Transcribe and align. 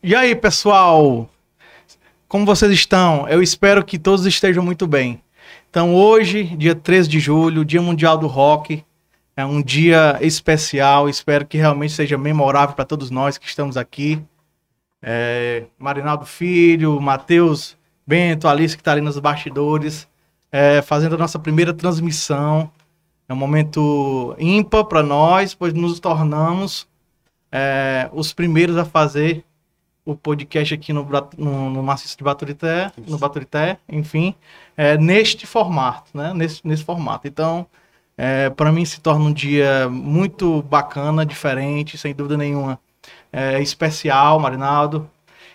E 0.00 0.14
aí, 0.14 0.32
pessoal? 0.36 1.28
Como 2.28 2.46
vocês 2.46 2.70
estão? 2.70 3.28
Eu 3.28 3.42
espero 3.42 3.84
que 3.84 3.98
todos 3.98 4.24
estejam 4.26 4.62
muito 4.62 4.86
bem. 4.86 5.20
Então, 5.68 5.92
hoje, 5.92 6.44
dia 6.56 6.72
13 6.72 7.08
de 7.08 7.18
julho, 7.18 7.64
Dia 7.64 7.82
Mundial 7.82 8.16
do 8.16 8.28
Rock, 8.28 8.84
é 9.36 9.44
um 9.44 9.60
dia 9.60 10.16
especial. 10.20 11.08
Espero 11.08 11.44
que 11.44 11.58
realmente 11.58 11.94
seja 11.94 12.16
memorável 12.16 12.76
para 12.76 12.84
todos 12.84 13.10
nós 13.10 13.36
que 13.38 13.48
estamos 13.48 13.76
aqui. 13.76 14.22
É, 15.02 15.64
Marinaldo 15.76 16.24
Filho, 16.26 17.00
Matheus 17.00 17.76
Bento, 18.06 18.46
Alice 18.46 18.76
que 18.76 18.80
está 18.80 18.92
ali 18.92 19.00
nos 19.00 19.18
bastidores, 19.18 20.06
é, 20.52 20.80
fazendo 20.80 21.16
a 21.16 21.18
nossa 21.18 21.40
primeira 21.40 21.74
transmissão. 21.74 22.70
É 23.28 23.32
um 23.32 23.36
momento 23.36 24.36
ímpar 24.38 24.84
para 24.84 25.02
nós, 25.02 25.54
pois 25.54 25.74
nos 25.74 25.98
tornamos 25.98 26.86
é, 27.50 28.08
os 28.12 28.32
primeiros 28.32 28.76
a 28.76 28.84
fazer 28.84 29.44
o 30.08 30.16
podcast 30.16 30.72
aqui 30.72 30.90
no, 30.90 31.06
no, 31.36 31.68
no 31.68 31.82
Maciço 31.82 32.16
de 32.16 32.24
Baturité, 32.24 32.90
Isso. 32.96 33.10
no 33.10 33.18
Baturité, 33.18 33.76
enfim, 33.86 34.34
é, 34.74 34.96
neste 34.96 35.46
formato, 35.46 36.10
né? 36.14 36.32
Nesse, 36.34 36.66
nesse 36.66 36.82
formato. 36.82 37.28
Então, 37.28 37.66
é, 38.16 38.48
para 38.48 38.72
mim 38.72 38.86
se 38.86 39.02
torna 39.02 39.26
um 39.26 39.32
dia 39.32 39.86
muito 39.90 40.62
bacana, 40.62 41.26
diferente, 41.26 41.98
sem 41.98 42.14
dúvida 42.14 42.38
nenhuma, 42.38 42.80
é, 43.30 43.60
especial, 43.60 44.40
Marinaldo. 44.40 45.10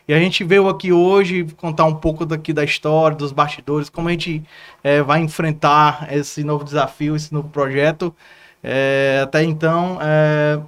E 0.07 0.13
a 0.13 0.19
gente 0.19 0.43
veio 0.43 0.69
aqui 0.69 0.93
hoje 0.93 1.47
contar 1.57 1.85
um 1.85 1.95
pouco 1.95 2.23
daqui 2.23 2.53
da 2.53 2.63
história, 2.63 3.17
dos 3.17 3.31
bastidores, 3.31 3.89
como 3.89 4.07
a 4.07 4.11
gente 4.11 4.43
é, 4.83 5.01
vai 5.01 5.19
enfrentar 5.19 6.13
esse 6.13 6.43
novo 6.43 6.63
desafio, 6.63 7.15
esse 7.15 7.33
novo 7.33 7.49
projeto. 7.49 8.15
É, 8.61 9.21
até 9.23 9.43
então, 9.43 9.97
é, 9.99 10.61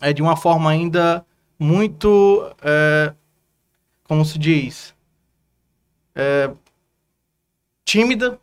é 0.00 0.12
de 0.14 0.22
uma 0.22 0.34
forma 0.34 0.70
ainda 0.70 1.22
muito, 1.58 2.50
é, 2.62 3.12
como 4.04 4.24
se 4.24 4.38
diz, 4.38 4.94
é, 6.14 6.50
tímida, 7.84 8.38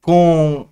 com 0.00 0.66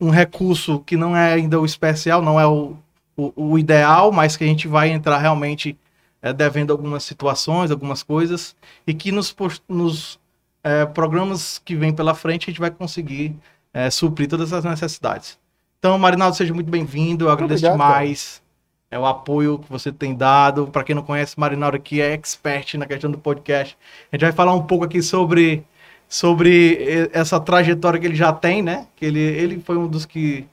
um 0.00 0.10
recurso 0.10 0.80
que 0.80 0.96
não 0.96 1.16
é 1.16 1.34
ainda 1.34 1.58
o 1.58 1.64
especial, 1.64 2.20
não 2.20 2.38
é 2.38 2.46
o, 2.46 2.76
o, 3.16 3.32
o 3.52 3.58
ideal, 3.58 4.12
mas 4.12 4.36
que 4.36 4.44
a 4.44 4.46
gente 4.46 4.68
vai 4.68 4.90
entrar 4.90 5.18
realmente 5.18 5.78
é, 6.20 6.32
devendo 6.32 6.72
algumas 6.72 7.04
situações, 7.04 7.70
algumas 7.70 8.02
coisas, 8.02 8.54
e 8.86 8.92
que 8.92 9.10
nos, 9.10 9.34
nos 9.68 10.20
é, 10.62 10.84
programas 10.84 11.58
que 11.64 11.74
vem 11.74 11.94
pela 11.94 12.14
frente 12.14 12.44
a 12.44 12.50
gente 12.50 12.60
vai 12.60 12.70
conseguir 12.70 13.34
é, 13.72 13.88
suprir 13.90 14.28
todas 14.28 14.52
as 14.52 14.64
necessidades. 14.64 15.38
Então, 15.78 15.98
Marinaldo, 15.98 16.36
seja 16.36 16.52
muito 16.52 16.70
bem-vindo, 16.70 17.26
eu 17.26 17.30
agradeço 17.30 17.66
Obrigado, 17.66 17.88
demais 17.88 18.42
é 18.90 18.98
o 18.98 19.06
apoio 19.06 19.58
que 19.58 19.70
você 19.70 19.92
tem 19.92 20.14
dado. 20.14 20.68
Para 20.68 20.84
quem 20.84 20.94
não 20.94 21.02
conhece, 21.02 21.38
Marinaldo 21.38 21.76
aqui 21.76 22.00
é 22.00 22.12
expert 22.12 22.74
na 22.74 22.86
questão 22.86 23.10
do 23.10 23.18
podcast. 23.18 23.76
A 24.10 24.16
gente 24.16 24.24
vai 24.24 24.32
falar 24.32 24.54
um 24.54 24.62
pouco 24.62 24.84
aqui 24.84 25.02
sobre, 25.02 25.64
sobre 26.08 27.10
essa 27.12 27.40
trajetória 27.40 27.98
que 27.98 28.06
ele 28.06 28.14
já 28.14 28.32
tem, 28.32 28.62
né? 28.62 28.86
Que 28.96 29.06
ele, 29.06 29.20
ele 29.20 29.60
foi 29.60 29.76
um 29.76 29.86
dos 29.86 30.06
que, 30.06 30.46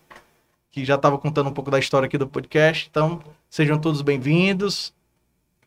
que 0.72 0.84
já 0.84 0.96
estava 0.96 1.18
contando 1.18 1.50
um 1.50 1.54
pouco 1.54 1.72
da 1.72 1.80
história 1.80 2.08
aqui 2.08 2.18
do 2.18 2.28
podcast. 2.28 2.88
Então, 2.90 3.22
sejam 3.50 3.78
todos 3.78 4.02
bem-vindos. 4.02 4.94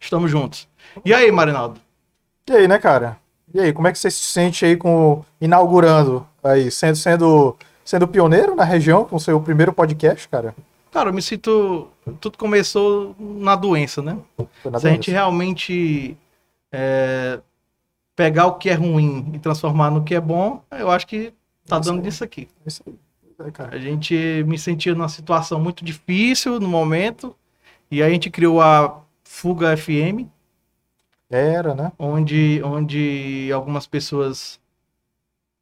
Estamos 0.01 0.31
juntos. 0.31 0.69
E 1.05 1.15
aí, 1.15 1.31
Marinaldo? 1.31 1.81
E 2.49 2.53
aí, 2.53 2.69
né, 2.69 2.79
cara? 2.79 3.19
E 3.55 3.61
aí, 3.61 3.73
como 3.73 3.89
é 3.89 3.93
que 3.93 3.99
você 3.99 4.11
se 4.11 4.23
sente 4.23 4.65
aí 4.65 4.77
com 4.77 5.25
inaugurando 5.41 6.27
aí, 6.43 6.71
sendo 6.71 6.97
sendo 6.97 7.57
sendo 7.85 8.09
pioneiro 8.09 8.57
na 8.57 8.65
região 8.65 9.05
com 9.05 9.17
o 9.17 9.21
seu 9.21 9.41
primeiro 9.41 9.73
podcast, 9.73 10.29
cara? 10.29 10.55
Cara, 10.97 11.11
eu 11.11 11.13
me 11.13 11.21
sinto. 11.21 11.91
Tudo 12.23 12.39
começou 12.39 13.15
na 13.19 13.55
doença, 13.55 14.01
né? 14.01 14.17
Se 14.39 14.71
doença. 14.71 14.89
a 14.89 14.91
gente 14.91 15.11
realmente 15.11 16.17
é, 16.73 17.39
pegar 18.17 18.47
o 18.47 18.55
que 18.55 18.71
é 18.71 18.73
ruim 18.73 19.31
e 19.35 19.39
transformar 19.39 19.91
no 19.91 20.03
que 20.03 20.15
é 20.15 20.21
bom, 20.23 20.63
eu 20.71 20.91
acho 20.91 21.07
que 21.07 21.35
tá 21.67 21.79
dando 21.79 22.01
disso 22.01 22.25
aqui. 22.25 22.49
Isso 22.65 22.83
aí. 22.87 22.95
É, 23.39 23.77
a 23.77 23.79
gente 23.79 24.43
me 24.47 24.59
sentia 24.59 24.95
numa 24.95 25.11
situação 25.11 25.61
muito 25.61 25.85
difícil 25.85 26.59
no 26.59 26.67
momento, 26.67 27.37
e 27.91 28.03
a 28.03 28.09
gente 28.09 28.31
criou 28.31 28.63
a 28.63 29.03
Fuga 29.23 29.77
FM. 29.77 30.25
Era, 31.29 31.75
né? 31.75 31.93
Onde, 31.99 32.63
onde 32.65 33.51
algumas 33.53 33.87
pessoas 33.87 34.59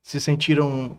se 0.01 0.21
sentiram 0.21 0.97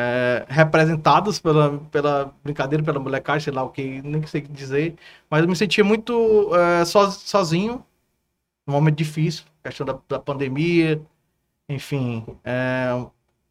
é, 0.00 0.46
representados 0.48 1.40
pela, 1.40 1.76
pela 1.90 2.32
brincadeira, 2.44 2.84
pela 2.84 3.00
molecagem, 3.00 3.42
sei 3.42 3.52
lá 3.52 3.64
o 3.64 3.70
que, 3.70 4.00
nem 4.02 4.24
sei 4.26 4.42
dizer. 4.42 4.94
Mas 5.28 5.42
eu 5.42 5.48
me 5.48 5.56
sentia 5.56 5.82
muito 5.82 6.54
é, 6.54 6.84
so, 6.84 7.10
sozinho, 7.10 7.84
num 8.64 8.74
momento 8.74 8.96
difícil, 8.96 9.44
questão 9.64 9.84
da, 9.84 9.98
da 10.08 10.20
pandemia, 10.20 11.02
enfim, 11.68 12.24
é, 12.44 12.90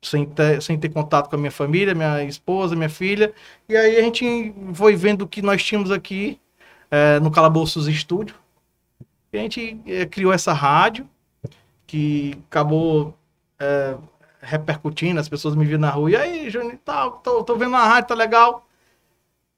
sem, 0.01 0.25
ter, 0.25 0.61
sem 0.61 0.79
ter 0.79 0.87
contato 0.87 1.29
com 1.29 1.35
a 1.35 1.39
minha 1.39 1.51
família, 1.51 1.93
minha 1.93 2.23
esposa, 2.23 2.77
minha 2.77 2.89
filha. 2.89 3.33
E 3.67 3.75
aí 3.75 3.97
a 3.97 4.01
gente 4.01 4.53
foi 4.73 4.95
vendo 4.95 5.23
o 5.23 5.27
que 5.27 5.41
nós 5.41 5.61
tínhamos 5.61 5.91
aqui 5.91 6.39
é, 6.89 7.19
no 7.19 7.29
Calabouços 7.29 7.89
Estúdio. 7.89 8.35
E 9.33 9.37
a 9.37 9.41
gente 9.41 9.81
é, 9.85 10.05
criou 10.05 10.31
essa 10.31 10.53
rádio, 10.53 11.09
que 11.85 12.39
acabou 12.49 13.13
é, 13.59 13.97
repercutindo, 14.47 15.19
as 15.19 15.27
pessoas 15.27 15.55
me 15.55 15.65
viram 15.65 15.81
na 15.81 15.89
rua. 15.89 16.11
E 16.11 16.15
aí, 16.15 16.49
Juninho, 16.49 16.79
tá, 16.83 17.09
tô, 17.09 17.43
tô 17.43 17.55
vendo 17.55 17.75
a 17.75 17.85
rádio, 17.85 18.09
tá 18.09 18.15
legal. 18.15 18.65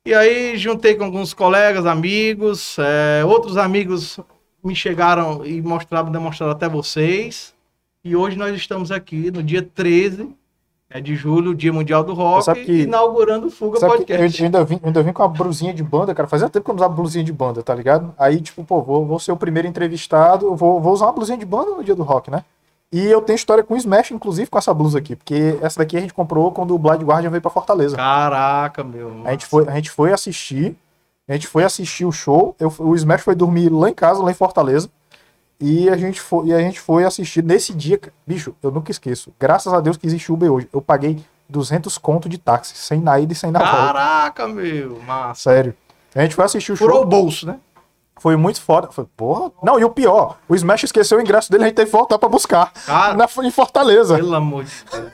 E 0.05 0.13
aí 0.13 0.57
juntei 0.57 0.95
com 0.95 1.03
alguns 1.03 1.33
colegas, 1.33 1.85
amigos, 1.85 2.77
é, 2.79 3.23
outros 3.23 3.57
amigos 3.57 4.19
me 4.63 4.75
chegaram 4.75 5.45
e 5.45 5.61
mostraram, 5.61 6.11
demonstraram 6.11 6.53
até 6.53 6.67
vocês. 6.67 7.53
E 8.03 8.15
hoje 8.15 8.37
nós 8.37 8.55
estamos 8.55 8.91
aqui 8.91 9.29
no 9.29 9.43
dia 9.43 9.61
13 9.61 10.35
é 10.91 10.99
de 10.99 11.15
julho, 11.15 11.53
Dia 11.53 11.71
Mundial 11.71 12.03
do 12.03 12.15
Rock, 12.15 12.65
que, 12.65 12.81
inaugurando 12.81 13.45
o 13.45 13.51
Fuga 13.51 13.79
Podcast. 13.79 14.39
Eu 14.39 14.45
ainda, 14.45 14.63
vim, 14.63 14.79
ainda 14.83 15.03
vim 15.03 15.13
com 15.13 15.21
a 15.21 15.27
blusinha 15.27 15.71
de 15.71 15.83
banda, 15.83 16.15
cara. 16.15 16.27
Fazia 16.27 16.49
tempo 16.49 16.65
que 16.65 16.71
eu 16.71 16.73
não 16.73 16.79
usava 16.79 16.95
blusinha 16.95 17.23
de 17.23 17.31
banda, 17.31 17.61
tá 17.61 17.75
ligado? 17.75 18.11
Aí, 18.17 18.41
tipo, 18.41 18.63
pô, 18.63 18.81
vou, 18.81 19.05
vou 19.05 19.19
ser 19.19 19.31
o 19.31 19.37
primeiro 19.37 19.67
entrevistado, 19.67 20.55
vou, 20.55 20.81
vou 20.81 20.91
usar 20.91 21.05
uma 21.05 21.13
blusinha 21.13 21.37
de 21.37 21.45
banda 21.45 21.75
no 21.75 21.83
dia 21.83 21.93
do 21.93 22.01
rock, 22.01 22.31
né? 22.31 22.43
E 22.91 23.05
eu 23.05 23.21
tenho 23.21 23.35
história 23.35 23.63
com 23.63 23.75
o 23.75 23.77
Smash, 23.77 24.11
inclusive, 24.11 24.49
com 24.49 24.57
essa 24.57 24.73
blusa 24.73 24.97
aqui, 24.97 25.15
porque 25.15 25.57
essa 25.61 25.77
daqui 25.77 25.95
a 25.95 25.99
gente 25.99 26.13
comprou 26.13 26.51
quando 26.51 26.73
o 26.73 26.79
Blind 26.79 27.03
Guardian 27.03 27.29
veio 27.29 27.41
pra 27.41 27.51
Fortaleza. 27.51 27.95
Caraca, 27.95 28.83
meu. 28.83 29.21
A 29.25 29.31
gente, 29.31 29.45
foi, 29.45 29.67
a 29.67 29.75
gente 29.75 29.91
foi 29.91 30.11
assistir, 30.11 30.75
a 31.27 31.33
gente 31.33 31.47
foi 31.47 31.63
assistir 31.63 32.05
o 32.05 32.11
show, 32.11 32.55
eu, 32.59 32.73
o 32.79 32.95
Smash 32.95 33.21
foi 33.21 33.35
dormir 33.35 33.69
lá 33.69 33.89
em 33.89 33.93
casa, 33.93 34.23
lá 34.23 34.31
em 34.31 34.33
Fortaleza, 34.33 34.89
e 35.59 35.87
a 35.87 35.95
gente 35.97 36.19
foi, 36.19 36.47
e 36.47 36.53
a 36.53 36.59
gente 36.59 36.79
foi 36.79 37.03
assistir 37.03 37.43
nesse 37.43 37.73
dia, 37.75 37.99
bicho, 38.25 38.55
eu 38.63 38.71
nunca 38.71 38.89
esqueço, 38.89 39.31
graças 39.39 39.71
a 39.71 39.79
Deus 39.79 39.95
que 39.95 40.07
existe 40.07 40.31
Uber 40.31 40.51
hoje, 40.51 40.67
eu 40.73 40.81
paguei 40.81 41.23
200 41.47 41.95
conto 41.99 42.27
de 42.27 42.39
táxi, 42.39 42.75
sem 42.75 42.99
na 42.99 43.19
ida 43.19 43.33
e 43.33 43.35
sem 43.35 43.51
na 43.51 43.59
volta. 43.59 43.75
Caraca, 43.75 44.47
meu, 44.47 44.99
massa. 45.05 45.51
Sério. 45.51 45.75
A 46.15 46.21
gente 46.21 46.33
foi 46.33 46.45
assistir 46.45 46.71
o 46.71 46.75
Furou 46.75 46.95
show. 46.95 47.03
Furou 47.05 47.19
o 47.19 47.21
bolso, 47.23 47.45
né? 47.45 47.59
Foi 48.19 48.35
muito 48.35 48.61
foda. 48.61 48.89
Foi, 48.91 49.05
porra. 49.17 49.51
Não, 49.63 49.79
e 49.79 49.83
o 49.83 49.89
pior, 49.89 50.37
o 50.47 50.55
Smash 50.55 50.83
esqueceu 50.83 51.17
o 51.17 51.21
ingresso 51.21 51.51
dele, 51.51 51.63
a 51.63 51.67
gente 51.67 51.75
teve 51.75 51.89
que 51.89 51.97
voltar 51.97 52.17
pra 52.17 52.29
buscar. 52.29 52.71
Cara, 52.85 53.15
na, 53.15 53.27
em 53.43 53.51
Fortaleza. 53.51 54.15
Pelo 54.15 54.35
amor 54.35 54.65
de 54.65 54.71
Deus. 54.91 55.11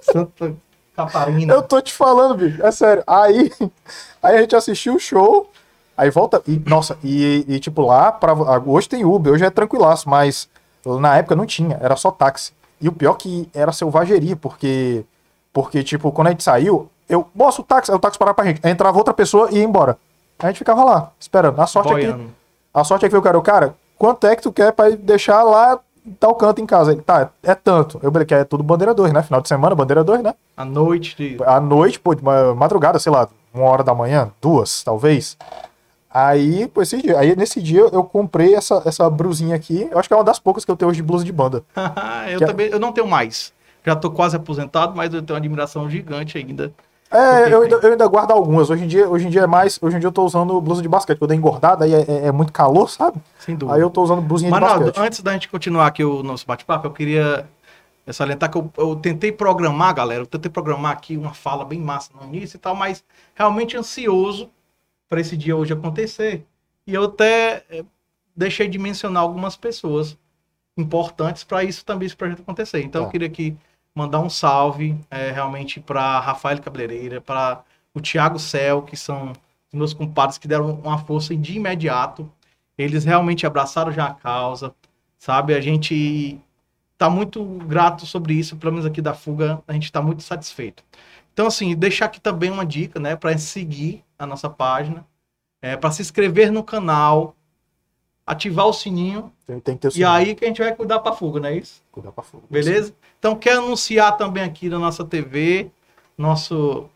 Santa 0.02 0.54
Catarina. 0.94 1.52
Eu 1.52 1.62
tô 1.62 1.80
te 1.80 1.92
falando, 1.92 2.36
bicho. 2.36 2.64
É 2.64 2.70
sério. 2.70 3.02
Aí, 3.06 3.50
aí 4.22 4.36
a 4.36 4.40
gente 4.40 4.54
assistiu 4.54 4.94
o 4.94 5.00
show. 5.00 5.50
Aí 5.96 6.10
volta. 6.10 6.42
E, 6.46 6.62
nossa, 6.66 6.98
e, 7.02 7.44
e 7.48 7.58
tipo 7.58 7.82
lá, 7.82 8.12
pra, 8.12 8.34
hoje 8.66 8.88
tem 8.88 9.04
Uber, 9.04 9.32
hoje 9.32 9.44
é 9.44 9.50
tranquilaço, 9.50 10.08
mas 10.08 10.48
na 10.84 11.16
época 11.16 11.34
não 11.34 11.46
tinha, 11.46 11.78
era 11.80 11.96
só 11.96 12.10
táxi. 12.10 12.52
E 12.80 12.88
o 12.88 12.92
pior 12.92 13.14
que 13.14 13.48
era 13.54 13.72
selvageria, 13.72 14.36
porque, 14.36 15.04
porque 15.52 15.82
tipo, 15.82 16.12
quando 16.12 16.28
a 16.28 16.30
gente 16.30 16.42
saiu, 16.42 16.90
eu, 17.08 17.26
moço, 17.34 17.62
o 17.62 17.64
táxi, 17.64 17.90
aí 17.90 17.96
o 17.96 18.00
táxi 18.00 18.18
parava 18.18 18.34
pra 18.34 18.44
gente. 18.44 18.60
Aí 18.62 18.70
entrava 18.70 18.98
outra 18.98 19.14
pessoa 19.14 19.48
e 19.50 19.56
ia 19.56 19.64
embora. 19.64 19.96
A 20.38 20.48
gente 20.48 20.58
ficava 20.58 20.84
lá, 20.84 21.12
esperando. 21.18 21.60
A 21.60 21.66
sorte 21.66 21.92
Boiando. 21.92 22.22
é 22.22 22.26
que. 22.26 22.32
A 22.74 22.84
sorte 22.84 23.06
é 23.06 23.08
que 23.08 23.12
veio 23.12 23.20
o 23.20 23.24
cara, 23.24 23.40
cara, 23.40 23.74
quanto 23.98 24.26
é 24.26 24.36
que 24.36 24.42
tu 24.42 24.52
quer 24.52 24.72
pra 24.72 24.90
deixar 24.90 25.42
lá 25.42 25.78
tal 26.20 26.34
canto 26.34 26.60
em 26.60 26.66
casa? 26.66 26.92
Ele, 26.92 27.00
tá, 27.00 27.30
é 27.42 27.54
tanto. 27.54 27.98
Eu 28.02 28.12
falei 28.12 28.26
que 28.26 28.34
é 28.34 28.44
tudo 28.44 28.62
bandeira 28.62 28.92
2, 28.92 29.12
né? 29.12 29.22
Final 29.22 29.40
de 29.40 29.48
semana, 29.48 29.74
bandeira 29.74 30.04
2, 30.04 30.22
né? 30.22 30.34
À 30.56 30.64
noite. 30.64 31.16
De... 31.16 31.42
À 31.44 31.58
noite, 31.58 31.98
pô, 31.98 32.10
madrugada, 32.54 32.98
sei 32.98 33.10
lá, 33.10 33.28
uma 33.54 33.64
hora 33.64 33.82
da 33.82 33.94
manhã, 33.94 34.30
duas, 34.40 34.82
talvez. 34.82 35.38
Aí, 36.10 36.68
pô, 36.68 36.82
esse 36.82 37.00
dia, 37.00 37.18
aí 37.18 37.34
nesse 37.34 37.60
dia 37.60 37.80
eu 37.80 38.04
comprei 38.04 38.54
essa, 38.54 38.82
essa 38.84 39.08
brusinha 39.08 39.56
aqui. 39.56 39.88
Eu 39.90 39.98
acho 39.98 40.08
que 40.08 40.14
é 40.14 40.16
uma 40.16 40.24
das 40.24 40.38
poucas 40.38 40.64
que 40.64 40.70
eu 40.70 40.76
tenho 40.76 40.90
hoje 40.90 40.98
de 40.98 41.02
blusa 41.02 41.24
de 41.24 41.32
banda. 41.32 41.64
eu 42.28 42.42
é 42.42 42.46
também, 42.46 42.68
é... 42.68 42.74
eu 42.74 42.78
não 42.78 42.92
tenho 42.92 43.06
mais. 43.06 43.52
Já 43.84 43.94
tô 43.94 44.10
quase 44.10 44.36
aposentado, 44.36 44.94
mas 44.96 45.14
eu 45.14 45.22
tenho 45.22 45.34
uma 45.34 45.40
admiração 45.40 45.88
gigante 45.88 46.36
ainda 46.36 46.72
é, 47.10 47.52
eu 47.52 47.62
ainda, 47.62 47.76
eu 47.76 47.92
ainda, 47.92 48.06
guardo 48.06 48.32
algumas. 48.32 48.70
Hoje 48.70 48.84
em 48.84 48.86
dia, 48.86 49.08
hoje 49.08 49.26
em 49.26 49.30
dia 49.30 49.42
é 49.42 49.46
mais. 49.46 49.78
Hoje 49.80 49.96
em 49.96 50.00
dia 50.00 50.08
eu 50.08 50.12
tô 50.12 50.24
usando 50.24 50.60
blusa 50.60 50.82
de 50.82 50.88
basquete, 50.88 51.18
quando 51.18 51.32
é 51.32 51.34
engordada, 51.34 51.84
aí 51.84 51.94
é, 51.94 52.00
é, 52.00 52.26
é, 52.26 52.32
muito 52.32 52.52
calor, 52.52 52.88
sabe? 52.90 53.20
Sem 53.38 53.56
dúvida. 53.56 53.76
Aí 53.76 53.82
eu 53.82 53.90
tô 53.90 54.02
usando 54.02 54.20
blusinha 54.20 54.50
de 54.50 54.60
basquete. 54.60 54.98
antes 54.98 55.20
da 55.20 55.32
gente 55.32 55.48
continuar 55.48 55.86
aqui 55.86 56.04
o 56.04 56.22
nosso 56.22 56.46
bate-papo, 56.46 56.86
eu 56.86 56.92
queria 56.92 57.48
salientar 58.12 58.50
que 58.50 58.58
eu, 58.58 58.70
eu, 58.76 58.96
tentei 58.96 59.32
programar, 59.32 59.94
galera. 59.94 60.22
Eu 60.22 60.26
tentei 60.26 60.50
programar 60.50 60.92
aqui 60.92 61.16
uma 61.16 61.34
fala 61.34 61.64
bem 61.64 61.80
massa 61.80 62.10
no 62.14 62.26
início 62.26 62.56
e 62.56 62.60
tal, 62.60 62.74
mas 62.74 63.04
realmente 63.34 63.76
ansioso 63.76 64.50
para 65.08 65.20
esse 65.20 65.36
dia 65.36 65.56
hoje 65.56 65.72
acontecer. 65.72 66.44
E 66.86 66.94
eu 66.94 67.04
até 67.04 67.64
eh, 67.70 67.84
deixei 68.34 68.68
de 68.68 68.78
mencionar 68.78 69.22
algumas 69.22 69.56
pessoas 69.56 70.16
importantes 70.76 71.42
para 71.42 71.64
isso 71.64 71.84
também 71.84 72.06
esse 72.06 72.16
projeto 72.16 72.42
acontecer. 72.42 72.80
Então 72.82 73.02
Tá. 73.02 73.08
eu 73.08 73.10
queria 73.10 73.28
aqui 73.28 73.56
mandar 73.96 74.20
um 74.20 74.28
salve 74.28 74.94
é, 75.10 75.30
realmente 75.30 75.80
para 75.80 76.20
Rafael 76.20 76.60
Cabeleireira, 76.60 77.18
para 77.18 77.64
o 77.94 78.00
Thiago 78.00 78.38
Cel, 78.38 78.82
que 78.82 78.94
são 78.94 79.32
meus 79.72 79.94
compadres 79.94 80.36
que 80.36 80.46
deram 80.46 80.70
uma 80.70 80.98
força 80.98 81.34
de 81.34 81.56
imediato. 81.56 82.30
Eles 82.76 83.04
realmente 83.06 83.46
abraçaram 83.46 83.90
já 83.90 84.04
a 84.04 84.14
causa, 84.14 84.74
sabe? 85.16 85.54
A 85.54 85.60
gente 85.62 86.38
tá 86.98 87.08
muito 87.08 87.42
grato 87.66 88.04
sobre 88.04 88.34
isso, 88.34 88.56
pelo 88.56 88.72
menos 88.72 88.84
aqui 88.84 89.00
da 89.00 89.14
Fuga, 89.14 89.62
a 89.66 89.72
gente 89.72 89.90
tá 89.90 90.02
muito 90.02 90.22
satisfeito. 90.22 90.84
Então, 91.32 91.46
assim, 91.46 91.74
deixar 91.74 92.04
aqui 92.04 92.20
também 92.20 92.50
uma 92.50 92.66
dica, 92.66 93.00
né, 93.00 93.16
para 93.16 93.36
seguir 93.38 94.04
a 94.18 94.26
nossa 94.26 94.48
página, 94.48 95.06
é, 95.62 95.74
para 95.74 95.90
se 95.90 96.02
inscrever 96.02 96.52
no 96.52 96.62
canal, 96.62 97.34
ativar 98.26 98.66
o 98.66 98.72
sininho, 98.72 99.32
Tem, 99.46 99.60
tem 99.60 99.74
que 99.76 99.82
ter 99.82 99.88
o 99.88 99.90
e 99.90 99.92
sininho. 99.92 100.10
aí 100.10 100.34
que 100.34 100.44
a 100.44 100.48
gente 100.48 100.60
vai 100.60 100.74
cuidar 100.74 100.98
pra 100.98 101.12
Fuga, 101.12 101.38
não 101.38 101.48
é 101.48 101.56
isso? 101.56 101.80
Cuidar 101.92 102.10
pra 102.10 102.24
fogo. 102.24 102.44
Beleza? 102.50 102.92
Então, 103.18 103.36
quer 103.36 103.56
anunciar 103.58 104.16
também 104.16 104.42
aqui 104.42 104.68
na 104.68 104.78
nossa 104.78 105.04
TV, 105.04 105.70
nosso. 106.18 106.88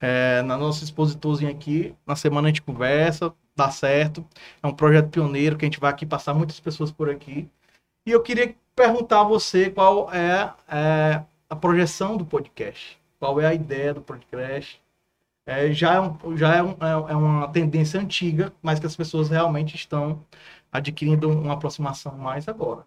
É, 0.00 0.42
na 0.42 0.56
nosso 0.56 0.82
expositorzinho 0.84 1.50
aqui. 1.50 1.94
Na 2.06 2.14
semana 2.16 2.46
a 2.46 2.50
gente 2.50 2.62
conversa, 2.62 3.34
dá 3.54 3.70
certo. 3.70 4.24
É 4.62 4.66
um 4.66 4.72
projeto 4.72 5.08
pioneiro 5.10 5.56
que 5.56 5.64
a 5.64 5.68
gente 5.68 5.80
vai 5.80 5.90
aqui 5.90 6.06
passar 6.06 6.34
muitas 6.34 6.58
pessoas 6.60 6.90
por 6.92 7.10
aqui. 7.10 7.48
E 8.06 8.10
eu 8.12 8.22
queria 8.22 8.54
perguntar 8.76 9.20
a 9.20 9.24
você 9.24 9.68
qual 9.70 10.08
é, 10.14 10.52
é, 10.68 11.22
a 11.50 11.56
projeção 11.56 12.16
do 12.16 12.24
podcast. 12.24 12.96
Qual 13.18 13.40
é 13.40 13.46
a 13.46 13.52
ideia 13.54 13.92
do 13.92 14.00
podcast? 14.00 14.80
É, 15.50 15.72
já 15.72 15.94
é, 15.94 16.00
um, 16.00 16.36
já 16.36 16.54
é, 16.56 16.62
um- 16.62 16.76
é- 16.80 17.12
é 17.12 17.16
uma 17.16 17.48
tendência 17.48 17.98
antiga, 17.98 18.52
mas 18.62 18.78
que 18.78 18.86
as 18.86 18.94
pessoas 18.94 19.30
realmente 19.30 19.74
estão 19.76 20.20
adquirindo 20.70 21.28
uma 21.30 21.54
aproximação 21.54 22.12
mais 22.18 22.46
agora. 22.48 22.82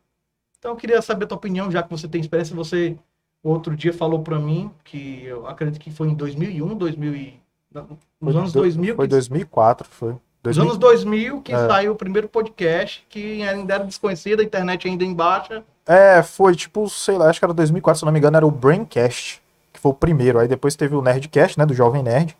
Então 0.59 0.71
eu 0.71 0.77
queria 0.77 1.01
saber 1.01 1.25
a 1.25 1.27
tua 1.27 1.37
opinião, 1.37 1.71
já 1.71 1.81
que 1.81 1.89
você 1.89 2.07
tem 2.07 2.21
experiência. 2.21 2.55
Você 2.55 2.95
outro 3.43 3.75
dia 3.75 3.91
falou 3.91 4.19
para 4.21 4.37
mim 4.37 4.69
que 4.83 5.23
eu 5.25 5.47
acredito 5.47 5.79
que 5.81 5.89
foi 5.89 6.09
em 6.09 6.13
2001, 6.13 6.75
2000 6.75 7.15
e, 7.15 7.33
nos 7.73 8.33
Foi 8.33 8.35
anos 8.41 8.53
do- 8.53 8.59
2000, 8.59 8.95
Foi 8.95 9.05
que, 9.07 9.09
2004, 9.09 9.87
foi. 9.89 10.09
nos 10.11 10.19
2000, 10.43 10.63
anos 10.65 10.77
2000 10.77 11.41
que 11.41 11.51
É. 11.53 11.67
saiu 11.67 11.93
o 11.93 11.95
primeiro 11.95 12.29
podcast, 12.29 13.03
que 13.09 13.41
ainda 13.41 13.73
era 13.73 13.83
desconhecido, 13.83 14.41
a 14.41 14.43
internet 14.43 14.87
ainda 14.87 15.03
em 15.03 15.13
baixa. 15.15 15.63
É, 15.87 16.21
foi 16.21 16.55
tipo, 16.55 16.87
sei 16.87 17.17
lá, 17.17 17.27
acho 17.27 17.39
que 17.39 17.45
era 17.45 17.53
2004, 17.55 17.99
se 18.01 18.05
não 18.05 18.11
me 18.11 18.19
engano, 18.19 18.37
era 18.37 18.45
o 18.45 18.51
Braincast, 18.51 19.41
que 19.73 19.79
foi 19.79 19.91
o 19.91 19.95
primeiro. 19.95 20.37
Aí 20.37 20.47
depois 20.47 20.75
teve 20.75 20.93
o 20.95 21.01
Nerdcast, 21.01 21.57
né, 21.57 21.65
do 21.65 21.73
Jovem 21.73 22.03
Nerd, 22.03 22.37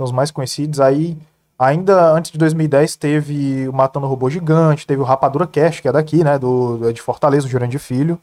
são 0.00 0.04
os 0.06 0.12
mais 0.12 0.30
conhecidos. 0.30 0.80
Aí, 0.80 1.16
ainda 1.58 2.12
antes 2.12 2.30
de 2.30 2.38
2010, 2.38 2.96
teve 2.96 3.68
o 3.68 3.72
Matando 3.72 4.06
Robô 4.06 4.30
Gigante, 4.30 4.86
teve 4.86 5.02
o 5.02 5.04
Rapadura 5.04 5.46
Cast, 5.46 5.82
que 5.82 5.88
é 5.88 5.92
daqui, 5.92 6.24
né, 6.24 6.38
do, 6.38 6.88
é 6.88 6.92
de 6.92 7.02
Fortaleza, 7.02 7.46
o 7.46 7.50
Jurandir 7.50 7.78
Filho. 7.80 8.18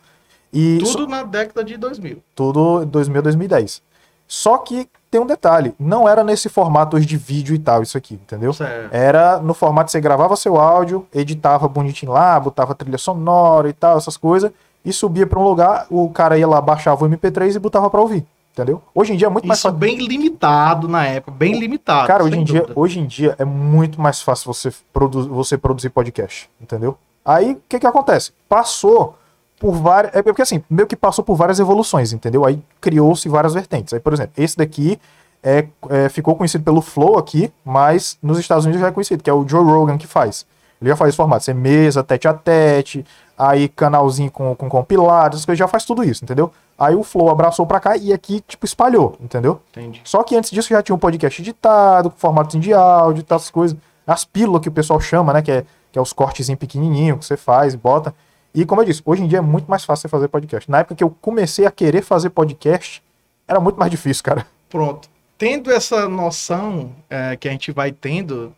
E 0.52 0.80
Tudo 0.80 1.08
na 1.08 1.24
década 1.24 1.64
de 1.64 1.78
2000. 1.78 2.20
tudo 2.34 2.86
2000 2.86 3.20
a 3.20 3.22
2010. 3.22 3.82
Só 4.28 4.58
que 4.58 4.90
tem 5.12 5.22
um 5.22 5.26
detalhe, 5.26 5.74
não 5.80 6.08
era 6.10 6.24
nesse 6.24 6.50
formato 6.50 6.98
hoje 6.98 7.06
de 7.06 7.16
vídeo 7.16 7.56
e 7.56 7.60
tal, 7.60 7.82
isso 7.84 7.98
aqui, 7.98 8.16
entendeu? 8.16 8.52
Certo. 8.52 8.94
Era 8.94 9.40
no 9.40 9.54
formato 9.54 9.86
que 9.86 9.92
você 9.92 10.02
gravava 10.02 10.36
seu 10.36 10.58
áudio, 10.58 11.08
editava 11.14 11.68
bonitinho 11.68 12.12
lá, 12.12 12.38
botava 12.40 12.76
trilha 12.76 12.98
sonora 12.98 13.70
e 13.70 13.74
tal, 13.74 13.98
essas 13.98 14.18
coisas, 14.18 14.52
e 14.84 14.92
subia 14.92 15.26
pra 15.28 15.40
um 15.40 15.44
lugar, 15.44 15.86
o 15.90 16.10
cara 16.10 16.38
ia 16.38 16.48
lá, 16.48 16.60
baixava 16.60 17.06
o 17.06 17.10
MP3 17.10 17.56
e 17.56 17.60
botava 17.60 17.90
pra 17.90 18.02
ouvir, 18.02 18.26
entendeu? 18.58 18.82
Hoje 18.94 19.14
em 19.14 19.18
dia 19.18 19.28
é 19.28 19.30
muito 19.30 19.48
mais 19.48 19.60
Isso 19.60 19.68
fácil. 19.68 19.78
bem 19.78 19.98
limitado 19.98 20.88
na 20.88 21.06
época, 21.06 21.32
bem 21.32 21.60
limitado. 21.60 22.08
Cara, 22.08 22.24
hoje 22.24 22.38
em, 22.38 22.44
dia, 22.44 22.66
hoje 22.76 23.00
em 23.00 23.06
dia 23.06 23.36
é 23.38 23.46
muito 23.46 24.02
mais 24.02 24.22
fácil 24.22 24.52
você, 24.52 24.74
produ 24.92 25.30
você 25.30 25.58
produzir 25.58 25.90
podcast, 25.90 26.50
entendeu? 26.60 26.98
Aí, 27.24 27.54
o 27.54 27.62
que 27.70 27.80
que 27.80 27.86
acontece? 27.88 28.32
Passou 28.50 29.16
por 29.60 29.74
várias... 29.74 30.16
É 30.16 30.22
porque, 30.22 30.42
assim, 30.42 30.64
meio 30.70 30.88
que 30.88 30.96
passou 30.96 31.24
por 31.24 31.36
várias 31.36 31.60
evoluções, 31.60 32.14
entendeu? 32.14 32.46
Aí 32.46 32.60
criou-se 32.80 33.28
várias 33.28 33.54
vertentes. 33.54 33.94
Aí, 33.94 34.00
por 34.00 34.14
exemplo, 34.14 34.32
esse 34.38 34.58
daqui 34.58 35.00
é, 35.44 35.68
é, 35.90 36.10
ficou 36.10 36.36
conhecido 36.36 36.64
pelo 36.64 36.82
Flow 36.82 37.18
aqui, 37.18 37.52
mas 37.66 38.18
nos 38.24 38.40
Estados 38.40 38.66
Unidos 38.66 38.82
já 38.82 38.88
é 38.88 38.92
conhecido, 38.92 39.22
que 39.22 39.30
é 39.30 39.34
o 39.34 39.48
Joe 39.48 39.64
Rogan 39.64 39.98
que 39.98 40.08
faz. 40.08 40.46
Ele 40.82 40.90
já 40.90 40.96
faz 40.96 41.10
esse 41.10 41.18
formato, 41.18 41.44
você 41.44 41.54
mesa, 41.54 42.04
tete 42.04 42.28
a 42.28 42.34
tete, 42.34 43.06
aí 43.38 43.68
canalzinho 43.68 44.32
com, 44.32 44.56
com 44.56 44.70
compilados, 44.70 45.46
coisas, 45.46 45.60
já 45.60 45.68
faz 45.68 45.86
tudo 45.86 46.04
isso, 46.04 46.24
entendeu? 46.24 46.52
Aí 46.78 46.96
o 46.96 47.04
Flow 47.04 47.30
abraçou 47.30 47.66
pra 47.66 47.80
cá 47.80 47.98
e 47.98 48.14
aqui, 48.14 48.42
tipo, 48.48 48.66
espalhou, 48.66 49.18
entendeu? 49.20 49.60
Entendi. 49.72 50.02
Só 50.04 50.22
que 50.24 50.36
antes 50.36 50.52
disso 50.52 50.70
já 50.70 50.84
tinha 50.84 50.96
um 50.96 51.00
podcast 51.00 51.42
editado, 51.42 52.12
com 52.12 52.18
formato 52.18 52.60
de 52.60 52.72
áudio 52.72 53.22
e 53.22 53.24
tal, 53.24 53.38
essas 53.38 53.50
coisas. 53.50 53.78
As 54.06 54.24
pílulas 54.24 54.62
que 54.62 54.70
o 54.70 54.72
pessoal 54.72 55.00
chama, 55.02 55.34
né? 55.34 55.42
Que 55.42 55.52
é, 55.52 55.66
que 55.92 55.98
é 55.98 56.02
os 56.02 56.14
cortezinhos 56.14 56.60
pequenininhos 56.60 57.20
que 57.20 57.26
você 57.26 57.36
faz 57.36 57.74
bota. 57.74 58.14
E 58.54 58.66
como 58.66 58.82
eu 58.82 58.86
disse, 58.86 59.02
hoje 59.04 59.24
em 59.24 59.28
dia 59.28 59.40
é 59.40 59.42
muito 59.42 59.70
mais 59.70 59.84
fácil 59.84 60.04
você 60.04 60.08
fazer 60.08 60.28
podcast. 60.28 60.70
Na 60.70 60.80
época 60.80 60.96
que 60.96 61.04
eu 61.04 61.10
comecei 61.22 61.66
a 61.66 61.72
querer 61.72 62.04
fazer 62.04 62.30
podcast, 62.30 63.04
era 63.48 63.60
muito 63.60 63.78
mais 63.78 63.90
difícil, 63.90 64.24
cara. 64.24 64.46
Pronto. 64.70 65.10
Tendo 65.38 65.72
essa 65.72 66.08
noção 66.08 66.92
é, 67.10 67.36
que 67.36 67.48
a 67.48 67.52
gente 67.52 67.72
vai 67.72 67.92
tendo, 67.92 68.54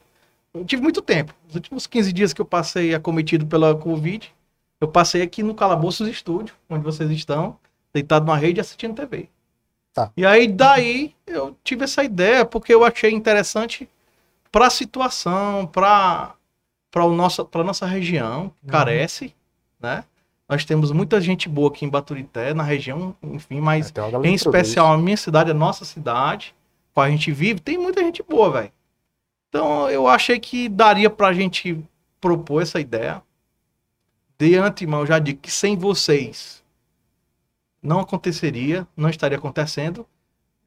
eu 0.53 0.65
tive 0.65 0.81
muito 0.81 1.01
tempo. 1.01 1.33
Os 1.47 1.55
últimos 1.55 1.87
15 1.87 2.11
dias 2.13 2.33
que 2.33 2.41
eu 2.41 2.45
passei 2.45 2.93
acometido 2.93 3.45
pela 3.45 3.75
Covid, 3.75 4.33
eu 4.81 4.87
passei 4.87 5.21
aqui 5.21 5.43
no 5.43 5.53
Calabouços 5.55 6.07
Estúdio, 6.07 6.55
onde 6.69 6.83
vocês 6.83 7.09
estão, 7.11 7.57
deitado 7.93 8.25
numa 8.25 8.37
rede 8.37 8.59
assistindo 8.59 8.95
TV. 8.95 9.29
Tá. 9.93 10.11
E 10.15 10.25
aí, 10.25 10.47
daí, 10.47 11.13
eu 11.25 11.55
tive 11.63 11.83
essa 11.83 12.03
ideia, 12.03 12.45
porque 12.45 12.73
eu 12.73 12.85
achei 12.85 13.11
interessante 13.11 13.89
para 14.51 14.67
a 14.67 14.69
situação, 14.69 15.67
para 15.67 16.33
a 16.95 17.07
nossa, 17.07 17.43
pra 17.43 17.63
nossa 17.63 17.85
região, 17.85 18.49
que 18.59 18.65
Uhum. 18.65 18.71
carece, 18.71 19.33
né? 19.79 20.03
Nós 20.47 20.65
temos 20.65 20.91
muita 20.91 21.21
gente 21.21 21.47
boa 21.47 21.69
aqui 21.69 21.85
em 21.85 21.89
Baturité, 21.89 22.55
na 22.55 22.63
região, 22.63 23.15
enfim, 23.21 23.59
mas 23.61 23.91
galera 23.91 24.27
em 24.27 24.33
especial 24.33 24.93
a 24.93 24.97
minha 24.97 25.17
cidade, 25.17 25.51
a 25.51 25.53
nossa 25.53 25.85
cidade, 25.85 26.55
qual 26.91 27.05
a 27.05 27.09
gente 27.09 27.31
vive, 27.31 27.59
tem 27.59 27.77
muita 27.77 28.01
gente 28.01 28.23
boa, 28.23 28.49
velho. 28.51 28.71
Então 29.49 29.89
eu 29.89 30.07
achei 30.07 30.39
que 30.39 30.69
daria 30.69 31.09
pra 31.09 31.33
gente 31.33 31.83
propor 32.21 32.61
essa 32.61 32.79
ideia. 32.79 33.21
De 34.37 34.55
antemão, 34.55 35.05
já 35.05 35.19
digo 35.19 35.39
que 35.41 35.51
sem 35.51 35.75
vocês 35.75 36.63
não 37.81 37.99
aconteceria, 37.99 38.87
não 38.95 39.09
estaria 39.09 39.37
acontecendo. 39.37 40.05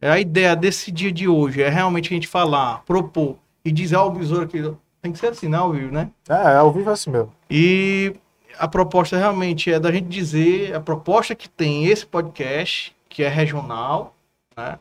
É 0.00 0.10
A 0.10 0.20
ideia 0.20 0.54
desse 0.56 0.90
dia 0.90 1.12
de 1.12 1.28
hoje 1.28 1.62
é 1.62 1.68
realmente 1.68 2.08
a 2.08 2.14
gente 2.14 2.26
falar, 2.26 2.82
propor 2.84 3.38
e 3.64 3.70
dizer 3.70 3.96
ao 3.96 4.10
besouro 4.10 4.48
que 4.48 4.60
tem 5.00 5.12
que 5.12 5.18
ser 5.18 5.28
assim, 5.28 5.48
não, 5.48 5.72
viu, 5.72 5.90
né? 5.90 6.10
É, 6.28 6.56
ao 6.56 6.72
vivo 6.72 6.90
é 6.90 6.92
assim 6.92 7.10
mesmo. 7.10 7.32
E 7.48 8.14
a 8.58 8.68
proposta 8.68 9.16
realmente 9.16 9.72
é 9.72 9.78
da 9.78 9.92
gente 9.92 10.08
dizer 10.08 10.74
a 10.74 10.80
proposta 10.80 11.34
que 11.34 11.48
tem 11.48 11.86
esse 11.86 12.04
podcast, 12.04 12.94
que 13.08 13.22
é 13.22 13.28
regional, 13.28 14.14
né? 14.56 14.78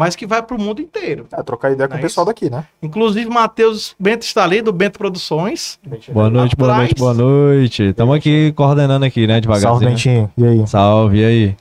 Mas 0.00 0.16
que 0.16 0.26
vai 0.26 0.42
para 0.42 0.56
o 0.56 0.58
mundo 0.58 0.80
inteiro. 0.80 1.26
É, 1.30 1.42
trocar 1.42 1.72
ideia 1.72 1.86
com 1.86 1.92
Não 1.92 1.98
o 1.98 2.00
é 2.00 2.02
pessoal 2.02 2.24
isso? 2.24 2.32
daqui, 2.32 2.48
né? 2.48 2.64
Inclusive, 2.82 3.28
Matheus 3.28 3.94
Bento 4.00 4.22
está 4.22 4.44
ali, 4.44 4.62
do 4.62 4.72
Bento 4.72 4.98
Produções. 4.98 5.78
Boa 6.10 6.30
noite, 6.30 6.56
boa 6.56 6.74
noite, 6.74 6.94
boa 6.94 7.12
noite. 7.12 7.82
Estamos 7.82 8.16
aqui 8.16 8.50
coordenando 8.56 9.04
aqui, 9.04 9.26
né, 9.26 9.42
Salve, 9.42 9.80
devagarzinho. 9.84 10.22
né? 10.22 10.30
E 10.38 10.44
aí? 10.46 10.66
Salve, 10.66 11.18
e 11.18 11.24
aí? 11.26 11.56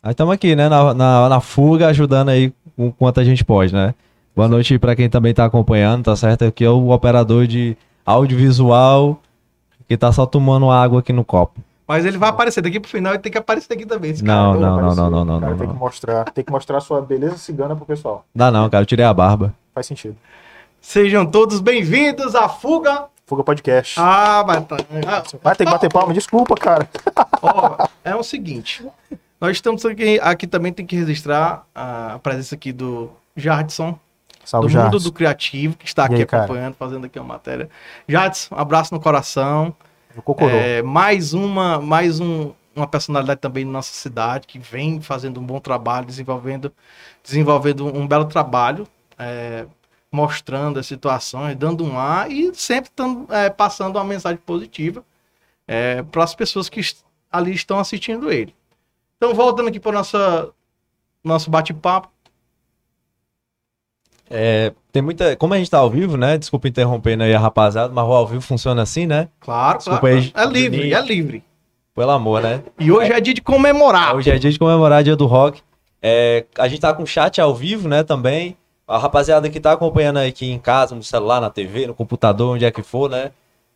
Aí 0.00 0.12
estamos 0.12 0.32
aqui, 0.32 0.54
né, 0.54 0.68
na, 0.68 0.94
na, 0.94 1.28
na 1.28 1.40
fuga, 1.40 1.88
ajudando 1.88 2.28
aí 2.28 2.52
com 2.76 2.92
quanto 2.92 3.18
a 3.18 3.24
gente 3.24 3.44
pode, 3.44 3.74
né? 3.74 3.96
Boa 4.36 4.46
noite 4.46 4.78
para 4.78 4.94
quem 4.94 5.10
também 5.10 5.34
tá 5.34 5.44
acompanhando, 5.44 6.04
tá 6.04 6.14
certo? 6.14 6.44
Aqui 6.44 6.64
é 6.64 6.70
o 6.70 6.90
operador 6.90 7.48
de 7.48 7.76
audiovisual 8.06 9.20
que 9.88 9.96
tá 9.96 10.12
só 10.12 10.24
tomando 10.24 10.70
água 10.70 11.00
aqui 11.00 11.12
no 11.12 11.24
copo. 11.24 11.60
Mas 11.86 12.04
ele 12.06 12.16
vai 12.16 12.30
aparecer 12.30 12.60
daqui 12.62 12.78
pro 12.78 12.90
final 12.90 13.14
e 13.14 13.18
tem 13.18 13.30
que 13.32 13.38
aparecer 13.38 13.72
aqui 13.74 13.84
também. 13.84 14.10
Esse 14.12 14.22
Não, 14.24 14.54
cara. 14.54 14.66
não, 14.66 14.76
não, 14.80 14.94
não, 14.94 15.10
não, 15.10 15.24
não, 15.24 15.40
Cara, 15.40 15.50
não, 15.52 15.58
Tem 15.58 15.66
que 15.66 15.72
não. 15.72 15.80
mostrar, 15.80 16.24
tem 16.32 16.44
que 16.44 16.50
mostrar 16.52 16.78
a 16.78 16.80
sua 16.80 17.00
beleza 17.02 17.36
cigana 17.38 17.74
pro 17.76 17.84
pessoal. 17.84 18.24
Dá 18.34 18.50
não, 18.50 18.68
cara, 18.70 18.82
eu 18.82 18.86
tirei 18.86 19.04
a 19.04 19.12
barba. 19.12 19.52
Faz 19.74 19.86
sentido. 19.86 20.16
Sejam 20.80 21.26
todos 21.26 21.60
bem-vindos 21.60 22.34
à 22.34 22.48
Fuga. 22.48 23.04
Fuga 23.26 23.42
Podcast. 23.44 23.94
Ah, 23.98 24.44
mas 24.46 24.64
tá. 24.66 24.76
Ah, 25.06 25.22
Vai 25.42 25.54
ter 25.56 25.64
que 25.64 25.70
bater 25.70 25.90
palma, 25.92 26.12
desculpa, 26.12 26.54
cara. 26.54 26.88
Ó, 27.42 27.76
é 28.04 28.14
o 28.14 28.22
seguinte. 28.22 28.84
Nós 29.40 29.52
estamos 29.56 29.84
aqui, 29.84 30.20
aqui 30.22 30.46
também 30.46 30.72
tem 30.72 30.86
que 30.86 30.94
registrar 30.96 31.64
a 31.74 32.18
presença 32.22 32.54
aqui 32.54 32.72
do 32.72 33.10
Jardson, 33.36 33.98
Salve, 34.44 34.72
do 34.72 34.78
mundo 34.80 34.98
do 35.00 35.12
criativo, 35.12 35.76
que 35.76 35.86
está 35.86 36.04
aqui 36.04 36.16
aí, 36.16 36.26
cara? 36.26 36.44
acompanhando, 36.44 36.74
fazendo 36.74 37.06
aqui 37.06 37.18
uma 37.18 37.26
matéria. 37.34 37.68
Jadson, 38.08 38.54
um 38.54 38.58
abraço 38.58 38.94
no 38.94 39.00
coração. 39.00 39.74
O. 40.24 40.48
É, 40.48 40.82
mais 40.82 41.32
uma, 41.32 41.80
mais 41.80 42.20
um, 42.20 42.52
uma 42.74 42.86
personalidade 42.86 43.40
também 43.40 43.64
na 43.64 43.72
nossa 43.72 43.92
cidade 43.92 44.46
que 44.46 44.58
vem 44.58 45.00
fazendo 45.00 45.40
um 45.40 45.44
bom 45.44 45.58
trabalho, 45.58 46.06
desenvolvendo, 46.06 46.72
desenvolvendo 47.22 47.86
um 47.86 48.06
belo 48.06 48.26
trabalho, 48.26 48.86
é, 49.18 49.66
mostrando 50.10 50.78
as 50.78 50.86
situações, 50.86 51.56
dando 51.56 51.84
um 51.84 51.98
ar 51.98 52.30
e 52.30 52.54
sempre 52.54 52.90
tando, 52.94 53.32
é, 53.32 53.48
passando 53.50 53.96
uma 53.96 54.04
mensagem 54.04 54.38
positiva 54.44 55.04
para 56.10 56.24
as 56.24 56.34
pessoas 56.34 56.68
que 56.68 56.82
ali 57.30 57.54
estão 57.54 57.78
assistindo 57.78 58.30
ele. 58.30 58.54
Então, 59.16 59.32
voltando 59.32 59.68
aqui 59.68 59.80
para 59.80 59.92
nossa 59.92 60.52
nosso 61.24 61.50
bate-papo. 61.50 62.10
É, 64.34 64.72
tem 64.90 65.02
muita. 65.02 65.36
Como 65.36 65.52
a 65.52 65.58
gente 65.58 65.70
tá 65.70 65.76
ao 65.76 65.90
vivo, 65.90 66.16
né? 66.16 66.38
Desculpa 66.38 66.66
interrompendo 66.66 67.22
aí 67.22 67.34
a 67.34 67.38
rapaziada, 67.38 67.92
mas 67.92 68.02
o 68.08 68.12
ao 68.12 68.26
vivo 68.26 68.40
funciona 68.40 68.80
assim, 68.80 69.06
né? 69.06 69.28
Claro, 69.40 69.76
Desculpa 69.76 70.00
claro. 70.00 70.16
aí, 70.16 70.32
É 70.34 70.46
livre, 70.46 70.78
Juninho. 70.78 70.96
é 70.96 71.02
livre. 71.02 71.44
Pelo 71.94 72.10
amor, 72.12 72.40
né? 72.40 72.62
E 72.78 72.90
hoje 72.90 73.12
é 73.12 73.20
dia 73.20 73.34
de 73.34 73.42
comemorar. 73.42 74.16
Hoje 74.16 74.30
é 74.30 74.38
dia 74.38 74.50
de 74.50 74.58
comemorar 74.58 75.04
dia 75.04 75.14
do 75.14 75.26
rock. 75.26 75.60
É, 76.00 76.46
a 76.58 76.66
gente 76.66 76.80
tá 76.80 76.94
com 76.94 77.04
chat 77.04 77.38
ao 77.42 77.54
vivo, 77.54 77.86
né, 77.88 78.02
também. 78.02 78.56
A 78.88 78.96
rapaziada 78.96 79.50
que 79.50 79.60
tá 79.60 79.72
acompanhando 79.72 80.16
aqui 80.16 80.50
em 80.50 80.58
casa, 80.58 80.94
no 80.94 81.02
celular, 81.02 81.38
na 81.38 81.50
TV, 81.50 81.86
no 81.86 81.94
computador, 81.94 82.54
onde 82.54 82.64
é 82.64 82.70
que 82.70 82.82
for, 82.82 83.10
né? 83.10 83.30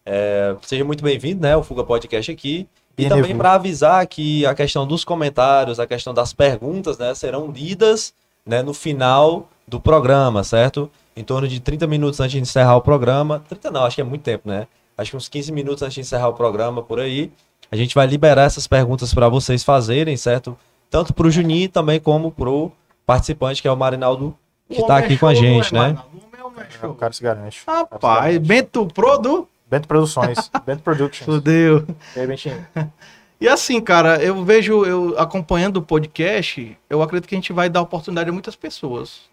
É, 0.06 0.56
seja 0.62 0.84
muito 0.84 1.04
bem-vindo, 1.04 1.42
né? 1.42 1.54
O 1.54 1.62
Fuga 1.62 1.84
Podcast 1.84 2.32
aqui. 2.32 2.66
E 2.96 3.02
Bem 3.02 3.08
também 3.10 3.36
para 3.36 3.52
avisar 3.52 4.06
que 4.06 4.46
a 4.46 4.54
questão 4.54 4.86
dos 4.86 5.04
comentários, 5.04 5.78
a 5.78 5.86
questão 5.86 6.14
das 6.14 6.32
perguntas, 6.32 6.96
né, 6.96 7.14
serão 7.14 7.50
lidas 7.50 8.14
né, 8.46 8.62
no 8.62 8.72
final 8.72 9.50
do 9.66 9.80
programa, 9.80 10.44
certo? 10.44 10.90
Em 11.16 11.24
torno 11.24 11.48
de 11.48 11.60
30 11.60 11.86
minutos 11.86 12.20
antes 12.20 12.32
de 12.32 12.40
encerrar 12.40 12.76
o 12.76 12.80
programa. 12.80 13.42
30 13.48 13.70
não, 13.70 13.84
acho 13.84 13.96
que 13.96 14.02
é 14.02 14.04
muito 14.04 14.22
tempo, 14.22 14.48
né? 14.48 14.66
Acho 14.96 15.10
que 15.10 15.16
uns 15.16 15.28
15 15.28 15.52
minutos 15.52 15.82
antes 15.82 15.94
de 15.94 16.00
encerrar 16.00 16.28
o 16.28 16.34
programa, 16.34 16.82
por 16.82 17.00
aí. 17.00 17.32
A 17.70 17.76
gente 17.76 17.94
vai 17.94 18.06
liberar 18.06 18.44
essas 18.44 18.66
perguntas 18.66 19.12
para 19.12 19.28
vocês 19.28 19.64
fazerem, 19.64 20.16
certo? 20.16 20.56
Tanto 20.90 21.12
para 21.12 21.26
o 21.26 21.30
Juninho 21.30 21.68
também 21.68 21.98
como 21.98 22.30
para 22.30 22.48
o 22.48 22.70
participante, 23.04 23.60
que 23.60 23.68
é 23.68 23.72
o 23.72 23.76
Marinaldo, 23.76 24.36
que 24.68 24.78
O 24.78 24.80
está 24.80 24.94
homem 24.94 25.04
aqui 25.04 25.14
é 25.14 25.18
com 25.18 25.26
a 25.26 25.34
gente, 25.34 25.74
não 25.74 25.82
é, 25.82 25.88
né? 25.88 25.94
Marinaldo? 25.94 26.16
O 26.16 26.38
é 26.38 26.44
um 26.44 26.86
É, 26.86 26.90
o 26.90 26.94
cara 26.94 27.12
se 27.12 27.22
garante. 27.22 27.62
Rapaz, 27.66 28.38
Bento 28.38 28.86
Produ. 28.86 29.48
Bento 29.68 29.88
Produções, 29.88 30.50
Bento 30.64 30.82
Productions. 30.82 31.26
Fudeu. 31.26 31.84
E 32.14 32.20
aí, 32.20 32.26
Bentinho? 32.26 32.64
E 33.38 33.46
assim, 33.46 33.82
cara, 33.82 34.16
eu 34.22 34.42
vejo, 34.42 34.86
eu 34.86 35.14
acompanhando 35.18 35.76
o 35.76 35.82
podcast, 35.82 36.74
eu 36.88 37.02
acredito 37.02 37.28
que 37.28 37.34
a 37.34 37.38
gente 37.38 37.52
vai 37.52 37.68
dar 37.68 37.82
oportunidade 37.82 38.30
a 38.30 38.32
muitas 38.32 38.56
pessoas. 38.56 39.28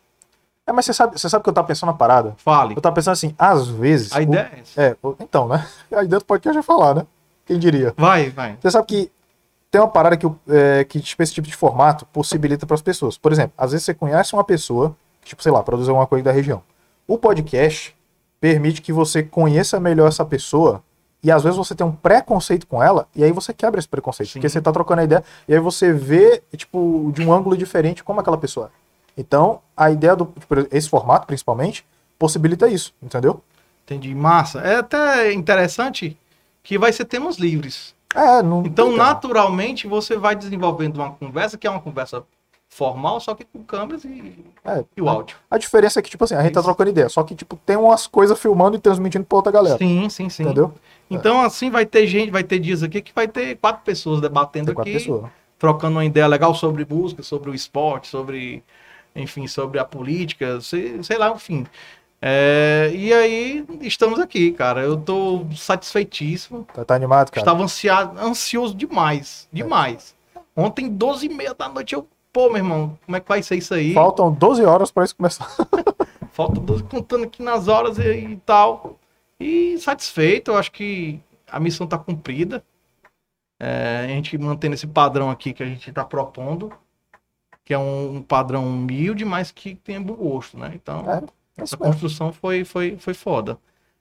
É, 0.65 0.71
mas 0.71 0.85
você 0.85 0.93
sabe, 0.93 1.19
você 1.19 1.27
sabe 1.29 1.43
que 1.43 1.49
eu 1.49 1.53
tava 1.53 1.67
pensando 1.67 1.87
na 1.87 1.93
parada? 1.97 2.33
Fale. 2.37 2.75
Eu 2.75 2.81
tava 2.81 2.95
pensando 2.95 3.13
assim, 3.13 3.35
às 3.37 3.67
vezes. 3.67 4.13
A 4.13 4.19
o- 4.19 4.21
ideia 4.21 4.51
é 4.55 4.59
essa. 4.61 4.81
É, 4.81 4.97
o- 5.03 5.15
então, 5.19 5.47
né? 5.47 5.65
Aí 5.91 6.03
dentro 6.07 6.19
do 6.19 6.25
podcast 6.25 6.55
já 6.55 6.63
falar, 6.63 6.95
né? 6.95 7.05
Quem 7.45 7.59
diria? 7.59 7.93
Vai, 7.97 8.29
vai. 8.29 8.57
Você 8.61 8.71
sabe 8.71 8.87
que 8.87 9.11
tem 9.69 9.81
uma 9.81 9.87
parada 9.89 10.15
que, 10.15 10.25
é, 10.47 10.83
que 10.85 11.01
tipo, 11.01 11.21
esse 11.21 11.33
tipo 11.33 11.47
de 11.47 11.55
formato 11.55 12.05
possibilita 12.05 12.65
para 12.65 12.75
as 12.75 12.81
pessoas. 12.81 13.17
Por 13.17 13.31
exemplo, 13.31 13.53
às 13.57 13.71
vezes 13.71 13.85
você 13.85 13.93
conhece 13.93 14.33
uma 14.33 14.43
pessoa, 14.43 14.95
tipo, 15.25 15.43
sei 15.43 15.51
lá, 15.51 15.61
produz 15.61 15.89
alguma 15.89 16.07
coisa 16.07 16.23
da 16.23 16.31
região. 16.31 16.61
O 17.05 17.17
podcast 17.17 17.93
permite 18.39 18.81
que 18.81 18.93
você 18.93 19.21
conheça 19.23 19.79
melhor 19.79 20.07
essa 20.07 20.23
pessoa 20.23 20.81
e 21.21 21.31
às 21.31 21.43
vezes 21.43 21.57
você 21.57 21.73
tem 21.75 21.85
um 21.85 21.91
preconceito 21.91 22.67
com 22.67 22.81
ela 22.81 23.07
e 23.15 23.23
aí 23.23 23.31
você 23.33 23.53
quebra 23.53 23.79
esse 23.79 23.87
preconceito. 23.87 24.29
Sim. 24.29 24.33
Porque 24.39 24.47
você 24.49 24.61
tá 24.61 24.71
trocando 24.71 25.01
a 25.01 25.03
ideia 25.03 25.23
e 25.47 25.53
aí 25.53 25.59
você 25.59 25.91
vê, 25.91 26.41
tipo, 26.55 27.11
de 27.13 27.25
um 27.25 27.33
ângulo 27.33 27.57
diferente 27.57 28.03
como 28.03 28.21
aquela 28.21 28.37
pessoa 28.37 28.67
é. 28.67 28.82
Então, 29.17 29.61
a 29.75 29.91
ideia 29.91 30.15
do 30.15 30.33
esse 30.71 30.89
formato, 30.89 31.27
principalmente, 31.27 31.85
possibilita 32.17 32.67
isso, 32.67 32.93
entendeu? 33.01 33.41
Entendi. 33.85 34.13
Massa. 34.15 34.59
É 34.61 34.77
até 34.77 35.33
interessante 35.33 36.17
que 36.63 36.77
vai 36.77 36.91
ser 36.93 37.05
temas 37.05 37.37
livres. 37.37 37.93
É, 38.15 38.41
não. 38.41 38.63
Então, 38.65 38.89
não- 38.91 38.97
naturalmente, 38.97 39.87
você 39.87 40.15
vai 40.17 40.35
desenvolvendo 40.35 40.97
uma 40.97 41.11
conversa 41.11 41.57
que 41.57 41.67
é 41.67 41.69
uma 41.69 41.81
conversa 41.81 42.23
formal, 42.69 43.19
só 43.19 43.35
que 43.35 43.43
com 43.45 43.63
câmeras 43.63 44.03
e, 44.03 44.33
É, 44.65 44.83
e 44.97 45.01
o 45.01 45.07
áudio. 45.07 45.35
A 45.49 45.57
diferença 45.59 45.99
é 45.99 46.01
que, 46.01 46.09
tipo 46.09 46.23
assim, 46.23 46.33
a 46.33 46.41
gente 46.41 46.53
tá 46.53 46.59
Isso. 46.59 46.67
trocando 46.69 46.89
ideia, 46.89 47.07
só 47.09 47.21
que, 47.23 47.35
tipo, 47.35 47.55
tem 47.65 47.75
umas 47.75 48.07
coisas 48.07 48.39
filmando 48.39 48.75
e 48.77 48.79
transmitindo 48.79 49.25
pra 49.25 49.35
outra 49.35 49.51
galera. 49.51 49.77
Sim, 49.77 50.09
sim, 50.09 50.27
sim. 50.29 50.43
Entendeu? 50.43 50.73
Então, 51.09 51.41
assim, 51.41 51.69
vai 51.69 51.85
ter 51.85 52.07
gente, 52.07 52.31
vai 52.31 52.43
ter 52.43 52.57
dias 52.57 52.81
aqui 52.81 52.99
que 53.01 53.13
vai 53.13 53.27
ter 53.27 53.57
quatro 53.57 53.83
pessoas 53.83 54.21
debatendo 54.21 54.67
Tem 54.67 54.75
quatro 54.75 54.91
aqui, 54.91 54.99
pessoas. 54.99 55.29
trocando 55.59 55.97
uma 55.97 56.05
ideia 56.05 56.25
legal 56.25 56.55
sobre 56.55 56.83
música, 56.89 57.21
sobre 57.21 57.51
o 57.51 57.53
esporte, 57.53 58.07
sobre, 58.07 58.63
enfim, 59.15 59.47
sobre 59.47 59.79
a 59.79 59.85
política, 59.85 60.59
sei, 60.61 61.01
sei 61.03 61.17
lá, 61.17 61.29
enfim. 61.31 61.65
É, 62.21 62.89
e 62.93 63.13
aí, 63.13 63.65
estamos 63.81 64.17
aqui, 64.19 64.51
cara. 64.53 64.81
Eu 64.81 64.95
tô 64.97 65.45
satisfeitíssimo. 65.55 66.65
Tá, 66.73 66.85
tá 66.85 66.95
animado, 66.95 67.29
cara? 67.29 67.41
Estava 67.41 67.61
ansiado, 67.61 68.17
ansioso 68.19 68.73
demais, 68.73 69.47
demais. 69.51 70.15
Ontem, 70.55 70.87
12 70.87 71.25
e 71.25 71.29
meia 71.29 71.53
da 71.53 71.67
noite, 71.67 71.93
eu, 71.93 72.07
pô, 72.31 72.47
meu 72.47 72.57
irmão, 72.57 72.97
como 73.05 73.17
é 73.17 73.19
que 73.19 73.27
vai 73.27 73.43
ser 73.43 73.57
isso 73.57 73.73
aí? 73.73 73.93
Faltam 73.93 74.31
12 74.31 74.63
horas 74.63 74.89
pra 74.89 75.03
isso 75.03 75.15
começar. 75.15 75.49
Falta 76.31 76.59
12, 76.59 76.83
contando 76.83 77.25
aqui 77.25 77.43
nas 77.43 77.67
horas 77.67 77.97
e, 77.97 78.09
e 78.09 78.37
tal. 78.37 78.97
E 79.39 79.77
satisfeito, 79.77 80.51
eu 80.51 80.57
acho 80.57 80.71
que 80.71 81.19
a 81.51 81.59
missão 81.59 81.83
está 81.85 81.97
cumprida. 81.97 82.63
É, 83.59 84.01
a 84.05 84.07
gente 84.07 84.37
mantendo 84.37 84.75
esse 84.75 84.87
padrão 84.87 85.29
aqui 85.29 85.53
que 85.53 85.61
a 85.61 85.65
gente 85.65 85.89
está 85.89 86.03
propondo, 86.03 86.71
que 87.65 87.73
é 87.73 87.77
um, 87.77 88.23
padrão 88.27 88.65
humilde, 88.65 89.23
mas 89.23 89.51
que 89.51 89.75
tem 89.75 90.01
bom 90.01 90.13
gosto, 90.15 90.57
né? 90.57 90.71
Então, 90.75 91.03
É, 91.07 91.23
essa 91.57 91.75
Isso 91.75 91.77
mesmo. 91.79 91.85
construção 91.85 92.33
foi, 92.33 92.63
foi, 92.65 92.97
foi 92.97 93.13
foda. 93.13 93.57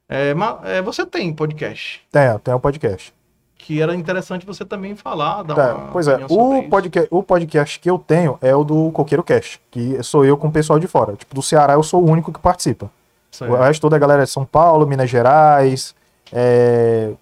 É, 0.09 0.35
é, 0.65 0.83
você 0.83 1.07
tem 1.07 1.33
podcast, 1.33 2.03
Tem, 2.11 2.39
tem 2.41 2.55
um 2.55 2.61
podcast. 2.61 3.15
que 3.57 3.81
era 3.81 3.95
interessante 3.95 4.45
você 4.45 4.65
também 4.65 4.97
falar. 4.97 5.43
Dar 5.43 5.55
Tá, 5.55 5.89
pois 5.93 6.09
é, 6.09 6.17
o 6.29 6.59
isso. 6.59 6.69
podcast, 6.69 7.09
o 7.11 7.23
podcast 7.23 7.81
que 7.81 7.89
eu 7.89 7.99
tenho 7.99 8.37
é 8.43 8.55
o 8.55 8.65
do 8.65 8.91
Coqueiro 8.91 9.23
Cast, 9.23 9.61
que 9.71 10.03
sou 10.03 10.25
eu 10.25 10.37
com 10.37 10.49
o 10.49 10.53
pessoal 10.53 10.79
de 10.79 10.87
fora. 10.87 11.15
Tipo, 11.15 11.35
do 11.35 11.43
Ceará 11.43 11.75
eu 11.75 11.83
sou 11.83 12.03
o 12.03 12.11
único 12.11 12.33
que 12.33 12.41
participa. 12.41 12.91
Certo. 13.31 13.51
O 13.51 13.57
resto 13.57 13.81
toda 13.81 13.97
a 13.97 13.99
galera 13.99 14.23
é 14.23 14.27
São 14.27 14.45
Paulo, 14.45 14.87
Minas 14.87 15.09
Gerais, 15.09 15.95
é, 16.33 17.13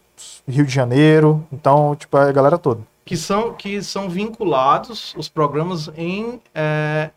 Rio 0.48 0.64
de 0.64 0.72
Janeiro. 0.72 1.46
Então, 1.52 1.94
tipo, 1.94 2.16
é 2.18 2.28
a 2.28 2.32
galera 2.32 2.58
toda. 2.58 2.80
Que 3.04 3.16
são, 3.16 3.54
que 3.54 3.82
são 3.82 4.08
vinculados 4.08 5.14
os 5.16 5.28
programas 5.28 5.90
em 5.96 6.40
é, 6.54 7.10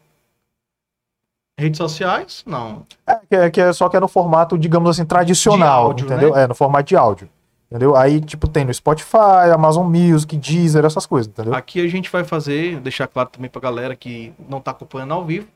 redes 1.58 1.78
sociais? 1.78 2.44
Não. 2.46 2.86
É, 3.06 3.16
que 3.16 3.36
é, 3.36 3.50
que 3.50 3.62
é 3.62 3.74
só 3.74 3.90
que 3.90 3.98
é 3.98 4.00
no 4.00 4.08
formato, 4.08 4.58
digamos 4.58 4.90
assim, 4.90 5.06
tradicional, 5.06 5.86
áudio, 5.86 6.06
entendeu? 6.06 6.34
né? 6.34 6.44
É, 6.44 6.48
no 6.48 6.56
formato 6.56 6.86
de 6.86 6.96
áudio. 6.96 7.30
Entendeu? 7.70 7.96
Aí, 7.96 8.22
tipo, 8.22 8.48
tem 8.48 8.64
no 8.64 8.72
Spotify, 8.72 9.50
Amazon 9.52 9.88
Music, 9.88 10.38
Deezer, 10.38 10.86
essas 10.86 11.08
coisas, 11.08 11.28
entendeu? 11.28 11.56
Aqui 11.56 11.84
a 11.84 11.88
gente 11.88 12.08
vai 12.08 12.24
fazer, 12.24 12.80
deixar 12.80 13.08
claro 13.08 13.30
também 13.30 13.50
pra 13.50 13.60
galera 13.60 13.96
que 13.96 14.32
não 14.48 14.62
tá 14.62 14.70
acompanhando 14.70 15.12
ao 15.16 15.26
vivo, 15.26 15.48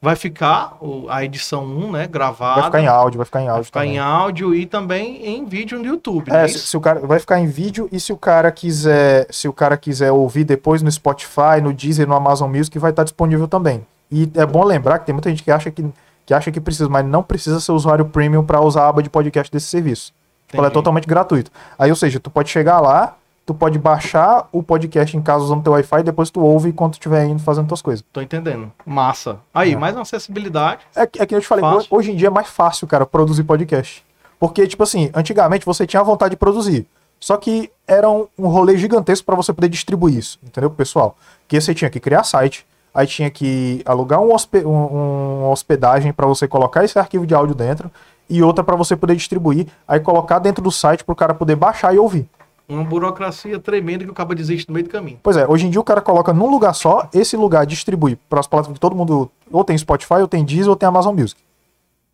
vai 0.00 0.14
ficar 0.16 0.76
o- 0.80 1.06
a 1.08 1.24
edição 1.24 1.64
1, 1.64 1.92
né, 1.92 2.06
gravada. 2.06 2.60
Vai 2.60 2.64
ficar 2.64 2.80
em 2.80 2.86
áudio, 2.86 3.18
vai 3.18 3.24
ficar 3.24 3.40
em 3.40 3.44
vai 3.46 3.52
áudio 3.54 3.64
ficar 3.66 3.80
também. 3.80 3.94
em 3.96 3.98
áudio 3.98 4.54
e 4.54 4.66
também 4.66 5.26
em 5.26 5.44
vídeo 5.44 5.78
no 5.78 5.84
YouTube. 5.86 6.30
É, 6.32 6.44
é 6.44 6.48
se, 6.48 6.58
se 6.60 6.76
o 6.76 6.80
cara 6.80 7.00
vai 7.00 7.18
ficar 7.18 7.40
em 7.40 7.46
vídeo 7.46 7.88
e 7.90 7.98
se 7.98 8.12
o 8.12 8.16
cara 8.16 8.50
quiser, 8.52 9.26
se 9.30 9.48
o 9.48 9.52
cara 9.52 9.76
quiser 9.76 10.12
ouvir 10.12 10.44
depois 10.44 10.82
no 10.82 10.90
Spotify, 10.90 11.60
no 11.62 11.72
Deezer, 11.72 12.06
no 12.06 12.14
Amazon 12.14 12.50
Music, 12.50 12.78
vai 12.78 12.90
estar 12.90 13.02
disponível 13.04 13.48
também. 13.48 13.84
E 14.10 14.30
é 14.36 14.46
bom 14.46 14.64
lembrar 14.64 14.98
que 15.00 15.06
tem 15.06 15.12
muita 15.12 15.28
gente 15.30 15.42
que 15.42 15.50
acha 15.50 15.70
que, 15.70 15.84
que 16.24 16.32
acha 16.32 16.50
que 16.50 16.60
precisa, 16.60 16.88
mas 16.88 17.04
não 17.04 17.22
precisa 17.22 17.58
ser 17.60 17.72
usuário 17.72 18.04
premium 18.04 18.44
para 18.44 18.60
usar 18.60 18.84
a 18.84 18.88
aba 18.88 19.02
de 19.02 19.10
podcast 19.10 19.50
desse 19.52 19.66
serviço. 19.66 20.12
Ela 20.52 20.68
é 20.68 20.70
totalmente 20.70 21.06
gratuito. 21.06 21.50
Aí, 21.78 21.90
ou 21.90 21.96
seja, 21.96 22.18
tu 22.18 22.30
pode 22.30 22.48
chegar 22.48 22.80
lá, 22.80 23.16
tu 23.48 23.54
pode 23.54 23.78
baixar 23.78 24.46
o 24.52 24.62
podcast 24.62 25.16
em 25.16 25.22
casa 25.22 25.42
usando 25.42 25.62
teu 25.62 25.72
Wi-Fi 25.72 26.00
e 26.00 26.02
depois 26.02 26.28
tu 26.28 26.38
ouve 26.42 26.68
enquanto 26.68 26.92
tu 26.92 26.96
estiver 26.96 27.24
indo 27.24 27.40
fazendo 27.42 27.66
tuas 27.66 27.80
coisas. 27.80 28.04
Tô 28.12 28.20
entendendo. 28.20 28.70
Massa. 28.84 29.38
Aí, 29.54 29.72
É. 29.72 29.76
mais 29.76 29.96
uma 29.96 30.02
acessibilidade. 30.02 30.82
É, 30.94 31.06
que- 31.06 31.18
é 31.22 31.24
que 31.24 31.34
eu 31.34 31.40
te 31.40 31.46
falei, 31.46 31.64
Fácil. 31.64 31.88
hoje- 31.90 32.12
em 32.12 32.16
dia 32.16 32.26
é 32.26 32.30
mais 32.30 32.48
fácil, 32.48 32.86
cara, 32.86 33.06
produzir 33.06 33.44
podcast. 33.44 34.04
Porque, 34.38 34.66
tipo 34.66 34.82
assim, 34.82 35.10
antigamente 35.14 35.64
você 35.64 35.86
tinha 35.86 36.02
vontade 36.02 36.32
de 36.32 36.36
produzir. 36.36 36.86
Só 37.18 37.38
que 37.38 37.70
era 37.86 38.08
um, 38.10 38.26
um 38.38 38.48
rolê 38.48 38.76
gigantesco 38.76 39.24
para 39.24 39.34
você 39.34 39.50
poder 39.50 39.70
distribuir 39.70 40.18
isso, 40.18 40.38
entendeu, 40.44 40.68
pessoal? 40.70 41.16
Que 41.48 41.58
você 41.58 41.74
tinha 41.74 41.88
que 41.88 41.98
criar 41.98 42.24
site, 42.24 42.66
aí 42.94 43.06
tinha 43.06 43.30
que 43.30 43.80
alugar 43.86 44.20
um 44.20 44.30
hospe- 44.34 44.64
um- 44.66 45.38
uma 45.44 45.48
hospedagem 45.48 46.12
para 46.12 46.26
você 46.26 46.46
colocar 46.46 46.84
esse 46.84 46.98
arquivo 46.98 47.26
de 47.26 47.34
áudio 47.34 47.54
dentro 47.54 47.90
e 48.28 48.42
outra 48.42 48.62
para 48.62 48.76
você 48.76 48.94
poder 48.94 49.16
distribuir, 49.16 49.66
aí 49.88 49.98
colocar 50.00 50.38
dentro 50.38 50.62
do 50.62 50.70
site 50.70 51.02
pro 51.02 51.16
cara 51.16 51.32
poder 51.32 51.56
baixar 51.56 51.94
e 51.94 51.98
ouvir. 51.98 52.28
Uma 52.68 52.84
burocracia 52.84 53.58
tremenda 53.58 54.04
que 54.04 54.10
o 54.10 54.14
cabo 54.14 54.34
desiste 54.34 54.68
no 54.68 54.74
meio 54.74 54.84
do 54.86 54.90
caminho. 54.90 55.18
Pois 55.22 55.36
é, 55.38 55.46
hoje 55.48 55.66
em 55.66 55.70
dia 55.70 55.80
o 55.80 55.84
cara 55.84 56.02
coloca 56.02 56.32
num 56.34 56.50
lugar 56.50 56.74
só, 56.74 57.08
esse 57.14 57.34
lugar 57.36 57.64
distribui 57.64 58.16
para 58.28 58.40
as 58.40 58.46
plataformas 58.46 58.76
que 58.76 58.80
todo 58.80 58.94
mundo 58.94 59.30
ou 59.50 59.64
tem 59.64 59.76
Spotify, 59.78 60.14
ou 60.20 60.28
tem 60.28 60.44
Deezer, 60.44 60.68
ou 60.68 60.76
tem 60.76 60.86
Amazon 60.88 61.14
Music, 61.18 61.40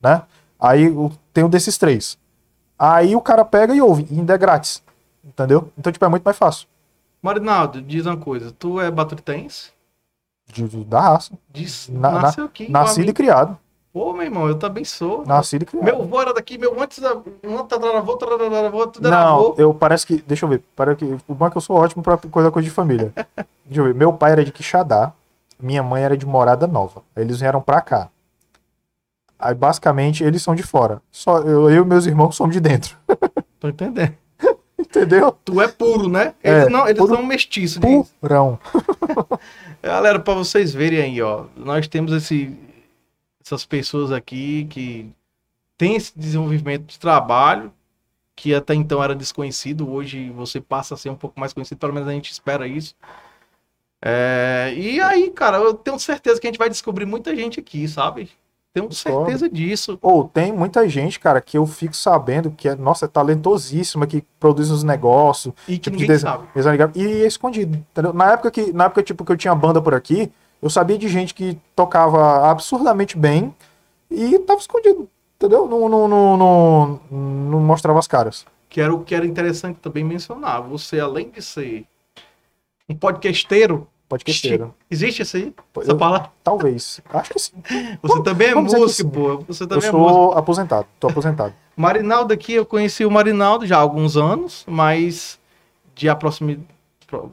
né? 0.00 0.22
Aí 0.60 0.86
tem 1.32 1.42
um 1.44 1.48
desses 1.50 1.76
três. 1.76 2.16
Aí 2.78 3.16
o 3.16 3.20
cara 3.20 3.44
pega 3.44 3.74
e 3.74 3.80
ouve, 3.82 4.06
e 4.10 4.18
ainda 4.18 4.34
é 4.34 4.38
grátis, 4.38 4.80
entendeu? 5.24 5.70
Então, 5.76 5.92
tipo, 5.92 6.04
é 6.04 6.08
muito 6.08 6.22
mais 6.24 6.36
fácil. 6.36 6.68
Marinaldo, 7.20 7.82
diz 7.82 8.06
uma 8.06 8.16
coisa. 8.16 8.52
Tu 8.52 8.80
é 8.80 8.90
batutense? 8.90 9.70
De- 10.52 10.68
de- 10.68 10.84
da 10.84 11.00
raça. 11.00 11.32
Diz, 11.52 11.88
Na- 11.88 12.10
na- 12.10 12.22
nasceu 12.22 12.44
aqui. 12.44 12.70
Nascido 12.70 13.08
e 13.08 13.12
criado. 13.12 13.58
Pô, 13.94 14.12
meu 14.12 14.24
irmão, 14.24 14.48
eu 14.48 14.56
também 14.58 14.84
sou. 14.84 15.24
Nascido 15.24 15.62
e 15.62 15.66
criado. 15.66 15.84
Meu 15.84 16.02
avô 16.02 16.20
era 16.20 16.34
daqui, 16.34 16.58
meu 16.58 16.82
antes 16.82 16.98
da. 16.98 17.14
Tataravô, 17.68 18.16
tataravô, 18.16 18.86
tudo 18.88 19.06
era 19.06 19.16
Não, 19.16 19.34
avô. 19.38 19.54
eu 19.56 19.72
parece 19.72 20.04
que. 20.04 20.16
Deixa 20.26 20.44
eu 20.44 20.48
ver. 20.48 20.62
Para 20.74 20.96
que, 20.96 21.04
o 21.04 21.34
bom 21.34 21.46
é 21.46 21.50
que 21.50 21.56
eu 21.56 21.60
sou 21.60 21.76
ótimo 21.76 22.02
pra 22.02 22.16
coisa 22.18 22.50
coisa 22.50 22.68
de 22.68 22.74
família. 22.74 23.12
deixa 23.64 23.80
eu 23.80 23.84
ver. 23.84 23.94
Meu 23.94 24.12
pai 24.12 24.32
era 24.32 24.44
de 24.44 24.50
Quixadá. 24.50 25.12
Minha 25.62 25.80
mãe 25.82 26.02
era 26.02 26.16
de 26.16 26.26
Morada 26.26 26.66
Nova. 26.66 27.02
Aí 27.14 27.22
Eles 27.22 27.38
vieram 27.38 27.60
pra 27.62 27.80
cá. 27.80 28.08
Aí 29.38 29.54
basicamente 29.54 30.24
eles 30.24 30.42
são 30.42 30.56
de 30.56 30.64
fora. 30.64 31.00
Só 31.12 31.38
eu, 31.38 31.70
eu 31.70 31.84
e 31.84 31.86
meus 31.86 32.04
irmãos 32.06 32.34
somos 32.34 32.52
de 32.54 32.60
dentro. 32.60 32.96
Tô 33.60 33.68
entendendo. 33.68 34.14
Entendeu? 34.76 35.36
Tu 35.44 35.60
é 35.62 35.68
puro, 35.68 36.08
né? 36.08 36.34
É, 36.42 36.62
Eles 36.62 36.72
não, 36.72 36.84
eles 36.88 36.98
puro- 36.98 37.14
são 37.14 37.22
mestiços. 37.24 37.80
diz. 37.80 38.12
Purão. 38.20 38.58
Galera, 39.82 40.18
pra 40.18 40.34
vocês 40.34 40.72
verem 40.74 41.00
aí, 41.00 41.22
ó. 41.22 41.44
Nós 41.56 41.86
temos 41.88 42.12
esse, 42.12 42.56
essas 43.44 43.64
pessoas 43.64 44.10
aqui 44.10 44.64
que 44.70 45.10
têm 45.76 45.96
esse 45.96 46.12
desenvolvimento 46.16 46.86
de 46.86 46.98
trabalho 46.98 47.72
que 48.36 48.54
até 48.54 48.74
então 48.74 49.02
era 49.02 49.14
desconhecido, 49.14 49.88
hoje 49.88 50.30
você 50.30 50.60
passa 50.60 50.94
a 50.94 50.96
ser 50.96 51.08
um 51.10 51.14
pouco 51.14 51.38
mais 51.38 51.52
conhecido, 51.52 51.78
pelo 51.78 51.92
menos 51.92 52.08
a 52.08 52.12
gente 52.12 52.32
espera 52.32 52.66
isso. 52.66 52.94
É, 54.02 54.74
e 54.76 55.00
aí, 55.00 55.30
cara, 55.30 55.58
eu 55.58 55.72
tenho 55.72 55.98
certeza 55.98 56.40
que 56.40 56.46
a 56.46 56.50
gente 56.50 56.58
vai 56.58 56.68
descobrir 56.68 57.06
muita 57.06 57.34
gente 57.34 57.60
aqui, 57.60 57.86
sabe? 57.86 58.30
Tenho 58.74 58.90
certeza 58.92 59.48
disso. 59.48 59.96
Ou 60.02 60.24
tem 60.28 60.52
muita 60.52 60.88
gente, 60.88 61.20
cara, 61.20 61.40
que 61.40 61.56
eu 61.56 61.64
fico 61.64 61.94
sabendo 61.94 62.50
que 62.50 62.68
é, 62.68 62.74
nossa, 62.74 63.04
é 63.04 63.08
talentosíssima, 63.08 64.04
que 64.04 64.24
produz 64.40 64.68
uns 64.72 64.82
negócios, 64.82 65.54
E 65.68 65.74
que 65.78 65.84
tipo 65.84 65.96
de 65.96 66.02
ninguém 66.02 66.16
desenho, 66.16 66.32
sabe. 66.32 66.98
e 66.98 67.22
é 67.22 67.26
escondido. 67.26 67.76
entendeu? 67.76 68.12
Na 68.12 68.32
época 68.32 68.50
que, 68.50 68.72
na 68.72 68.86
época 68.86 69.02
tipo 69.04 69.24
que 69.24 69.30
eu 69.30 69.36
tinha 69.36 69.54
banda 69.54 69.80
por 69.80 69.94
aqui, 69.94 70.30
eu 70.64 70.70
sabia 70.70 70.96
de 70.96 71.06
gente 71.08 71.34
que 71.34 71.58
tocava 71.76 72.50
absurdamente 72.50 73.18
bem 73.18 73.54
e 74.10 74.38
tava 74.38 74.58
escondido, 74.58 75.06
entendeu? 75.36 75.68
Não, 75.68 75.88
não, 75.90 76.08
não, 76.08 76.36
não, 76.38 77.00
não 77.10 77.60
mostrava 77.60 77.98
as 77.98 78.06
caras. 78.06 78.46
Que 78.70 78.80
era 78.80 78.92
o 78.94 79.04
que 79.04 79.14
era 79.14 79.26
interessante 79.26 79.78
também 79.80 80.02
mencionar. 80.02 80.62
Você, 80.62 80.98
além 80.98 81.28
de 81.28 81.42
ser 81.42 81.84
um 82.88 82.94
podcasteiro, 82.94 83.86
Pode 84.08 84.24
questeiro. 84.24 84.74
existe 84.90 85.20
esse 85.22 85.36
aí? 85.36 85.54
Essa 85.80 85.92
eu- 85.92 85.96
palavra? 85.98 86.30
Talvez. 86.42 87.00
Acho 87.12 87.32
que 87.34 87.38
sim. 87.38 87.52
Você 88.02 88.22
também 88.22 88.48
é 88.48 88.54
músico, 88.54 89.10
pô. 89.10 89.38
Você 89.46 89.64
Eu 89.64 89.68
também 89.68 89.88
é 89.88 89.92
músico. 89.92 90.08
sou 90.14 90.32
aposentado. 90.32 90.86
Tô 90.98 91.08
aposentado. 91.08 91.52
Marinaldo 91.76 92.32
aqui, 92.32 92.54
eu 92.54 92.64
conheci 92.64 93.04
o 93.04 93.10
Marinaldo 93.10 93.66
já 93.66 93.76
há 93.76 93.80
alguns 93.80 94.16
anos, 94.16 94.64
mas 94.66 95.38
de 95.94 96.06
pro- 96.16 96.30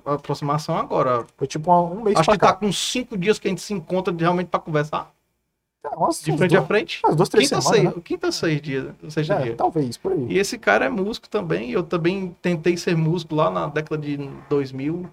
aproximação 0.06 0.78
agora. 0.78 1.26
Foi 1.38 1.48
tipo 1.48 1.72
um, 1.74 2.02
mês 2.04 2.18
Acho 2.18 2.32
que 2.32 2.38
tá 2.38 2.48
cá. 2.48 2.54
com 2.54 2.72
cinco 2.72 3.18
dias 3.18 3.38
que 3.40 3.48
a 3.48 3.50
gente 3.52 3.62
se 3.62 3.74
encontra 3.74 4.14
realmente 4.18 4.48
pra 4.48 4.60
conversar. 4.60 5.12
Umas- 5.98 6.22
De 6.22 6.38
frente 6.38 6.56
a 6.56 6.60
dois- 6.60 6.68
frente. 6.68 7.02
umas 7.04 7.16
duas, 7.16 7.28
três 7.30 7.50
Quinta, 7.50 7.62
semanas, 7.62 7.82
seis, 7.84 7.96
né? 7.96 8.02
quinta, 8.06 8.32
seis 8.32 8.62
dias. 8.62 8.94
Seis 9.10 9.30
É, 9.30 9.42
dias. 9.42 9.56
talvez, 9.58 9.98
por 9.98 10.12
aí. 10.12 10.28
E 10.30 10.38
esse 10.38 10.58
cara 10.58 10.86
é 10.86 10.90
músico 10.90 11.28
também. 11.28 11.72
Eu 11.72 11.82
também 11.84 12.36
tentei 12.42 12.78
ser 12.78 12.96
músico 12.96 13.34
lá 13.36 13.50
na 13.50 13.66
década 13.68 13.98
de 13.98 14.18
2000. 14.48 15.10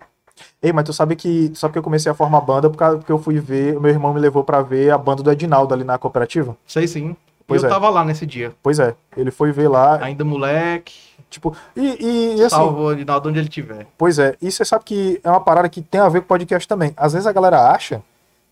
Ei, 0.63 0.73
mas 0.73 0.85
tu 0.85 0.93
sabe 0.93 1.17
que, 1.17 1.49
tu 1.49 1.59
sabe 1.59 1.73
que 1.73 1.79
eu 1.79 1.83
comecei 1.83 2.13
a 2.13 2.15
formar 2.15 2.41
banda 2.43 2.69
por 2.71 2.77
causa 2.77 2.99
porque 2.99 3.11
eu 3.11 3.19
fui 3.19 3.41
ver, 3.41 3.77
o 3.77 3.81
meu 3.81 3.91
irmão 3.91 4.13
me 4.15 4.21
levou 4.21 4.45
pra 4.45 4.61
ver 4.63 4.91
a 4.93 4.99
banda 4.99 5.23
do 5.23 5.33
Edinaldo 5.33 5.73
ali 5.75 5.85
na 5.85 5.99
cooperativa. 5.99 6.57
Sei 6.67 6.87
sim. 6.87 7.17
Pois 7.49 7.63
eu 7.63 7.69
é. 7.69 7.73
tava 7.73 7.89
lá 7.89 8.05
nesse 8.05 8.25
dia. 8.27 8.53
Pois 8.63 8.79
é, 8.79 8.95
ele 9.17 9.31
foi 9.31 9.51
ver 9.51 9.69
lá, 9.69 9.99
Ainda 10.05 10.25
moleque. 10.25 10.95
tipo, 11.31 11.57
e, 11.75 11.81
e, 11.81 12.37
e 12.37 12.45
assim, 12.45 12.51
Salvo 12.57 12.83
o 12.83 12.93
Rinaldo 12.95 13.29
onde 13.31 13.39
ele 13.39 13.49
estiver. 13.49 13.87
pois 13.97 14.19
é, 14.19 14.37
e 14.41 14.53
você 14.53 14.65
sabe 14.65 14.85
que 14.85 15.19
é 15.25 15.31
uma 15.31 15.41
parada 15.41 15.69
que 15.69 15.81
tem 15.83 16.01
a 16.01 16.09
ver 16.09 16.21
com 16.21 16.27
podcast 16.29 16.69
também. 16.69 16.93
Às 16.97 17.15
vezes 17.15 17.27
a 17.27 17.33
galera 17.33 17.71
acha 17.71 18.03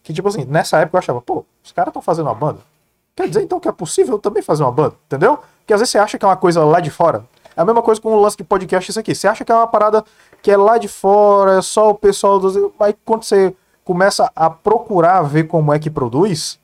que, 0.03 0.13
tipo 0.13 0.27
assim, 0.29 0.45
nessa 0.47 0.79
época 0.79 0.97
eu 0.97 0.99
achava, 0.99 1.21
pô, 1.21 1.45
os 1.63 1.73
caras 1.73 1.91
estão 1.91 2.01
fazendo 2.01 2.27
uma 2.27 2.35
banda. 2.35 2.61
Quer 3.15 3.29
dizer 3.29 3.43
então 3.43 3.61
que 3.61 3.69
é 3.69 3.73
possível 3.73 4.19
também 4.19 4.43
fazer 4.43 4.63
uma 4.63 4.73
banda, 4.73 4.95
entendeu? 5.07 5.39
Porque 5.61 5.73
às 5.75 5.81
vezes 5.81 5.91
você 5.93 5.99
acha 5.99 6.19
que 6.19 6.25
é 6.25 6.29
uma 6.29 6.37
coisa 6.37 6.65
lá 6.65 6.81
de 6.81 6.91
fora. 6.91 7.25
É 7.57 7.61
a 7.63 7.65
mesma 7.65 7.83
coisa 7.83 8.01
com 8.01 8.13
o 8.15 8.21
lance 8.21 8.37
de 8.37 8.45
podcast 8.45 8.91
isso 8.91 9.01
aqui. 9.01 9.15
Você 9.15 9.27
acha 9.27 9.45
que 9.45 9.51
é 9.51 9.55
uma 9.55 9.67
parada 9.67 10.05
que 10.43 10.51
é 10.51 10.57
lá 10.57 10.79
de 10.79 10.89
fora, 10.89 11.59
é 11.59 11.63
só 11.63 11.91
o 11.91 11.95
pessoal 11.95 12.39
dos. 12.39 12.55
Aí 12.79 12.95
quando 13.05 13.25
você 13.25 13.55
começa 13.85 14.31
a 14.37 14.51
procurar 14.51 15.23
ver 15.23 15.45
como 15.45 15.73
é 15.73 15.79
que 15.79 15.89
produz, 15.91 16.59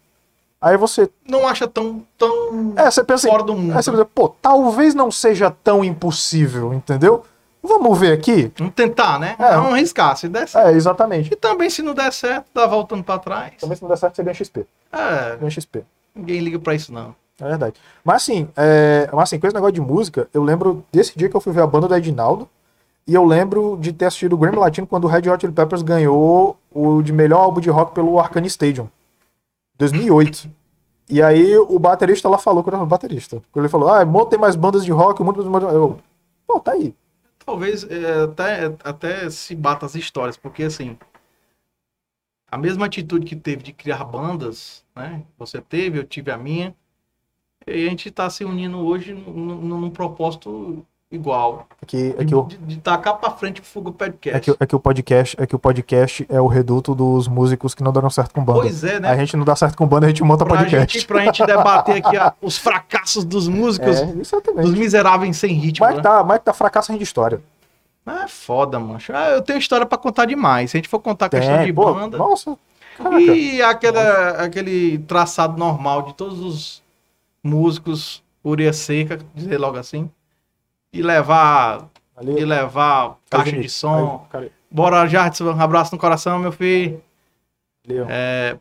aí 0.62 0.76
você. 0.76 1.11
Não 1.28 1.47
acha 1.47 1.66
tão, 1.69 2.02
tão 2.16 2.73
É, 2.76 2.90
você 2.90 3.02
pensa 3.04 3.26
assim, 3.26 3.28
fora 3.31 3.42
do 3.42 3.54
mundo. 3.54 3.76
Aí 3.76 3.83
você 3.83 3.90
pensa, 3.90 4.04
pô, 4.04 4.28
talvez 4.40 4.95
não 4.95 5.11
seja 5.11 5.50
tão 5.50 5.85
impossível, 5.85 6.73
entendeu? 6.73 7.25
Vamos 7.62 7.99
ver 7.99 8.12
aqui? 8.12 8.50
Vamos 8.59 8.75
tentar, 8.75 9.19
né? 9.21 9.37
É. 9.38 9.54
Vamos 9.54 9.75
arriscar. 9.75 10.16
Se 10.16 10.28
der 10.28 10.49
certo. 10.49 10.66
É, 10.69 10.73
exatamente. 10.73 11.33
E 11.33 11.37
também, 11.37 11.69
se 11.71 11.81
não 11.83 11.95
der 11.95 12.12
certo, 12.12 12.47
tá 12.52 12.66
voltando 12.66 13.04
pra 13.04 13.19
trás. 13.19 13.52
Também 13.61 13.76
se 13.76 13.83
não 13.83 13.88
der 13.88 13.97
certo, 13.99 14.16
você 14.16 14.23
ganha 14.23 14.35
XP. 14.35 14.66
É, 14.92 15.37
Ganha 15.37 15.50
XP. 15.50 15.85
ninguém 16.14 16.40
liga 16.40 16.59
pra 16.59 16.75
isso, 16.75 16.92
não. 16.92 17.14
É 17.40 17.45
verdade. 17.49 17.75
Mas 18.04 18.16
assim, 18.23 18.49
é... 18.57 19.09
Mas, 19.12 19.23
assim, 19.25 19.38
com 19.38 19.47
esse 19.47 19.54
negócio 19.54 19.73
de 19.75 19.81
música, 19.81 20.28
eu 20.35 20.42
lembro 20.42 20.85
desse 20.92 21.16
dia 21.16 21.28
que 21.28 21.37
eu 21.37 21.40
fui 21.40 21.52
ver 21.52 21.62
a 21.62 21.66
banda 21.66 21.87
do 21.88 21.95
Edinaldo. 21.95 22.49
E 23.07 23.14
eu 23.14 23.25
lembro 23.25 23.76
de 23.81 23.92
ter 23.92 24.05
assistido 24.07 24.35
o 24.35 24.37
Grammy 24.37 24.59
Latino 24.59 24.87
quando 24.87 25.05
o 25.05 25.09
Red 25.09 25.29
Hot 25.29 25.40
Chili 25.40 25.53
Peppers 25.53 25.83
ganhou 25.83 26.57
o 26.72 27.03
de 27.03 27.12
melhor 27.12 27.40
álbum 27.40 27.61
de 27.61 27.68
rock 27.70 27.94
pelo 27.94 28.18
Arcane 28.20 28.46
Stadium. 28.46 28.88
2008. 29.83 30.51
E 31.11 31.21
aí 31.21 31.57
o 31.59 31.79
baterista 31.79 32.29
lá 32.29 32.38
falou, 32.38 32.64
eu 32.66 32.73
era 32.73 32.87
baterista. 32.87 33.42
Quando 33.51 33.64
ele 33.64 33.71
falou, 33.71 33.88
ah, 33.88 34.05
montem 34.05 34.38
mais 34.38 34.57
bandas 34.57 34.85
de 34.85 34.92
rock, 34.92 35.23
muito 35.23 35.45
mais... 35.51 35.64
Eu, 35.64 35.99
pô, 36.47 36.61
tá 36.61 36.73
aí. 36.73 36.95
Talvez 37.45 37.85
é, 37.85 38.23
até, 38.23 38.66
até 38.85 39.31
se 39.31 39.55
bata 39.55 39.85
as 39.85 39.95
histórias, 39.95 40.37
porque 40.37 40.62
assim. 40.62 40.97
A 42.51 42.57
mesma 42.57 42.87
atitude 42.87 43.27
que 43.27 43.35
teve 43.35 43.62
de 43.62 43.73
criar 43.73 44.05
bandas, 44.05 44.85
né? 44.95 45.25
Você 45.38 45.61
teve, 45.61 45.99
eu 45.99 46.05
tive 46.05 46.31
a 46.31 46.38
minha. 46.38 46.75
E 47.66 47.87
a 47.87 47.90
gente 47.90 48.11
tá 48.11 48.31
se 48.31 48.45
unindo 48.45 48.79
hoje 48.79 49.12
num- 49.12 49.61
num 49.61 49.90
propósito 49.90 50.87
igual. 51.12 51.66
É 51.81 51.87
que, 51.87 52.14
é 52.18 52.25
que 52.25 52.35
o... 52.35 52.42
De, 52.44 52.57
de 52.57 52.77
tacar 52.79 53.16
pra 53.18 53.31
frente 53.31 53.61
o 53.61 53.64
Fuga 53.64 53.92
Podcast. 53.92 54.37
É 54.37 54.40
que, 54.40 54.57
é 54.59 54.66
que 54.66 54.75
o 54.75 54.81
podcast 54.81 55.37
é 55.38 55.46
que 55.46 55.55
o 55.55 55.59
podcast 55.59 56.27
é 56.29 56.40
o 56.40 56.46
reduto 56.46 56.94
dos 56.94 57.29
músicos 57.29 57.75
que 57.75 57.83
não 57.83 57.92
deram 57.92 58.09
certo 58.11 58.33
com 58.33 58.42
banda. 58.42 58.61
Pois 58.61 58.83
é, 58.83 58.98
né? 58.98 59.11
A 59.11 59.16
gente 59.16 59.37
não 59.37 59.44
dá 59.44 59.55
certo 59.55 59.77
com 59.77 59.87
banda, 59.87 60.07
a 60.07 60.09
gente 60.09 60.25
monta 60.25 60.44
pra, 60.44 60.57
podcast. 60.57 60.98
gente, 60.98 61.07
pra 61.07 61.25
gente 61.25 61.44
debater 61.44 61.96
aqui 62.05 62.16
a- 62.16 62.33
os 62.40 62.57
fracassos 62.57 63.25
dos 63.25 63.46
músicos, 63.46 64.01
É, 64.01 64.07
dos 64.07 64.29
exatamente. 64.29 64.70
miseráveis 64.79 65.37
sem 65.37 65.53
ritmo. 65.55 65.87
Mas 65.87 65.96
né? 65.96 66.03
tá, 66.03 66.25
mas 66.25 66.40
tá 66.42 66.53
fracasso 66.53 66.96
de 66.96 67.03
história. 67.05 67.40
É 68.07 68.27
foda, 68.27 68.81
mancho. 68.81 69.12
Ah, 69.14 69.29
eu 69.31 69.42
tenho 69.42 69.59
história 69.59 69.87
pra 69.87 69.96
contar 69.98 70.25
demais. 70.25 70.70
Se 70.72 70.77
a 70.77 70.79
gente 70.79 70.88
for 70.88 70.98
contar 70.98 71.27
a 71.27 71.29
questão 71.29 71.64
de 71.64 71.72
pô, 71.72 71.92
banda. 71.94 72.18
Nossa, 72.18 72.57
caraca. 72.96 73.20
E 73.20 73.62
aquela, 73.62 74.31
aquele 74.42 74.98
traçado 74.98 75.57
normal 75.57 76.03
de 76.03 76.14
todos 76.14 76.40
os 76.40 76.83
músicos, 77.44 78.22
ureia 78.44 78.72
seca, 78.72 79.18
dizer 79.35 79.59
logo 79.59 79.77
assim. 79.77 80.11
E 80.92 81.02
levar, 81.02 81.87
Ali, 82.16 82.38
e 82.38 82.44
levar 82.44 83.16
caixa 83.31 83.57
Aí, 83.57 83.62
de 83.62 83.68
som. 83.70 84.26
cara, 84.31 84.50
Bora, 84.70 85.07
Jardson, 85.07 85.44
um 85.52 85.61
abraço 85.61 85.94
no 85.94 85.98
coração, 86.00 86.38
meu 86.38 86.52
filho. 86.52 87.00
ó. 87.90 88.05
É, 88.09 88.57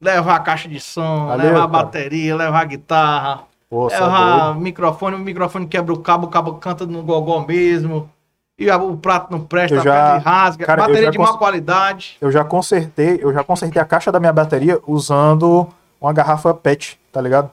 levar 0.00 0.36
a 0.36 0.40
caixa 0.40 0.68
de 0.68 0.80
som, 0.80 1.26
Valeu, 1.28 1.46
levar 1.46 1.58
a 1.64 1.68
cara. 1.68 1.84
bateria, 1.84 2.34
levar 2.36 2.60
a 2.60 2.64
guitarra, 2.64 3.42
cê 3.88 3.94
é 3.94 4.00
levar 4.00 4.50
o 4.50 4.54
microfone, 4.60 5.16
o 5.16 5.18
microfone 5.20 5.66
quebra 5.66 5.92
o 5.92 5.98
cabo, 6.00 6.26
o 6.26 6.30
cabo 6.30 6.54
canta 6.54 6.84
no 6.84 7.02
gogó 7.02 7.40
mesmo. 7.46 8.10
E 8.58 8.68
a- 8.70 8.76
o 8.76 8.96
prato 8.96 9.30
não 9.32 9.40
presta, 9.40 9.76
Eu 9.76 9.80
a 9.80 9.84
já- 9.84 10.10
pele 10.12 10.24
rasga, 10.24 10.66
cara, 10.66 10.82
bateria 10.82 11.10
de 11.10 11.18
má 11.18 11.36
qualidade. 11.38 12.16
Eu 12.20 12.30
já 12.30 12.44
consertei, 12.44 13.18
eu 13.22 13.32
já 13.32 13.42
consertei 13.42 13.80
a 13.80 13.84
caixa 13.84 14.10
da 14.12 14.18
minha 14.20 14.32
bateria 14.32 14.80
usando 14.86 15.66
uma 16.00 16.12
garrafa 16.12 16.52
PET, 16.52 16.98
tá 17.12 17.20
ligado? 17.20 17.50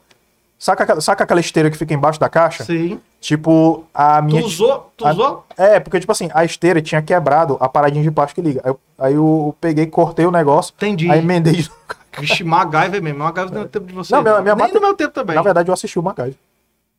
Saca, 0.60 0.84
aquela- 0.84 1.00
saca 1.02 1.24
aquela 1.24 1.40
esteira 1.40 1.72
que 1.72 1.78
fica 1.78 1.94
embaixo 1.94 2.20
da 2.20 2.28
caixa? 2.28 2.66
Sim. 2.66 3.00
Tipo, 3.22 3.86
a 3.94 4.22
Tu 4.22 4.26
minha. 4.26 4.46
usou? 4.46 4.92
Tu 4.98 5.08
a- 5.08 5.12
usou? 5.12 5.46
É, 5.58 5.80
porque, 5.80 6.00
tipo 6.02 6.12
assim, 6.12 6.30
a 6.34 6.44
esteira 6.44 6.82
tinha 6.82 7.02
quebrado 7.02 7.56
a 7.62 7.70
paradinha 7.70 8.04
de 8.04 8.12
plástico 8.12 8.42
que 8.42 8.48
liga. 8.48 8.62
Aí 8.64 8.70
eu, 8.72 8.80
aí 9.00 9.14
eu 9.14 9.56
peguei, 9.62 9.86
cortei 9.88 10.26
o 10.26 10.32
negócio, 10.32 10.74
Entendi. 10.76 11.10
aí 11.10 11.20
emendei 11.20 11.54
de 11.54 11.72
Vixe, 12.20 12.44
MacGyver 12.44 13.02
mesmo. 13.02 13.20
MacGyver 13.20 13.54
não 13.54 13.62
é 13.62 13.66
tempo 13.68 13.86
de 13.88 13.94
você. 13.94 14.14
Não, 14.14 14.22
minha- 14.22 14.42
minha 14.42 14.56
Nem 14.56 14.74
no 14.74 14.82
meu 14.82 14.94
tempo 14.96 15.14
também. 15.14 15.36
Na 15.36 15.42
verdade, 15.42 15.70
eu 15.70 15.74
assisti 15.74 15.98
o 15.98 16.04
MacGyver. 16.04 16.36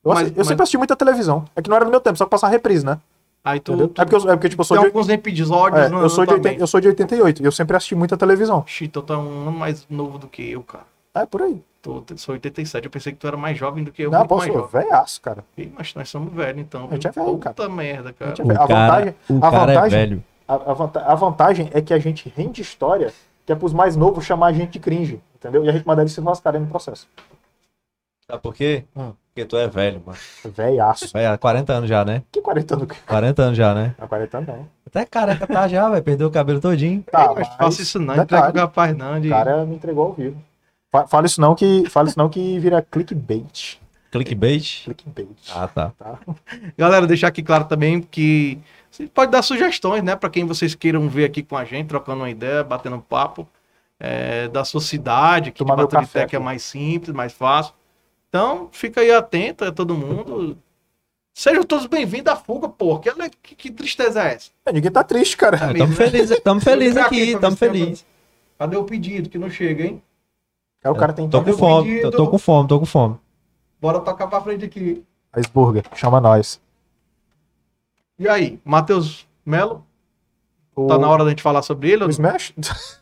Eu, 0.02 0.14
Mas- 0.14 0.28
eu 0.28 0.34
mas- 0.38 0.46
sempre 0.46 0.62
assisti 0.62 0.78
muita 0.78 0.96
televisão. 0.96 1.44
É 1.54 1.60
que 1.60 1.68
não 1.68 1.76
era 1.76 1.84
do 1.84 1.90
meu 1.90 2.00
tempo, 2.00 2.16
só 2.16 2.24
que 2.24 2.30
passar 2.30 2.48
reprise, 2.48 2.86
né? 2.86 2.98
Aí 3.44 3.60
tu, 3.60 3.76
tu 3.88 4.00
É 4.00 4.04
porque, 4.06 4.14
eu, 4.14 4.30
é 4.30 4.36
porque 4.36 4.48
tipo, 4.48 4.60
eu 4.62 4.64
sou 4.64 4.76
tem 4.78 4.84
de, 4.84 4.86
alguns 4.88 5.08
episódios 5.10 5.82
é, 5.82 5.88
no, 5.90 6.00
eu, 6.00 6.08
sou 6.10 6.24
de 6.24 6.30
no 6.32 6.36
80, 6.38 6.60
eu 6.62 6.66
sou 6.66 6.80
de 6.80 6.88
88 6.88 7.42
e 7.42 7.44
eu 7.46 7.52
sempre 7.52 7.76
assisti 7.76 7.94
muita 7.94 8.16
televisão. 8.16 8.64
Shit, 8.66 8.90
tu 8.92 9.02
tá 9.02 9.18
um 9.18 9.42
ano 9.42 9.52
mais 9.52 9.86
novo 9.90 10.18
do 10.18 10.26
que 10.26 10.50
eu, 10.50 10.62
cara. 10.62 10.84
É, 11.14 11.26
por 11.26 11.42
aí. 11.42 11.62
Tô, 11.82 12.04
sou 12.16 12.34
87, 12.34 12.84
eu 12.84 12.90
pensei 12.90 13.12
que 13.12 13.18
tu 13.18 13.26
era 13.26 13.36
mais 13.36 13.56
jovem 13.56 13.82
do 13.82 13.90
que 13.90 14.02
eu, 14.02 14.10
não, 14.10 14.26
posso, 14.26 14.46
mais 14.46 14.52
jovem. 14.52 14.82
velhaço, 14.82 15.20
cara. 15.20 15.44
Ih, 15.56 15.72
mas 15.76 15.94
nós 15.94 16.08
somos 16.10 16.32
velhos, 16.32 16.60
então. 16.60 16.86
A 16.90 16.94
gente 16.94 17.06
é 17.08 17.10
velho, 17.10 17.38
Puta 17.38 17.68
merda, 17.68 18.12
cara. 18.12 18.36
gente 18.36 18.42
é 18.42 18.44
O 18.44 18.50
A 18.62 18.68
cara, 18.68 18.86
vantagem- 18.86 19.14
o 19.30 19.36
a 19.38 19.50
cara 19.50 19.72
é 19.72 19.74
vantagem- 19.74 19.98
velho. 19.98 20.24
A, 20.46 20.54
a 20.54 20.74
vanta- 20.74 21.00
a 21.06 21.14
vantagem 21.14 21.70
é 21.72 21.80
que 21.80 21.94
a 21.94 21.98
gente 21.98 22.28
rende 22.36 22.60
história 22.60 23.12
que 23.46 23.52
é 23.52 23.54
pros 23.56 23.72
mais 23.72 23.96
novos 23.96 24.24
chamar 24.24 24.48
a 24.48 24.52
gente 24.52 24.72
de 24.72 24.78
cringe, 24.80 25.20
entendeu? 25.34 25.64
E 25.64 25.68
a 25.68 25.72
gente 25.72 25.86
manda 25.86 26.02
eles 26.02 26.12
se 26.12 26.20
lascarem 26.20 26.60
no 26.60 26.66
processo. 26.66 27.08
Sabe 28.28 28.42
por 28.42 28.54
quê? 28.54 28.84
Hum. 28.94 29.12
Porque 29.32 29.44
tu 29.46 29.56
é 29.56 29.66
velho, 29.68 30.02
mano. 30.04 30.18
Velhaço. 30.44 31.08
Vai 31.12 31.24
há 31.24 31.38
40 31.38 31.72
anos 31.72 31.88
já, 31.88 32.04
né? 32.04 32.22
Que 32.32 32.40
40 32.42 32.74
anos? 32.74 32.88
40 33.06 33.42
anos 33.42 33.56
já, 33.56 33.72
né? 33.74 33.94
Há 33.98 34.06
40 34.06 34.38
anos 34.38 34.48
não. 34.48 34.68
Até 34.86 35.04
careca 35.06 35.46
tá 35.46 35.66
já, 35.68 35.88
vai 35.88 36.02
perder 36.02 36.24
o 36.24 36.30
cabelo 36.30 36.60
todinho. 36.60 37.02
Tá, 37.10 37.26
Ei, 37.28 37.34
mas 37.36 37.48
faça 37.56 37.80
isso 37.82 37.98
não, 37.98 38.16
detalhe, 38.16 38.42
entrega 38.42 38.58
o 38.58 38.60
rapaz 38.66 38.96
não. 38.96 39.20
De... 39.20 39.28
O 39.28 39.30
cara 39.30 39.64
me 39.64 39.76
entregou 39.76 40.06
ao 40.08 40.12
vivo. 40.12 40.36
Fa- 40.90 41.06
Fala 41.06 41.26
isso 41.26 41.40
não 41.40 41.54
que, 41.54 41.88
fala 41.88 42.08
isso 42.08 42.18
não 42.18 42.28
que 42.28 42.58
vira 42.58 42.82
clickbait. 42.82 43.78
Clickbait. 44.10 44.82
Clickbait. 44.84 45.28
Ah, 45.54 45.68
tá. 45.68 45.92
Tá? 45.98 46.18
Galera, 46.76 47.06
deixar 47.06 47.28
aqui 47.28 47.42
claro 47.42 47.64
também 47.66 48.00
que 48.02 48.58
você 48.90 49.06
pode 49.06 49.30
dar 49.30 49.42
sugestões, 49.42 50.02
né? 50.02 50.16
Pra 50.16 50.28
quem 50.28 50.44
vocês 50.44 50.74
queiram 50.74 51.08
ver 51.08 51.24
aqui 51.24 51.42
com 51.44 51.56
a 51.56 51.64
gente, 51.64 51.86
trocando 51.88 52.22
uma 52.22 52.30
ideia, 52.30 52.64
batendo 52.64 52.96
um 52.96 53.00
papo. 53.00 53.46
é, 54.02 54.48
da 54.48 54.64
sua 54.64 54.80
cidade, 54.80 55.52
que 55.52 55.58
Tomar 55.58 55.76
de 55.76 55.82
Baturité 55.82 56.00
café 56.06 56.26
que 56.26 56.34
é 56.34 56.38
mais 56.38 56.62
simples, 56.62 57.14
mais 57.14 57.32
fácil. 57.34 57.74
Então, 58.28 58.68
fica 58.72 59.00
aí 59.02 59.12
atento 59.12 59.62
a 59.64 59.70
todo 59.70 59.94
mundo. 59.94 60.56
Sejam 61.34 61.62
todos 61.64 61.84
bem-vindos 61.86 62.32
à 62.32 62.36
fuga, 62.36 62.66
pô. 62.68 62.98
Que, 62.98 63.10
que, 63.42 63.54
que 63.54 63.70
tristeza 63.70 64.22
é 64.24 64.34
essa? 64.34 64.50
É, 64.66 64.72
Ninguém 64.72 64.90
tá 64.90 65.04
triste, 65.04 65.36
cara. 65.36 65.56
É 65.56 65.60
Tamo 65.60 65.72
mesmo, 65.74 65.88
né? 65.88 65.94
feliz, 65.96 66.40
tamo 66.40 66.60
feliz 66.60 66.94
Pra 66.94 67.08
quê? 67.10 67.14
aqui, 67.22 67.30
Pra 67.32 67.40
tamo 67.40 67.56
ver 67.56 67.66
se 67.66 67.72
tem 67.72 67.82
feliz. 67.84 68.06
Cadê 68.58 68.76
o 68.76 68.84
pedido 68.84 69.28
que 69.28 69.38
não 69.38 69.50
chega, 69.50 69.84
hein? 69.84 70.02
Aí 70.82 70.90
o 70.90 70.94
cara 70.94 71.12
tem 71.12 71.28
Tô 71.28 71.42
com 71.42 71.52
fome, 71.52 72.00
tô, 72.02 72.10
tô 72.10 72.28
com 72.28 72.38
fome, 72.38 72.68
tô 72.68 72.78
com 72.80 72.86
fome. 72.86 73.16
Bora 73.80 74.00
tocar 74.00 74.26
pra 74.26 74.40
frente 74.40 74.64
aqui. 74.64 75.04
Iceburger, 75.36 75.84
chama 75.94 76.20
nós. 76.20 76.60
E 78.18 78.28
aí, 78.28 78.58
Matheus 78.64 79.26
Melo? 79.44 79.84
O, 80.74 80.86
Tá 80.86 80.98
na 80.98 81.08
hora 81.08 81.24
da 81.24 81.30
gente 81.30 81.42
falar 81.42 81.62
sobre 81.62 81.90
ele? 81.90 82.04
o? 82.04 82.10
Smash? 82.10 82.52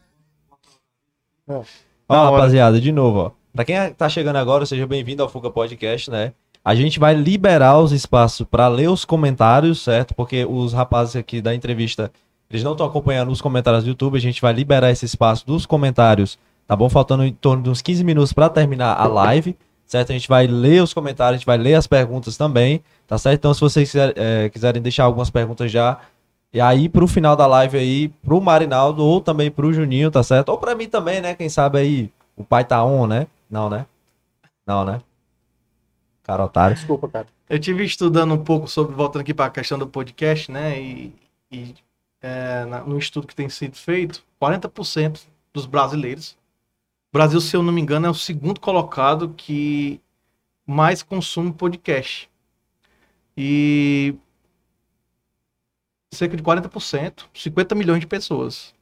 Ó, 1.48 1.62
Da 2.08 2.22
hora. 2.22 2.36
rapaziada, 2.36 2.80
de 2.80 2.92
novo, 2.92 3.18
ó. 3.18 3.30
Pra 3.54 3.64
quem 3.64 3.92
tá 3.94 4.08
chegando 4.08 4.36
agora, 4.36 4.66
seja 4.66 4.86
bem-vindo 4.86 5.22
ao 5.22 5.28
Fuga 5.28 5.50
Podcast, 5.50 6.10
né? 6.10 6.32
A 6.64 6.74
gente 6.74 6.98
vai 6.98 7.14
liberar 7.14 7.78
os 7.78 7.92
espaços 7.92 8.46
pra 8.48 8.68
ler 8.68 8.88
os 8.90 9.04
comentários, 9.04 9.82
certo? 9.82 10.14
Porque 10.14 10.44
os 10.44 10.72
rapazes 10.72 11.16
aqui 11.16 11.40
da 11.40 11.54
entrevista, 11.54 12.12
eles 12.50 12.62
não 12.62 12.72
estão 12.72 12.86
acompanhando 12.86 13.30
os 13.32 13.40
comentários 13.40 13.84
do 13.84 13.88
YouTube, 13.90 14.16
a 14.16 14.20
gente 14.20 14.40
vai 14.42 14.52
liberar 14.52 14.90
esse 14.90 15.06
espaço 15.06 15.46
dos 15.46 15.64
comentários, 15.64 16.38
tá 16.68 16.76
bom? 16.76 16.88
Faltando 16.88 17.24
em 17.24 17.32
torno 17.32 17.62
de 17.64 17.70
uns 17.70 17.82
15 17.82 18.04
minutos 18.04 18.32
pra 18.32 18.48
terminar 18.48 18.94
a 18.94 19.06
live, 19.06 19.56
certo? 19.86 20.10
A 20.10 20.12
gente 20.12 20.28
vai 20.28 20.46
ler 20.46 20.82
os 20.82 20.94
comentários, 20.94 21.36
a 21.36 21.38
gente 21.38 21.46
vai 21.46 21.56
ler 21.58 21.74
as 21.74 21.86
perguntas 21.88 22.36
também, 22.36 22.80
tá 23.06 23.16
certo? 23.18 23.38
Então, 23.38 23.54
se 23.54 23.60
vocês 23.60 23.90
quiser- 23.90 24.12
eh, 24.16 24.48
quiserem 24.50 24.80
deixar 24.82 25.04
algumas 25.04 25.30
perguntas 25.30 25.72
já, 25.72 25.98
e 26.52 26.60
aí, 26.60 26.88
pro 26.88 27.08
final 27.08 27.34
da 27.34 27.46
live 27.46 27.76
aí, 27.78 28.08
pro 28.22 28.40
Marinaldo 28.40 29.02
ou 29.04 29.20
também 29.20 29.50
pro 29.50 29.72
Juninho, 29.72 30.10
tá 30.10 30.22
certo? 30.22 30.50
Ou 30.50 30.58
pra 30.58 30.74
mim 30.74 30.88
também, 30.88 31.20
né? 31.20 31.34
Quem 31.34 31.48
sabe 31.48 31.78
aí, 31.78 32.12
o 32.36 32.44
pai 32.44 32.64
tá 32.64 32.84
on, 32.84 33.06
né? 33.06 33.26
Não, 33.50 33.68
né? 33.68 33.84
Não, 34.66 34.84
né? 34.84 35.00
Cara 36.22 36.44
otário. 36.44 36.76
Desculpa, 36.76 37.08
cara. 37.08 37.26
Eu 37.48 37.58
tive 37.58 37.84
estudando 37.84 38.34
um 38.34 38.44
pouco 38.44 38.68
sobre, 38.68 38.94
voltando 38.94 39.22
aqui 39.22 39.32
para 39.32 39.46
a 39.46 39.50
questão 39.50 39.78
do 39.78 39.86
podcast, 39.86 40.50
né? 40.52 40.78
E, 40.78 41.14
e, 41.50 41.74
é, 42.20 42.66
no 42.86 42.98
estudo 42.98 43.26
que 43.26 43.34
tem 43.34 43.48
sido 43.48 43.74
feito, 43.76 44.22
40% 44.38 45.20
dos 45.54 45.64
brasileiros. 45.66 46.36
O 47.10 47.16
Brasil, 47.16 47.40
se 47.40 47.56
eu 47.56 47.62
não 47.62 47.72
me 47.72 47.80
engano, 47.80 48.06
é 48.06 48.10
o 48.10 48.14
segundo 48.14 48.60
colocado 48.60 49.30
que 49.36 50.00
mais 50.66 51.02
consome 51.02 51.52
podcast. 51.52 52.28
E 53.36 54.14
cerca 56.12 56.36
de 56.36 56.42
40%, 56.42 57.24
50 57.32 57.74
milhões 57.74 58.00
de 58.00 58.06
pessoas. 58.06 58.74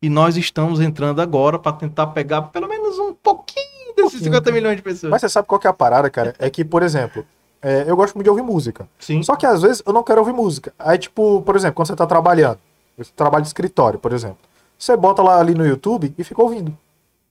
E 0.00 0.08
nós 0.08 0.36
estamos 0.36 0.80
entrando 0.80 1.20
agora 1.20 1.58
para 1.58 1.72
tentar 1.72 2.06
pegar 2.08 2.42
pelo 2.42 2.68
menos 2.68 2.98
um 2.98 3.12
pouquinho 3.12 3.66
desses 3.96 4.12
Pouquinho, 4.12 4.24
50 4.24 4.44
cara. 4.44 4.54
milhões 4.54 4.76
de 4.76 4.82
pessoas. 4.82 5.10
Mas 5.10 5.20
você 5.20 5.28
sabe 5.28 5.48
qual 5.48 5.58
que 5.58 5.66
é 5.66 5.70
a 5.70 5.74
parada, 5.74 6.08
cara? 6.08 6.34
É 6.38 6.48
que, 6.48 6.64
por 6.64 6.82
exemplo, 6.82 7.26
é, 7.60 7.84
eu 7.86 7.96
gosto 7.96 8.14
muito 8.14 8.24
de 8.26 8.30
ouvir 8.30 8.42
música. 8.42 8.88
Sim. 8.98 9.22
Só 9.22 9.34
que 9.36 9.44
às 9.44 9.60
vezes 9.60 9.82
eu 9.84 9.92
não 9.92 10.04
quero 10.04 10.20
ouvir 10.20 10.32
música. 10.32 10.72
Aí, 10.78 10.96
tipo, 10.96 11.42
por 11.42 11.56
exemplo, 11.56 11.74
quando 11.74 11.88
você 11.88 11.96
tá 11.96 12.06
trabalhando, 12.06 12.60
você 12.96 13.10
trabalha 13.14 13.42
de 13.42 13.48
escritório, 13.48 13.98
por 13.98 14.12
exemplo, 14.12 14.38
você 14.78 14.96
bota 14.96 15.20
lá 15.22 15.38
ali 15.38 15.54
no 15.54 15.66
YouTube 15.66 16.14
e 16.16 16.24
fica 16.24 16.40
ouvindo. 16.40 16.76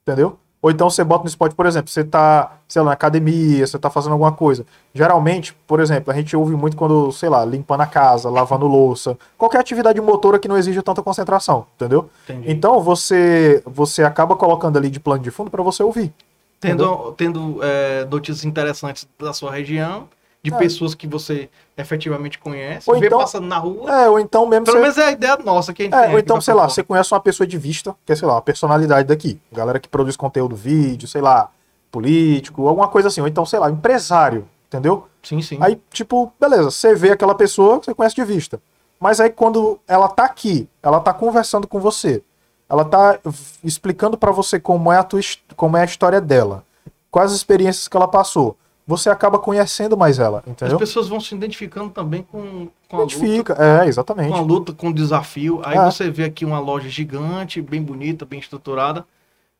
Entendeu? 0.08 0.38
Ou 0.62 0.72
então 0.72 0.89
você 0.89 1.04
bota 1.04 1.24
no 1.26 1.30
Spotify, 1.30 1.56
por 1.56 1.65
exemplo, 1.65 1.91
você 1.91 2.04
tá, 2.04 2.58
sei 2.67 2.82
lá, 2.82 2.88
na 2.88 2.93
academia, 2.93 3.67
você 3.67 3.78
tá 3.78 3.89
fazendo 3.89 4.13
alguma 4.13 4.32
coisa. 4.32 4.65
Geralmente, 4.93 5.54
por 5.67 5.80
exemplo, 5.80 6.12
a 6.12 6.15
gente 6.15 6.36
ouve 6.36 6.56
muito 6.56 6.76
quando, 6.76 7.12
sei 7.12 7.30
lá, 7.30 7.46
limpando 7.46 7.82
a 7.82 7.86
casa, 7.86 8.30
lavando 8.30 8.65
louça, 8.65 9.17
qualquer 9.38 9.60
atividade 9.60 10.00
motora 10.02 10.39
que 10.39 10.48
não 10.48 10.58
exija 10.58 10.82
tanta 10.82 11.04
concentração, 11.04 11.67
entendeu? 11.76 12.10
Entendi. 12.24 12.52
Então 12.52 12.80
você 12.80 13.62
você 13.65 14.04
acaba 14.04 14.36
colocando 14.36 14.78
ali 14.78 14.89
de 14.89 15.00
plano 15.00 15.22
de 15.22 15.30
fundo 15.30 15.52
para 15.52 15.62
você 15.62 15.84
ouvir. 15.84 16.12
tendo, 16.60 17.12
tendo 17.12 17.60
é, 17.62 18.06
notícias 18.06 18.43
interessantes 18.43 19.08
da 19.20 19.34
sua 19.34 19.52
região, 19.52 20.08
de 20.50 20.54
É. 20.54 20.58
pessoas 20.58 20.96
que 20.96 21.06
você 21.08 21.50
efetivamente 21.78 22.40
conhece, 22.40 22.90
Ou 22.90 23.00
vê 23.00 23.08
então- 23.08 23.20
passando 23.20 23.46
na 23.48 23.58
rua. 23.58 23.92
É, 23.92 24.10
ou 24.10 24.18
então 24.20 24.46
mesmo 24.48 24.66
Pelo 24.66 24.78
você- 24.78 24.82
menos 24.82 24.98
é 24.98 25.06
a 25.06 25.12
ideia 25.12 25.38
nossa 25.44 25.74
que 25.74 25.82
a 25.82 25.86
gente 25.86 25.94
É, 25.94 26.04
tem 26.06 26.14
ou 26.14 26.20
então, 26.20 26.40
sei 26.40 26.54
lá, 26.54 26.70
você 26.70 26.82
conhece 26.84 27.14
uma 27.14 27.20
pessoa 27.20 27.46
de 27.46 27.58
vista, 27.58 27.94
que 28.06 28.14
é, 28.14 28.16
sei 28.16 28.26
lá, 28.28 28.36
uma 28.36 28.42
personalidade 28.42 29.08
daqui. 29.08 29.40
Galera 29.52 29.80
que 29.80 29.90
produz 29.90 30.16
conteúdo 30.16 30.56
vídeo, 30.56 31.08
sei 31.08 31.22
lá, 31.22 31.50
político, 31.92 32.68
alguma 32.68 32.88
coisa 32.88 33.08
assim. 33.10 33.20
Ou 33.22 33.28
então, 33.28 33.46
sei 33.46 33.60
lá, 33.60 33.70
empresário, 33.70 34.48
entendeu? 34.68 35.08
Sim, 35.22 35.42
sim. 35.42 35.58
Aí, 35.60 35.82
tipo, 35.92 36.32
beleza, 36.40 36.72
você 36.72 36.96
vê 36.96 37.12
aquela 37.12 37.36
pessoa 37.36 37.80
que 37.80 37.86
você 37.86 37.94
conhece 37.94 38.16
de 38.16 38.24
vista. 38.24 38.62
Mas 39.00 39.20
aí 39.20 39.30
quando 39.30 39.80
ela 39.88 40.08
tá 40.08 40.24
aqui, 40.26 40.68
ela 40.82 41.00
tá 41.00 41.14
conversando 41.14 41.68
com 41.68 41.80
você, 41.80 42.24
ela 42.70 42.84
tá 42.86 43.20
explicando 43.64 44.18
pra 44.18 44.32
você 44.32 44.60
como 44.60 44.92
é, 44.92 44.98
a 44.98 45.04
tua, 45.04 45.20
como 45.56 45.78
é 45.78 45.82
a 45.82 45.86
história 45.86 46.20
dela, 46.22 46.64
quais 47.12 47.32
as 47.32 47.38
experiências 47.38 47.88
que 47.88 47.96
ela 47.98 48.08
passou, 48.08 48.58
você 48.88 49.10
acaba 49.10 49.38
conhecendo 49.38 49.97
mais 49.97 50.17
ela, 50.17 50.39
As 50.45 50.47
entendeu? 50.52 50.78
pessoas 50.80 51.10
vão 51.10 51.19
se 51.19 51.36
identificando 51.36 51.89
também 51.89 52.23
com, 52.23 52.69
com, 52.88 52.95
a, 52.97 53.00
luta, 53.02 53.13
Identifica, 53.15 53.54
é, 53.54 53.78
com 53.80 53.82
a 53.84 53.88
exatamente. 53.88 54.39
luta, 54.39 54.71
com 54.71 54.88
o 54.88 54.93
desafio. 54.93 55.62
Aí 55.65 55.78
É. 55.78 55.84
você 55.86 56.10
vê 56.10 56.23
aqui 56.23 56.45
uma 56.45 56.58
loja 56.60 56.88
gigante, 56.88 57.62
bem 57.62 57.82
bonita, 57.84 58.26
bem 58.26 58.39
estruturada, 58.39 59.06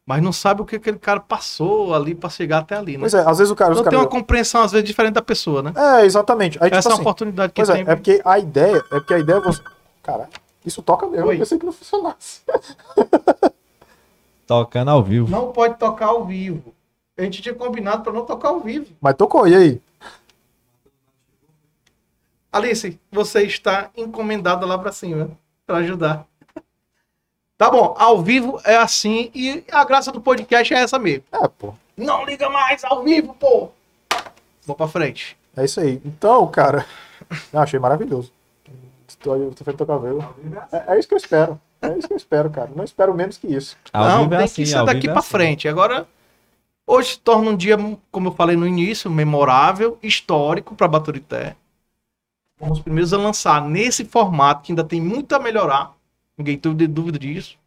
mas 0.06 0.24
não 0.24 0.32
sabe 0.32 0.62
o 0.62 0.66
que 0.66 0.78
aquele 0.78 0.98
cara 0.98 1.20
passou 1.20 1.94
ali 1.94 2.16
pra 2.16 2.30
chegar 2.30 2.60
até 2.60 2.78
ali, 2.78 2.94
né? 2.94 3.00
Pois 3.02 3.14
é, 3.14 3.20
às 3.20 3.38
vezes 3.38 3.52
o 3.52 3.56
cara... 3.56 3.72
Então 3.74 3.84
tem 3.84 3.92
caras- 3.92 4.06
uma 4.06 4.10
compreensão, 4.10 4.62
às 4.64 4.72
vezes, 4.72 4.88
diferente 4.88 5.16
da 5.16 5.22
pessoa, 5.22 5.62
né? 5.62 5.74
É, 5.76 6.06
exatamente. 6.06 6.58
Aí, 6.62 6.70
Essa 6.72 6.78
tipo 6.84 6.88
é 6.88 6.92
uma 6.92 6.94
assim, 6.94 7.02
oportunidade 7.02 7.52
que 7.52 7.62
Pois 7.62 7.68
tem. 7.68 7.86
é, 7.86 7.92
é 7.92 7.96
porque 7.96 8.22
a 8.24 8.40
ideia, 8.40 8.78
é 8.78 9.00
porque 9.00 9.14
a 9.14 9.20
ideia 9.20 9.36
é 9.38 9.42
você. 9.42 9.62
Caralho, 10.02 10.30
isso 10.66 10.82
toca 10.82 11.06
mesmo. 11.06 11.28
Oi. 11.28 11.36
Eu 11.36 11.40
pensei 11.40 11.60
que 11.60 11.66
não 11.66 11.74
funcionasse. 11.74 12.42
Tocando 14.48 14.90
ao 14.92 15.04
vivo. 15.04 15.30
Não 15.30 15.52
pode 15.52 15.76
tocar 15.78 16.06
ao 16.08 16.24
vivo. 16.26 16.74
A 17.18 17.24
gente 17.24 17.42
tinha 17.42 17.56
combinado 17.56 18.04
pra 18.04 18.14
não 18.14 18.26
tocar 18.26 18.50
ao 18.50 18.60
vivo. 18.60 18.88
Mas 19.02 19.16
tocou, 19.16 19.48
e 19.48 19.56
aí? 19.56 19.82
Alice, 22.52 23.00
você 23.12 23.44
está 23.44 23.90
encomendada 23.96 24.66
lá 24.66 24.78
pra 24.78 24.92
cima 24.92 25.32
pra 25.66 25.78
ajudar. 25.78 26.26
Tá 27.58 27.72
bom, 27.72 27.96
ao 27.98 28.22
vivo 28.22 28.62
é 28.64 28.78
assim 28.78 29.32
e 29.34 29.64
a 29.72 29.84
graça 29.84 30.12
do 30.12 30.22
podcast 30.22 30.72
é 30.74 30.78
essa 30.78 31.00
mesmo. 31.00 31.24
É, 31.32 31.48
pô. 31.48 31.74
Não 31.96 32.24
liga 32.24 32.50
mais 32.50 32.84
ao 32.84 33.04
vivo, 33.04 33.34
pô. 33.34 33.70
Vou 34.64 34.76
pra 34.76 34.88
frente. 34.88 35.36
É 35.56 35.66
isso 35.66 35.80
aí. 35.80 36.00
Então, 36.06 36.48
cara. 36.48 36.86
Eu 37.52 37.60
achei 37.60 37.80
maravilhoso. 37.80 38.32
Estou 39.08 39.52
tô 39.52 39.64
feito 39.64 39.78
tocar 39.78 39.98
vivo. 39.98 40.36
É, 40.72 40.94
é 40.94 41.00
isso 41.00 41.08
que 41.08 41.16
eu 41.16 41.18
espero. 41.18 41.60
É 41.82 41.98
isso 41.98 42.08
que 42.08 42.14
eu 42.14 42.18
espero, 42.18 42.50
cara. 42.52 42.70
Não 42.76 42.84
espero 42.84 43.14
menos 43.14 43.38
que 43.38 43.48
isso. 43.48 43.76
Ao 43.92 44.08
não, 44.08 44.24
vivo 44.24 44.36
é 44.36 44.38
tem 44.38 44.46
assim, 44.46 44.64
que 44.64 44.70
ser 44.70 44.86
daqui 44.86 45.08
é 45.08 45.12
pra 45.12 45.20
assim. 45.20 45.30
frente. 45.30 45.68
Agora, 45.68 46.08
hoje 46.88 47.12
se 47.12 47.20
torna 47.20 47.52
um 47.52 47.56
dia, 47.56 47.78
como 48.10 48.30
eu 48.30 48.34
falei 48.34 48.56
no 48.56 48.66
início, 48.66 49.12
memorável, 49.12 50.00
histórico 50.02 50.74
pra 50.74 50.88
Baturité. 50.88 51.56
Fomos 52.58 52.80
os 52.80 52.84
primeiros 52.84 53.14
a 53.14 53.18
lançar 53.18 53.62
nesse 53.62 54.06
formato, 54.06 54.64
que 54.64 54.72
ainda 54.72 54.84
tem 54.84 55.00
muito 55.00 55.36
a 55.36 55.40
melhorar. 55.40 55.94
Ninguém 56.38 56.58
tem 56.58 56.74
dúvida 56.74 57.20
disso. 57.20 57.58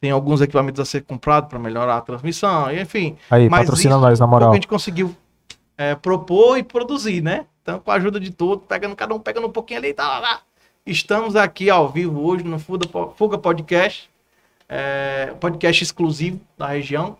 Tem 0.00 0.10
alguns 0.10 0.40
equipamentos 0.40 0.80
a 0.80 0.84
ser 0.84 1.02
comprados 1.02 1.48
para 1.48 1.58
melhorar 1.58 1.98
a 1.98 2.00
transmissão, 2.00 2.72
enfim. 2.72 3.16
Aí, 3.30 3.48
Mas 3.48 3.60
patrocina 3.60 3.94
isso 3.94 4.02
nós, 4.02 4.20
na 4.20 4.26
moral. 4.26 4.50
a 4.50 4.54
gente 4.54 4.68
conseguiu 4.68 5.14
é, 5.78 5.94
propor 5.94 6.58
e 6.58 6.62
produzir, 6.62 7.22
né? 7.22 7.46
Então, 7.62 7.78
com 7.78 7.90
a 7.90 7.94
ajuda 7.94 8.20
de 8.20 8.30
todos, 8.30 8.66
pegando 8.66 8.94
cada 8.94 9.14
um 9.14 9.18
pegando 9.18 9.46
um 9.46 9.52
pouquinho 9.52 9.80
ali, 9.80 9.94
tá 9.94 10.06
lá, 10.06 10.18
lá. 10.18 10.40
Estamos 10.84 11.34
aqui 11.34 11.70
ao 11.70 11.88
vivo 11.88 12.20
hoje 12.20 12.44
no 12.44 12.58
Fuga, 12.58 12.86
Fuga 13.16 13.38
Podcast, 13.38 14.10
é, 14.68 15.32
podcast 15.40 15.82
exclusivo 15.82 16.38
da 16.58 16.66
região, 16.66 17.16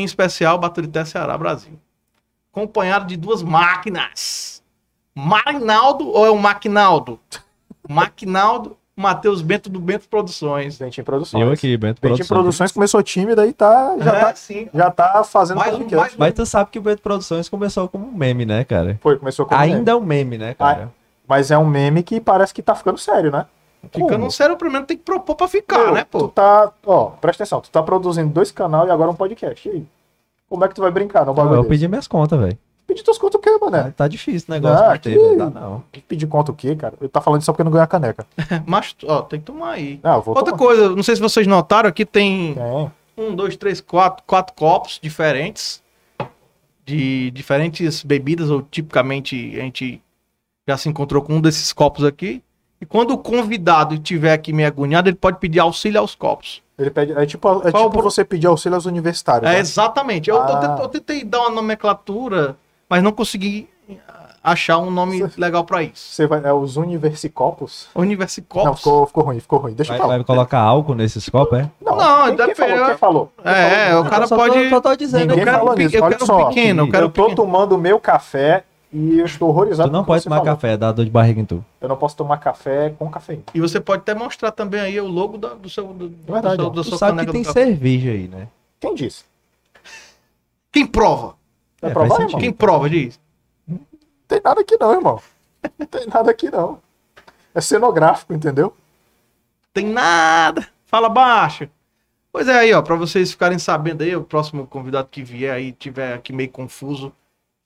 em 0.00 0.04
especial 0.04 0.58
Baturité, 0.58 1.04
Ceará, 1.04 1.36
Brasil. 1.38 1.72
Acompanhado 2.52 3.06
de 3.06 3.16
duas 3.16 3.42
máquinas. 3.42 4.62
Marinaldo 5.14 6.08
ou 6.08 6.26
é 6.26 6.30
o 6.30 6.38
Maquinaldo? 6.38 7.18
Maquinaldo, 7.88 8.76
Matheus 8.96 9.42
Bento 9.42 9.68
do 9.70 9.80
Bento 9.80 10.08
Produções. 10.08 10.78
Ventinho 10.78 11.04
Produções. 11.04 11.42
Eu 11.42 11.52
aqui, 11.52 11.76
Bento 11.76 12.00
Ventinho 12.00 12.16
Produções. 12.26 12.28
Produções 12.28 12.72
começou 12.72 13.02
tímido 13.02 13.40
aí, 13.40 13.52
tá, 13.52 13.96
já, 13.98 14.16
É, 14.16 14.20
tá, 14.20 14.34
sim. 14.34 14.68
já 14.72 14.90
tá 14.90 15.24
fazendo 15.24 15.58
Mais 15.58 15.74
um- 15.74 15.96
mais 15.96 16.16
Mas 16.16 16.34
tu 16.34 16.44
sabe 16.46 16.70
que 16.70 16.78
o 16.78 16.82
Bento 16.82 17.02
Produções 17.02 17.48
começou 17.48 17.88
como 17.88 18.06
um 18.06 18.12
meme, 18.12 18.44
né, 18.44 18.64
cara? 18.64 18.98
Foi, 19.02 19.16
começou 19.18 19.46
com 19.46 19.54
Ainda 19.54 19.92
é 19.92 19.94
um 19.94 20.00
meme, 20.00 20.36
né, 20.38 20.54
cara? 20.54 20.90
Mas 21.26 21.50
é 21.50 21.56
um 21.58 21.66
meme 21.66 22.02
que 22.02 22.20
parece 22.20 22.52
que 22.52 22.62
tá 22.62 22.74
ficando 22.74 22.98
sério, 22.98 23.30
né? 23.30 23.46
Ficando 23.92 24.30
sério, 24.30 24.56
primeiro 24.56 24.86
tem 24.86 24.96
que 24.96 25.02
propor 25.02 25.34
pra 25.34 25.48
ficar, 25.48 25.78
Meu, 25.78 25.94
né, 25.94 26.04
Tu 26.04 26.18
pô? 26.18 26.28
tá, 26.28 26.70
ó, 26.86 27.06
presta 27.20 27.42
atenção, 27.42 27.60
tu 27.60 27.70
tá 27.70 27.82
produzindo 27.82 28.28
dois 28.30 28.50
canais 28.52 28.88
e 28.88 28.90
agora 28.90 29.10
um 29.10 29.14
podcast. 29.14 29.66
E 29.68 29.72
aí? 29.72 29.86
Como 30.48 30.64
é 30.64 30.68
que 30.68 30.74
tu 30.74 30.82
vai 30.82 30.90
brincar 30.90 31.24
no 31.24 31.30
Eu, 31.30 31.34
bagulho? 31.34 31.60
eu 31.60 31.64
pedi 31.64 31.88
minhas 31.88 32.06
contas, 32.06 32.38
velho. 32.38 32.58
Pedir 32.86 33.02
tuas 33.04 33.18
contas 33.18 33.38
o 33.38 33.42
quê, 33.42 33.56
mané? 33.60 33.92
Tá 33.96 34.08
difícil 34.08 34.46
o 34.48 34.52
negócio 34.52 34.84
Ah, 34.84 34.94
de 34.96 35.02
ter, 35.02 35.10
que- 35.12 35.18
velho. 35.18 35.38
Dá 35.38 35.48
não. 35.48 35.82
Pedir 36.08 36.26
conta 36.26 36.50
o 36.50 36.54
quê, 36.54 36.74
cara? 36.74 36.94
Ele 37.00 37.08
tá 37.08 37.20
falando 37.20 37.40
isso 37.40 37.46
só 37.46 37.52
porque 37.52 37.62
não 37.64 37.70
ganha 37.70 37.84
a 37.84 37.86
caneca. 37.86 38.26
Mas, 38.66 38.94
ó, 39.06 39.22
tem 39.22 39.38
que 39.40 39.46
tomar 39.46 39.70
aí. 39.72 40.00
Ah, 40.02 40.16
eu 40.16 40.22
vou 40.22 40.34
Outra 40.36 40.52
tomar. 40.52 40.58
coisa, 40.58 40.88
não 40.94 41.02
sei 41.02 41.14
se 41.16 41.22
vocês 41.22 41.46
notaram, 41.46 41.88
aqui 41.88 42.04
tem 42.04 42.54
Tem. 42.54 42.90
um, 43.16 43.34
dois, 43.34 43.56
três, 43.56 43.80
quatro, 43.80 44.24
quatro 44.26 44.54
copos 44.54 44.98
diferentes 45.00 45.80
de 46.84 47.30
diferentes 47.30 48.02
bebidas, 48.02 48.50
ou 48.50 48.62
tipicamente 48.62 49.36
a 49.58 49.62
gente 49.62 50.02
já 50.68 50.76
se 50.76 50.88
encontrou 50.88 51.22
com 51.22 51.34
um 51.36 51.40
desses 51.40 51.72
copos 51.72 52.04
aqui. 52.04 52.42
E 52.80 52.86
quando 52.86 53.10
o 53.12 53.18
convidado 53.18 53.94
estiver 53.94 54.32
aqui 54.32 54.52
meio 54.52 54.66
agoniado, 54.68 55.08
ele 55.08 55.16
pode 55.16 55.38
pedir 55.38 55.60
auxílio 55.60 56.00
aos 56.00 56.14
copos. 56.14 56.62
Ele 56.78 56.90
pede, 56.90 57.12
é 57.12 57.26
tipo, 57.26 57.46
é 57.66 57.70
Qual 57.70 57.84
tipo 57.84 57.90
pro- 57.90 58.02
você 58.10 58.24
pedir 58.24 58.46
auxílio 58.46 58.74
aos 58.74 58.86
universitários. 58.86 59.50
É, 59.50 59.54
né? 59.54 59.60
exatamente. 59.60 60.30
Eu, 60.30 60.36
eu 60.36 60.42
Ah. 60.42 60.46
tentei, 60.56 60.84
eu 60.84 60.88
tentei 60.88 61.24
dar 61.24 61.40
uma 61.40 61.50
nomenclatura, 61.50 62.56
mas 62.88 63.02
não 63.02 63.12
consegui 63.12 63.68
ah, 64.08 64.30
achar 64.42 64.78
um 64.78 64.90
nome 64.90 65.22
legal 65.36 65.62
pra 65.62 65.82
isso. 65.82 65.92
Você 66.14 66.26
vai, 66.26 66.40
é 66.42 66.50
os 66.54 66.78
Universicopos? 66.78 67.86
Não, 67.94 68.00
Universicopos. 68.00 68.78
ficou, 68.78 69.06
ficou 69.06 69.24
ruim, 69.24 69.40
ficou 69.40 69.58
ruim. 69.58 69.74
Deixa 69.74 69.92
Vai, 69.92 69.98
eu 69.98 70.02
falar. 70.02 70.16
vai 70.16 70.24
colocar 70.24 70.60
álcool 70.60 70.94
nesses 70.94 71.28
copos, 71.28 71.58
é? 71.58 71.70
Não, 71.84 71.96
Não, 71.96 72.24
quem, 72.28 72.36
quem 72.36 72.46
depende- 72.46 72.56
falou? 72.70 72.86
Quem 72.86 72.96
falou? 72.96 73.32
Quem 73.42 73.52
É, 73.52 73.88
falou? 73.90 74.04
o 74.06 74.08
cara 74.10 74.26
só 74.26 74.36
pode. 74.36 74.54
Tô, 74.64 74.68
só 74.70 74.80
tô 74.80 74.96
dizendo. 74.96 75.20
Ninguém 75.28 75.38
eu 75.40 75.44
quero 75.44 75.58
falou 75.58 75.74
pe- 75.74 75.84
nisso. 75.84 75.96
eu 75.96 76.08
quero 76.08 76.24
só, 76.26 76.44
pequeno, 76.46 76.82
eu 76.84 76.90
quero 76.90 77.04
eu 77.06 77.10
tô 77.10 77.22
pequeno. 77.24 77.36
tomando 77.36 77.76
meu 77.76 78.00
café 78.00 78.64
e 78.92 79.18
eu 79.18 79.24
estou 79.26 79.48
horrorizado 79.48 79.88
Tu 79.88 79.92
não 79.92 80.04
pode 80.04 80.24
tomar 80.24 80.36
falou. 80.38 80.52
café, 80.54 80.76
dá 80.76 80.90
dor 80.92 81.04
de 81.04 81.10
barriga 81.10 81.40
em 81.40 81.44
tu. 81.44 81.64
Eu 81.80 81.88
não 81.88 81.96
posso 81.96 82.16
tomar 82.16 82.38
café 82.38 82.90
com 82.98 83.08
cafeína. 83.10 83.42
E 83.54 83.60
você 83.60 83.80
pode 83.80 84.00
até 84.02 84.14
mostrar 84.14 84.50
também 84.52 84.80
aí 84.80 85.00
o 85.00 85.06
logo 85.06 85.38
da- 85.38 85.54
do 85.54 85.68
seu. 85.70 85.86
Do, 85.88 86.08
do 86.08 86.32
Verdade, 86.32 86.56
seu, 86.56 86.66
ó. 86.66 86.68
da 86.70 86.82
Tu 86.82 86.96
sabe 86.98 87.24
que 87.26 87.32
tem 87.32 87.42
do 87.42 87.52
cerveja 87.52 88.10
aí, 88.10 88.26
né? 88.28 88.48
Quem 88.80 88.94
disse? 88.94 89.24
Quem 90.72 90.86
prova? 90.86 91.34
É, 91.82 91.90
provar, 91.90 92.16
sentido. 92.16 92.38
Quem 92.38 92.52
prova 92.52 92.88
disso? 92.90 93.18
Não 93.66 93.78
tem 94.28 94.40
nada 94.44 94.60
aqui 94.60 94.76
não, 94.78 94.92
irmão. 94.92 95.20
Não 95.78 95.86
tem 95.86 96.06
nada 96.06 96.30
aqui 96.30 96.50
não. 96.50 96.78
É 97.54 97.60
cenográfico, 97.60 98.32
entendeu? 98.32 98.74
Tem 99.72 99.86
nada. 99.86 100.66
Fala 100.86 101.08
baixo. 101.08 101.68
Pois 102.32 102.46
é 102.46 102.54
aí, 102.60 102.72
ó, 102.72 102.80
pra 102.82 102.94
vocês 102.94 103.32
ficarem 103.32 103.58
sabendo 103.58 104.02
aí, 104.02 104.14
o 104.14 104.22
próximo 104.22 104.66
convidado 104.66 105.08
que 105.10 105.22
vier 105.22 105.52
aí 105.52 105.72
tiver 105.72 106.14
aqui 106.14 106.32
meio 106.32 106.48
confuso, 106.50 107.12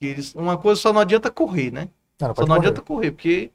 eles, 0.06 0.34
uma 0.34 0.56
coisa 0.56 0.80
só 0.80 0.92
não 0.92 1.00
adianta 1.00 1.30
correr, 1.30 1.70
né? 1.72 1.88
Não, 2.20 2.28
não 2.28 2.34
Só 2.34 2.40
não 2.42 2.48
correr. 2.48 2.58
adianta 2.60 2.80
correr, 2.82 3.10
porque 3.10 3.50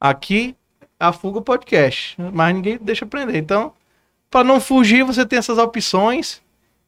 aqui 0.00 0.56
é 0.98 1.04
a 1.04 1.12
fuga 1.12 1.40
podcast, 1.40 2.16
mas 2.32 2.54
ninguém 2.54 2.78
deixa 2.80 3.04
aprender. 3.04 3.38
Então, 3.38 3.72
pra 4.30 4.44
não 4.44 4.60
fugir, 4.60 5.02
você 5.04 5.24
tem 5.24 5.38
essas 5.38 5.58
opções. 5.58 6.40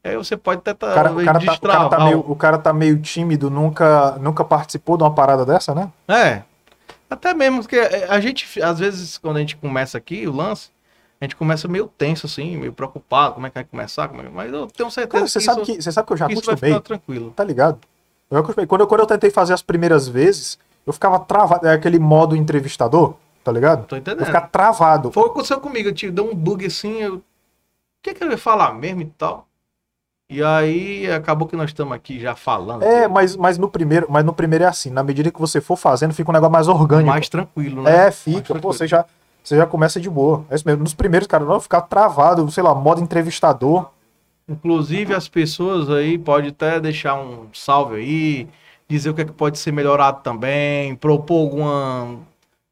Aí 0.05 0.17
você 0.17 0.37
pode 0.37 0.59
até 0.59 0.75
tá, 0.75 0.91
O 0.91 0.95
cara, 0.95 1.13
o, 1.13 1.25
cara 1.25 1.39
tá, 1.41 1.53
o, 1.55 1.61
cara 1.61 1.89
tá 1.89 2.05
meio, 2.05 2.19
o- 2.33 2.37
cara 2.37 2.59
tá 2.59 2.73
meio 2.73 3.01
tímido, 3.01 3.49
nunca, 3.49 4.19
nunca 4.19 4.45
participou 4.45 4.97
de 4.97 5.05
uma 5.05 5.15
parada 5.15 5.47
dessa, 5.47 5.75
né? 5.75 5.91
É. 6.09 6.43
Até 7.09 7.33
mesmo 7.35 7.61
porque 7.61 7.77
a 7.79 8.19
gente, 8.21 8.61
às 8.63 8.79
vezes, 8.81 9.17
quando 9.19 9.37
a 9.37 9.41
gente 9.41 9.55
começa 9.57 9.97
aqui, 9.99 10.27
o 10.27 10.33
lance, 10.35 10.71
a 11.21 11.25
gente 11.25 11.37
começa 11.37 11.69
meio 11.69 11.87
tenso, 11.87 12.27
assim, 12.27 12.57
meio 12.57 12.73
preocupado, 12.73 13.35
como 13.35 13.47
é 13.47 13.51
que 13.51 13.55
vai 13.55 13.65
começar, 13.65 14.09
como 14.09 14.23
é- 14.23 14.29
mas 14.29 14.53
eu 14.53 14.67
tenho 14.67 14.91
certeza 14.91 15.09
Cara, 15.19 15.29
você 15.29 15.39
que, 15.39 15.45
sabe 15.45 15.63
isso, 15.63 15.73
que, 15.73 15.83
você 15.83 15.93
sabe 15.93 16.07
que 16.09 16.13
eu 16.13 16.17
já 16.17 16.27
que 16.27 16.33
isso 16.33 16.43
vai 16.47 16.53
acostumei, 16.55 16.75
ficar 16.75 16.85
tranquilo. 16.85 17.31
tá 17.31 17.45
ligado? 17.45 17.79
Eu. 18.33 18.42
Quando 18.42 18.81
eu, 18.81 18.87
quando 18.87 19.01
eu 19.01 19.07
tentei 19.07 19.31
fazer 19.31 19.53
as 19.53 19.62
primeiras 19.62 20.09
vezes, 20.09 20.59
eu 20.87 20.92
ficava 20.92 21.18
travado. 21.21 21.66
É 21.66 21.75
aquele 21.75 21.99
modo 21.99 22.35
entrevistador, 22.35 23.14
tá 23.45 23.53
ligado? 23.53 23.87
Tô 23.87 23.97
Eu 23.97 24.01
entendendo. 24.01 24.25
ficava 24.25 24.49
travado. 24.49 25.12
Foi 25.12 25.23
o 25.23 25.27
que 25.27 25.33
aconteceu 25.33 25.61
comigo, 25.61 25.88
eu 25.88 25.95
tive 25.95 26.12
deu 26.12 26.29
um 26.29 26.35
bug 26.35 26.66
assim, 26.66 27.01
eu... 27.01 27.16
o 27.16 27.23
que 28.03 28.14
que 28.14 28.23
ele 28.23 28.31
vai 28.31 28.38
falar 28.38 28.73
mesmo 28.75 29.03
e 29.03 29.07
tal? 29.07 29.47
E 30.31 30.42
aí 30.42 31.11
acabou 31.12 31.47
que 31.47 31.55
nós 31.55 31.68
estamos 31.68 31.92
aqui 31.92 32.18
já 32.18 32.35
falando. 32.35 32.83
É, 32.83 33.05
aqui, 33.05 33.12
mas, 33.12 33.37
mas 33.37 33.59
no 33.59 33.68
primeiro, 33.68 34.07
mas 34.09 34.25
no 34.25 34.33
primeiro 34.33 34.64
é 34.64 34.66
assim, 34.66 34.88
na 34.88 35.03
medida 35.03 35.31
que 35.31 35.38
você 35.38 35.61
for 35.61 35.77
fazendo, 35.77 36.14
fica 36.14 36.31
um 36.31 36.33
negócio 36.33 36.53
mais 36.53 36.68
orgânico. 36.68 37.11
mais 37.11 37.29
tranquilo, 37.29 37.83
né? 37.83 38.07
É, 38.07 38.11
fica. 38.11 38.55
Pô, 38.59 38.73
você 38.73 38.87
já, 38.87 39.05
você 39.45 39.59
já 39.59 39.66
começa 39.66 40.01
de 40.01 40.09
boa. 40.09 40.47
É 40.49 40.55
isso 40.55 40.66
mesmo. 40.66 40.83
Nos 40.83 40.95
primeiros, 40.95 41.29
cara, 41.29 41.45
não 41.45 41.61
ficar 41.61 41.83
travado, 41.83 42.51
sei 42.51 42.62
lá, 42.62 42.75
modo 42.75 43.03
entrevistador. 43.03 43.90
Inclusive 44.48 45.14
as 45.14 45.28
pessoas 45.28 45.88
aí 45.90 46.18
podem 46.18 46.50
até 46.50 46.78
deixar 46.81 47.14
um 47.14 47.46
salve 47.52 47.96
aí, 47.96 48.48
dizer 48.88 49.11
o 49.11 49.14
que, 49.14 49.22
é 49.22 49.24
que 49.24 49.33
pode 49.33 49.59
ser 49.59 49.72
melhorado 49.72 50.20
também, 50.22 50.94
propor 50.96 51.40
alguma 51.42 52.18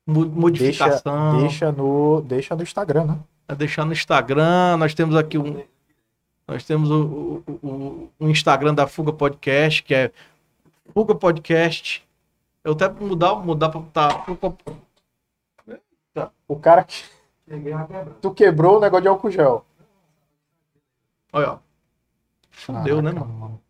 mo- 0.06 0.24
Deixa, 0.26 0.40
modificação. 0.40 1.38
deixa, 1.40 1.72
no, 1.72 2.20
deixa 2.22 2.56
no 2.56 2.62
Instagram, 2.62 3.04
né? 3.04 3.18
É 3.48 3.54
deixar 3.54 3.84
no 3.84 3.92
Instagram. 3.92 4.76
Nós 4.76 4.94
temos 4.94 5.16
aqui 5.16 5.38
um. 5.38 5.62
Nós 6.46 6.64
temos 6.64 6.90
o, 6.90 7.42
o, 7.46 7.66
o- 7.66 8.10
o 8.18 8.28
Instagram 8.28 8.74
da 8.74 8.86
Fuga 8.86 9.12
Podcast, 9.12 9.82
que 9.82 9.94
é 9.94 10.10
Fuga 10.92 11.14
Podcast. 11.14 12.04
Eu 12.64 12.72
até 12.72 12.88
mudar, 12.88 13.36
mudar 13.36 13.68
pra 13.70 13.80
tá, 13.92 14.10
Fuga- 14.24 14.56
O 16.48 16.56
cara 16.56 16.84
que. 16.84 17.04
Tu 18.20 18.30
quebrou 18.32 18.76
o 18.76 18.80
negócio 18.80 19.02
de 19.02 19.08
álcool 19.08 19.30
gel. 19.30 19.64
Olha, 21.32 21.52
ó. 21.52 21.58
Fudeu, 22.50 23.00
né, 23.00 23.12
mano? 23.12 23.60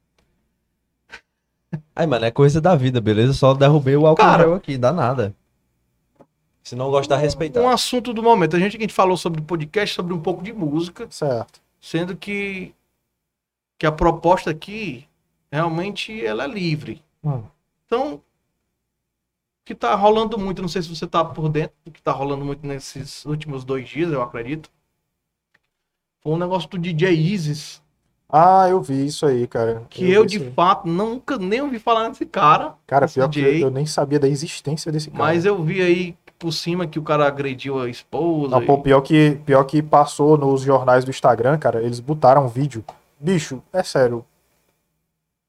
Aí, 1.94 2.06
mano, 2.06 2.24
é 2.24 2.30
coisa 2.30 2.60
da 2.60 2.74
vida, 2.74 3.00
beleza? 3.00 3.32
Só 3.32 3.54
derrubei 3.54 3.96
o 3.96 4.06
álcool 4.06 4.22
Cara- 4.22 4.56
aqui, 4.56 4.76
dá 4.76 4.92
nada. 4.92 5.34
Se 6.62 6.74
não 6.74 6.90
gostar, 6.90 7.16
respeitar. 7.16 7.60
Um 7.60 7.68
assunto 7.68 8.12
do 8.12 8.22
momento. 8.22 8.56
A 8.56 8.58
gente, 8.58 8.76
a 8.76 8.80
gente 8.80 8.92
falou 8.92 9.16
sobre 9.16 9.40
podcast, 9.40 9.94
sobre 9.94 10.12
um 10.12 10.20
pouco 10.20 10.42
de 10.42 10.52
música, 10.52 11.06
Certo. 11.10 11.60
sendo 11.80 12.16
que, 12.16 12.74
que 13.78 13.86
a 13.86 13.92
proposta 13.92 14.50
aqui 14.50 15.06
realmente 15.50 16.24
ela 16.24 16.44
é 16.44 16.48
livre. 16.48 17.02
Hum. 17.24 17.42
Então, 17.86 18.14
o 18.14 18.22
que 19.64 19.74
tá 19.74 19.94
rolando 19.94 20.38
muito, 20.38 20.62
não 20.62 20.68
sei 20.68 20.82
se 20.82 20.88
você 20.94 21.06
tá 21.06 21.24
por 21.24 21.48
dentro 21.48 21.76
do 21.84 21.90
que 21.90 22.02
tá 22.02 22.12
rolando 22.12 22.44
muito 22.44 22.66
nesses 22.66 23.24
últimos 23.24 23.64
dois 23.64 23.88
dias, 23.88 24.12
eu 24.12 24.22
acredito. 24.22 24.70
Foi 26.22 26.32
um 26.32 26.36
negócio 26.38 26.68
do 26.68 26.78
DJ 26.78 27.12
Isis, 27.14 27.82
Ah, 28.28 28.68
eu 28.68 28.80
vi 28.80 29.06
isso 29.06 29.26
aí, 29.26 29.46
cara. 29.46 29.82
que 29.90 30.08
eu, 30.10 30.22
vi 30.22 30.28
de 30.28 30.36
isso 30.36 30.50
fato 30.52 30.86
nunca 30.88 31.36
nem 31.38 31.60
ouvi 31.62 31.78
falar 31.78 32.08
nesse 32.08 32.24
cara, 32.26 32.74
Cara, 32.86 33.08
pior 33.08 33.28
que 33.28 33.40
DJ. 33.40 33.62
eu, 33.62 33.66
eu 33.68 33.70
nem 33.70 33.86
sabia 33.86 34.18
da 34.20 34.28
existência 34.28 34.92
desse 34.92 35.10
cara. 35.10 35.24
mas 35.24 35.44
eu 35.44 35.62
vi 35.62 35.80
aí 35.82 36.16
por 36.38 36.52
cima 36.52 36.86
que 36.86 36.98
o 36.98 37.02
cara 37.02 37.26
agrediu 37.26 37.78
a 37.80 37.88
esposa. 37.88 38.50
Não, 38.56 38.62
e- 38.62 38.66
pô, 38.66 38.78
pior 38.78 39.00
que, 39.02 39.38
pior 39.44 39.64
que 39.64 39.82
passou 39.82 40.38
nos 40.38 40.62
jornais 40.62 41.04
do 41.04 41.10
Instagram, 41.10 41.58
cara, 41.58 41.82
eles 41.82 42.00
botaram 42.00 42.44
um 42.44 42.48
vídeo. 42.48 42.84
Bicho, 43.18 43.62
é 43.72 43.82
sério. 43.82 44.24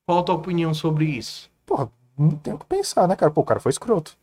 Qual 0.06 0.20
a 0.20 0.24
tua 0.24 0.36
opinião 0.36 0.74
sobre 0.74 1.06
isso? 1.06 1.50
Porra, 1.66 1.90
não 2.18 2.32
tem 2.32 2.54
o 2.54 2.58
que 2.58 2.66
pensar, 2.66 3.08
né, 3.08 3.16
cara? 3.16 3.32
Pô, 3.32 3.42
o 3.42 3.46
cara 3.46 3.60
foi 3.60 3.70
escroto. 3.70 4.18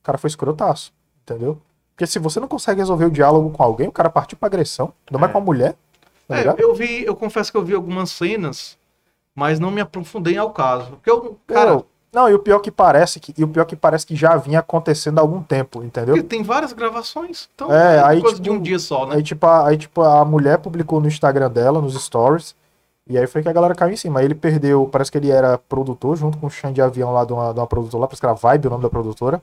O 0.00 0.02
cara 0.02 0.18
foi 0.18 0.28
escrotaço, 0.28 0.92
entendeu? 1.22 1.60
Porque 2.00 2.10
se 2.10 2.18
você 2.18 2.40
não 2.40 2.48
consegue 2.48 2.80
resolver 2.80 3.04
o 3.04 3.10
diálogo 3.10 3.50
com 3.50 3.62
alguém, 3.62 3.86
o 3.86 3.92
cara 3.92 4.08
partiu 4.08 4.38
pra 4.38 4.46
agressão. 4.46 4.90
Mais 5.10 5.24
É. 5.24 5.28
com 5.28 5.36
a 5.36 5.40
mulher, 5.42 5.74
tá 6.26 6.34
É, 6.34 6.38
ligado? 6.38 6.58
eu 6.58 6.74
vi, 6.74 7.04
eu 7.04 7.14
confesso 7.14 7.52
que 7.52 7.58
eu 7.58 7.62
vi 7.62 7.74
algumas 7.74 8.10
cenas, 8.10 8.78
mas 9.34 9.60
não 9.60 9.70
me 9.70 9.82
aprofundei 9.82 10.38
ao 10.38 10.48
caso. 10.50 10.92
Porque 10.92 11.10
eu, 11.10 11.36
cara, 11.46 11.72
Eu- 11.72 11.86
não, 12.10 12.26
e 12.30 12.32
o 12.32 12.38
pior 12.38 12.60
que 12.60 12.70
parece 12.70 13.20
que, 13.20 13.34
e 13.36 13.44
o 13.44 13.48
pior 13.48 13.66
que 13.66 13.76
parece 13.76 14.06
que 14.06 14.16
já 14.16 14.34
vinha 14.38 14.60
acontecendo 14.60 15.18
há 15.18 15.20
algum 15.20 15.42
tempo, 15.42 15.84
entendeu? 15.84 16.14
porque 16.14 16.26
tem 16.26 16.42
várias 16.42 16.72
gravações, 16.72 17.50
então 17.54 17.70
É, 17.70 17.96
é 17.96 18.02
aí, 18.02 18.20
coisa 18.22 18.36
tipo, 18.36 18.44
de 18.44 18.50
um 18.50 18.58
dia 18.62 18.78
só, 18.78 19.04
né? 19.04 19.16
Aí 19.16 19.22
tipo, 19.22 19.44
a, 19.46 19.68
aí, 19.68 19.76
tipo, 19.76 20.00
a 20.00 20.24
mulher 20.24 20.56
publicou 20.56 21.02
no 21.02 21.06
Instagram 21.06 21.50
dela, 21.50 21.82
nos 21.82 22.02
stories, 22.02 22.54
e 23.06 23.18
aí 23.18 23.26
foi 23.26 23.42
que 23.42 23.48
a 23.50 23.52
galera 23.52 23.74
caiu 23.74 23.92
em 23.92 23.96
cima. 23.96 24.20
Aí 24.20 24.24
ele 24.24 24.34
perdeu, 24.34 24.88
parece 24.90 25.12
que 25.12 25.18
ele 25.18 25.30
era 25.30 25.58
produtor, 25.58 26.16
junto 26.16 26.38
com 26.38 26.46
o 26.46 26.50
Xande 26.50 26.76
de 26.76 26.80
avião 26.82 27.12
lá 27.12 27.26
de 27.26 27.34
uma, 27.34 27.52
de 27.52 27.60
uma 27.60 27.66
produtora 27.66 28.00
lá, 28.00 28.06
parece 28.06 28.20
que 28.22 28.26
era 28.26 28.34
Vibe 28.34 28.68
o 28.68 28.70
nome 28.70 28.82
da 28.84 28.88
produtora. 28.88 29.42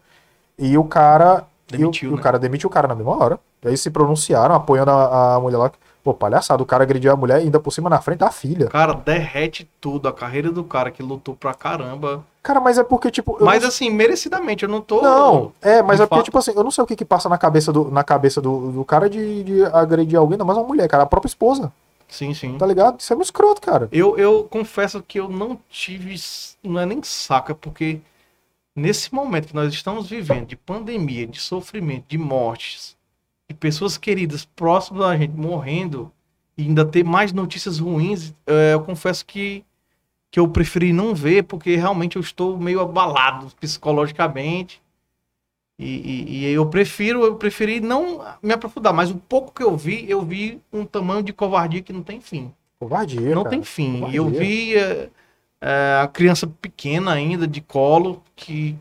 E 0.58 0.76
o 0.76 0.84
cara. 0.84 1.46
Demitiu, 1.68 2.10
e 2.10 2.14
o, 2.14 2.16
né? 2.16 2.20
o 2.20 2.24
cara 2.24 2.40
demitiu 2.40 2.68
o 2.68 2.72
cara 2.72 2.88
na 2.88 2.96
mesma 2.96 3.16
hora. 3.18 3.40
E 3.64 3.68
aí 3.68 3.78
se 3.78 3.90
pronunciaram, 3.90 4.56
apoiando 4.56 4.92
a, 4.92 5.36
a 5.36 5.40
mulher 5.40 5.58
lá. 5.58 5.72
Pô, 6.04 6.14
palhaçada, 6.14 6.64
o 6.64 6.66
cara 6.66 6.84
agrediu 6.84 7.12
a 7.12 7.18
mulher 7.18 7.36
ainda 7.36 7.60
por 7.60 7.72
cima 7.72 7.90
na 7.90 8.00
frente 8.00 8.20
da 8.20 8.32
filha. 8.32 8.68
O 8.68 8.70
cara 8.70 8.94
derrete 8.94 9.70
tudo, 9.82 10.08
a 10.08 10.14
carreira 10.14 10.50
do 10.50 10.64
cara 10.64 10.90
que 10.90 11.04
lutou 11.04 11.36
pra 11.36 11.54
caramba. 11.54 12.24
Cara, 12.42 12.62
mas 12.62 12.78
é 12.78 12.84
porque, 12.84 13.12
tipo. 13.12 13.38
Mas 13.42 13.62
não, 13.62 13.68
assim, 13.68 13.90
merecidamente, 13.90 14.64
eu 14.64 14.70
não 14.70 14.80
tô. 14.80 15.02
Não, 15.02 15.52
é, 15.62 15.82
mas 15.84 16.00
é 16.00 16.06
porque, 16.06 16.16
fato. 16.16 16.26
tipo 16.26 16.38
assim, 16.38 16.54
eu 16.56 16.64
não 16.64 16.72
sei 16.72 16.82
o 16.82 16.88
que 16.88 16.96
que 16.96 17.04
passa 17.04 17.28
na 17.28 17.38
cabeça 17.38 17.74
do, 17.74 17.92
na 17.92 18.06
cabeça 18.06 18.40
do, 18.40 18.72
do 18.72 18.86
cara 18.86 19.10
de, 19.10 19.44
de 19.44 19.66
agredir 19.66 20.18
alguém, 20.18 20.36
ainda 20.36 20.46
mais 20.46 20.58
uma 20.58 20.66
mulher, 20.66 20.88
cara, 20.88 21.04
a 21.04 21.08
própria 21.08 21.28
esposa, 21.28 21.74
Sim, 22.08 22.34
sim. 22.34 22.58
tá 22.58 22.66
ligado? 22.66 23.02
Isso 23.02 23.12
é 23.12 23.18
um 23.18 23.22
escroto, 23.22 23.62
cara. 23.62 23.90
Eu, 23.92 24.18
eu 24.18 24.46
confesso 24.50 25.04
que 25.06 25.20
eu 25.20 25.28
não 25.28 25.60
tive. 25.70 26.16
Não 26.64 26.80
é 26.80 26.86
nem 26.86 27.04
saca, 27.04 27.54
porque 27.54 28.00
nesse 28.78 29.14
momento 29.14 29.48
que 29.48 29.56
nós 29.56 29.74
estamos 29.74 30.08
vivendo 30.08 30.46
de 30.46 30.56
pandemia, 30.56 31.26
de 31.26 31.40
sofrimento, 31.40 32.06
de 32.08 32.18
mortes, 32.18 32.96
de 33.50 33.56
pessoas 33.56 33.98
queridas 33.98 34.46
próximas 34.46 35.02
da 35.08 35.18
gente 35.18 35.34
morrendo, 35.36 36.12
e 36.56 36.62
ainda 36.64 36.86
ter 36.86 37.04
mais 37.04 37.34
notícias 37.34 37.80
ruins, 37.80 38.34
eh, 38.46 38.74
eu 38.74 38.82
confesso 38.82 39.26
que, 39.26 39.64
que 40.32 40.40
eu 40.40 40.48
preferi 40.48 40.94
não 40.94 41.16
ver, 41.16 41.44
porque 41.44 41.76
realmente 41.76 42.18
eu 42.18 42.22
estou 42.22 42.58
meio 42.58 42.80
abalado 42.80 43.52
psicologicamente. 43.60 44.82
E, 45.80 45.86
e- 45.86 46.38
e 46.40 46.46
eu 46.46 46.66
prefiro, 46.68 47.24
eu 47.24 47.36
preferi 47.36 47.80
não 47.80 48.24
me 48.42 48.52
aprofundar, 48.54 48.94
mas 48.94 49.12
o 49.12 49.16
pouco 49.16 49.54
que 49.54 49.62
eu 49.64 49.76
vi, 49.78 50.10
eu 50.10 50.22
vi 50.24 50.60
um 50.74 50.84
tamanho 50.86 51.22
de 51.24 51.32
covardia 51.34 51.82
que 51.84 51.94
não 51.94 52.02
tem 52.02 52.20
fim 52.20 52.52
Covardia, 52.80 53.34
não 53.36 53.44
cara. 53.44 53.56
tem 53.56 53.64
fim. 53.64 53.94
Covardia. 54.00 54.18
Eu 54.18 54.30
vi 54.30 54.74
é, 55.62 56.00
a 56.04 56.08
criança 56.08 56.46
pequena 56.48 57.12
ainda, 57.12 57.48
de 57.48 57.62
colo, 57.62 58.24
que, 58.36 58.78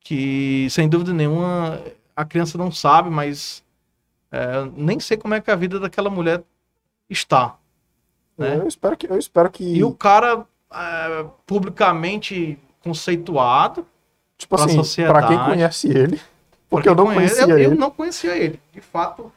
que 0.00 0.68
sem 0.70 0.88
dúvida 0.88 1.12
nenhuma 1.12 1.80
a 2.14 2.24
criança 2.24 2.56
não 2.58 2.70
sabe, 2.70 3.10
mas 3.10 3.62
é, 4.30 4.64
nem 4.76 4.98
sei 5.00 5.16
como 5.16 5.34
é 5.34 5.40
que 5.40 5.50
a 5.50 5.56
vida 5.56 5.78
daquela 5.80 6.10
mulher 6.10 6.42
está. 7.08 7.56
né? 8.36 8.56
Eu 8.58 8.68
espero 8.68 8.96
que. 8.96 9.06
Eu 9.06 9.18
espero 9.18 9.50
que 9.50 9.64
E 9.64 9.82
o 9.84 9.92
cara 9.94 10.46
é, 10.72 11.26
publicamente 11.46 12.58
conceituado, 12.80 13.86
tipo 14.36 14.56
pra 14.56 14.64
assim, 14.64 14.82
pra 15.06 15.26
quem 15.28 15.38
conhece 15.44 15.88
ele. 15.88 16.16
Porque 16.68 16.88
porque 16.88 16.88
eu 16.88 16.94
não 16.94 17.04
conhece- 17.06 17.34
conhecia 17.36 17.52
eu, 17.54 17.58
ele. 17.58 17.74
eu 17.74 17.78
não 17.78 17.90
conhecia 17.90 18.36
ele. 18.36 18.60
De 18.72 18.80
fato, 18.80 19.30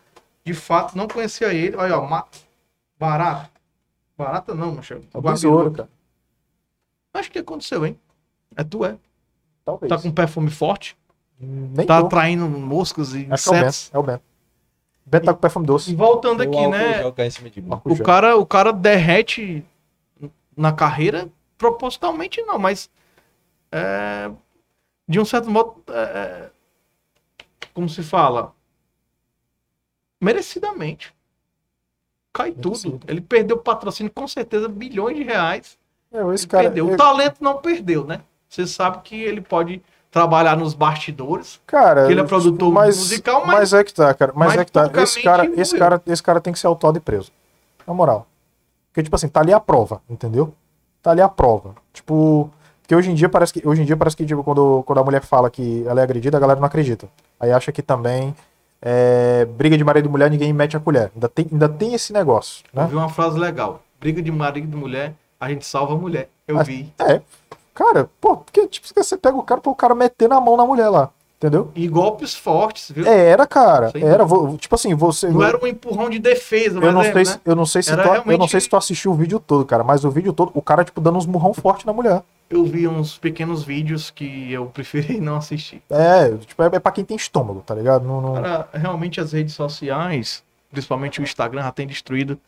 de 0.43 0.53
fato, 0.53 0.97
não 0.97 1.05
conhecia 1.07 1.53
ele. 1.53 1.75
Olha, 1.75 1.99
ó, 1.99 2.07
ma- 2.07 2.25
barata. 2.97 3.49
Barata 4.17 4.55
não, 4.55 4.75
macho. 4.75 4.93
É 4.93 4.99
o 5.13 5.21
besouro, 5.21 5.71
cara. 5.71 5.89
Acho 7.17 7.31
que 7.31 7.39
aconteceu, 7.39 7.85
hein? 7.85 7.99
É 8.55 8.63
tu, 8.63 8.85
é. 8.85 8.97
Talvez. 9.63 9.89
Tá 9.89 9.97
com 9.99 10.11
perfume 10.11 10.49
forte, 10.51 10.97
Nem 11.39 11.85
tá 11.85 11.99
tô. 11.99 12.05
atraindo 12.07 12.47
moscas 12.47 13.13
e 13.15 13.27
Acho 13.29 13.49
que 13.49 13.49
é 13.49 13.51
o 13.51 13.55
Bento. 13.55 13.67
insetos. 13.67 13.91
É 13.93 13.97
o 13.97 14.03
Bento. 14.03 14.23
Bento 15.05 15.25
tá 15.25 15.33
com 15.33 15.39
perfume 15.39 15.65
E 15.65 15.67
doce. 15.67 15.95
voltando 15.95 16.39
O 16.39 16.43
aqui, 16.43 16.55
álcool 16.57 16.71
né? 16.71 17.05
O 17.85 18.03
cara, 18.03 18.37
o 18.37 18.45
cara 18.45 18.71
derrete 18.71 19.63
na 20.55 20.71
carreira 20.71 21.29
propositalmente 21.57 22.41
não, 22.43 22.57
mas 22.59 22.89
é, 23.71 24.31
de 25.07 25.19
um 25.19 25.25
certo 25.25 25.49
modo, 25.49 25.81
é, 25.87 25.99
é, 25.99 26.49
como 27.73 27.89
se 27.89 28.03
fala, 28.03 28.53
merecidamente. 30.21 31.13
Cai 32.33 32.51
Merecido. 32.51 32.99
tudo. 32.99 33.05
Ele 33.11 33.21
perdeu 33.21 33.57
patrocínio 33.57 34.11
com 34.13 34.27
certeza 34.27 34.67
bilhões 34.67 35.15
de 35.17 35.23
reais. 35.23 35.77
É, 36.15 36.33
esse 36.33 36.47
cara. 36.47 36.63
perdeu. 36.65 36.89
é- 36.89 36.93
O 36.93 36.97
talento 36.97 37.37
não 37.41 37.57
perdeu, 37.57 38.05
né? 38.05 38.21
Você 38.49 38.65
sabe 38.65 38.99
que 39.03 39.19
ele 39.21 39.41
pode 39.41 39.81
trabalhar 40.11 40.55
nos 40.55 40.73
bastidores. 40.73 41.59
Cara, 41.67 42.05
que 42.05 42.11
ele 42.13 42.21
é 42.21 42.23
produtor 42.23 42.71
musical, 42.71 43.41
mas- 43.45 43.55
mas 43.57 43.73
é 43.73 43.83
que 43.83 43.93
tá, 43.93 44.13
cara. 44.13 44.31
Mas, 44.33 44.47
mas 44.49 44.57
é 44.61 44.65
que 44.65 44.71
tá. 44.71 44.89
Esse 45.01 45.21
cara, 45.21 45.45
esse 45.57 45.77
cara, 45.77 46.01
esse 46.07 46.23
cara 46.23 46.39
tem 46.39 46.53
que 46.53 46.59
ser 46.59 46.67
autuado 46.67 46.97
e 46.97 47.01
preso. 47.01 47.31
Na 47.85 47.93
moral. 47.93 48.25
Porque 48.91 49.03
tipo 49.03 49.15
assim, 49.15 49.27
tá 49.27 49.41
ali 49.41 49.51
a 49.51 49.59
prova, 49.59 50.01
entendeu? 50.09 50.53
Tá 51.03 51.11
ali 51.11 51.21
a 51.21 51.27
prova. 51.27 51.75
Tipo, 51.91 52.49
porque 52.81 52.95
hoje 52.95 53.11
em 53.11 53.13
dia 53.13 53.27
parece 53.27 53.51
que 53.51 53.67
hoje 53.67 53.81
em 53.81 53.85
dia 53.85 53.97
parece 53.97 54.15
que 54.15 54.25
tipo, 54.25 54.41
quando, 54.43 54.83
quando 54.85 54.99
a 54.99 55.03
mulher 55.03 55.21
fala 55.21 55.49
que 55.49 55.83
ela 55.85 55.99
é 55.99 56.03
agredida, 56.03 56.37
a 56.37 56.39
galera 56.39 56.59
não 56.59 56.67
acredita. 56.67 57.09
Aí 57.37 57.51
acha 57.51 57.71
que 57.73 57.81
também 57.81 58.33
é, 58.81 59.43
briga 59.45 59.77
de 59.77 59.83
marido 59.83 60.07
e 60.07 60.09
mulher, 60.11 60.29
ninguém 60.31 60.53
mete 60.53 60.77
a 60.77 60.79
colher. 60.79 61.11
Ainda 61.13 61.27
tem, 61.27 61.47
ainda 61.51 61.67
tem 61.67 61.93
esse 61.93 62.13
negócio, 62.13 62.63
Eu 62.73 62.81
né? 62.83 62.87
vi 62.89 62.95
uma 62.95 63.09
frase 63.09 63.37
legal. 63.37 63.81
Briga 63.99 64.21
de 64.21 64.31
marido 64.31 64.75
e 64.77 64.79
mulher, 64.79 65.13
a 65.39 65.49
gente 65.49 65.65
salva 65.65 65.93
a 65.93 65.97
mulher. 65.97 66.29
Eu 66.47 66.55
Mas- 66.55 66.67
vi. 66.67 66.93
É. 66.99 67.21
Cara, 67.73 68.09
pô, 68.21 68.37
porque 68.37 68.67
tipo, 68.67 68.87
você 68.95 69.17
pega 69.17 69.35
o 69.35 69.43
cara 69.43 69.59
pra 69.59 69.71
o 69.71 69.75
cara 69.75 69.93
meter 69.93 70.29
na 70.29 70.39
mão 70.39 70.55
na 70.55 70.65
mulher 70.65 70.87
lá, 70.87 71.09
entendeu? 71.37 71.71
E 71.75 71.87
golpes 71.89 72.33
fortes, 72.33 72.89
viu? 72.89 73.05
É, 73.05 73.25
Era, 73.31 73.45
cara. 73.45 73.89
Sem 73.91 74.01
Era, 74.01 74.23
vo- 74.23 74.55
tipo 74.57 74.73
assim, 74.75 74.93
você 74.95 75.27
Não 75.27 75.43
era 75.43 75.61
um 75.61 75.67
empurrão 75.67 76.09
de 76.09 76.17
defesa, 76.17 76.79
Eu 76.79 76.93
não, 76.93 77.01
sei 77.03 77.23
né? 77.25 77.39
eu 77.43 77.55
não 77.55 77.65
sei 77.65 77.83
se 77.83 77.91
Era 77.91 78.03
tu, 78.03 78.07
eu 78.07 78.13
realmente- 78.13 78.39
não 78.39 78.47
sei 78.47 78.61
se 78.61 78.69
tu 78.69 78.77
assistiu 78.77 79.11
o 79.11 79.15
vídeo 79.15 79.41
todo, 79.41 79.65
cara, 79.65 79.83
mas 79.83 80.05
o 80.05 80.09
vídeo 80.09 80.31
todo, 80.31 80.51
o 80.53 80.61
cara, 80.61 80.85
tipo, 80.85 81.01
dando 81.01 81.17
uns 81.17 81.25
murrão 81.25 81.53
forte 81.53 81.85
na 81.85 81.91
mulher. 81.91 82.23
Eu 82.49 82.63
vi 82.63 82.87
uns 82.87 83.17
pequenos 83.17 83.63
vídeos 83.63 84.09
que 84.09 84.53
eu 84.53 84.67
preferi 84.71 85.19
não 85.19 85.35
assistir. 85.35 85.81
É, 85.89 86.29
tipo, 86.37 86.63
é, 86.63 86.67
é 86.71 86.79
pra 86.79 86.93
quem 86.93 87.03
tem 87.03 87.17
estômago, 87.17 87.61
tá 87.65 87.75
ligado? 87.75 88.07
Não, 88.07 88.21
não- 88.21 88.33
Cara, 88.35 88.69
realmente 88.73 89.19
as 89.19 89.33
redes 89.33 89.53
sociais, 89.53 90.41
principalmente 90.71 91.19
o 91.19 91.23
Instagram, 91.23 91.63
já 91.63 91.71
tem 91.73 91.85
destruído 91.87 92.39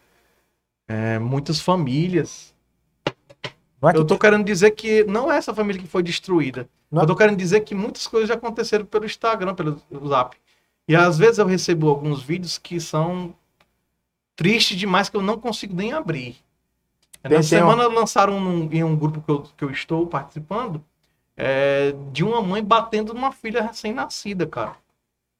é, 0.87 1.19
muitas 1.19 1.59
famílias. 1.59 2.55
É 3.83 3.91
que 3.93 3.97
Eu 3.99 4.05
tô 4.05 4.17
querendo 4.17 4.43
dizer 4.45 4.71
que 4.71 5.03
não 5.05 5.31
é 5.31 5.37
essa 5.37 5.53
família 5.53 5.81
que 5.81 5.87
foi 5.87 6.01
destruída. 6.03 6.67
Não. 6.91 7.01
Eu 7.03 7.07
tô 7.07 7.15
querendo 7.15 7.37
dizer 7.37 7.61
que 7.61 7.75
muitas 7.75 8.07
coisas 8.07 8.27
já 8.29 8.35
aconteceram 8.35 8.85
pelo 8.85 9.05
Instagram, 9.05 9.53
pelo 9.53 9.79
Zap. 10.07 10.35
E 10.87 10.95
às 10.95 11.17
vezes 11.17 11.37
eu 11.37 11.45
recebo 11.45 11.89
alguns 11.89 12.21
vídeos 12.23 12.57
que 12.57 12.79
são 12.79 13.35
tristes 14.35 14.77
demais 14.77 15.09
que 15.09 15.17
eu 15.17 15.21
não 15.21 15.37
consigo 15.39 15.75
nem 15.75 15.93
abrir. 15.93 16.37
Tem- 17.21 17.23
Na 17.23 17.29
tem 17.29 17.43
semana 17.43 17.87
lançaram 17.87 18.39
num- 18.39 18.69
em 18.71 18.83
um 18.83 18.95
grupo 18.95 19.21
que 19.21 19.29
eu, 19.29 19.41
que 19.57 19.63
eu 19.65 19.71
estou 19.71 20.07
participando 20.07 20.83
é, 21.35 21.93
de 22.11 22.23
uma 22.23 22.41
mãe 22.41 22.63
batendo 22.63 23.13
numa 23.13 23.31
filha 23.31 23.61
recém-nascida, 23.61 24.47
cara. 24.47 24.75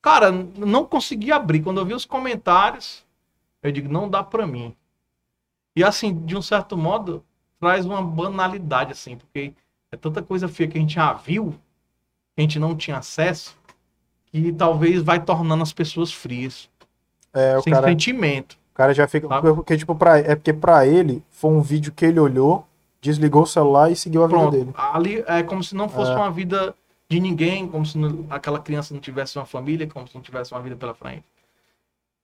Cara, 0.02 0.32
não 0.32 0.86
consegui 0.86 1.32
abrir. 1.32 1.62
Quando 1.64 1.80
eu 1.80 1.86
vi 1.86 1.94
os 1.94 2.06
comentários, 2.06 3.04
eu 3.64 3.72
digo, 3.72 3.92
não 3.92 4.08
dá 4.10 4.22
pra 4.24 4.46
mim. 4.46 4.76
E 5.76 5.84
assim, 5.84 6.14
de 6.26 6.36
um 6.36 6.42
certo 6.42 6.78
modo, 6.78 7.24
traz 7.60 7.86
uma 7.86 8.02
banalidade, 8.02 8.92
assim, 8.92 9.18
porque 9.18 9.54
é 9.92 9.98
tanta 9.98 10.22
coisa 10.22 10.48
feia 10.48 10.70
que 10.70 10.78
a 10.78 10.82
gente 10.82 10.94
já 10.96 11.14
viu, 11.14 11.52
que 12.36 12.40
a 12.40 12.42
gente 12.42 12.60
não 12.60 12.76
tinha 12.76 12.98
acesso, 12.98 13.56
que 14.26 14.52
talvez 14.54 15.02
vai 15.02 15.20
tornando 15.24 15.64
as 15.64 15.74
pessoas 15.74 16.12
frias, 16.14 16.70
é, 17.34 17.58
o 17.58 17.62
sem 17.62 17.74
cara, 17.74 17.88
sentimento. 17.88 18.54
o 18.72 18.76
cara 18.76 18.94
já 18.94 19.08
fica. 19.08 19.28
Sabe? 19.28 19.54
Porque, 19.54 19.78
tipo, 19.78 19.96
pra, 19.96 20.20
é 20.20 20.36
porque 20.36 20.54
pra 20.54 20.86
ele 20.86 21.24
foi 21.32 21.52
um 21.52 21.62
vídeo 21.62 21.92
que 21.92 22.06
ele 22.06 22.20
olhou, 22.20 22.68
desligou 23.02 23.44
o 23.44 23.48
celular 23.48 23.92
e 23.92 23.96
seguiu 23.96 24.24
a 24.24 24.28
vida 24.28 24.40
Pronto, 24.40 24.52
dele. 24.58 24.74
ali 24.76 25.24
é 25.28 25.42
como 25.44 25.64
se 25.64 25.76
não 25.76 25.88
fosse 25.88 26.12
É. 26.12 26.16
uma 26.16 26.30
vida 26.32 26.76
de 27.10 27.20
ninguém, 27.20 27.68
como 27.68 27.86
se 27.86 27.98
não- 27.98 28.26
aquela 28.30 28.60
criança 28.60 28.94
não 28.94 29.00
tivesse 29.00 29.38
uma 29.38 29.46
família, 29.46 29.88
como 29.88 30.08
se 30.08 30.14
não 30.16 30.22
tivesse 30.22 30.52
uma 30.52 30.62
vida 30.62 30.76
pela 30.76 30.94
frente. 30.94 31.24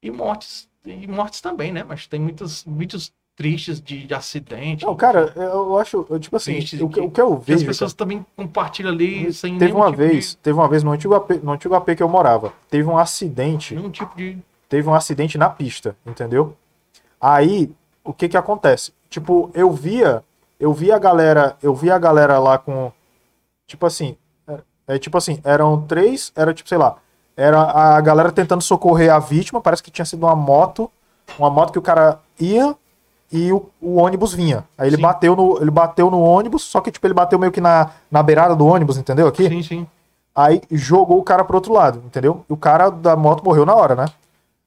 E 0.01 0.11
mortes, 0.11 0.67
e 0.85 1.07
mortes 1.07 1.39
também, 1.39 1.71
né? 1.71 1.83
Mas 1.83 2.05
tem 2.07 2.19
muitos 2.19 2.65
vídeos 2.67 3.13
tristes 3.35 3.81
de, 3.81 4.05
de 4.05 4.13
acidente. 4.13 4.85
Não, 4.85 4.95
cara, 4.95 5.33
eu 5.35 5.77
acho, 5.77 6.05
eu, 6.09 6.19
tipo 6.19 6.35
assim, 6.35 6.59
o, 6.81 6.89
que, 6.89 6.99
o 6.99 7.09
que 7.09 7.19
eu 7.21 7.37
que 7.37 7.51
as 7.53 7.59
vejo. 7.61 7.65
pessoas 7.65 7.93
também 7.93 8.25
compartilham 8.35 8.91
ali 8.91 9.33
sem 9.33 9.57
Teve 9.57 9.73
uma 9.73 9.87
tipo 9.91 10.01
de- 10.01 10.07
vez, 10.07 10.35
teve 10.35 10.57
uma 10.57 10.67
vez 10.67 10.83
no 10.83 10.91
antigo, 10.91 11.15
AP, 11.15 11.31
no 11.41 11.51
antigo 11.51 11.73
AP 11.73 11.95
que 11.95 12.03
eu 12.03 12.09
morava, 12.09 12.53
teve 12.69 12.87
um 12.87 12.97
acidente 12.97 13.73
nenhum 13.75 13.89
tipo 13.89 14.15
de 14.15 14.37
teve 14.69 14.87
um 14.87 14.93
acidente 14.93 15.37
na 15.37 15.49
pista, 15.49 15.95
entendeu? 16.05 16.55
Aí, 17.19 17.71
o 18.03 18.11
que 18.13 18.27
que 18.27 18.37
acontece? 18.37 18.91
Tipo, 19.09 19.49
eu 19.53 19.71
via, 19.71 20.23
eu 20.59 20.73
via 20.73 20.95
a 20.95 20.99
galera, 20.99 21.55
eu 21.61 21.73
via 21.75 21.95
a 21.95 21.99
galera 21.99 22.37
lá 22.39 22.57
com, 22.57 22.91
tipo 23.67 23.85
assim, 23.85 24.15
é, 24.47 24.95
é 24.95 24.99
tipo 24.99 25.17
assim, 25.17 25.39
eram 25.43 25.81
três, 25.81 26.31
era 26.35 26.53
tipo, 26.53 26.67
sei 26.69 26.77
lá, 26.77 26.97
era 27.37 27.61
a 27.61 28.01
galera 28.01 28.31
tentando 28.31 28.61
socorrer 28.61 29.13
a 29.13 29.19
vítima, 29.19 29.61
parece 29.61 29.81
que 29.83 29.89
tinha 29.91 30.05
sido 30.05 30.25
uma 30.25 30.35
moto, 30.35 30.89
uma 31.37 31.49
moto 31.49 31.71
que 31.71 31.79
o 31.79 31.81
cara 31.81 32.19
ia 32.39 32.75
e 33.33 33.51
o, 33.51 33.65
o 33.81 33.95
ônibus 33.95 34.33
vinha. 34.33 34.63
Aí 34.77 34.87
ele 34.87 34.95
Sim. 34.97 35.01
bateu 35.01 35.35
no, 35.35 35.57
ele 35.59 35.71
bateu 35.71 36.09
no 36.11 36.21
ônibus, 36.21 36.61
só 36.63 36.79
que 36.79 36.91
tipo 36.91 37.05
ele 37.07 37.13
bateu 37.13 37.37
meio 37.39 37.51
que 37.51 37.59
na, 37.59 37.89
na 38.11 38.21
beirada 38.23 38.55
do 38.55 38.65
ônibus, 38.65 38.95
entendeu? 38.97 39.27
Aqui. 39.27 39.49
Sim, 39.49 39.63
sim. 39.63 39.87
Aí 40.35 40.61
jogou 40.71 41.19
o 41.19 41.23
cara 41.23 41.43
pro 41.43 41.55
outro 41.57 41.73
lado, 41.73 42.01
entendeu? 42.05 42.45
E 42.49 42.53
o 42.53 42.57
cara 42.57 42.89
da 42.89 43.15
moto 43.15 43.43
morreu 43.43 43.65
na 43.65 43.75
hora, 43.75 43.95
né? 43.95 44.05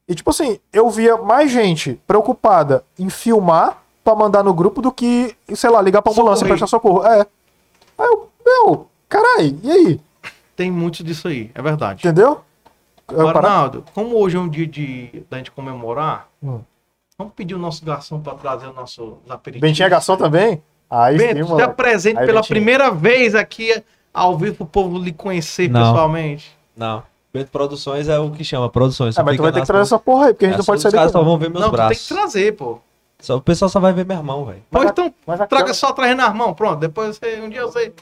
E 0.09 0.15
tipo 0.15 0.31
assim, 0.31 0.59
eu 0.73 0.89
via 0.91 1.17
mais 1.17 1.51
gente 1.51 2.01
preocupada 2.07 2.85
em 2.99 3.09
filmar 3.09 3.79
pra 4.05 4.15
mandar 4.15 4.43
no 4.45 4.55
grupo 4.55 4.81
do 4.83 4.93
que, 4.93 5.35
sei 5.55 5.71
lá, 5.71 5.81
ligar 5.83 6.03
pra 6.03 6.13
ambulância 6.13 6.45
e 6.45 6.49
Socorrer. 6.49 6.59
prestar 6.59 6.67
socorro. 6.67 7.05
É. 7.07 7.27
Aí 7.99 8.07
eu, 8.07 8.29
meu, 8.45 8.87
carai, 9.09 9.57
e 9.63 9.71
aí? 9.71 10.01
Tem 10.55 10.71
muito 10.71 11.03
disso 11.03 11.27
aí, 11.29 11.51
é 11.55 11.61
verdade. 11.61 12.07
Entendeu? 12.07 12.41
Eu, 13.09 13.33
para- 13.33 13.49
Arnaldo, 13.49 13.85
como 13.95 14.17
hoje 14.17 14.37
é 14.37 14.41
um 14.41 14.49
dia 14.49 14.67
de 14.67 15.25
da 15.29 15.39
gente 15.39 15.51
comemorar, 15.51 16.29
Hum. 16.43 16.61
Vamos 17.19 17.33
pedir 17.35 17.55
o 17.55 17.59
nosso 17.59 17.85
garçom 17.85 18.21
para 18.21 18.35
trazer 18.35 18.67
o 18.67 18.73
nosso 18.73 19.19
aperitivos. 19.29 19.69
Bentinho 19.69 19.87
é 19.87 19.91
garçom 19.91 20.17
também? 20.17 20.63
Aí 20.89 21.19
sim, 21.19 21.27
Bento, 21.27 21.47
se 21.47 21.51
mano. 21.53 21.65
apresente 21.65 22.19
Aí, 22.19 22.27
pela 22.27 22.41
Bentinho. 22.41 22.57
primeira 22.57 22.91
vez 22.91 23.35
aqui 23.35 23.83
ao 24.13 24.37
vivo 24.37 24.57
pro 24.57 24.67
povo 24.67 24.99
lhe 24.99 25.13
conhecer 25.13 25.69
Não. 25.69 25.81
pessoalmente. 25.81 26.57
Não. 26.77 27.03
Bento 27.33 27.51
Produções 27.51 28.09
é 28.09 28.19
o 28.19 28.31
que 28.31 28.45
chama, 28.45 28.69
produções. 28.71 29.15
Ah, 29.17 29.21
só 29.21 29.25
mas 29.25 29.37
tu 29.37 29.43
vai 29.43 29.53
ter 29.53 29.61
que 29.61 29.67
trazer 29.67 29.83
essa 29.83 29.99
porra 29.99 30.27
aí, 30.27 30.33
porque 30.33 30.45
a 30.47 30.49
gente 30.49 30.57
É, 30.57 30.59
não 30.59 30.65
pode 30.65 30.77
os 30.77 30.83
sair 30.83 30.93
caras 30.93 31.07
daqui. 31.13 31.13
só 31.13 31.19
não. 31.19 31.25
vão 31.31 31.39
ver 31.39 31.51
meus 31.51 31.61
não, 31.61 31.69
tu 31.71 31.77
tem 31.77 31.87
braços. 31.87 32.09
que 32.09 32.15
trazer, 32.15 32.57
pô. 32.57 32.79
Só, 33.19 33.37
o 33.37 33.41
pessoal 33.41 33.69
só 33.71 33.81
vai 33.81 33.93
ver 33.93 34.05
meu 34.07 34.17
irmão, 34.17 34.45
velho. 34.45 34.63
Pô, 34.71 34.83
então, 34.85 35.13
a 35.27 35.37
traga 35.39 35.49
cara- 35.49 35.75
só 35.75 35.89
atrás 35.89 36.15
nas 36.17 36.35
mãos, 36.35 36.55
pronto. 36.55 36.79
Depois 36.81 37.17
você, 37.17 37.41
um 37.41 37.49
dia 37.49 37.63
você, 37.65 37.93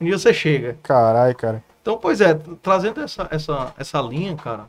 um 0.00 0.04
dia 0.04 0.16
você 0.18 0.32
chega. 0.32 0.76
Caralho, 0.82 1.34
cara. 1.36 1.62
Então, 1.82 1.98
pois 1.98 2.20
é, 2.20 2.34
trazendo 2.62 3.00
essa, 3.00 3.26
essa, 3.30 3.74
essa 3.78 4.00
linha, 4.00 4.34
cara, 4.36 4.66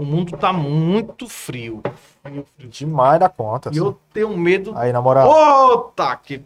o 0.00 0.04
mundo 0.04 0.36
tá 0.36 0.52
muito 0.52 1.28
frio. 1.28 1.82
Frio, 2.22 2.46
frio. 2.56 2.68
Demais 2.70 3.20
da 3.20 3.28
conta. 3.28 3.70
E 3.72 3.76
eu 3.76 3.98
tenho 4.12 4.36
medo. 4.36 4.72
Aí, 4.76 4.92
na 4.92 5.00
moral. 5.02 5.28
Ô, 5.28 5.78
que 6.16 6.38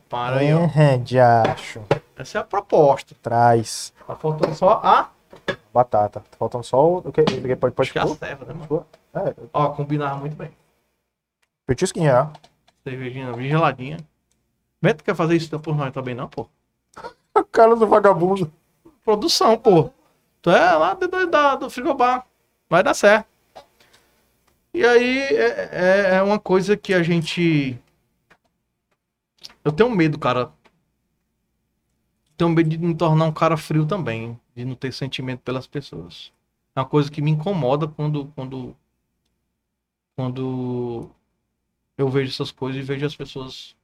ó. 0.52 0.80
É, 0.80 0.98
de 0.98 1.18
acho. 1.20 1.80
Essa 2.16 2.38
é 2.38 2.40
a 2.40 2.44
proposta. 2.44 3.14
Traz. 3.22 3.92
Tá 4.06 4.16
faltando 4.16 4.54
só 4.54 4.80
a. 4.82 5.10
Batata. 5.72 6.20
Tá 6.20 6.36
faltando 6.38 6.64
só 6.64 6.84
o. 6.84 6.96
o 6.98 7.12
que? 7.12 7.22
Pode, 7.56 7.74
pode 7.74 7.90
Acho 7.90 7.92
que 7.92 7.98
é 7.98 8.02
a 8.02 8.06
pôr? 8.06 8.16
serva, 8.16 8.44
né, 8.44 8.54
mano? 8.54 8.86
É, 9.14 9.34
Ó, 9.52 9.68
combinava 9.70 10.16
muito 10.16 10.36
bem. 10.36 10.50
petisquinho, 11.66 12.10
é. 12.10 12.28
Cervejinha 12.82 13.32
bem 13.32 13.48
geladinha. 13.48 13.98
Beto 14.82 15.02
quer 15.04 15.14
fazer 15.14 15.36
isso 15.36 15.58
por 15.60 15.76
nós 15.76 15.92
também, 15.92 16.14
não, 16.14 16.28
pô? 16.28 16.46
A 17.34 17.42
cara 17.44 17.74
do 17.76 17.86
vagabundo. 17.86 18.52
Produção, 19.04 19.56
pô. 19.56 19.90
Tu 20.42 20.50
é 20.50 20.72
lá 20.72 20.94
do, 20.94 21.08
da- 21.26 21.56
do 21.56 21.70
frigobar. 21.70 22.26
Vai 22.68 22.82
dar 22.82 22.94
certo. 22.94 23.26
E 24.74 24.84
aí 24.84 25.18
é, 25.20 25.68
é, 25.72 26.14
é 26.16 26.22
uma 26.22 26.38
coisa 26.38 26.76
que 26.76 26.92
a 26.92 27.00
gente. 27.00 27.78
Eu 29.64 29.70
tenho 29.70 29.88
medo, 29.88 30.18
cara. 30.18 30.52
Tenho 32.36 32.50
medo 32.50 32.68
de 32.68 32.76
me 32.76 32.94
tornar 32.96 33.24
um 33.26 33.32
cara 33.32 33.56
frio 33.56 33.86
também. 33.86 34.38
De 34.54 34.64
não 34.64 34.74
ter 34.74 34.92
sentimento 34.92 35.40
pelas 35.42 35.68
pessoas. 35.68 36.32
É 36.74 36.80
uma 36.80 36.86
coisa 36.86 37.08
que 37.08 37.22
me 37.22 37.30
incomoda 37.30 37.86
quando. 37.86 38.26
Quando, 38.34 38.76
quando 40.16 41.08
eu 41.96 42.08
vejo 42.08 42.32
essas 42.32 42.50
coisas 42.50 42.82
e 42.82 42.84
vejo 42.84 43.06
as 43.06 43.14
pessoas 43.14 43.76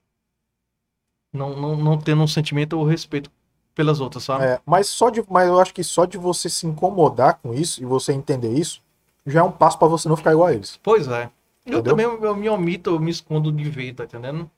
não, 1.32 1.56
não, 1.56 1.76
não 1.76 1.98
tendo 1.98 2.22
um 2.22 2.26
sentimento 2.26 2.72
ou 2.76 2.84
respeito 2.84 3.30
pelas 3.74 4.00
outras, 4.00 4.24
sabe? 4.24 4.44
É, 4.44 4.60
mas, 4.66 4.88
só 4.88 5.10
de, 5.10 5.24
mas 5.30 5.46
eu 5.46 5.60
acho 5.60 5.72
que 5.72 5.84
só 5.84 6.04
de 6.04 6.18
você 6.18 6.50
se 6.50 6.66
incomodar 6.66 7.38
com 7.38 7.54
isso 7.54 7.80
e 7.80 7.86
você 7.86 8.12
entender 8.12 8.52
isso, 8.52 8.82
já 9.26 9.40
é 9.40 9.42
um 9.42 9.52
passo 9.52 9.78
pra 9.78 9.88
você 9.88 10.08
não 10.08 10.16
ficar 10.16 10.32
igual 10.32 10.48
a 10.48 10.54
eles. 10.54 10.78
Pois 10.82 11.06
é. 11.08 11.30
Eu 11.66 11.78
Entendeu? 11.78 11.82
também 11.96 12.06
eu 12.06 12.36
me 12.36 12.48
omito, 12.48 12.90
eu 12.90 12.98
me 12.98 13.10
escondo 13.10 13.52
de 13.52 13.64
ver, 13.68 13.94
tá 13.94 14.04
entendendo? 14.04 14.50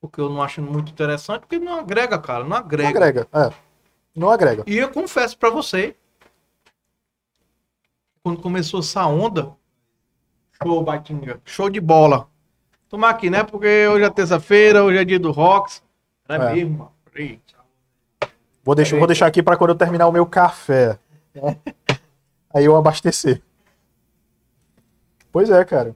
Porque 0.00 0.20
eu 0.20 0.28
não 0.30 0.40
acho 0.42 0.62
muito 0.62 0.90
interessante, 0.92 1.40
porque 1.40 1.58
não 1.58 1.78
agrega, 1.78 2.18
cara, 2.18 2.40
não 2.44 2.50
Não 2.50 2.56
agrega. 2.56 2.88
agrega. 2.90 3.28
É. 3.32 3.52
Não 4.14 4.30
agrega. 4.30 4.62
E 4.66 4.76
eu 4.78 4.90
confesso 4.90 5.36
pra 5.36 5.50
você, 5.50 5.94
quando 8.22 8.40
começou 8.40 8.80
essa 8.80 9.04
onda, 9.06 9.52
show, 10.62 10.82
Batinga, 10.82 11.40
show 11.44 11.68
de 11.68 11.80
bola. 11.80 12.28
Tomar 12.88 13.10
aqui, 13.10 13.28
né? 13.28 13.42
Porque 13.42 13.86
hoje 13.88 14.04
é 14.04 14.10
terça-feira, 14.10 14.84
hoje 14.84 14.98
é 14.98 15.04
dia 15.04 15.18
do 15.18 15.30
Rocks. 15.32 15.82
É, 16.28 16.36
É. 16.36 16.52
mesmo, 16.54 16.92
Vou 18.64 18.74
deixar, 18.74 18.98
vou 18.98 19.06
deixar 19.06 19.26
aqui 19.26 19.42
pra 19.42 19.56
quando 19.56 19.70
eu 19.70 19.76
terminar 19.76 20.06
o 20.08 20.12
meu 20.12 20.26
café. 20.26 20.98
Aí 22.52 22.64
eu 22.64 22.76
abastecer. 22.76 23.40
Pois 25.36 25.50
é, 25.50 25.62
cara. 25.66 25.94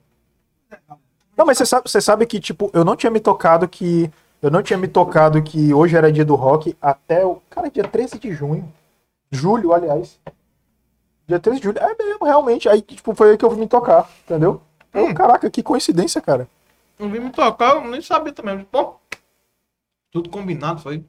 Não, 1.35 1.47
mas 1.47 1.57
você 1.57 1.65
sabe, 1.65 1.89
você 1.89 1.99
sabe 1.99 2.27
que, 2.27 2.39
tipo, 2.39 2.69
eu 2.75 2.85
não 2.85 2.95
tinha 2.95 3.09
me 3.09 3.19
tocado 3.19 3.67
que. 3.67 4.07
Eu 4.39 4.51
não 4.51 4.61
tinha 4.61 4.77
me 4.77 4.87
tocado 4.87 5.41
que 5.41 5.73
hoje 5.73 5.97
era 5.97 6.11
dia 6.11 6.23
do 6.23 6.35
rock 6.35 6.77
até 6.79 7.25
o. 7.25 7.41
Cara, 7.49 7.67
dia 7.67 7.83
13 7.83 8.19
de 8.19 8.31
junho. 8.33 8.71
Julho, 9.31 9.73
aliás. 9.73 10.19
Dia 11.25 11.39
13 11.39 11.59
de 11.59 11.63
julho. 11.63 11.79
É 11.79 11.95
mesmo, 11.97 12.23
realmente. 12.23 12.69
Aí, 12.69 12.83
tipo, 12.83 13.15
foi 13.15 13.31
aí 13.31 13.37
que 13.37 13.43
eu 13.43 13.49
vim 13.49 13.61
me 13.61 13.67
tocar, 13.67 14.07
entendeu? 14.25 14.61
Eu, 14.93 15.05
Hum. 15.07 15.13
Caraca, 15.15 15.49
que 15.49 15.63
coincidência, 15.63 16.21
cara. 16.21 16.47
Não 16.99 17.09
vim 17.09 17.17
me 17.17 17.31
tocar, 17.31 17.77
eu 17.77 17.83
nem 17.85 17.99
sabia 17.99 18.33
também. 18.33 18.67
Bom, 18.71 18.99
tudo 20.11 20.29
combinado, 20.29 20.81
foi. 20.81 21.03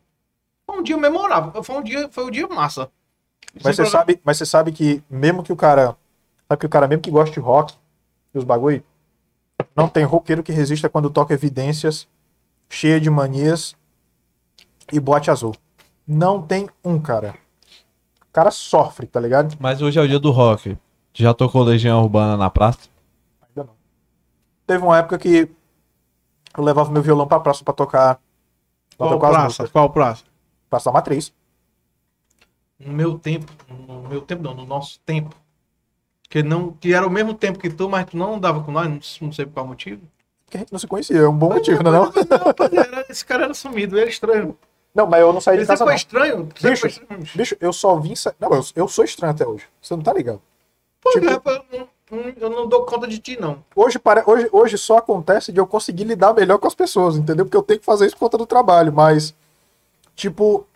Foi 0.64 0.78
um 0.78 0.82
dia 0.82 0.96
memorável. 0.96 1.62
Foi 1.62 1.76
um 1.76 1.82
dia, 1.82 2.08
foi 2.10 2.24
um 2.24 2.30
dia 2.30 2.48
massa. 2.48 2.90
Mas 3.62 3.76
você 3.76 3.84
sabe, 3.84 4.18
mas 4.24 4.38
você 4.38 4.46
sabe 4.46 4.72
que 4.72 5.02
mesmo 5.10 5.42
que 5.42 5.52
o 5.52 5.56
cara, 5.56 5.94
sabe 6.48 6.60
que 6.60 6.66
o 6.66 6.70
cara 6.70 6.88
mesmo 6.88 7.02
que 7.02 7.10
gosta 7.10 7.30
de 7.34 7.38
rock 7.38 7.81
e 8.34 8.38
os 8.38 8.44
bagulho, 8.44 8.82
não 9.74 9.88
tem 9.88 10.04
roqueiro 10.04 10.42
que 10.42 10.52
resista 10.52 10.88
quando 10.88 11.10
toca 11.10 11.34
evidências 11.34 12.08
cheia 12.68 13.00
de 13.00 13.10
manias 13.10 13.76
e 14.92 14.98
bote 14.98 15.30
azul. 15.30 15.54
Não 16.06 16.40
tem 16.42 16.68
um, 16.84 16.98
cara. 16.98 17.34
O 18.22 18.32
cara 18.32 18.50
sofre, 18.50 19.06
tá 19.06 19.20
ligado? 19.20 19.56
Mas 19.60 19.82
hoje 19.82 19.98
é 19.98 20.02
o 20.02 20.08
dia 20.08 20.18
do 20.18 20.30
rock. 20.30 20.76
Já 21.12 21.34
tocou 21.34 21.62
Legião 21.62 22.02
Urbana 22.02 22.36
na 22.36 22.48
praça? 22.48 22.88
Ainda 23.42 23.64
não. 23.64 23.74
Teve 24.66 24.82
uma 24.82 24.98
época 24.98 25.18
que 25.18 25.50
eu 26.56 26.64
levava 26.64 26.90
meu 26.90 27.02
violão 27.02 27.26
pra 27.26 27.40
praça 27.40 27.62
pra 27.62 27.74
tocar, 27.74 28.14
pra 28.96 29.06
Qual 29.06 29.10
tocar 29.10 29.30
praça? 29.30 29.68
Qual 29.68 29.90
praça? 29.90 30.24
Praça 30.70 30.90
da 30.90 30.94
Matriz. 30.94 31.32
No 32.78 32.92
meu 32.92 33.18
tempo, 33.18 33.52
no 33.68 34.08
meu 34.08 34.22
tempo 34.22 34.42
não, 34.42 34.54
no 34.54 34.64
nosso 34.64 34.98
tempo. 35.00 35.36
Que, 36.32 36.42
não, 36.42 36.72
que 36.72 36.94
era 36.94 37.06
o 37.06 37.10
mesmo 37.10 37.34
tempo 37.34 37.58
que 37.58 37.68
tu, 37.68 37.90
mas 37.90 38.06
tu 38.06 38.16
não 38.16 38.36
andava 38.36 38.62
com 38.62 38.72
nós, 38.72 38.88
não, 38.88 38.98
não 39.26 39.32
sei 39.34 39.44
por 39.44 39.52
qual 39.52 39.66
motivo. 39.66 40.00
Que 40.48 40.56
a 40.56 40.60
gente 40.60 40.72
não 40.72 40.78
se 40.78 40.86
conhecia, 40.86 41.18
é 41.18 41.28
um 41.28 41.36
bom 41.36 41.50
motivo, 41.52 41.82
não 41.82 41.90
é 41.94 41.98
não? 41.98 42.04
Não, 42.06 42.54
mas 42.58 42.72
era- 42.72 43.06
esse 43.10 43.22
cara 43.22 43.44
era 43.44 43.52
sumido, 43.52 43.94
ele 43.96 44.00
era 44.00 44.10
estranho. 44.10 44.56
Não, 44.94 45.06
mas 45.06 45.20
eu 45.20 45.30
não 45.30 45.42
saí 45.42 45.56
de 45.56 45.60
Ele 45.64 45.66
casa 45.66 45.84
sempre 45.84 45.92
não. 45.92 45.98
foi 45.98 46.28
estranho. 46.30 46.48
Bicho, 46.72 46.86
estranho. 46.86 47.22
Bicho, 47.34 47.56
eu 47.60 47.70
só 47.70 47.96
vim. 47.98 48.14
sa- 48.14 48.34
Não, 48.40 48.48
eu, 48.54 48.64
eu 48.74 48.88
sou 48.88 49.04
estranho 49.04 49.32
até 49.34 49.46
hoje. 49.46 49.66
Você 49.82 49.94
não 49.94 50.02
tá 50.02 50.10
ligado? 50.14 50.40
Pô, 51.02 51.10
tipo- 51.10 51.26
rapaz, 51.26 51.60
eu, 51.70 51.88
não- 52.10 52.32
eu 52.40 52.48
não 52.50 52.66
dou 52.66 52.86
conta 52.86 53.06
de 53.06 53.18
ti, 53.18 53.38
não. 53.38 53.62
Hoje, 53.76 53.98
pare- 53.98 54.22
hoje, 54.26 54.48
hoje 54.50 54.78
só 54.78 54.96
acontece 54.96 55.52
de 55.52 55.60
eu 55.60 55.66
conseguir 55.66 56.04
lidar 56.04 56.32
melhor 56.32 56.56
com 56.56 56.66
as 56.66 56.74
pessoas, 56.74 57.18
entendeu? 57.18 57.44
Porque 57.44 57.56
eu 57.58 57.62
tenho 57.62 57.78
que 57.80 57.84
fazer 57.84 58.06
isso 58.06 58.14
por 58.16 58.20
conta 58.20 58.38
do 58.38 58.46
trabalho, 58.46 58.90
mas. 58.90 59.34
Tipo. 60.16 60.66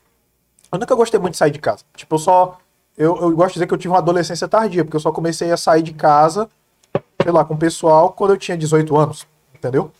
Eu 0.70 0.78
nunca 0.78 0.94
gostei 0.94 1.18
muito 1.18 1.32
de 1.32 1.38
sair 1.38 1.50
de 1.50 1.58
casa. 1.60 1.82
Tipo, 1.96 2.14
eu 2.16 2.18
só. 2.18 2.58
Eu, 2.96 3.16
eu 3.16 3.30
gosto 3.36 3.48
de 3.48 3.54
dizer 3.54 3.66
que 3.66 3.74
eu 3.74 3.78
tive 3.78 3.92
uma 3.92 3.98
adolescência 3.98 4.48
tardia, 4.48 4.84
porque 4.84 4.96
eu 4.96 5.00
só 5.00 5.12
comecei 5.12 5.50
a 5.52 5.56
sair 5.56 5.82
de 5.82 5.92
casa, 5.92 6.48
sei 7.22 7.30
lá, 7.30 7.44
com 7.44 7.54
o 7.54 7.58
pessoal 7.58 8.12
quando 8.12 8.30
eu 8.32 8.38
tinha 8.38 8.56
18 8.56 8.96
anos, 8.96 9.26
entendeu? 9.54 9.92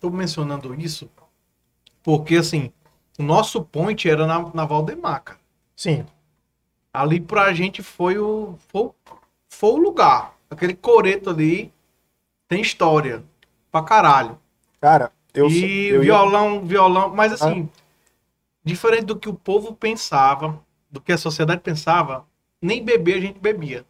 Tô 0.00 0.10
mencionando 0.10 0.74
isso 0.74 1.08
porque, 2.02 2.36
assim, 2.36 2.70
o 3.18 3.22
nosso 3.22 3.62
point 3.64 4.08
era 4.08 4.26
na, 4.26 4.50
na 4.54 4.64
Valdemar, 4.64 5.22
cara. 5.22 5.38
Sim. 5.74 6.04
Ali 6.92 7.20
pra 7.20 7.52
gente 7.52 7.82
foi 7.82 8.18
o, 8.18 8.54
foi, 8.68 8.82
o- 8.82 8.94
foi 9.48 9.70
o 9.70 9.76
lugar. 9.76 10.34
Aquele 10.48 10.74
coreto 10.74 11.30
ali 11.30 11.72
tem 12.48 12.60
história 12.60 13.24
pra 13.72 13.82
caralho. 13.82 14.38
Cara, 14.80 15.10
eu. 15.34 15.48
e 15.48 15.86
eu 15.88 15.94
ia- 15.96 16.00
violão, 16.02 16.64
violão, 16.64 17.08
mas 17.14 17.32
assim, 17.32 17.68
diferente 18.62 19.06
do 19.06 19.16
que 19.18 19.28
o 19.28 19.34
povo 19.34 19.74
pensava, 19.74 20.60
do 20.96 21.00
que 21.02 21.12
a 21.12 21.18
sociedade 21.18 21.60
pensava, 21.60 22.24
nem 22.60 22.84
beber 22.84 23.18
a 23.18 23.20
gente 23.20 23.38
bebia. 23.38 23.84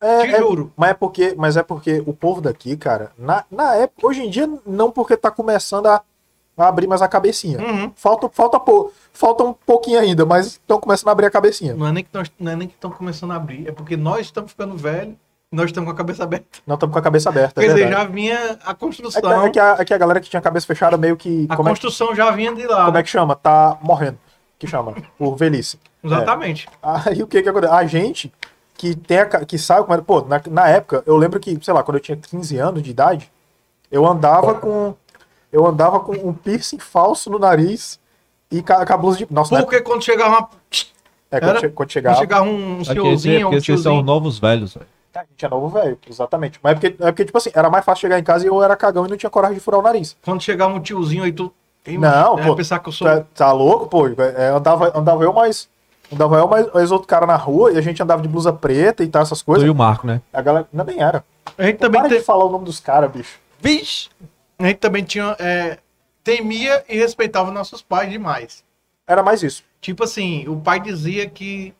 É, 0.00 0.22
Te 0.26 0.34
é- 0.34 0.38
juro. 0.38 0.72
mas 0.76 0.90
é 0.90 0.94
porque, 0.94 1.34
mas 1.36 1.56
é 1.56 1.62
porque 1.62 2.02
o 2.06 2.12
povo 2.12 2.40
daqui, 2.40 2.76
cara, 2.76 3.12
na, 3.18 3.44
na 3.50 3.74
época, 3.76 4.06
hoje 4.06 4.22
em 4.22 4.30
dia, 4.30 4.48
não 4.66 4.90
porque 4.90 5.16
tá 5.16 5.30
começando 5.30 5.86
a, 5.86 6.02
a 6.56 6.68
abrir 6.68 6.86
mais 6.86 7.00
a 7.02 7.08
cabecinha. 7.08 7.58
Uhum. 7.58 7.92
Falta, 7.96 8.28
falta, 8.28 8.60
pou- 8.60 8.92
falta 9.12 9.42
um 9.42 9.52
pouquinho 9.54 9.98
ainda, 9.98 10.24
mas 10.26 10.46
estão 10.48 10.78
começando 10.78 11.08
a 11.08 11.12
abrir 11.12 11.26
a 11.26 11.30
cabecinha. 11.30 11.74
Não 11.74 11.86
é 11.88 11.92
nem 11.92 12.04
que 12.04 12.10
nós, 12.12 12.30
não 12.38 12.52
é 12.52 12.56
nem 12.56 12.68
que 12.68 12.74
estão 12.74 12.90
começando 12.90 13.32
a 13.32 13.36
abrir, 13.36 13.66
é 13.68 13.72
porque 13.72 13.96
nós 13.96 14.20
estamos 14.26 14.50
ficando 14.52 14.76
velhos, 14.76 15.14
nós 15.50 15.66
estamos 15.66 15.86
com 15.88 15.94
a 15.94 15.96
cabeça 15.96 16.24
aberta. 16.24 16.46
Não 16.66 16.74
estamos 16.74 16.92
com 16.92 16.98
a 16.98 17.02
cabeça 17.02 17.28
aberta. 17.30 17.60
Quer 17.60 17.70
é 17.70 17.74
dizer, 17.74 17.88
já 17.90 18.04
vinha 18.04 18.36
a 18.64 18.70
É 18.70 18.74
que, 18.74 18.80
construção, 18.80 19.46
é, 19.46 19.50
que 19.50 19.58
a, 19.58 19.76
é 19.78 19.84
que 19.84 19.94
a 19.94 19.98
galera 19.98 20.20
que 20.20 20.28
tinha 20.28 20.40
a 20.40 20.42
cabeça 20.42 20.66
fechada 20.66 20.96
meio 20.98 21.16
que. 21.16 21.46
a 21.48 21.56
Como 21.56 21.68
é, 21.68 21.72
construção 21.72 22.14
já 22.14 22.30
vinha 22.32 22.54
de 22.54 22.66
lá. 22.66 22.84
como 22.84 22.98
é 22.98 23.02
que 23.02 23.08
chama? 23.08 23.34
Tá 23.34 23.78
morrendo. 23.80 24.18
Que 24.58 24.66
chama? 24.66 24.94
Por 25.18 25.36
velhice. 25.36 25.78
Exatamente. 26.06 26.68
Aí 26.82 27.22
o 27.22 27.26
que 27.26 27.42
que 27.42 27.48
acontece? 27.48 27.72
A 27.72 27.86
gente 27.86 28.32
que 28.74 28.94
tem 28.94 29.18
a, 29.20 29.26
ca- 29.26 29.44
que 29.44 29.58
sabe 29.58 29.82
como 29.86 29.94
é. 29.98 30.00
Pô, 30.02 30.20
na, 30.22 30.40
na 30.50 30.68
época, 30.68 31.02
eu 31.06 31.16
lembro 31.16 31.40
que, 31.40 31.58
sei 31.62 31.72
lá, 31.74 31.82
quando 31.82 31.96
eu 31.96 32.00
tinha 32.02 32.16
15 32.16 32.56
anos 32.58 32.82
de 32.82 32.90
idade, 32.90 33.30
eu 33.90 34.06
andava 34.06 34.54
com. 34.54 34.94
Eu 35.52 35.64
andava 35.66 36.00
com 36.00 36.12
um 36.12 36.34
piercing 36.34 36.78
falso 36.78 37.30
no 37.30 37.38
nariz 37.38 37.98
e 38.50 38.62
com 38.62 38.72
a, 38.72 38.84
com 38.84 38.92
a 38.92 38.96
blusa 38.96 39.18
de. 39.18 39.26
Nossa, 39.30 39.54
na 39.54 39.60
época, 39.60 39.76
Porque 39.76 39.88
quando 39.90 40.02
chegava, 40.04 40.30
uma, 40.38 40.48
é, 41.30 41.40
quando, 41.40 41.50
era? 41.50 41.60
che- 41.60 41.68
quando 41.68 41.74
quando 41.74 41.90
chegava. 41.90 42.16
chegava 42.18 42.44
um 42.44 42.76
Porque, 42.78 42.92
senhorzinho, 42.92 43.46
um 43.48 43.50
porque 43.50 43.60
vocês 43.64 43.80
são 43.80 43.92
tiozinho, 43.92 44.02
novos 44.02 44.38
velhos, 44.38 44.74
velho. 44.74 44.86
A 45.14 45.20
gente 45.30 45.46
é 45.46 45.48
novo 45.48 45.68
velho, 45.70 45.98
exatamente. 46.10 46.60
Mas 46.62 46.72
é 46.72 46.74
porque, 46.74 46.86
é 47.02 47.06
porque, 47.06 47.24
tipo 47.24 47.38
assim, 47.38 47.50
era 47.54 47.70
mais 47.70 47.82
fácil 47.86 48.02
chegar 48.02 48.18
em 48.18 48.22
casa 48.22 48.44
e 48.44 48.48
eu 48.48 48.62
era 48.62 48.76
cagão 48.76 49.06
e 49.06 49.08
não 49.08 49.16
tinha 49.16 49.30
coragem 49.30 49.56
de 49.56 49.62
furar 49.64 49.80
o 49.80 49.82
nariz. 49.82 50.14
quando 50.22 50.42
chegava 50.42 50.74
um 50.74 50.80
tiozinho 50.80 51.24
aí, 51.24 51.32
tu... 51.32 51.50
Ei, 51.86 51.96
Não, 51.96 52.34
mano, 52.34 52.40
é 52.42 52.46
pô, 52.48 52.54
pensar 52.56 52.80
que 52.80 52.88
eu 52.88 52.92
sou... 52.92 53.06
Tá, 53.08 53.24
tá 53.34 53.52
louco, 53.52 53.86
pô? 53.86 54.08
É, 54.08 54.48
andava, 54.48 54.92
andava 54.98 55.24
eu 55.24 55.32
mais. 55.32 55.70
Andava 56.12 56.36
eu 56.38 56.46
mais, 56.48 56.72
mais 56.72 56.90
outro 56.92 57.08
cara 57.08 57.26
na 57.26 57.36
rua 57.36 57.72
e 57.72 57.78
a 57.78 57.80
gente 57.80 58.02
andava 58.02 58.22
de 58.22 58.28
blusa 58.28 58.52
preta 58.52 59.02
e 59.02 59.08
tal, 59.08 59.22
essas 59.22 59.40
Tu 59.40 59.44
coisas. 59.44 59.66
e 59.66 59.70
o 59.70 59.74
Marco, 59.74 60.06
né? 60.06 60.20
A 60.32 60.40
galera. 60.40 60.68
Não, 60.72 60.84
nem 60.84 61.02
era. 61.02 61.24
A 61.58 61.64
gente 61.64 61.78
também, 61.78 62.00
Para 62.00 62.10
te- 62.10 62.18
de 62.18 62.24
falar 62.24 62.44
o 62.44 62.50
nome 62.50 62.64
dos 62.64 62.78
caras, 62.80 63.10
bicho. 63.10 63.38
Vixe! 63.60 64.08
a 64.58 64.66
gente 64.66 64.78
também 64.78 65.02
tinha... 65.04 65.36
é, 65.38 65.78
temia 66.24 66.84
e 66.88 66.96
respeitava 66.96 67.50
nossos 67.50 67.82
pais 67.82 68.10
demais. 68.10 68.64
Era 69.06 69.22
mais 69.22 69.42
isso. 69.42 69.62
Tipo 69.80 70.04
assim, 70.04 70.46
o 70.48 70.56
pai 70.60 70.80
dizia 70.80 71.28
que... 71.28 71.72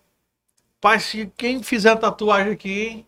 Pai, 0.81 1.01
se 1.01 1.31
quem 1.37 1.63
fizer 1.63 1.97
tatuagem 1.97 2.53
aqui... 2.53 3.05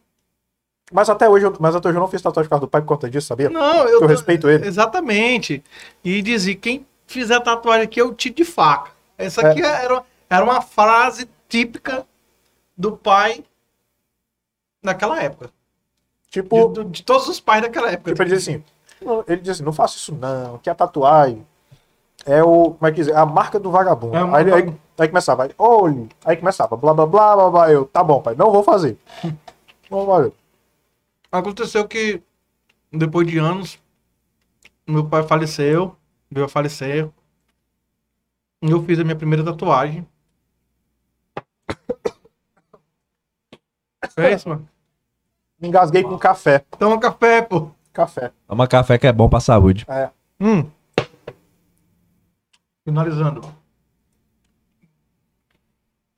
Mas 0.91 1.09
até 1.11 1.29
hoje, 1.29 1.45
eu, 1.45 1.55
mas 1.61 1.77
até 1.77 1.89
hoje 1.89 1.97
eu 1.99 2.01
não 2.01 2.09
fiz 2.09 2.21
tatuagem 2.23 2.47
por 2.49 2.51
causa 2.51 2.61
do 2.67 2.69
pai 2.69 2.81
por 2.81 2.89
conta 2.89 3.09
disso, 3.11 3.27
sabia? 3.29 3.51
Não, 3.51 3.87
eu... 3.87 4.01
Eu 4.03 4.07
respeito 4.09 4.49
ele. 4.49 4.67
Exatamente. 4.67 5.63
E 6.03 6.23
dizia, 6.23 6.55
quem 6.57 6.87
fizer 7.07 7.39
tatuagem 7.41 7.85
aqui 7.85 8.01
é 8.01 8.05
o 8.05 8.15
tiro 8.15 8.35
de 8.35 8.45
faca. 8.45 8.91
Essa 9.17 9.43
É. 9.43 9.51
aqui 9.51 9.63
era, 9.63 10.03
era 10.29 10.45
uma 10.45 10.61
frase 10.61 11.29
típica 11.49 12.07
do 12.77 12.97
pai 12.97 13.45
daquela 14.83 15.21
época. 15.23 15.51
Tipo, 16.31 16.69
De, 16.69 16.85
de 16.85 17.03
todos 17.03 17.29
os 17.29 17.41
pais 17.41 17.63
daquela 17.63 17.91
época. 17.91 18.11
tipo, 18.11 18.23
ele 18.23 18.31
diz 18.31 18.43
assim. 18.43 18.63
Ele 19.27 19.41
diz 19.41 19.51
assim, 19.51 19.63
não 19.63 19.73
faça 19.73 19.97
isso 19.97 20.15
não, 20.15 20.59
que 20.59 20.69
a 20.69 20.75
tatuagem 20.75 21.47
é 22.27 22.43
o. 22.43 22.73
Como 22.73 22.87
é 22.87 22.91
que 22.91 22.97
diz? 22.97 23.09
É 23.09 23.17
a 23.17 23.25
marca 23.25 23.59
do 23.59 23.71
vagabundo. 23.71 24.17
É 24.17 24.37
aí, 24.37 24.53
aí, 24.53 24.75
aí 24.99 25.09
começava, 25.09 25.45
aí, 25.45 25.51
olhe. 25.57 26.09
Aí 26.25 26.37
começava, 26.37 26.77
blá 26.77 26.93
blá 26.93 27.07
blá 27.07 27.37
blá 27.37 27.51
blá. 27.51 27.73
Eu, 27.73 27.87
tá 27.87 28.03
bom, 28.03 28.21
pai, 28.21 28.35
não 28.35 28.51
vou 28.53 28.63
fazer. 28.63 28.99
Não 29.91 30.05
vou 30.05 30.07
fazer. 30.07 30.35
Aconteceu 31.33 31.89
que, 31.89 32.23
depois 32.93 33.27
de 33.27 33.39
anos, 33.39 33.79
meu 34.87 35.03
pai 35.03 35.23
faleceu, 35.23 35.97
veio 36.31 36.45
a 36.45 36.49
falecer. 36.49 37.09
E 38.61 38.71
eu 38.71 38.83
fiz 38.85 38.99
a 38.99 39.05
minha 39.05 39.17
primeira 39.17 39.43
tatuagem. 39.43 40.07
É 44.23 44.33
isso, 44.33 44.49
mano. 44.49 44.69
Me 45.61 45.69
engasguei 45.69 46.03
com 46.03 46.19
café. 46.19 46.61
Toma 46.79 46.99
café, 47.01 47.43
pô. 47.43 47.71
Café. 47.93 48.33
Toma 48.47 48.69
café 48.69 48.99
que 48.99 49.07
é 49.07 49.13
bom 49.13 49.29
pra 49.29 49.41
saúde. 49.41 49.85
É. 49.89 50.11
Hum. 50.41 50.71
Finalizando. 52.85 53.43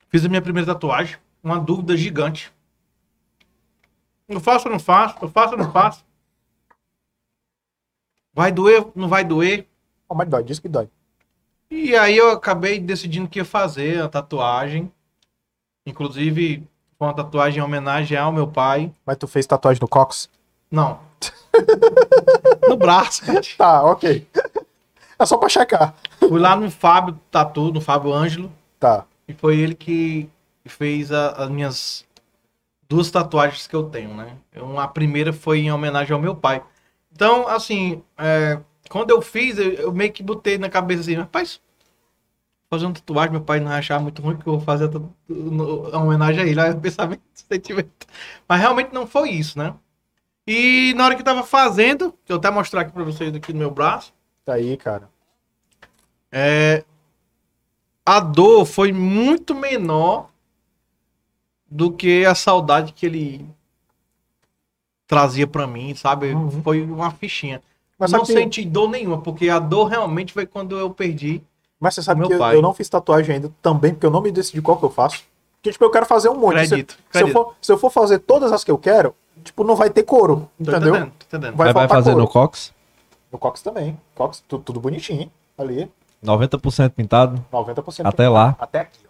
Fiz 0.09 0.25
a 0.25 0.29
minha 0.29 0.41
primeira 0.41 0.73
tatuagem. 0.73 1.17
Uma 1.43 1.59
dúvida 1.59 1.97
gigante. 1.97 2.51
Eu 4.27 4.39
faço 4.39 4.67
ou 4.67 4.71
não 4.71 4.79
faço? 4.79 5.17
Eu 5.21 5.29
faço 5.29 5.53
ou 5.53 5.57
não 5.57 5.71
faço? 5.71 6.05
Vai 8.33 8.51
doer? 8.51 8.85
Não 8.95 9.07
vai 9.07 9.23
doer? 9.23 9.67
Oh, 10.07 10.15
mas 10.15 10.29
dói, 10.29 10.43
diz 10.43 10.59
que 10.59 10.69
dói. 10.69 10.89
E 11.69 11.95
aí 11.95 12.15
eu 12.15 12.31
acabei 12.31 12.79
decidindo 12.79 13.27
que 13.27 13.39
ia 13.39 13.45
fazer 13.45 14.01
a 14.01 14.09
tatuagem. 14.09 14.91
Inclusive, 15.85 16.67
foi 17.01 17.07
uma 17.07 17.15
tatuagem 17.15 17.59
em 17.59 17.63
homenagem 17.63 18.15
ao 18.15 18.31
meu 18.31 18.45
pai. 18.45 18.91
Mas 19.03 19.17
tu 19.17 19.27
fez 19.27 19.47
tatuagem 19.47 19.81
no 19.81 19.87
cox? 19.87 20.29
Não. 20.69 20.99
no 22.69 22.77
braço. 22.77 23.23
Tá, 23.57 23.83
ok. 23.83 24.27
É 25.17 25.25
só 25.25 25.35
pra 25.35 25.49
checar. 25.49 25.95
Fui 26.19 26.39
lá 26.39 26.55
no 26.55 26.69
Fábio 26.69 27.19
Tatu, 27.31 27.71
no 27.73 27.81
Fábio 27.81 28.13
Ângelo. 28.13 28.51
Tá. 28.79 29.03
E 29.27 29.33
foi 29.33 29.57
ele 29.57 29.73
que 29.73 30.29
fez 30.67 31.11
a- 31.11 31.29
as 31.31 31.49
minhas 31.49 32.05
duas 32.87 33.09
tatuagens 33.09 33.65
que 33.65 33.75
eu 33.75 33.85
tenho, 33.89 34.13
né? 34.13 34.35
Eu- 34.53 34.79
a 34.79 34.87
primeira 34.87 35.33
foi 35.33 35.57
em 35.61 35.71
homenagem 35.71 36.13
ao 36.13 36.21
meu 36.21 36.35
pai. 36.35 36.61
Então, 37.11 37.47
assim, 37.47 38.03
é, 38.15 38.59
quando 38.89 39.09
eu 39.09 39.23
fiz, 39.23 39.57
eu, 39.57 39.71
eu 39.73 39.91
meio 39.91 40.11
que 40.11 40.21
botei 40.21 40.59
na 40.59 40.69
cabeça 40.69 41.01
assim, 41.01 41.15
rapaz, 41.15 41.59
fazer 42.71 42.85
uma 42.85 42.93
tatuagem, 42.93 43.31
meu 43.33 43.41
pai 43.41 43.59
não 43.59 43.69
achar 43.69 43.99
muito 43.99 44.21
ruim 44.21 44.37
que 44.37 44.47
eu 44.47 44.53
vou 44.53 44.61
fazer 44.61 44.89
a, 45.93 45.97
homenagem 45.97 46.41
a 46.41 46.47
ele. 46.47 46.59
Aí 46.59 46.71
o 46.71 46.79
pensamento, 46.79 47.21
sentimento. 47.35 48.07
Mas 48.47 48.61
realmente 48.61 48.93
não 48.93 49.05
foi 49.05 49.31
isso, 49.31 49.59
né? 49.59 49.75
E 50.47 50.93
na 50.95 51.05
hora 51.05 51.15
que 51.15 51.21
eu 51.21 51.25
tava 51.25 51.43
fazendo, 51.43 52.13
que 52.25 52.31
eu 52.31 52.37
até 52.37 52.49
mostrar 52.49 52.81
aqui 52.81 52.93
pra 52.93 53.03
vocês 53.03 53.35
aqui 53.35 53.51
no 53.51 53.59
meu 53.59 53.69
braço, 53.69 54.13
Tá 54.45 54.53
aí, 54.53 54.75
cara. 54.77 55.09
é, 56.31 56.83
a 58.05 58.19
dor 58.19 58.65
foi 58.65 58.91
muito 58.91 59.53
menor 59.53 60.29
do 61.69 61.91
que 61.91 62.25
a 62.25 62.33
saudade 62.33 62.93
que 62.93 63.05
ele 63.05 63.45
trazia 65.05 65.45
pra 65.45 65.67
mim, 65.67 65.93
sabe? 65.93 66.33
Uhum. 66.33 66.63
Foi 66.63 66.81
uma 66.81 67.11
fichinha. 67.11 67.61
Mas 67.99 68.11
não 68.11 68.21
que, 68.21 68.33
senti 68.33 68.65
dor 68.65 68.89
nenhuma, 68.89 69.21
porque 69.21 69.47
a 69.49 69.59
dor 69.59 69.85
realmente 69.85 70.33
foi 70.33 70.45
quando 70.45 70.77
eu 70.77 70.89
perdi. 70.89 71.43
Mas 71.81 71.95
você 71.95 72.01
sabe 72.03 72.25
que 72.25 72.33
eu, 72.33 72.39
pai. 72.39 72.55
eu 72.55 72.61
não 72.61 72.73
fiz 72.73 72.87
tatuagem 72.87 73.35
ainda 73.35 73.51
também, 73.61 73.91
porque 73.93 74.05
eu 74.05 74.11
não 74.11 74.21
me 74.21 74.31
decidi 74.31 74.61
qual 74.61 74.77
que 74.77 74.85
eu 74.85 74.89
faço. 74.89 75.23
Porque, 75.57 75.71
tipo, 75.71 75.83
eu 75.83 75.91
quero 75.91 76.05
fazer 76.05 76.29
um 76.29 76.35
monte. 76.35 76.59
Se- 76.59 76.63
Acredito, 76.73 76.93
Se, 76.93 76.99
eu 76.99 77.05
acredito. 77.27 77.33
for, 77.33 77.55
se 77.61 77.71
eu 77.73 77.77
for 77.77 77.89
fazer 77.89 78.19
todas 78.19 78.51
as 78.53 78.63
que 78.63 78.71
eu 78.71 78.77
quero, 78.77 79.13
tipo, 79.43 79.63
não 79.63 79.75
vai 79.75 79.89
ter 79.89 80.03
couro. 80.03 80.49
Tô 80.63 80.71
entendeu? 80.71 80.95
entendendo, 80.95 81.11
tô 81.19 81.25
entendendo. 81.37 81.55
Vai 81.57 81.73
Vai, 81.73 81.87
fazer 81.87 82.11
couro. 82.11 82.23
no 82.25 82.29
Cox? 82.29 82.73
No 83.31 83.37
Cox 83.37 83.61
também. 83.61 83.99
Cox, 84.15 84.43
tu- 84.47 84.59
tudo 84.59 84.79
bonitinho. 84.79 85.29
Ali, 85.57 85.91
90% 86.23 86.91
pintado. 86.91 87.43
90%. 87.51 88.05
Até 88.07 88.29
lá. 88.29 88.55
Até 88.59 88.79
aqui, 88.81 88.99
ó. 89.05 89.09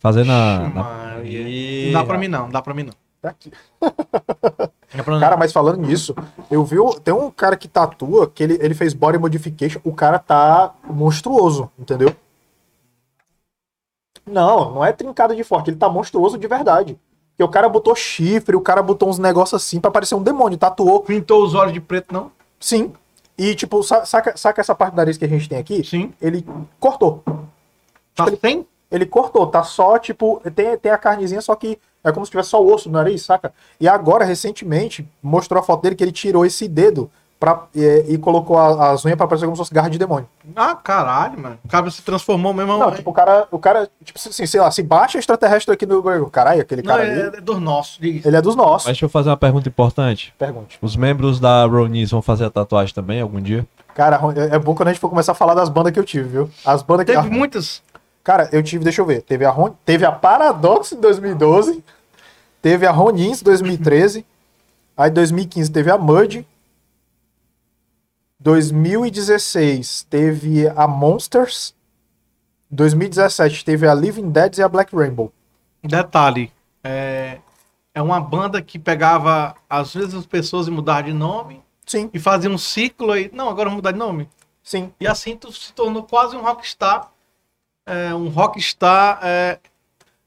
Fazer 0.00 0.24
na. 0.24 0.58
na... 0.60 0.68
Maria. 0.68 1.40
Ih, 1.48 1.86
Não 1.92 2.00
dá 2.00 2.06
pra 2.06 2.18
mim 2.18 2.28
não, 2.28 2.42
não 2.42 2.50
dá 2.50 2.60
pra 2.62 2.74
mim 2.74 2.82
não. 2.84 2.92
Até 3.22 3.28
aqui. 3.30 3.52
Cara, 5.20 5.36
mas 5.36 5.52
falando 5.52 5.78
nisso, 5.78 6.14
eu 6.50 6.64
vi. 6.64 6.76
Tem 7.02 7.12
um 7.12 7.30
cara 7.30 7.56
que 7.56 7.66
tatua, 7.66 8.28
que 8.28 8.42
ele, 8.42 8.58
ele 8.60 8.74
fez 8.74 8.94
body 8.94 9.18
modification, 9.18 9.80
o 9.84 9.92
cara 9.92 10.18
tá 10.18 10.72
monstruoso, 10.88 11.70
entendeu? 11.78 12.14
Não, 14.26 14.74
não 14.74 14.84
é 14.84 14.92
trincado 14.92 15.34
de 15.34 15.44
forte, 15.44 15.70
ele 15.70 15.76
tá 15.76 15.88
monstruoso 15.88 16.38
de 16.38 16.46
verdade. 16.46 16.98
Porque 17.32 17.42
o 17.44 17.48
cara 17.48 17.68
botou 17.68 17.94
chifre, 17.96 18.54
o 18.56 18.60
cara 18.60 18.82
botou 18.82 19.08
uns 19.08 19.18
negócios 19.18 19.60
assim 19.60 19.80
pra 19.80 19.90
parecer 19.90 20.14
um 20.14 20.22
demônio, 20.22 20.56
tatuou, 20.56 21.00
Pintou 21.02 21.42
os 21.44 21.54
olhos 21.54 21.72
de 21.72 21.80
preto, 21.80 22.12
não? 22.12 22.30
sim. 22.60 22.92
E 23.36 23.52
tipo, 23.56 23.82
sa- 23.82 24.04
saca, 24.06 24.36
saca 24.36 24.60
essa 24.60 24.76
parte 24.76 24.92
do 24.92 24.96
nariz 24.96 25.18
que 25.18 25.24
a 25.24 25.28
gente 25.28 25.48
tem 25.48 25.58
aqui? 25.58 25.82
Sim. 25.82 26.14
Ele 26.22 26.46
cortou. 26.78 27.20
Tá 28.14 28.28
Ele- 28.28 28.36
sem? 28.36 28.64
Ele 28.88 29.04
cortou, 29.06 29.44
tá 29.48 29.64
só, 29.64 29.98
tipo, 29.98 30.40
tem, 30.54 30.78
tem 30.78 30.92
a 30.92 30.96
carnezinha, 30.96 31.40
só 31.40 31.56
que 31.56 31.76
é 32.04 32.12
como 32.12 32.24
se 32.26 32.30
tivesse 32.30 32.50
só 32.50 32.62
o 32.62 32.72
osso 32.72 32.88
no 32.88 32.94
nariz, 32.98 33.22
saca? 33.22 33.52
E 33.80 33.88
agora, 33.88 34.24
recentemente, 34.24 35.08
mostrou 35.22 35.60
a 35.60 35.64
foto 35.64 35.82
dele 35.82 35.94
que 35.96 36.04
ele 36.04 36.12
tirou 36.12 36.44
esse 36.46 36.68
dedo 36.68 37.10
pra, 37.40 37.64
e, 37.74 38.04
e 38.10 38.18
colocou 38.18 38.56
a- 38.56 38.90
as 38.92 39.04
unhas 39.04 39.16
pra 39.16 39.26
parecer 39.26 39.44
como 39.46 39.56
se 39.56 39.60
fosse 39.60 39.74
garra 39.74 39.88
de 39.90 39.98
demônio. 39.98 40.26
Ah, 40.54 40.74
caralho, 40.74 41.38
mano. 41.40 41.58
O 41.64 41.68
cara 41.68 41.90
se 41.90 42.02
transformou 42.02 42.52
mesmo. 42.54 42.76
Não, 42.78 42.90
tipo, 42.92 43.10
o 43.10 43.12
cara, 43.12 43.46
o 43.50 43.58
cara, 43.58 43.90
tipo 44.04 44.18
assim, 44.18 44.46
sei 44.46 44.60
lá, 44.60 44.70
se 44.70 44.82
baixa 44.82 45.18
extraterrestre 45.18 45.72
aqui 45.74 45.84
no 45.86 46.00
Google, 46.02 46.30
caralho, 46.30 46.60
aquele 46.60 46.82
Não, 46.82 46.88
cara 46.94 47.04
é, 47.06 47.10
ali, 47.26 47.36
é 47.38 47.40
dos 47.40 47.58
nossos. 47.60 47.98
diz. 47.98 48.24
ele 48.24 48.36
é 48.36 48.40
dos 48.42 48.54
nossos. 48.54 48.86
Mas 48.86 48.94
deixa 48.96 49.04
eu 49.04 49.08
fazer 49.10 49.30
uma 49.30 49.36
pergunta 49.36 49.68
importante. 49.68 50.32
Pergunte. 50.38 50.78
Os 50.80 50.96
membros 50.96 51.40
da 51.40 51.64
Ronies 51.66 52.10
vão 52.10 52.22
fazer 52.22 52.44
a 52.44 52.50
tatuagem 52.50 52.94
também 52.94 53.20
algum 53.20 53.40
dia? 53.40 53.66
Cara, 53.94 54.20
é 54.36 54.56
é 54.56 54.58
bom 54.58 54.74
quando 54.74 54.88
a 54.88 54.92
gente 54.92 55.00
for 55.00 55.08
começar 55.08 55.32
a 55.32 55.34
falar 55.36 55.54
das 55.54 55.68
bandas 55.68 55.92
que 55.92 55.98
eu 56.00 56.04
tive, 56.04 56.28
viu? 56.28 56.50
As 56.64 56.82
bandas 56.82 57.06
que. 57.06 57.12
Teve 57.12 57.30
muitas. 57.30 57.80
Cara, 58.24 58.48
eu 58.52 58.62
tive, 58.62 58.82
deixa 58.82 59.02
eu 59.02 59.06
ver, 59.06 59.22
teve 59.22 59.44
a, 59.44 59.50
Ron, 59.50 59.76
teve 59.84 60.04
a 60.04 60.10
Paradox 60.10 60.92
em 60.92 61.00
2012, 61.00 61.84
teve 62.62 62.86
a 62.86 62.90
Ronins 62.90 63.42
em 63.42 63.44
2013, 63.44 64.24
aí 64.96 65.10
em 65.10 65.12
2015 65.12 65.70
teve 65.70 65.90
a 65.90 65.98
Mud, 65.98 66.46
2016 68.40 70.06
teve 70.08 70.66
a 70.68 70.88
Monsters, 70.88 71.74
2017 72.70 73.64
teve 73.64 73.86
a 73.86 73.94
Living 73.94 74.30
Dead 74.30 74.56
e 74.56 74.62
a 74.62 74.68
Black 74.68 74.96
Rainbow. 74.96 75.30
Detalhe. 75.82 76.50
É, 76.82 77.38
é 77.94 78.00
uma 78.00 78.20
banda 78.20 78.62
que 78.62 78.78
pegava 78.78 79.54
às 79.68 79.94
vezes 79.94 80.14
as 80.14 80.26
pessoas 80.26 80.66
e 80.66 80.70
mudava 80.70 81.02
de 81.02 81.12
nome 81.12 81.62
Sim, 81.86 82.10
e 82.12 82.18
fazia 82.18 82.50
um 82.50 82.58
ciclo 82.58 83.12
aí. 83.12 83.30
Não, 83.32 83.48
agora 83.48 83.68
vamos 83.68 83.76
mudar 83.76 83.92
de 83.92 83.98
nome. 83.98 84.28
sim. 84.62 84.92
E 84.98 85.06
assim 85.06 85.36
tu 85.36 85.52
se 85.52 85.72
tornou 85.72 86.02
quase 86.02 86.36
um 86.36 86.42
rockstar. 86.42 87.10
É, 87.86 88.14
um 88.14 88.28
rockstar 88.28 89.18
é, 89.22 89.58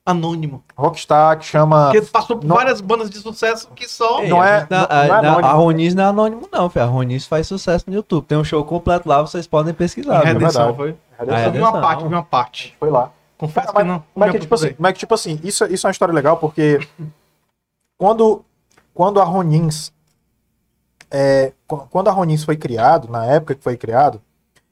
anônimo. 0.06 0.64
Rockstar 0.76 1.38
que 1.40 1.46
chama. 1.46 1.92
Porque 1.92 2.02
passou 2.08 2.38
por 2.38 2.46
não- 2.46 2.56
várias 2.56 2.80
bandas 2.82 3.10
de 3.10 3.18
sucesso 3.18 3.68
que 3.76 3.88
só. 3.90 4.22
Não 4.24 4.44
é- 4.44 4.66
não- 4.70 4.78
a, 4.88 4.88
não 4.88 5.16
é 5.16 5.18
anônimo. 5.20 5.48
a 5.48 5.52
Ronies 5.54 5.96
não 5.96 6.04
é 6.04 6.08
anônimo, 6.08 6.50
não, 6.52 6.70
filho. 6.70 6.86
A 6.86 6.88
Ronies 6.88 7.26
faz 7.26 7.48
sucesso 7.48 7.86
no 7.88 7.96
YouTube. 7.96 8.26
Tem 8.26 8.38
um 8.38 8.44
show 8.44 8.64
completo 8.64 9.10
lá, 9.10 9.22
vocês 9.22 9.48
podem 9.48 9.74
pesquisar. 9.74 10.20
redenção, 10.24 10.74
verdade. 10.74 10.78
foi. 10.78 10.96
Ah, 11.18 11.24
Eu 11.24 11.26
vi 11.28 11.34
redenção. 11.58 11.70
uma 11.72 11.82
parte, 11.82 12.02
vi 12.04 12.14
uma 12.14 12.24
parte. 12.24 12.76
Foi 12.80 12.90
lá. 12.92 13.12
Confesso 13.40 13.68
mas, 13.74 13.84
que 13.84 13.90
não. 13.90 14.04
mas 14.16 14.28
não 14.28 14.34
que, 14.34 14.40
tipo 14.40 14.56
assim, 14.56 14.76
mas 14.80 14.94
que, 14.94 15.00
tipo 15.00 15.14
assim, 15.14 15.40
isso, 15.44 15.66
isso 15.66 15.86
é 15.86 15.88
uma 15.88 15.92
história 15.92 16.14
legal 16.14 16.38
porque 16.38 16.80
quando, 17.98 18.44
quando 18.94 19.20
a 19.20 19.24
Ronins 19.24 19.92
é, 21.10 21.54
qu- 21.68 21.88
quando 21.90 22.08
a 22.08 22.12
Ronins 22.12 22.44
foi 22.44 22.56
criado, 22.58 23.10
na 23.10 23.26
época 23.26 23.56
que 23.56 23.64
foi 23.64 23.78
criado, 23.78 24.22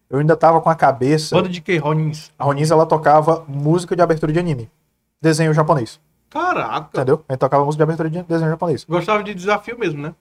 eu 0.10 0.20
ainda 0.20 0.36
tava 0.36 0.62
com 0.62 0.70
a 0.70 0.76
cabeça. 0.76 1.36
Banda 1.36 1.50
de 1.50 1.62
que, 1.62 1.78
Ronins? 1.78 2.32
A 2.38 2.44
Ronins 2.46 2.72
ela 2.72 2.86
tocava 2.86 3.44
música 3.48 3.96
de 3.96 4.02
abertura 4.02 4.32
de 4.32 4.40
anime, 4.40 4.70
desenho 5.22 5.54
japonês, 5.54 6.00
Caraca. 6.30 6.90
entendeu? 6.94 7.24
A 7.28 7.34
gente 7.34 7.40
tocava 7.40 7.64
música 7.66 7.80
de 7.80 7.84
abertura 7.84 8.10
de 8.10 8.24
desenho 8.24 8.50
japonês. 8.52 8.84
Gostava 8.86 9.24
de 9.24 9.34
desafio 9.34 9.78
mesmo, 9.78 10.02
né? 10.02 10.14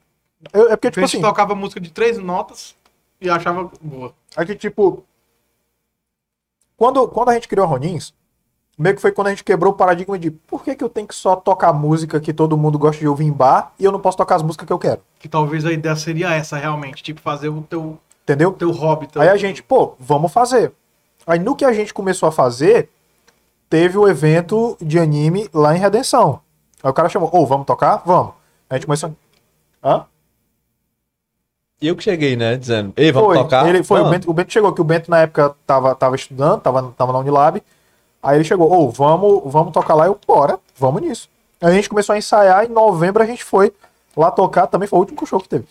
Eu- 0.53 0.70
é 0.70 0.76
porque 0.76 0.89
a 0.89 0.91
tipo 0.91 1.01
gente 1.07 1.16
assim, 1.16 1.22
tocava 1.22 1.55
música 1.55 1.80
de 1.80 1.91
três 1.91 2.18
notas 2.18 2.74
e 3.20 3.30
achava 3.30 3.70
boa. 3.80 4.12
é 4.37 4.45
que 4.45 4.55
tipo 4.55 5.05
quando 6.76 7.07
quando 7.09 7.30
a 7.30 7.35
gente 7.35 7.49
criou 7.49 7.64
a 7.66 7.68
Ronins, 7.68 8.12
meio 8.76 8.95
que 8.97 9.01
foi 9.01 9.12
quando 9.12 9.28
a 9.28 9.30
gente 9.30 9.45
quebrou 9.45 9.72
o 9.72 9.76
paradigma 9.76 10.18
de 10.18 10.30
por 10.30 10.62
que, 10.64 10.74
que 10.74 10.82
eu 10.85 10.89
tenho 10.89 11.07
que 11.07 11.14
só 11.14 11.37
tocar 11.37 11.72
música 11.72 12.20
que 12.20 12.32
todo 12.32 12.57
mundo 12.59 12.78
gosta 12.78 13.01
de 13.01 13.09
ouvir 13.09 13.24
em 13.24 13.32
bar 13.32 13.72
e 13.78 13.85
eu 13.85 13.93
não 13.93 14.01
posso 14.01 14.16
tocar 14.18 14.37
as 14.37 14.43
músicas 14.43 14.66
que 14.66 14.72
eu 14.72 14.78
quero. 14.78 15.01
Que 15.18 15.28
talvez 15.28 15.64
a 15.64 15.72
ideia 15.72 15.95
seria 15.97 16.32
essa 16.35 16.57
realmente, 16.59 17.03
tipo, 17.03 17.20
fazer 17.20 17.49
o 17.49 17.62
teu, 17.62 17.99
Entendeu? 18.25 18.53
teu 18.53 18.70
hobby. 18.72 19.07
Teu... 19.07 19.22
Aí 19.22 19.29
a 19.29 19.37
gente, 19.37 19.62
pô, 19.62 19.95
vamos 19.99 20.33
fazer. 20.33 20.72
Aí 21.27 21.39
no 21.39 21.55
que 21.55 21.64
a 21.64 21.72
gente 21.72 21.95
começou 21.95 22.29
a 22.29 22.33
fazer, 22.33 22.89
teve 23.70 23.97
o 23.97 24.09
evento 24.09 24.77
de 24.81 24.99
anime 24.99 25.49
lá 25.53 25.77
em 25.77 25.79
Redenção. 25.79 26.41
Aí 26.83 26.91
o 26.91 26.95
cara 26.95 27.09
chamou, 27.09 27.31
ô, 27.33 27.47
vamos 27.47 27.66
tocar? 27.66 28.03
Vamos. 28.05 28.33
A 28.68 28.75
gente 28.75 28.87
começou. 28.87 29.14
Hã? 29.83 30.07
E 31.81 31.89
eu 31.89 31.97
que 31.97 32.03
cheguei, 32.03 32.35
né? 32.35 32.57
Dizendo, 32.57 32.93
ei, 32.97 33.12
vamos 33.12 33.29
foi, 33.29 33.37
tocar. 33.37 33.68
Ele, 33.68 33.83
foi 33.83 34.01
o, 34.01 34.05
Vamos. 34.05 34.16
Bento, 34.16 34.31
o 34.31 34.35
Bento 34.35 34.53
chegou, 34.53 34.72
que 34.72 34.81
o 34.81 34.85
Bento 34.85 35.11
na 35.11 35.20
época 35.20 35.55
tava, 35.66 35.95
tava 35.95 36.16
estudando, 36.16 36.61
tava, 36.61 36.95
tava 36.97 37.12
na 37.12 37.18
Unilab. 37.18 37.62
Aí 38.22 38.39
ele 38.39 38.45
chegou, 38.45 38.72
ô, 38.72 38.91
vamos, 38.91 39.43
vamos 39.45 39.72
tocar 39.72 39.95
lá. 39.95 40.07
Eu, 40.07 40.18
bora, 40.27 40.59
vamos 40.77 41.03
nisso. 41.03 41.29
Aí 41.61 41.70
a 41.70 41.75
gente 41.75 41.89
começou 41.89 42.14
a 42.14 42.18
ensaiar, 42.18 42.64
em 42.64 42.68
novembro 42.68 43.22
a 43.22 43.27
gente 43.27 43.45
foi 43.45 43.72
lá 44.16 44.31
tocar, 44.31 44.66
também 44.66 44.89
foi 44.89 44.99
o 44.99 45.01
último 45.01 45.27
show 45.27 45.41
que 45.41 45.49
teve. 45.49 45.66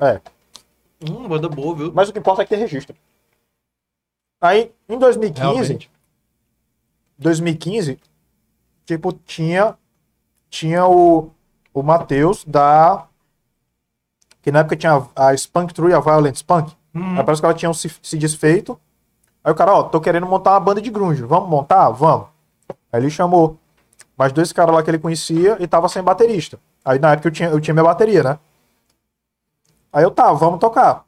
é, 0.00 0.20
Hum, 1.00 1.28
banda 1.28 1.48
boa, 1.48 1.74
viu? 1.76 1.92
mas 1.94 2.08
o 2.08 2.12
que 2.12 2.18
importa 2.18 2.42
é 2.42 2.44
que 2.44 2.50
ter 2.50 2.56
registro. 2.56 2.96
Aí, 4.40 4.72
em 4.88 4.98
2015, 4.98 5.40
Realmente. 5.42 5.90
2015, 7.18 7.98
tipo, 8.86 9.12
tinha, 9.12 9.76
tinha 10.48 10.86
o, 10.86 11.30
o 11.74 11.82
Matheus 11.82 12.44
da. 12.44 13.06
Que 14.40 14.52
na 14.52 14.60
época 14.60 14.76
tinha 14.76 15.04
a 15.16 15.34
Spunk 15.34 15.74
True 15.74 15.90
e 15.90 15.94
a 15.94 16.00
Violent 16.00 16.36
Spunk. 16.36 16.72
Hum, 16.94 17.18
Aí 17.18 17.24
parece 17.24 17.42
que 17.42 17.46
ela 17.46 17.54
tinha 17.54 17.72
se, 17.74 17.90
se 18.00 18.16
desfeito. 18.16 18.78
Aí 19.42 19.52
o 19.52 19.54
cara, 19.54 19.72
ó, 19.74 19.82
tô 19.82 20.00
querendo 20.00 20.26
montar 20.26 20.52
uma 20.52 20.60
banda 20.60 20.80
de 20.80 20.90
grunge. 20.90 21.22
Vamos 21.22 21.48
montar? 21.48 21.90
Vamos. 21.90 22.28
Aí 22.92 23.00
ele 23.00 23.10
chamou 23.10 23.58
mais 24.16 24.32
dois 24.32 24.52
caras 24.52 24.74
lá 24.74 24.82
que 24.82 24.90
ele 24.90 24.98
conhecia 24.98 25.56
e 25.60 25.66
tava 25.66 25.88
sem 25.88 26.02
baterista. 26.02 26.58
Aí 26.84 26.98
na 26.98 27.12
época 27.12 27.28
eu 27.28 27.32
tinha, 27.32 27.48
eu 27.48 27.60
tinha 27.60 27.74
minha 27.74 27.84
bateria, 27.84 28.22
né? 28.22 28.38
Aí 29.92 30.04
eu, 30.04 30.10
tá, 30.10 30.32
vamos 30.32 30.58
tocar. 30.60 31.04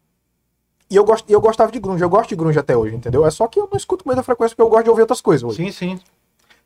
E 0.91 0.97
eu, 0.97 1.05
gost, 1.05 1.25
eu 1.29 1.41
gostava 1.41 1.71
de 1.71 1.79
grunge, 1.79 2.03
eu 2.03 2.09
gosto 2.11 2.31
de 2.31 2.37
grunge 2.37 2.59
até 2.59 2.77
hoje, 2.77 2.97
entendeu? 2.97 3.25
É 3.25 3.31
só 3.31 3.47
que 3.47 3.61
eu 3.61 3.69
não 3.71 3.77
escuto 3.77 4.03
com 4.03 4.11
muita 4.11 4.23
frequência 4.25 4.57
porque 4.57 4.67
eu 4.67 4.71
gosto 4.71 4.85
de 4.85 4.91
ouvir 4.91 5.03
outras 5.03 5.21
coisas 5.21 5.45
hoje. 5.45 5.57
Sim, 5.57 5.71
sim. 5.71 6.01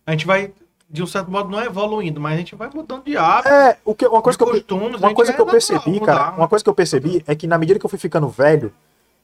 A 0.07 0.13
gente 0.13 0.27
vai, 0.27 0.51
de 0.89 1.03
um 1.03 1.07
certo 1.07 1.31
modo, 1.31 1.51
não 1.51 1.61
é 1.61 1.67
evoluindo, 1.67 2.21
mas 2.21 2.35
a 2.35 2.37
gente 2.39 2.55
vai 2.55 2.71
mudando 2.73 3.05
de 3.05 3.17
hábito, 3.19 3.49
É, 3.49 3.77
o 3.85 3.95
que, 3.95 4.07
uma 4.07 4.23
coisa 4.23 4.39
que 4.39 4.45
eu, 4.45 4.49
costumes. 4.49 4.95
a 5.03 5.07
Uma 5.07 5.15
coisa 5.15 5.33
é 5.33 5.35
que 5.35 5.41
eu 5.41 5.47
percebi, 5.47 6.01
mudar, 6.01 6.07
cara, 6.07 6.37
uma 6.37 6.49
coisa 6.49 6.65
que 6.65 6.71
eu 6.71 6.75
percebi 6.75 7.23
é 7.27 7.35
que 7.35 7.47
na 7.47 7.59
medida 7.59 7.79
que 7.79 7.85
eu 7.85 7.91
fui 7.91 7.99
ficando 7.99 8.27
velho, 8.29 8.73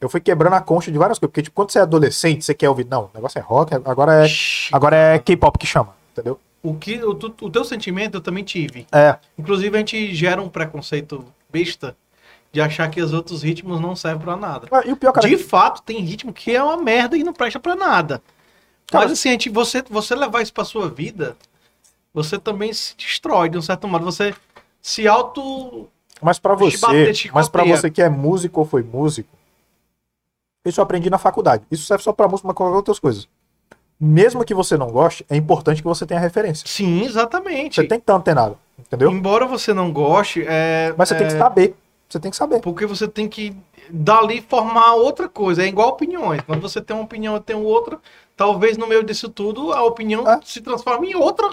eu 0.00 0.08
fui 0.08 0.20
quebrando 0.20 0.54
a 0.54 0.60
concha 0.60 0.90
de 0.90 0.98
várias 0.98 1.18
coisas. 1.18 1.30
Porque, 1.30 1.42
tipo, 1.42 1.54
quando 1.54 1.70
você 1.70 1.78
é 1.78 1.82
adolescente, 1.82 2.44
você 2.44 2.52
quer 2.54 2.68
ouvir. 2.68 2.86
Não, 2.86 3.04
o 3.04 3.10
negócio 3.14 3.38
é 3.38 3.42
rock, 3.42 3.74
agora 3.74 4.26
é, 4.26 4.28
agora 4.72 4.96
é 4.96 5.18
K-pop 5.18 5.58
que 5.58 5.66
chama, 5.66 5.94
entendeu? 6.12 6.38
O, 6.62 6.74
que, 6.74 7.02
o, 7.02 7.12
o 7.12 7.50
teu 7.50 7.64
sentimento 7.64 8.16
eu 8.18 8.20
também 8.20 8.44
tive. 8.44 8.86
É, 8.92 9.16
Inclusive, 9.38 9.74
a 9.74 9.78
gente 9.78 10.14
gera 10.14 10.42
um 10.42 10.48
preconceito 10.48 11.24
besta 11.50 11.96
de 12.52 12.60
achar 12.60 12.90
que 12.90 13.00
os 13.00 13.12
outros 13.12 13.42
ritmos 13.42 13.80
não 13.80 13.94
servem 13.94 14.22
pra 14.22 14.36
nada. 14.36 14.68
e 14.84 14.92
o 14.92 14.96
pior, 14.96 15.12
cara, 15.12 15.28
De 15.28 15.38
fato, 15.38 15.82
tem 15.82 16.00
ritmo 16.00 16.32
que 16.32 16.54
é 16.54 16.62
uma 16.62 16.76
merda 16.76 17.16
e 17.16 17.22
não 17.22 17.32
presta 17.32 17.60
pra 17.60 17.76
nada. 17.76 18.22
Cara, 18.88 19.04
Mas 19.04 19.12
assim, 19.12 19.28
a 19.28 19.32
gente, 19.32 19.48
você, 19.48 19.82
você 19.88 20.14
levar 20.14 20.42
isso 20.42 20.52
pra 20.52 20.64
sua 20.64 20.88
vida, 20.88 21.36
você 22.12 22.38
também 22.38 22.72
se 22.72 22.96
destrói, 22.96 23.48
de 23.48 23.56
um 23.56 23.62
certo 23.62 23.86
modo. 23.86 24.04
Você 24.04 24.34
se 24.82 25.06
auto. 25.06 25.88
Mas 26.20 26.38
bater, 26.38 27.12
te 27.12 27.28
você, 27.28 27.30
mas 27.32 27.48
para 27.48 27.64
você 27.64 27.90
que 27.90 28.02
é 28.02 28.08
músico 28.08 28.60
ou 28.60 28.66
foi 28.66 28.82
músico, 28.82 29.30
isso 30.66 30.80
eu 30.80 30.82
aprendi 30.82 31.08
na 31.08 31.18
faculdade. 31.18 31.64
Isso 31.70 31.84
serve 31.84 32.02
só 32.02 32.12
pra 32.12 32.28
música, 32.28 32.46
mas 32.46 32.56
qualquer 32.56 32.76
outras 32.76 32.98
coisas. 32.98 33.26
Mesmo 33.98 34.44
que 34.44 34.54
você 34.54 34.76
não 34.76 34.90
goste, 34.90 35.24
é 35.30 35.36
importante 35.36 35.82
que 35.82 35.88
você 35.88 36.04
tenha 36.04 36.20
referência. 36.20 36.66
Sim, 36.66 37.04
exatamente. 37.04 37.76
Você 37.76 37.86
tem 37.86 37.98
que 37.98 38.02
estar 38.02 38.14
antenado, 38.14 38.58
entendeu? 38.78 39.10
Embora 39.10 39.46
você 39.46 39.72
não 39.72 39.92
goste, 39.92 40.44
é. 40.46 40.94
Mas 40.96 41.08
você 41.08 41.14
tem 41.14 41.26
é, 41.26 41.30
que 41.30 41.38
saber. 41.38 41.76
Você 42.10 42.18
tem 42.18 42.30
que 42.30 42.36
saber. 42.36 42.60
Porque 42.60 42.84
você 42.86 43.06
tem 43.06 43.28
que 43.28 43.56
dali 43.88 44.40
formar 44.40 44.94
outra 44.94 45.28
coisa. 45.28 45.62
É 45.62 45.66
igual 45.66 45.90
opiniões. 45.90 46.42
Quando 46.42 46.60
você 46.60 46.80
tem 46.80 46.96
uma 46.96 47.04
opinião 47.04 47.36
e 47.36 47.40
tem 47.40 47.54
outra, 47.54 48.00
talvez 48.36 48.76
no 48.76 48.86
meio 48.86 49.04
disso 49.04 49.28
tudo 49.28 49.72
a 49.72 49.84
opinião 49.84 50.28
É. 50.28 50.40
se 50.44 50.60
transforme 50.60 51.12
em 51.12 51.14
outra, 51.14 51.48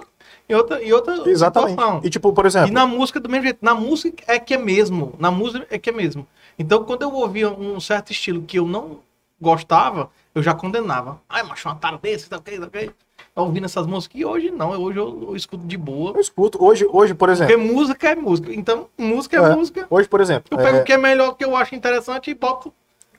em 0.50 0.56
outra, 0.56 0.84
em 0.84 0.92
outra 0.92 1.30
Exatamente. 1.30 1.72
situação. 1.72 2.02
E 2.04 2.10
tipo, 2.10 2.34
por 2.34 2.46
E 2.46 2.48
exemplo, 2.48 2.74
na 2.74 2.88
música 2.88 3.20
do 3.20 3.30
mesmo 3.30 3.44
jeito. 3.44 3.60
Na 3.62 3.76
música 3.76 4.24
é 4.28 4.40
que 4.40 4.56
é 4.56 4.58
mesmo. 4.58 5.14
Na 5.20 5.30
música 5.30 5.68
é 5.70 5.78
que 5.78 5.92
é 5.92 5.94
mesmo. 5.94 6.28
Então, 6.58 6.84
quando 6.84 7.04
eu 7.04 7.14
ouvia 7.14 7.52
um 7.52 7.80
certo 7.80 8.12
estilo 8.12 8.42
que 8.42 8.58
eu 8.58 8.66
não 8.68 9.00
gostava, 9.40 10.10
eu 10.34 10.42
já 10.42 10.56
condenava. 10.56 11.22
Ai, 11.30 11.44
macho, 11.44 11.70
uma 11.70 11.76
tara 11.76 12.00
desse, 12.00 12.28
tá 12.28 12.38
ok, 12.38 12.60
tá 12.60 12.66
ok. 12.66 12.90
Tá 13.38 13.44
ouvindo 13.44 13.66
essas 13.66 13.86
músicas. 13.86 14.20
E 14.20 14.26
hoje 14.26 14.50
não. 14.50 14.72
Hoje 14.72 14.98
eu, 14.98 15.28
eu 15.30 15.36
escuto 15.36 15.64
de 15.64 15.78
boa. 15.78 16.12
eu 16.16 16.20
escuto. 16.20 16.58
Hoje, 16.60 16.88
hoje 16.92 17.14
por 17.14 17.30
Porque 17.30 17.44
exemplo. 17.54 17.72
música 17.72 18.10
é 18.10 18.16
música. 18.16 18.52
Então, 18.52 18.88
música 18.98 19.38
é, 19.38 19.52
É. 19.52 19.56
música. 19.56 19.86
Hoje, 19.92 20.10
por 20.10 20.20
exemplo. 20.22 20.46
Eu 20.50 20.58
pego 20.58 20.78
é, 20.78 20.82
o 20.82 20.84
que 20.84 20.92
é 20.92 20.98
melhor, 20.98 21.34
que 21.38 21.46
eu 21.46 21.56
acho 21.56 21.76
interessante 21.76 22.32
e 22.32 22.34
boto 22.34 22.74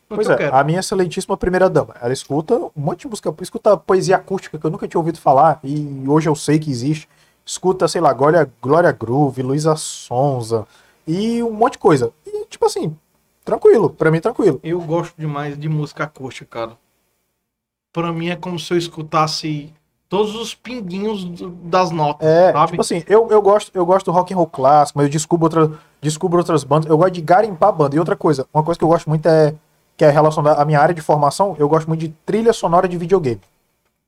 Pois 0.09 0.27
que 0.27 0.33
eu 0.33 0.35
é, 0.35 0.39
quero. 0.39 0.57
a 0.57 0.65
minha 0.65 0.81
excelentíssima 0.81 1.37
primeira 1.37 1.71
dama, 1.71 1.95
ela 2.03 2.13
escuta 2.13 2.57
um 2.57 2.71
monte 2.75 3.03
de 3.03 3.09
música, 3.09 3.33
escuta 3.43 3.77
poesia 3.77 4.17
acústica 4.17 4.59
que 4.59 4.67
eu 4.67 4.71
nunca 4.73 4.89
tinha 4.89 4.99
ouvido 4.99 5.21
falar 5.21 5.61
e 5.63 6.03
hoje 6.09 6.29
eu 6.29 6.35
sei 6.35 6.59
que 6.59 6.69
existe. 6.69 7.09
Escuta, 7.47 7.87
sei 7.87 8.01
lá, 8.01 8.13
Glória, 8.13 8.51
Glória 8.61 8.91
Groove, 8.91 9.41
Luísa 9.43 9.77
Sonza 9.77 10.67
e 11.07 11.41
um 11.45 11.53
monte 11.53 11.75
de 11.75 11.79
coisa. 11.79 12.13
E 12.27 12.45
tipo 12.47 12.67
assim, 12.67 12.97
tranquilo, 13.45 13.89
pra 13.91 14.11
mim 14.11 14.21
tranquilo. 14.21 14.59
Eu 14.65 14.81
gosto 14.81 15.15
demais 15.17 15.57
de 15.57 15.69
música 15.69 16.03
acústica, 16.05 16.59
cara. 16.59 16.77
Pra 17.93 18.13
mim 18.13 18.31
é 18.31 18.35
como 18.37 18.59
se 18.59 18.73
eu 18.75 18.77
escutasse 18.79 19.73
todos 20.09 20.35
os 20.35 20.55
pinguinhos 20.55 21.27
das 21.65 21.91
notas, 21.91 22.27
É, 22.27 22.53
sabe? 22.53 22.71
tipo 22.71 22.81
assim, 22.81 23.05
eu, 23.07 23.29
eu 23.31 23.43
gosto 23.43 23.71
eu 23.75 23.85
gosto 23.85 24.07
do 24.07 24.13
rock 24.13 24.33
and 24.33 24.37
roll 24.37 24.47
clássico, 24.47 24.99
mas 24.99 25.07
eu 25.07 25.11
descubro, 25.13 25.45
outra, 25.47 25.79
descubro 26.01 26.39
outras 26.39 26.65
bandas. 26.65 26.89
Eu 26.89 26.97
gosto 26.97 27.13
de 27.13 27.21
garimpar 27.21 27.73
banda. 27.73 27.95
E 27.97 27.99
outra 27.99 28.17
coisa, 28.17 28.47
uma 28.53 28.63
coisa 28.63 28.79
que 28.79 28.85
eu 28.85 28.89
gosto 28.89 29.09
muito 29.09 29.27
é 29.27 29.55
que 29.97 30.05
é 30.05 30.11
relacionada 30.11 30.61
à 30.61 30.65
minha 30.65 30.81
área 30.81 30.95
de 30.95 31.01
formação, 31.03 31.57
eu 31.59 31.69
gosto 31.69 31.89
muito 31.89 32.01
de 32.01 32.09
trilha 32.25 32.53
sonora 32.53 32.89
de 32.89 32.97
videogame. 32.97 33.41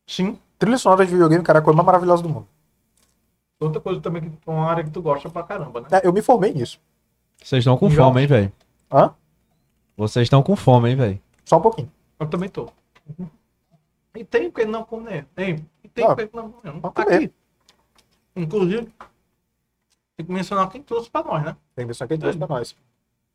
Sim. 0.07 0.38
Trilha 0.59 0.78
sonora 0.78 1.05
de 1.05 1.11
videogame, 1.12 1.42
cara, 1.42 1.59
é 1.59 1.61
a 1.61 1.64
coisa 1.64 1.76
mais 1.76 1.86
maravilhosa 1.86 2.22
do 2.22 2.28
mundo. 2.28 2.46
Outra 3.59 3.80
coisa 3.80 4.01
também 4.01 4.22
que 4.22 4.28
é 4.46 4.51
uma 4.51 4.70
área 4.70 4.82
que 4.84 4.90
tu 4.90 5.03
gosta 5.03 5.28
pra 5.28 5.42
caramba, 5.42 5.80
né? 5.82 5.88
É, 5.92 6.07
eu 6.07 6.12
me 6.12 6.22
formei 6.22 6.53
nisso. 6.55 6.78
Vocês 7.42 7.61
estão 7.61 7.76
com 7.76 7.90
Jogos. 7.90 8.09
fome, 8.12 8.20
hein, 8.22 8.26
velho? 8.26 8.53
Hã? 8.92 9.11
Vocês 9.96 10.24
estão 10.24 10.42
com 10.42 10.55
fome, 10.57 10.90
hein, 10.90 10.96
velho? 10.96 11.20
Só 11.44 11.59
um 11.59 11.61
pouquinho. 11.61 11.90
Eu 12.18 12.26
também 12.26 12.48
tô. 12.48 12.68
E 14.14 14.24
tem 14.24 14.48
o 14.48 14.52
que 14.52 14.64
não 14.64 14.82
comer. 14.84 15.26
Tem. 15.34 15.64
E 15.84 15.88
tem 15.88 16.04
Ah, 16.04 16.12
o 16.12 16.16
que 16.16 16.28
não 16.34 16.50
comer. 16.50 16.74
Não 16.74 16.90
tá 16.90 17.04
comer. 17.04 17.16
aqui. 17.16 17.30
Inclusive, 18.36 18.88
tem 20.16 20.26
que 20.26 20.32
mencionar 20.32 20.68
quem 20.68 20.82
trouxe 20.82 21.11
pra 21.11 21.22
nós, 21.22 21.42
né? 21.44 21.56
Tem 21.74 21.86
que 21.86 22.18
trouxe 22.18 22.38
pra 22.38 22.46
nós. 22.48 22.74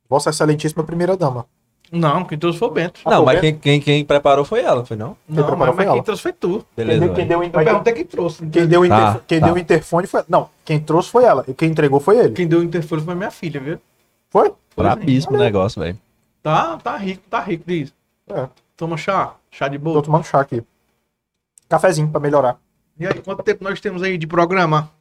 Vossa 0.09 0.29
Excelentíssima 0.29 0.83
Primeira 0.83 1.15
Dama. 1.17 1.45
Não, 1.91 2.25
quem 2.25 2.37
trouxe 2.37 2.57
foi 2.57 2.67
o 2.67 2.71
Bento. 2.71 2.99
Ah, 3.05 3.11
não, 3.11 3.25
mas 3.25 3.39
Bento? 3.39 3.59
quem, 3.61 3.79
quem, 3.79 3.81
quem 3.81 4.05
preparou 4.05 4.43
foi 4.43 4.61
ela, 4.61 4.83
foi 4.85 4.97
não? 4.97 5.15
Não, 5.27 5.45
preparou 5.45 5.57
mas, 5.57 5.67
foi 5.67 5.75
mas 5.75 5.85
quem 5.85 5.93
ela. 5.97 6.03
trouxe 6.03 6.21
foi 6.23 6.33
tu. 6.33 6.65
Beleza, 6.75 6.99
quem, 6.99 7.07
deu, 7.07 7.15
quem, 7.15 7.27
deu, 7.27 7.43
Eu 7.43 7.51
perguntei 7.51 7.93
quem 7.93 8.05
trouxe. 8.05 8.45
quem, 8.47 8.67
deu, 8.67 8.81
o 8.81 8.87
Tá, 8.89 8.95
interfo- 9.09 9.23
quem 9.27 9.39
tá. 9.39 9.45
deu 9.45 9.55
o 9.55 9.59
interfone 9.59 10.07
foi. 10.07 10.23
Não, 10.27 10.49
quem 10.63 10.79
trouxe 10.79 11.09
foi 11.11 11.23
ela. 11.25 11.45
E 11.47 11.53
quem 11.53 11.69
entregou 11.69 11.99
foi 11.99 12.17
ele. 12.17 12.33
Quem 12.33 12.47
deu 12.47 12.59
o 12.59 12.63
interfone 12.63 13.01
foi 13.03 13.13
minha 13.15 13.29
filha, 13.31 13.59
viu? 13.59 13.79
Foi? 14.29 14.51
Brabíssimo 14.75 15.35
o 15.35 15.39
negócio, 15.39 15.79
velho. 15.81 15.97
Tá, 16.41 16.77
tá 16.77 16.97
rico, 16.97 17.23
tá 17.29 17.39
rico 17.39 17.63
disso. 17.67 17.93
É. 18.29 18.49
Toma 18.75 18.97
chá, 18.97 19.35
chá 19.55 19.67
de 19.67 19.77
Tô 19.79 19.83
boa. 19.85 20.03
tomando 20.03 20.25
chá 20.25 20.41
aqui. 20.41 20.63
Cafezinho 21.69 22.09
pra 22.09 22.19
melhorar. 22.19 22.59
E 22.99 23.07
aí, 23.07 23.21
quanto 23.21 23.43
tempo 23.43 23.63
nós 23.63 23.79
temos 23.79 24.03
aí 24.03 24.17
de 24.17 24.27
programa? 24.27 24.91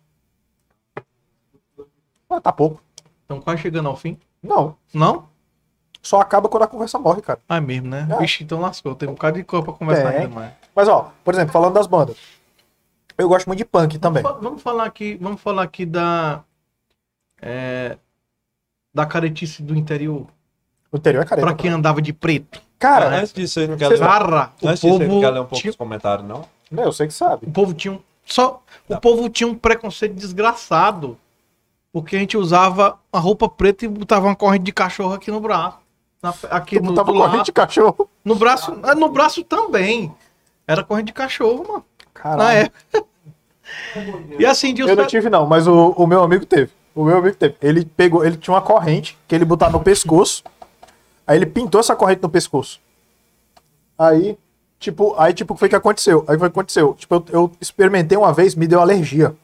Ah, 2.31 2.41
tá 2.41 2.53
pouco. 2.53 2.83
Estamos 3.23 3.45
quase 3.45 3.63
chegando 3.63 3.89
ao 3.89 3.97
fim. 3.97 4.19
Não. 4.43 4.77
Não? 4.93 5.29
Só 6.03 6.21
acaba 6.21 6.49
quando 6.49 6.65
a 6.65 6.67
conversa 6.67 6.99
morre, 6.99 7.23
cara. 7.23 7.41
Ah, 7.49 7.57
é 7.57 7.61
mesmo, 7.61 7.89
né? 7.89 8.07
É. 8.11 8.19
Vixe, 8.19 8.45
então 8.45 8.61
lascou. 8.61 8.95
Tem 8.95 9.09
um 9.09 9.15
bocado 9.15 9.39
de 9.39 9.45
cor 9.45 9.63
pra 9.63 9.73
conversar 9.73 10.13
Tem. 10.13 10.23
ainda 10.23 10.35
mais. 10.35 10.53
Mas, 10.75 10.89
ó, 10.89 11.13
por 11.25 11.35
exemplo, 11.35 11.53
falando 11.53 11.75
das 11.75 11.87
bandas. 11.87 12.17
Eu 13.17 13.29
gosto 13.29 13.47
muito 13.47 13.59
de 13.59 13.65
punk 13.65 13.99
também. 13.99 14.23
Vamos, 14.23 14.43
vamos 14.43 14.63
falar 14.63 14.85
aqui, 14.85 15.17
vamos 15.21 15.41
falar 15.41 15.63
aqui 15.63 15.87
da. 15.87 16.43
é, 17.41 17.97
da 18.93 19.07
caretice 19.07 19.63
do 19.63 19.75
interior. 19.77 20.27
O 20.91 20.97
interior 20.97 21.23
é 21.23 21.27
careta. 21.27 21.47
Pra 21.47 21.57
quem 21.57 21.71
andava 21.71 22.03
de 22.03 22.13
preto. 22.13 22.61
Cara, 22.87 23.17
antes 23.17 23.33
disso, 23.33 23.55
vocês 23.55 23.69
não 23.69 23.77
querem 23.77 23.97
Cê- 23.97 24.03
ler, 24.03 24.11
o 24.11 24.69
antes 24.69 24.81
disso, 24.81 24.81
vocês 24.81 24.99
não 25.01 25.07
povo, 25.09 25.21
querem 25.21 25.35
ler 25.35 25.41
um 25.41 25.45
pouco 25.45 25.57
tinha, 25.61 25.71
dos 25.71 25.77
comentários, 25.77 26.27
não? 26.29 26.45
eu 26.77 26.93
sei 26.93 27.07
que 27.07 27.15
sabe. 27.15 27.47
o 27.47 27.51
povo 27.51 27.73
tinha 27.73 27.95
um. 27.95 28.01
Só, 28.27 28.63
o 28.89 28.93
Tá. 28.95 29.01
povo 29.01 29.29
tinha 29.29 29.47
um 29.49 29.55
preconceito 29.55 30.15
desgraçado. 30.15 31.17
Porque 31.93 32.17
a 32.17 32.19
gente 32.19 32.37
usava 32.37 32.99
a 33.13 33.19
roupa 33.21 33.49
preta 33.49 33.85
e 33.85 33.89
botava 33.89 34.27
uma 34.27 34.35
corrente 34.35 34.65
de 34.65 34.73
cachorro 34.73 35.15
aqui 35.15 35.31
no 35.31 35.39
braço. 35.41 35.79
Na- 36.21 36.35
aqui 36.51 36.77
Tu 36.77 36.83
do, 36.83 36.89
não 36.89 36.95
tava 36.95 37.13
do 37.13 37.19
lado. 37.19 37.31
corrente 37.31 37.47
de 37.47 37.53
cachorro. 37.53 38.09
No 38.25 38.35
braço, 38.35 38.77
ah, 38.83 38.95
no 38.97 39.09
braço 39.11 39.45
também. 39.45 40.13
Era 40.67 40.83
corrente 40.83 41.07
de 41.07 41.13
cachorro, 41.13 41.65
mano. 41.69 41.85
Na 42.15 42.21
Caralho. 42.21 42.59
época. 42.59 43.05
E 44.39 44.45
assim, 44.45 44.75
de 44.75 44.83
Eu 44.83 44.95
não 44.95 45.07
tive, 45.07 45.31
não, 45.31 45.47
mas 45.47 45.67
o, 45.67 45.91
o 45.97 46.07
meu 46.07 46.23
amigo 46.23 46.45
teve. 46.45 46.71
O 46.95 47.05
meu 47.05 47.17
amigo 47.19 47.35
teve. 47.37 47.55
Ele 47.63 47.85
pegou, 47.85 48.25
ele 48.25 48.37
tinha 48.37 48.55
uma 48.55 48.61
corrente 48.61 49.17
que 49.27 49.35
ele 49.35 49.45
botava 49.45 49.73
no 49.73 49.81
pescoço. 49.81 50.43
Aí 51.27 51.37
ele 51.39 51.47
pintou 51.47 51.81
essa 51.81 51.97
corrente 51.97 52.23
no 52.23 52.29
pescoço. 52.29 52.81
Aí, 53.99 54.37
tipo, 54.79 55.15
aí, 55.19 55.33
tipo, 55.33 55.55
foi 55.57 55.67
o 55.67 55.71
que 55.71 55.77
aconteceu. 55.77 56.21
Aí 56.29 56.39
foi 56.39 56.49
o 56.49 56.51
que 56.51 56.59
aconteceu. 56.59 56.95
Tipo, 56.95 57.15
eu, 57.15 57.25
eu 57.33 57.53
experimentei 57.61 58.17
uma 58.19 58.33
vez, 58.33 58.55
me 58.55 58.67
deu 58.67 58.81
alergia. 58.81 59.35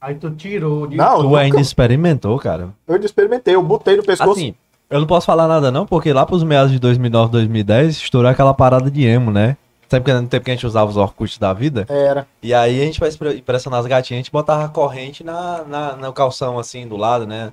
Aí 0.00 0.14
tu 0.14 0.30
tirou. 0.30 0.86
De... 0.86 0.96
Não, 0.96 1.16
Tu 1.18 1.22
nunca- 1.24 1.40
ainda 1.40 1.60
experimentou, 1.60 2.38
cara? 2.38 2.68
eu 2.86 2.96
experimentei, 2.96 3.54
eu 3.54 3.62
botei 3.62 3.96
no 3.96 4.02
pescoço. 4.04 4.30
Assim, 4.32 4.54
eu 4.90 5.00
não 5.00 5.06
posso 5.06 5.26
falar 5.26 5.48
nada 5.48 5.70
não, 5.70 5.86
porque 5.86 6.12
lá 6.12 6.24
pros 6.26 6.44
meados 6.44 6.70
de 6.70 6.78
2009, 6.78 7.32
2010, 7.32 7.96
estourou 7.96 8.30
aquela 8.30 8.54
parada 8.54 8.90
de 8.90 9.04
emo, 9.04 9.30
né? 9.30 9.56
Sabe 9.88 10.04
que 10.04 10.12
no 10.12 10.26
tempo 10.26 10.44
que 10.44 10.50
a 10.50 10.54
gente 10.54 10.66
usava 10.66 10.90
os 10.90 10.96
Orkut 10.96 11.38
da 11.40 11.52
vida? 11.52 11.86
Era. 11.88 12.26
E 12.42 12.52
aí 12.52 12.80
a 12.82 12.84
gente 12.84 12.98
vai 13.00 13.08
impre- 13.08 13.36
impressionar 13.38 13.80
as 13.80 13.86
gatinhas, 13.86 14.18
a 14.18 14.22
gente 14.22 14.32
botava 14.32 14.64
a 14.64 14.68
corrente 14.68 15.22
na, 15.24 15.62
na, 15.64 15.96
no 15.96 16.12
calção, 16.12 16.58
assim, 16.58 16.86
do 16.86 16.96
lado, 16.96 17.24
né? 17.26 17.52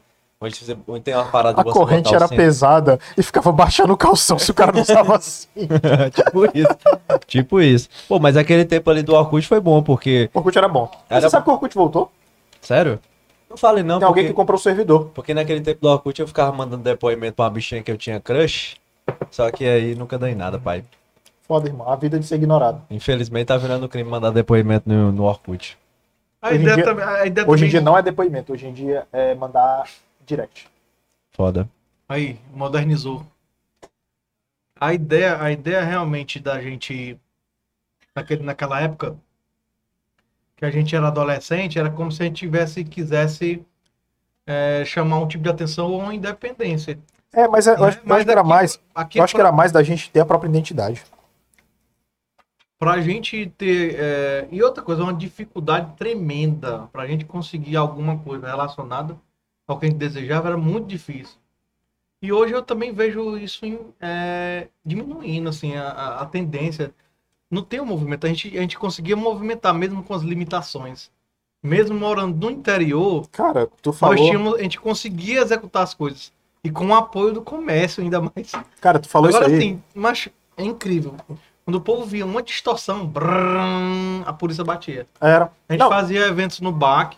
Onde, 0.87 1.01
tem 1.01 1.13
uma 1.13 1.25
parada 1.25 1.61
A 1.61 1.63
corrente 1.63 2.13
era 2.13 2.27
pesada 2.27 2.99
e 3.17 3.23
ficava 3.23 3.51
baixando 3.51 3.93
o 3.93 3.97
calção 3.97 4.37
se 4.37 4.51
o 4.51 4.53
cara 4.53 4.71
não 4.71 4.81
usava 4.81 5.15
assim. 5.17 5.49
tipo 6.13 6.45
isso. 6.57 6.77
tipo 7.27 7.61
isso. 7.61 7.89
Pô, 8.07 8.19
mas 8.19 8.35
aquele 8.37 8.65
tempo 8.65 8.89
ali 8.89 9.01
do 9.03 9.13
Orkut 9.15 9.47
foi 9.47 9.59
bom, 9.59 9.81
porque... 9.81 10.29
O 10.33 10.39
Orkut 10.39 10.57
era 10.57 10.67
bom. 10.67 10.89
Era 11.09 11.21
Você 11.21 11.29
sabe 11.29 11.43
que 11.45 11.49
o 11.49 11.53
Orkut 11.53 11.73
voltou? 11.75 12.11
Sério? 12.61 12.99
Não 13.49 13.57
falei 13.57 13.83
não, 13.83 13.99
Tem 13.99 14.07
alguém 14.07 14.23
porque, 14.23 14.33
que 14.33 14.35
comprou 14.35 14.57
o 14.57 14.61
servidor. 14.61 15.11
porque 15.13 15.33
naquele 15.33 15.61
tempo 15.61 15.79
do 15.81 15.87
Orkut 15.87 16.19
eu 16.19 16.27
ficava 16.27 16.51
mandando 16.51 16.83
depoimento 16.83 17.35
pra 17.35 17.45
uma 17.45 17.51
bichinha 17.51 17.83
que 17.83 17.91
eu 17.91 17.97
tinha 17.97 18.19
crush, 18.19 18.77
só 19.29 19.51
que 19.51 19.63
aí 19.65 19.93
nunca 19.95 20.17
dei 20.17 20.33
nada, 20.33 20.57
pai. 20.57 20.83
Foda, 21.47 21.67
irmão. 21.67 21.87
A 21.87 21.95
vida 21.95 22.17
de 22.17 22.25
ser 22.25 22.35
ignorado. 22.35 22.81
Infelizmente 22.89 23.47
tá 23.47 23.57
virando 23.57 23.87
crime 23.87 24.09
mandar 24.09 24.31
depoimento 24.31 24.89
no, 24.89 25.11
no 25.11 25.23
Orkut. 25.23 25.77
A 26.41 26.47
Hoje 26.47 26.57
em 26.57 26.61
ideia 26.61 26.75
dia- 26.77 26.85
também. 26.85 27.05
A 27.05 27.25
ideia 27.25 27.47
Hoje 27.49 27.65
em 27.65 27.69
dia 27.69 27.81
não 27.81 27.97
é 27.97 28.01
depoimento, 28.01 28.53
hoje 28.53 28.65
em 28.67 28.73
dia 28.73 29.05
é 29.13 29.35
mandar 29.35 29.83
direct. 30.35 30.67
Foda. 31.31 31.69
Aí, 32.07 32.39
modernizou. 32.53 33.25
A 34.79 34.93
ideia, 34.93 35.41
a 35.41 35.51
ideia 35.51 35.83
realmente 35.83 36.39
da 36.39 36.61
gente. 36.61 37.17
Naquele, 38.15 38.43
naquela 38.43 38.79
época, 38.81 39.17
que 40.55 40.65
a 40.65 40.69
gente 40.71 40.95
era 40.95 41.07
adolescente, 41.07 41.79
era 41.79 41.89
como 41.89 42.11
se 42.11 42.21
a 42.21 42.25
gente 42.25 42.37
tivesse 42.37 42.83
quisesse 42.83 43.65
é, 44.45 44.83
chamar 44.85 45.19
um 45.19 45.27
tipo 45.27 45.43
de 45.43 45.49
atenção 45.49 45.89
ou 45.91 45.99
uma 45.99 46.13
independência. 46.13 46.99
É, 47.31 47.47
mas 47.47 47.65
é- 47.65 47.73
eu 47.73 47.79
né? 47.79 47.87
acho, 47.87 47.99
eu 48.05 48.15
acho 48.15 48.25
que 48.25 48.31
era 48.31 48.41
aqui- 48.41 48.49
mais. 48.49 48.79
Aqui 48.93 49.17
Eu 49.19 49.23
acho 49.23 49.33
que 49.33 49.39
era 49.41 49.51
mais 49.51 49.71
da 49.71 49.81
gente 49.81 50.11
ter 50.11 50.19
a 50.19 50.25
própria 50.25 50.49
identidade. 50.49 51.03
Pra 52.77 52.99
gente 53.01 53.47
ter. 53.57 53.95
é, 53.97 54.47
E 54.51 54.61
outra 54.61 54.83
coisa, 54.83 55.01
uma 55.03 55.13
dificuldade 55.13 55.95
tremenda 55.95 56.87
pra 56.91 57.07
gente 57.07 57.23
conseguir 57.25 57.77
alguma 57.77 58.19
coisa 58.19 58.45
relacionada 58.45 59.17
ao 59.67 59.77
que 59.79 59.85
a 59.85 59.89
gente 59.89 59.97
desejava 59.97 60.49
era 60.49 60.57
muito 60.57 60.87
difícil. 60.87 61.35
E 62.21 62.31
hoje 62.31 62.53
eu 62.53 62.61
também 62.61 62.93
vejo 62.93 63.37
isso 63.37 63.65
em, 63.65 63.79
é, 63.99 64.67
diminuindo, 64.85 65.49
assim, 65.49 65.75
a, 65.75 66.19
a- 66.21 66.25
tendência. 66.25 66.93
Não 67.51 67.61
tem 67.61 67.79
o 67.79 67.85
movimento, 67.85 68.25
a 68.25 68.29
gente, 68.29 68.57
a 68.57 68.61
gente 68.61 68.77
conseguia 68.79 69.15
movimentar 69.15 69.73
mesmo 69.73 70.03
com 70.03 70.13
as 70.13 70.21
limitações. 70.21 71.11
Mesmo 71.61 71.97
morando 71.97 72.35
no 72.45 72.51
interior, 72.51 73.27
Cara, 73.29 73.69
tu 73.81 73.93
falou. 73.93 74.15
nós 74.15 74.25
tínhamos, 74.25 74.55
a 74.55 74.63
gente 74.63 74.79
conseguia 74.79 75.41
executar 75.41 75.83
as 75.83 75.93
coisas. 75.93 76.31
E 76.63 76.69
com 76.71 76.87
o 76.87 76.95
apoio 76.95 77.33
do 77.33 77.41
comércio, 77.41 78.01
ainda 78.03 78.21
mais. 78.21 78.51
Cara, 78.81 78.99
tu 78.99 79.07
falou 79.09 79.29
Agora 79.29 79.45
isso 79.47 79.55
aí. 79.55 79.61
sim, 79.61 79.83
mas 79.93 80.29
é 80.57 80.63
incrível. 80.63 81.15
Quando 81.65 81.75
o 81.75 81.81
povo 81.81 82.05
via 82.05 82.25
uma 82.25 82.41
distorção, 82.43 83.05
brrrm, 83.05 84.23
a 84.25 84.33
polícia 84.33 84.63
batia. 84.63 85.07
Era. 85.21 85.51
A 85.67 85.73
gente 85.73 85.79
Não, 85.81 85.89
fazia 85.89 86.25
eventos 86.27 86.59
no 86.61 86.71
BAC, 86.71 87.17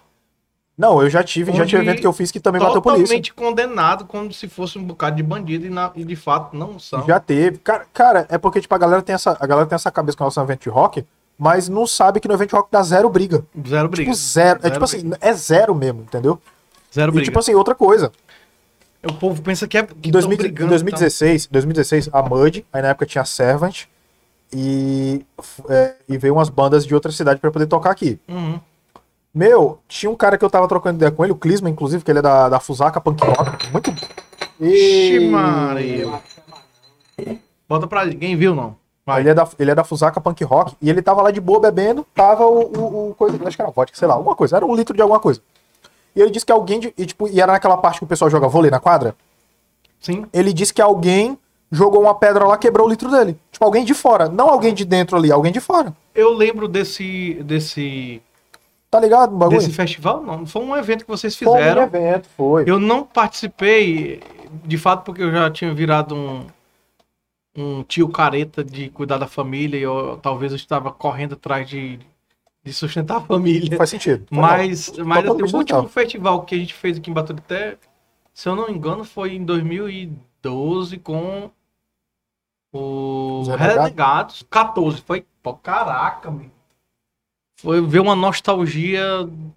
não, 0.77 1.01
eu 1.01 1.09
já 1.09 1.23
tive, 1.23 1.53
já 1.53 1.65
tive 1.65 1.81
evento 1.81 2.01
que 2.01 2.07
eu 2.07 2.11
fiz 2.13 2.31
que 2.31 2.39
também 2.39 2.59
bateu 2.61 2.81
polícia. 2.81 3.03
totalmente 3.05 3.33
condenado, 3.33 4.05
como 4.05 4.31
se 4.33 4.47
fosse 4.49 4.77
um 4.77 4.83
bocado 4.83 5.15
de 5.15 5.23
bandido, 5.23 5.65
e, 5.65 5.69
na- 5.69 5.91
e 5.95 6.03
de 6.03 6.15
fato 6.15 6.55
não 6.55 6.77
são. 6.79 7.05
Já 7.07 7.19
teve. 7.19 7.57
Cara, 7.59 7.85
cara, 7.93 8.25
é 8.29 8.37
porque, 8.37 8.59
tipo, 8.61 8.75
a 8.75 8.77
galera 8.77 9.01
tem 9.01 9.15
essa, 9.15 9.37
a 9.39 9.47
galera 9.47 9.65
tem 9.67 9.75
essa 9.75 9.89
cabeça 9.91 10.17
com 10.17 10.23
relação 10.25 10.41
ao 10.43 10.47
evento 10.47 10.63
de 10.63 10.69
rock, 10.69 11.05
mas 11.37 11.69
não 11.69 11.85
sabe 11.87 12.19
que 12.19 12.27
no 12.27 12.33
evento 12.33 12.49
de 12.49 12.55
rock 12.55 12.69
dá 12.71 12.81
zero 12.83 13.09
briga. 13.09 13.45
Zero 13.67 13.87
briga. 13.89 14.11
Tipo, 14.11 14.15
zero. 14.15 14.59
É 14.59 14.61
Zero 14.63 14.73
tipo 14.73 14.83
assim, 14.85 15.11
é 15.21 15.33
zero 15.33 15.73
mesmo, 15.75 16.01
entendeu? 16.01 16.41
Zero 16.93 17.11
E 17.11 17.13
briga. 17.13 17.25
tipo 17.25 17.39
assim, 17.39 17.53
outra 17.53 17.73
coisa. 17.75 18.11
o 19.03 19.13
povo 19.13 19.41
pensa 19.41 19.67
que 19.67 19.77
é. 19.77 19.83
Que 19.83 19.93
Em, 19.93 20.11
tão 20.11 20.11
2000 20.11 20.37
brigando, 20.37 20.65
em 20.65 20.69
2016, 20.69 21.47
2016, 21.47 22.09
a 22.11 22.21
Mud, 22.21 22.65
aí 22.73 22.81
na 22.81 22.87
época 22.89 23.05
tinha 23.05 23.21
a 23.21 23.25
Servant, 23.25 23.83
e, 24.51 25.25
é, 25.69 25.95
e 26.07 26.17
veio 26.17 26.33
umas 26.33 26.49
bandas 26.49 26.85
de 26.85 26.93
outra 26.95 27.11
cidade 27.11 27.39
pra 27.39 27.51
poder 27.51 27.65
tocar 27.67 27.91
aqui. 27.91 28.19
Uhum. 28.27 28.59
Meu, 29.35 29.79
tinha 29.87 30.09
um 30.09 30.15
cara 30.15 30.37
que 30.37 30.45
eu 30.45 30.49
tava 30.49 30.65
trocando 30.65 30.95
ideia 30.95 31.11
com 31.11 31.21
ele, 31.25 31.33
o 31.33 31.35
Clisma, 31.35 31.69
inclusive, 31.69 32.01
que 32.03 32.09
ele 32.09 32.19
é 32.19 32.21
da, 32.21 32.47
da 32.47 32.59
Fusaka 32.59 33.01
Punk 33.01 33.21
Rock. 33.21 33.69
Muito. 33.69 33.91
Ixi, 34.61 35.15
E- 35.17 35.29
Maria. 35.29 36.07
Bota 37.67 37.85
pra 37.85 38.05
ninguém 38.05 38.37
viu, 38.37 38.55
não. 38.55 38.77
Vai. 39.05 39.21
Ele 39.21 39.29
é, 39.29 39.33
da, 39.33 39.47
ele 39.59 39.71
é 39.71 39.75
da 39.75 39.83
Fusaka 39.83 40.21
Punk 40.21 40.41
Rock 40.45 40.75
e 40.81 40.89
ele 40.89 41.01
tava 41.01 41.21
lá 41.21 41.31
de 41.31 41.41
boa 41.41 41.59
bebendo, 41.59 42.05
tava 42.15 42.45
o, 42.45 42.61
o, 42.61 43.09
o 43.09 43.15
coisa, 43.15 43.37
acho 43.45 43.55
que 43.57 43.61
era 43.61 43.69
vodka, 43.71 43.97
sei 43.97 44.07
lá, 44.07 44.13
alguma 44.15 44.35
coisa, 44.35 44.55
era 44.55 44.65
um 44.65 44.73
litro 44.73 44.95
de 44.95 45.01
alguma 45.01 45.19
coisa. 45.19 45.41
E 46.15 46.21
ele 46.21 46.31
disse 46.31 46.45
que 46.45 46.51
alguém, 46.51 46.79
de, 46.79 46.93
e, 46.97 47.05
tipo, 47.05 47.27
e 47.27 47.41
era 47.41 47.51
naquela 47.51 47.75
parte 47.77 47.99
que 47.99 48.05
o 48.05 48.07
pessoal 48.07 48.31
joga 48.31 48.47
vôlei 48.47 48.71
na 48.71 48.79
quadra, 48.79 49.15
Sim. 49.99 50.25
ele 50.33 50.53
disse 50.53 50.73
que 50.73 50.81
alguém 50.81 51.37
jogou 51.71 52.01
uma 52.01 52.15
pedra 52.15 52.45
lá, 52.47 52.57
quebrou 52.57 52.87
o 52.87 52.89
litro 52.89 53.11
dele. 53.11 53.37
Tipo, 53.51 53.65
alguém 53.65 53.83
de 53.83 53.93
fora, 53.93 54.29
não 54.29 54.49
alguém 54.49 54.73
de 54.73 54.85
dentro 54.85 55.17
ali, 55.17 55.31
alguém 55.31 55.51
de 55.51 55.59
fora. 55.59 55.93
Eu 56.13 56.33
lembro 56.33 56.67
desse. 56.67 57.33
desse. 57.43 58.21
Tá 58.95 59.01
ligado 59.01 59.33
o 59.33 59.37
bagulho? 59.37 59.59
desse 59.59 59.73
festival, 59.73 60.23
não. 60.23 60.45
Foi 60.45 60.61
um 60.61 60.75
evento 60.75 61.03
que 61.03 61.11
vocês 61.11 61.35
Foi 61.35 61.47
um 61.47 61.57
fizeram. 61.57 61.83
evento, 61.83 62.29
foi. 62.29 62.63
Eu 62.65 62.79
não 62.79 63.03
participei, 63.03 64.21
de 64.63 64.77
fato, 64.77 65.03
porque 65.03 65.21
eu 65.21 65.31
já 65.31 65.51
tinha 65.51 65.73
virado 65.73 66.15
um, 66.15 66.47
um 67.57 67.83
tio 67.83 68.07
careta 68.07 68.63
de 68.63 68.89
cuidar 68.89 69.17
da 69.17 69.27
família 69.27 69.77
e 69.77 69.81
eu, 69.81 70.17
talvez 70.21 70.53
eu 70.53 70.55
estava 70.55 70.91
correndo 70.91 71.33
atrás 71.33 71.67
de, 71.67 71.99
de 72.63 72.73
sustentar 72.73 73.17
a 73.17 73.21
família. 73.21 73.77
Faz 73.77 73.89
sentido. 73.89 74.25
Mas, 74.31 74.93
não. 74.93 75.05
mas 75.05 75.25
assim, 75.25 75.55
o 75.55 75.57
último 75.57 75.87
festival 75.89 76.43
que 76.43 76.55
a 76.55 76.57
gente 76.57 76.73
fez 76.73 76.97
aqui 76.97 77.11
em 77.11 77.13
Baturité, 77.13 77.77
se 78.33 78.47
eu 78.47 78.55
não 78.55 78.67
me 78.67 78.73
engano, 78.73 79.03
foi 79.03 79.35
em 79.35 79.43
2012 79.43 80.99
com 80.99 81.51
o 82.71 83.41
Os 83.41 83.47
Renegados? 83.49 83.75
Renegados. 83.75 84.45
14. 84.49 85.01
Foi, 85.01 85.25
pô, 85.43 85.53
caraca, 85.53 86.31
meu. 86.31 86.54
Foi 87.65 87.81
ver 87.81 87.99
uma 87.99 88.15
nostalgia 88.15 89.03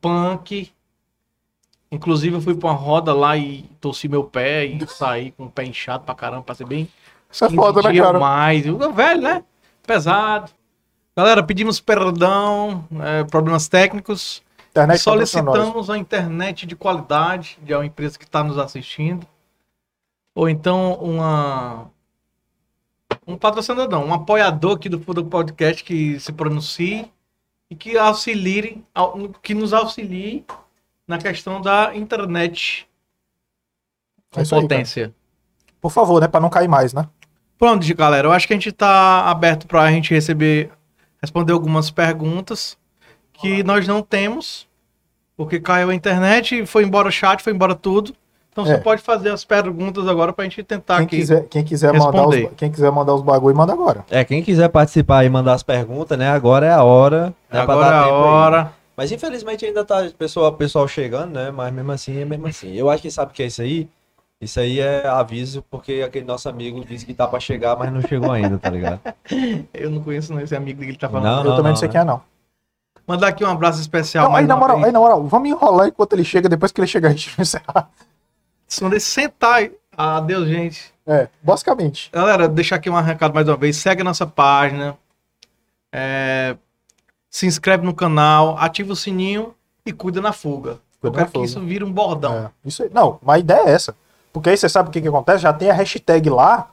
punk. 0.00 0.72
Inclusive, 1.92 2.36
eu 2.36 2.40
fui 2.40 2.54
pra 2.54 2.70
uma 2.70 2.74
roda 2.74 3.12
lá 3.12 3.36
e 3.36 3.64
torci 3.82 4.08
meu 4.08 4.24
pé 4.24 4.64
e 4.64 4.86
saí 4.86 5.30
com 5.32 5.44
o 5.44 5.50
pé 5.50 5.64
inchado 5.64 6.04
pra 6.04 6.14
caramba, 6.14 6.42
pra 6.42 6.54
ser 6.54 6.64
bem 6.66 6.88
Isso 7.30 7.44
é 7.44 7.50
foda, 7.50 7.82
né, 7.82 7.94
cara? 7.98 8.18
mais. 8.18 8.64
Eu- 8.66 8.92
Velho, 8.94 9.20
né? 9.20 9.44
Pesado. 9.86 10.50
Galera, 11.14 11.42
pedimos 11.42 11.80
perdão, 11.80 12.82
é, 12.98 13.24
problemas 13.24 13.68
técnicos. 13.68 14.42
Internet 14.70 14.94
nós. 14.96 15.02
Solicitamos 15.02 15.90
a 15.90 15.98
internet 15.98 16.64
de 16.64 16.74
qualidade 16.74 17.58
de 17.62 17.74
uma 17.74 17.84
empresa 17.84 18.18
que 18.18 18.24
está 18.24 18.42
nos 18.42 18.56
assistindo. 18.56 19.26
Ou 20.34 20.48
então 20.48 20.94
uma. 20.94 21.90
Um 23.26 23.36
patrocinador, 23.36 23.90
não, 23.90 24.06
um 24.06 24.14
apoiador 24.14 24.76
aqui 24.76 24.88
do 24.88 24.98
Fudo 24.98 25.22
Podcast 25.26 25.84
que 25.84 26.18
se 26.18 26.32
pronuncie 26.32 27.10
e 27.70 27.76
que 27.76 27.96
auxilie, 27.98 28.82
au- 28.94 29.28
que 29.42 29.54
nos 29.54 29.72
auxilie 29.72 30.44
na 31.06 31.18
questão 31.18 31.60
da 31.60 31.94
internet 31.94 32.88
com 34.30 34.40
É 34.40 34.42
isso 34.42 34.54
aí, 34.54 34.62
potência. 34.62 35.14
Por 35.80 35.90
favor, 35.90 36.20
né? 36.20 36.28
Pra 36.28 36.40
não 36.40 36.50
cair 36.50 36.68
mais, 36.68 36.92
né? 36.92 37.08
Pronto, 37.58 37.86
galera. 37.94 38.28
Eu 38.28 38.32
acho 38.32 38.46
que 38.46 38.52
a 38.52 38.56
gente 38.56 38.72
tá 38.72 39.28
aberto 39.28 39.66
para 39.66 39.82
a 39.82 39.90
gente 39.90 40.12
receber, 40.12 40.70
responder 41.20 41.52
algumas 41.52 41.90
perguntas 41.90 42.76
que 43.32 43.62
nós 43.62 43.86
não 43.86 44.02
temos, 44.02 44.68
porque 45.36 45.60
caiu 45.60 45.90
a 45.90 45.94
internet, 45.94 46.66
foi 46.66 46.84
embora 46.84 47.08
o 47.08 47.12
chat, 47.12 47.42
foi 47.42 47.52
embora 47.52 47.74
tudo. 47.74 48.14
Então 48.58 48.66
você 48.66 48.72
É. 48.72 48.78
pode 48.78 49.02
fazer 49.02 49.30
as 49.30 49.44
perguntas 49.44 50.08
agora 50.08 50.32
para 50.32 50.44
a 50.44 50.48
gente 50.48 50.64
tentar 50.64 50.96
Quem 50.96 51.06
aqui. 51.06 51.16
quiser, 51.18 51.44
quem, 51.48 51.62
quiser 51.62 51.92
mandar 51.92 52.26
os, 52.26 52.34
quem 52.56 52.72
quiser 52.72 52.90
mandar 52.90 53.14
os 53.14 53.22
bagulho, 53.22 53.56
manda 53.56 53.72
agora. 53.72 54.04
É, 54.10 54.24
quem 54.24 54.42
quiser 54.42 54.68
participar 54.68 55.24
e 55.24 55.28
mandar 55.28 55.54
as 55.54 55.62
perguntas, 55.62 56.18
né? 56.18 56.28
Agora 56.28 56.66
é 56.66 56.72
a 56.72 56.82
hora. 56.82 57.26
né, 57.26 57.32
pra 57.50 57.62
agora 57.62 57.88
dar 57.90 57.94
é 57.94 57.98
a 58.00 58.02
tempo 58.02 58.14
aí. 58.16 58.22
hora. 58.22 58.72
Mas 58.96 59.12
infelizmente 59.12 59.64
ainda 59.64 59.84
tá 59.84 60.10
pessoal, 60.18 60.52
pessoal 60.54 60.88
chegando, 60.88 61.34
né? 61.34 61.52
Mas 61.52 61.72
mesmo 61.72 61.92
assim 61.92 62.20
é 62.20 62.24
mesmo 62.24 62.48
assim. 62.48 62.74
Eu 62.74 62.90
acho 62.90 63.00
que 63.00 63.12
sabe 63.12 63.30
o 63.30 63.34
que 63.34 63.44
é 63.44 63.46
isso 63.46 63.62
aí? 63.62 63.88
Isso 64.40 64.58
aí 64.58 64.80
é 64.80 65.06
aviso, 65.06 65.64
porque 65.70 66.02
aquele 66.04 66.24
nosso 66.24 66.48
amigo 66.48 66.84
disse 66.84 67.06
que 67.06 67.14
tá 67.14 67.28
pra 67.28 67.38
chegar, 67.38 67.76
mas 67.78 67.92
não 67.92 68.00
chegou 68.00 68.32
ainda, 68.32 68.58
tá 68.58 68.70
ligado? 68.70 69.00
Eu 69.72 69.88
não 69.88 70.02
conheço 70.02 70.34
não, 70.34 70.40
esse 70.40 70.56
amigo 70.56 70.80
que 70.80 70.86
ele 70.88 70.96
tá 70.98 71.08
falando. 71.08 71.24
Não, 71.24 71.38
eu 71.38 71.50
também 71.50 71.62
não, 71.62 71.70
não, 71.70 71.76
sei 71.76 71.86
né? 71.88 71.92
quem 71.92 72.00
é, 72.00 72.04
não. 72.04 72.20
Mandar 73.06 73.28
aqui 73.28 73.44
um 73.44 73.50
abraço 73.50 73.80
especial. 73.80 74.24
Não, 74.24 74.32
mais 74.32 74.42
aí, 74.42 74.48
na 74.48 74.56
moral, 74.56 74.84
aí, 74.84 74.92
na 74.92 74.98
moral, 74.98 75.24
vamos 75.24 75.48
enrolar 75.48 75.88
enquanto 75.88 76.12
ele 76.12 76.24
chega. 76.24 76.48
Depois 76.48 76.72
que 76.72 76.80
ele 76.80 76.86
chegar, 76.88 77.08
a 77.08 77.12
gente 77.12 77.30
vai 77.36 77.42
encerrar. 77.42 77.88
Não 78.80 78.90
deixe 78.90 79.06
sentar. 79.06 79.54
aí. 79.54 79.72
Adeus, 79.96 80.48
gente. 80.48 80.92
É, 81.06 81.28
basicamente. 81.42 82.10
Galera, 82.12 82.48
deixar 82.48 82.76
aqui 82.76 82.88
um 82.88 83.00
recado 83.00 83.34
mais 83.34 83.48
uma 83.48 83.56
vez. 83.56 83.76
Segue 83.76 84.02
a 84.02 84.04
nossa 84.04 84.26
página. 84.26 84.96
é, 85.92 86.56
se 87.30 87.46
inscreve 87.46 87.84
no 87.84 87.94
canal, 87.94 88.56
ativa 88.58 88.92
o 88.92 88.96
sininho 88.96 89.54
e 89.84 89.92
cuida 89.92 90.20
na 90.20 90.32
fuga. 90.32 90.72
Eu 91.02 91.10
Cuida 91.10 91.16
quero 91.18 91.26
na 91.26 91.32
que 91.32 91.44
isso 91.44 91.60
vire 91.60 91.84
um 91.84 91.92
bordão. 91.92 92.34
É, 92.34 92.50
isso 92.64 92.82
aí. 92.82 92.90
Não, 92.92 93.18
mas 93.22 93.36
a 93.36 93.38
ideia 93.38 93.62
é 93.66 93.70
essa. 93.70 93.94
Porque 94.32 94.50
aí 94.50 94.56
você 94.56 94.68
sabe 94.68 94.88
o 94.88 94.92
que, 94.92 95.00
que 95.00 95.08
acontece? 95.08 95.42
Já 95.42 95.52
tem 95.52 95.70
a 95.70 95.74
hashtag 95.74 96.28
lá. 96.30 96.70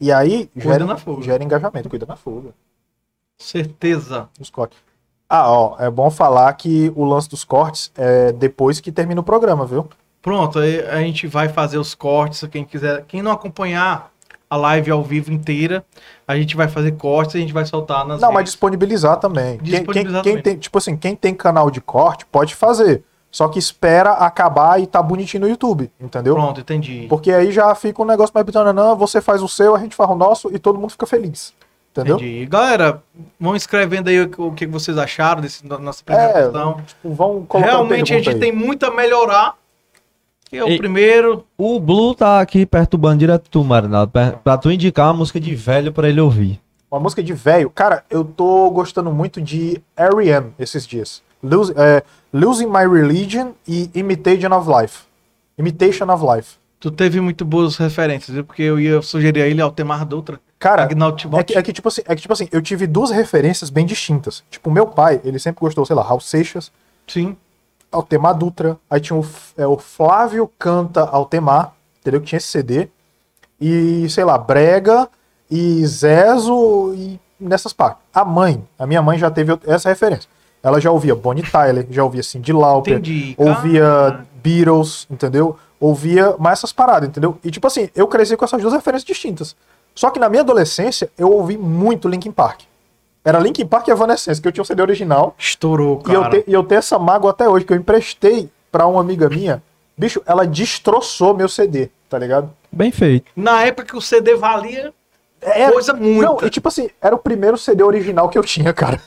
E 0.00 0.10
aí 0.12 0.50
gera, 0.56 0.84
gera 1.20 1.44
engajamento. 1.44 1.88
Cuida 1.88 2.06
na 2.06 2.16
fuga. 2.16 2.50
Certeza. 3.38 4.28
Os 4.40 4.50
cortes. 4.50 4.78
Ah, 5.28 5.50
ó, 5.50 5.76
é 5.78 5.90
bom 5.90 6.10
falar 6.10 6.52
que 6.54 6.92
o 6.94 7.04
lance 7.04 7.28
dos 7.28 7.44
cortes 7.44 7.90
é 7.96 8.32
depois 8.32 8.80
que 8.80 8.92
termina 8.92 9.20
o 9.20 9.24
programa, 9.24 9.66
viu? 9.66 9.88
Pronto, 10.24 10.58
aí 10.58 10.80
a 10.86 11.00
gente 11.00 11.26
vai 11.26 11.50
fazer 11.50 11.76
os 11.76 11.94
cortes. 11.94 12.42
Quem 12.50 12.64
quiser, 12.64 13.04
quem 13.06 13.20
não 13.20 13.30
acompanhar 13.30 14.10
a 14.48 14.56
live 14.56 14.90
ao 14.90 15.02
vivo 15.02 15.30
inteira, 15.30 15.84
a 16.26 16.34
gente 16.34 16.56
vai 16.56 16.66
fazer 16.66 16.92
cortes 16.92 17.34
e 17.34 17.38
a 17.38 17.40
gente 17.42 17.52
vai 17.52 17.66
soltar 17.66 18.06
nas 18.06 18.22
Não, 18.22 18.28
mas 18.30 18.38
redes. 18.38 18.52
disponibilizar 18.52 19.18
também. 19.18 19.58
Quem- 19.58 19.64
Disponibilizar 19.80 20.22
quem, 20.22 20.32
quem 20.32 20.42
também. 20.42 20.54
tem, 20.54 20.58
tipo 20.58 20.78
assim, 20.78 20.96
quem 20.96 21.14
tem 21.14 21.34
canal 21.34 21.70
de 21.70 21.80
corte 21.82 22.24
pode 22.24 22.54
fazer. 22.54 23.04
Só 23.30 23.48
que 23.48 23.58
espera 23.58 24.12
acabar 24.12 24.80
e 24.80 24.86
tá 24.86 25.02
bonitinho 25.02 25.42
no 25.42 25.48
YouTube, 25.48 25.90
entendeu? 26.00 26.34
Pronto, 26.36 26.60
entendi. 26.60 27.04
Porque 27.08 27.30
aí 27.32 27.52
já 27.52 27.74
fica 27.74 28.00
um 28.00 28.04
negócio 28.06 28.32
mais 28.32 28.46
não, 28.74 28.96
você 28.96 29.20
faz 29.20 29.42
o 29.42 29.48
seu, 29.48 29.74
a 29.74 29.78
gente 29.80 29.94
faz 29.94 30.08
o 30.08 30.14
nosso 30.14 30.50
e 30.54 30.58
todo 30.58 30.78
mundo 30.78 30.90
fica 30.90 31.04
feliz. 31.04 31.52
Entendeu? 31.90 32.16
Entendi. 32.16 32.46
Galera, 32.46 33.02
vão 33.38 33.54
escrevendo 33.54 34.08
aí 34.08 34.20
o, 34.38 34.52
que 34.52 34.66
vocês 34.66 34.96
acharam 34.96 35.42
da 35.64 35.78
nossa 35.78 36.02
primeira 36.02 36.30
É, 36.30 36.42
questão. 36.44 36.80
tipo, 36.86 37.12
vão 37.12 37.46
Realmente 37.52 38.14
a 38.14 38.18
gente 38.18 38.38
tem 38.38 38.52
muito 38.52 38.86
a 38.86 38.90
melhorar. 38.92 39.56
Que 40.54 40.58
é 40.60 40.64
o 40.64 40.68
Ei. 40.68 40.78
primeiro. 40.78 41.44
O 41.58 41.80
Blue 41.80 42.14
tá 42.14 42.40
aqui 42.40 42.64
perturbando 42.64 43.18
direto 43.18 43.50
tu, 43.50 43.64
Marinaldo, 43.64 44.12
per- 44.12 44.36
pra 44.38 44.56
tu 44.56 44.70
indicar 44.70 45.08
uma 45.08 45.14
música 45.14 45.40
de 45.40 45.52
velho 45.52 45.92
pra 45.92 46.08
ele 46.08 46.20
ouvir. 46.20 46.60
Uma 46.88 47.00
música 47.00 47.22
de 47.24 47.32
velho. 47.32 47.68
Cara, 47.70 48.04
eu 48.08 48.24
tô 48.24 48.70
gostando 48.70 49.10
muito 49.10 49.40
de 49.42 49.82
R.E.M. 49.96 50.52
esses 50.56 50.86
dias. 50.86 51.22
Lose- 51.42 51.74
é, 51.76 52.04
Losing 52.32 52.66
My 52.66 52.86
Religion 52.88 53.50
e 53.66 53.90
Imitation 53.94 54.52
of 54.56 54.70
Life. 54.70 55.00
Imitation 55.58 56.08
of 56.12 56.24
Life. 56.24 56.52
Tu 56.78 56.88
teve 56.90 57.20
muito 57.20 57.44
boas 57.44 57.76
referências, 57.76 58.32
viu? 58.32 58.44
Porque 58.44 58.62
eu 58.62 58.78
ia 58.78 59.02
sugerir 59.02 59.42
a 59.42 59.46
ele 59.48 59.60
Altemar 59.60 60.04
Dutra. 60.06 60.38
Cara, 60.58 60.84
é 60.84 61.42
que, 61.42 61.58
é 61.58 61.62
que, 61.62 61.72
tipo 61.72 61.88
assim, 61.88 62.02
é 62.06 62.14
que 62.14 62.22
tipo 62.22 62.32
assim, 62.32 62.46
eu 62.52 62.62
tive 62.62 62.86
duas 62.86 63.10
referências 63.10 63.70
bem 63.70 63.84
distintas. 63.84 64.44
Tipo, 64.50 64.70
meu 64.70 64.86
pai, 64.86 65.20
ele 65.24 65.38
sempre 65.40 65.60
gostou, 65.60 65.84
sei 65.84 65.96
lá, 65.96 66.02
Raul 66.02 66.20
Seixas, 66.20 66.70
Sim. 67.06 67.36
Altemar 67.94 68.34
Dutra. 68.34 68.76
Aí 68.90 69.00
tinha 69.00 69.18
o, 69.18 69.26
é, 69.56 69.66
o 69.66 69.76
Flávio 69.78 70.50
Canta 70.58 71.02
Altemar, 71.02 71.72
entendeu? 72.00 72.20
Que 72.20 72.26
tinha 72.26 72.36
esse 72.38 72.48
CD. 72.48 72.88
E, 73.60 74.08
sei 74.10 74.24
lá, 74.24 74.36
Brega 74.36 75.08
e 75.50 75.86
Zezo 75.86 76.92
e 76.94 77.18
nessas 77.38 77.72
partes. 77.72 78.02
A 78.12 78.24
mãe, 78.24 78.62
a 78.78 78.86
minha 78.86 79.00
mãe 79.02 79.18
já 79.18 79.30
teve 79.30 79.58
essa 79.66 79.88
referência. 79.88 80.28
Ela 80.62 80.80
já 80.80 80.90
ouvia 80.90 81.14
Bonnie 81.14 81.42
Tyler, 81.44 81.86
já 81.90 82.02
ouvia 82.02 82.22
Cyndi 82.22 82.52
Lauper, 82.52 82.94
Entendi. 82.94 83.34
ouvia. 83.38 84.24
Beatles, 84.44 85.06
entendeu? 85.10 85.56
Ouvia 85.80 86.34
mais 86.38 86.58
essas 86.58 86.72
paradas, 86.72 87.08
entendeu? 87.08 87.38
E 87.42 87.50
tipo 87.50 87.66
assim, 87.66 87.88
eu 87.96 88.06
cresci 88.06 88.36
com 88.36 88.44
essas 88.44 88.60
duas 88.60 88.74
referências 88.74 89.06
distintas. 89.06 89.56
Só 89.94 90.10
que 90.10 90.18
na 90.18 90.28
minha 90.28 90.42
adolescência, 90.42 91.10
eu 91.16 91.32
ouvi 91.32 91.56
muito 91.56 92.08
Linkin 92.08 92.30
Park. 92.30 92.60
Era 93.24 93.38
Linkin 93.38 93.66
Park 93.66 93.88
e 93.88 93.90
Evanescence, 93.90 94.40
que 94.40 94.46
eu 94.48 94.52
tinha 94.52 94.62
o 94.62 94.66
CD 94.66 94.82
original. 94.82 95.34
Estourou, 95.38 96.02
E 96.06 96.12
eu, 96.12 96.20
cara. 96.22 96.30
te- 96.42 96.44
e 96.46 96.52
eu 96.52 96.62
tenho 96.62 96.78
essa 96.78 96.98
mágoa 96.98 97.30
até 97.30 97.48
hoje, 97.48 97.64
que 97.64 97.72
eu 97.72 97.76
emprestei 97.76 98.50
pra 98.70 98.86
uma 98.86 99.00
amiga 99.00 99.28
minha. 99.30 99.62
Bicho, 99.96 100.20
ela 100.26 100.46
destroçou 100.46 101.34
meu 101.34 101.48
CD, 101.48 101.88
tá 102.10 102.18
ligado? 102.18 102.50
Bem 102.70 102.90
feito. 102.90 103.30
Na 103.34 103.62
época 103.62 103.86
que 103.86 103.96
o 103.96 104.00
CD 104.00 104.34
valia. 104.34 104.92
Era- 105.40 105.72
Coisa 105.72 105.92
Não, 105.92 106.00
muito. 106.00 106.46
e 106.46 106.50
tipo 106.50 106.68
assim, 106.68 106.90
era 107.00 107.14
o 107.14 107.18
primeiro 107.18 107.56
CD 107.56 107.82
original 107.82 108.28
que 108.28 108.36
eu 108.38 108.42
tinha, 108.42 108.72
cara. 108.72 109.00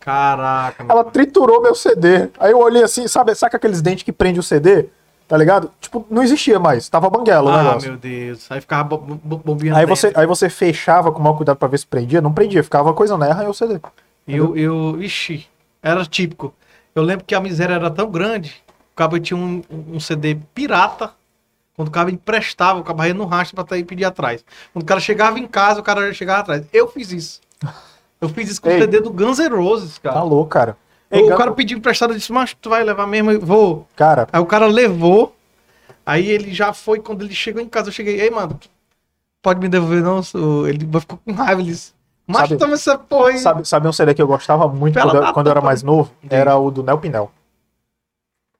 Caraca, 0.00 0.84
Ela 0.84 0.96
mano. 1.02 1.10
triturou 1.10 1.60
meu 1.60 1.74
CD. 1.74 2.28
Aí 2.38 2.52
eu 2.52 2.58
olhei 2.58 2.82
assim, 2.82 3.08
sabe, 3.08 3.34
saca 3.34 3.56
aqueles 3.56 3.82
dentes 3.82 4.04
que 4.04 4.12
prende 4.12 4.38
o 4.38 4.42
CD? 4.42 4.86
Tá 5.28 5.36
ligado? 5.36 5.70
Tipo, 5.80 6.06
não 6.08 6.22
existia 6.22 6.58
mais. 6.60 6.88
Tava 6.88 7.10
banguela 7.10 7.50
o 7.50 7.54
Ah, 7.54 7.62
negócio. 7.64 7.90
meu 7.90 7.98
Deus. 7.98 8.50
Aí 8.50 8.60
ficava 8.60 8.84
bo- 8.84 8.98
bo- 8.98 9.38
bombeando. 9.38 9.76
Aí 9.76 9.84
dentro. 9.84 9.96
você, 10.00 10.12
aí 10.14 10.26
você 10.26 10.48
fechava 10.48 11.10
com 11.10 11.18
o 11.18 11.22
maior 11.22 11.34
cuidado 11.36 11.56
pra 11.56 11.66
ver 11.66 11.78
se 11.78 11.86
prendia. 11.86 12.20
Não 12.20 12.32
prendia, 12.32 12.62
ficava 12.62 12.92
coisa 12.94 13.18
na 13.18 13.42
e 13.44 13.46
o 13.48 13.52
CD. 13.52 13.80
Eu, 14.28 14.56
eu, 14.56 15.02
ixi, 15.02 15.46
era 15.82 16.04
típico. 16.04 16.54
Eu 16.94 17.02
lembro 17.02 17.24
que 17.24 17.34
a 17.34 17.40
miséria 17.40 17.74
era 17.74 17.90
tão 17.90 18.08
grande, 18.10 18.54
o 18.92 18.96
cabo 18.96 19.18
tinha 19.18 19.36
um, 19.36 19.62
um 19.70 19.98
CD 20.00 20.36
pirata. 20.54 21.10
Quando 21.74 21.88
o 21.88 21.90
cara 21.90 22.10
emprestava, 22.10 22.78
o 22.80 22.84
cabo 22.84 23.04
ia 23.04 23.12
no 23.12 23.26
rastro 23.26 23.54
pra 23.56 23.64
tá 23.64 23.74
aí 23.74 23.84
pedir 23.84 24.04
atrás. 24.04 24.44
Quando 24.72 24.82
o 24.84 24.86
cara 24.86 24.98
chegava 25.00 25.38
em 25.38 25.46
casa, 25.46 25.80
o 25.80 25.82
cara 25.82 26.12
chegava 26.14 26.40
atrás. 26.40 26.64
Eu 26.72 26.88
fiz 26.88 27.12
isso. 27.12 27.40
Eu 28.20 28.28
fiz 28.30 28.48
isso 28.48 28.62
com 28.62 28.70
Ei. 28.70 28.78
o 28.78 28.80
CD 28.80 29.00
do 29.00 29.10
Guns 29.12 29.38
N' 29.38 29.48
Roses, 29.54 29.98
Tá 29.98 30.10
cara. 30.12 30.22
louco, 30.24 30.48
cara. 30.50 30.76
Ei, 31.10 31.22
o 31.22 31.28
Gan- 31.28 31.36
cara 31.36 31.52
pediu 31.52 31.78
emprestado 31.78 32.12
e 32.12 32.16
disse, 32.16 32.32
mas 32.32 32.52
tu 32.54 32.68
vai 32.70 32.82
levar 32.82 33.06
mesmo? 33.06 33.30
Eu 33.30 33.40
vou. 33.40 33.86
Cara, 33.94 34.26
Aí 34.32 34.40
o 34.40 34.46
cara 34.46 34.66
levou. 34.66 35.34
Aí 36.04 36.28
ele 36.28 36.52
já 36.52 36.72
foi, 36.72 37.00
quando 37.00 37.24
ele 37.24 37.34
chegou 37.34 37.60
em 37.62 37.68
casa, 37.68 37.88
eu 37.88 37.92
cheguei, 37.92 38.20
ei, 38.20 38.30
mano, 38.30 38.58
pode 39.42 39.60
me 39.60 39.68
devolver 39.68 40.02
não? 40.02 40.22
Sou-" 40.22 40.66
Ele 40.68 40.86
ficou 41.00 41.18
com 41.24 41.32
raiva, 41.32 41.60
ele 41.60 41.70
disse, 41.70 41.92
mas 42.26 42.48
Sabe- 42.48 42.56
toma 42.58 42.74
essa 42.74 42.96
porra 42.98 43.30
aí. 43.30 43.38
sabe, 43.38 43.64
sabe 43.66 43.88
um 43.88 43.92
CD 43.92 44.14
que 44.14 44.22
eu 44.22 44.26
gostava 44.26 44.68
muito 44.68 44.94
Pela 44.94 45.10
quando, 45.12 45.26
eu- 45.26 45.32
quando 45.32 45.46
eu 45.46 45.50
era 45.52 45.60
mais 45.60 45.82
novo? 45.82 46.10
Entendi. 46.22 46.40
Era 46.40 46.56
o 46.56 46.70
do 46.70 46.82
Nel 46.82 46.98
Pinel. 46.98 47.30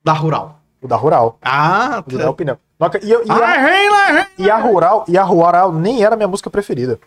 Da 0.05 0.13
Rural. 0.13 0.61
O 0.81 0.87
da 0.89 0.97
Rural. 0.97 1.39
Ah, 1.43 2.03
O 2.07 2.11
do 2.11 2.19
Nel 2.19 2.35
Pinel. 2.35 2.59
E, 3.03 3.11
eu- 3.11 3.25
e 3.25 3.31
Ah, 3.31 3.35
a, 3.35 3.57
rei 3.59 3.89
e 4.39 4.51
a 4.51 4.57
Rural, 4.59 5.05
e 5.09 5.17
a 5.17 5.23
Rural 5.23 5.73
nem 5.73 6.05
era 6.05 6.15
minha 6.15 6.29
música 6.29 6.51
preferida. 6.51 6.99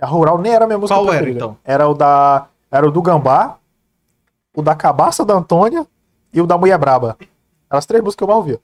A 0.00 0.06
Rural 0.06 0.38
nem 0.38 0.52
era 0.52 0.66
minha 0.66 0.78
música 0.78 0.94
Qual 0.98 1.04
era, 1.06 1.16
preferida. 1.18 1.38
então? 1.44 1.56
Era 1.64 1.88
o 1.88 1.94
da. 1.94 2.46
Era 2.70 2.86
o 2.86 2.90
do 2.90 3.00
Gambá, 3.02 3.56
o 4.58 4.62
da 4.62 4.74
Cabaça 4.74 5.24
da 5.24 5.34
Antônia 5.34 5.86
e 6.34 6.40
o 6.42 6.46
da 6.46 6.58
Mulher 6.58 6.76
Braba. 6.78 7.16
Eram 7.70 7.78
as 7.78 7.86
três 7.86 8.02
músicas 8.02 8.16
que 8.16 8.24
eu 8.24 8.26
mais 8.26 8.38
ouvia. 8.38 8.60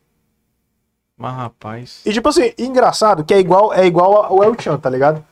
Mas 1.16 1.36
rapaz. 1.36 2.01
E 2.05 2.12
tipo 2.12 2.28
assim, 2.28 2.53
engraçado 2.59 3.22
que 3.22 3.32
é 3.32 3.38
igual, 3.38 3.72
é 3.72 3.86
igual 3.86 4.24
ao 4.24 4.42
El 4.42 4.61
Chan, 4.61 4.76
tá 4.76 4.90
ligado? 4.90 5.24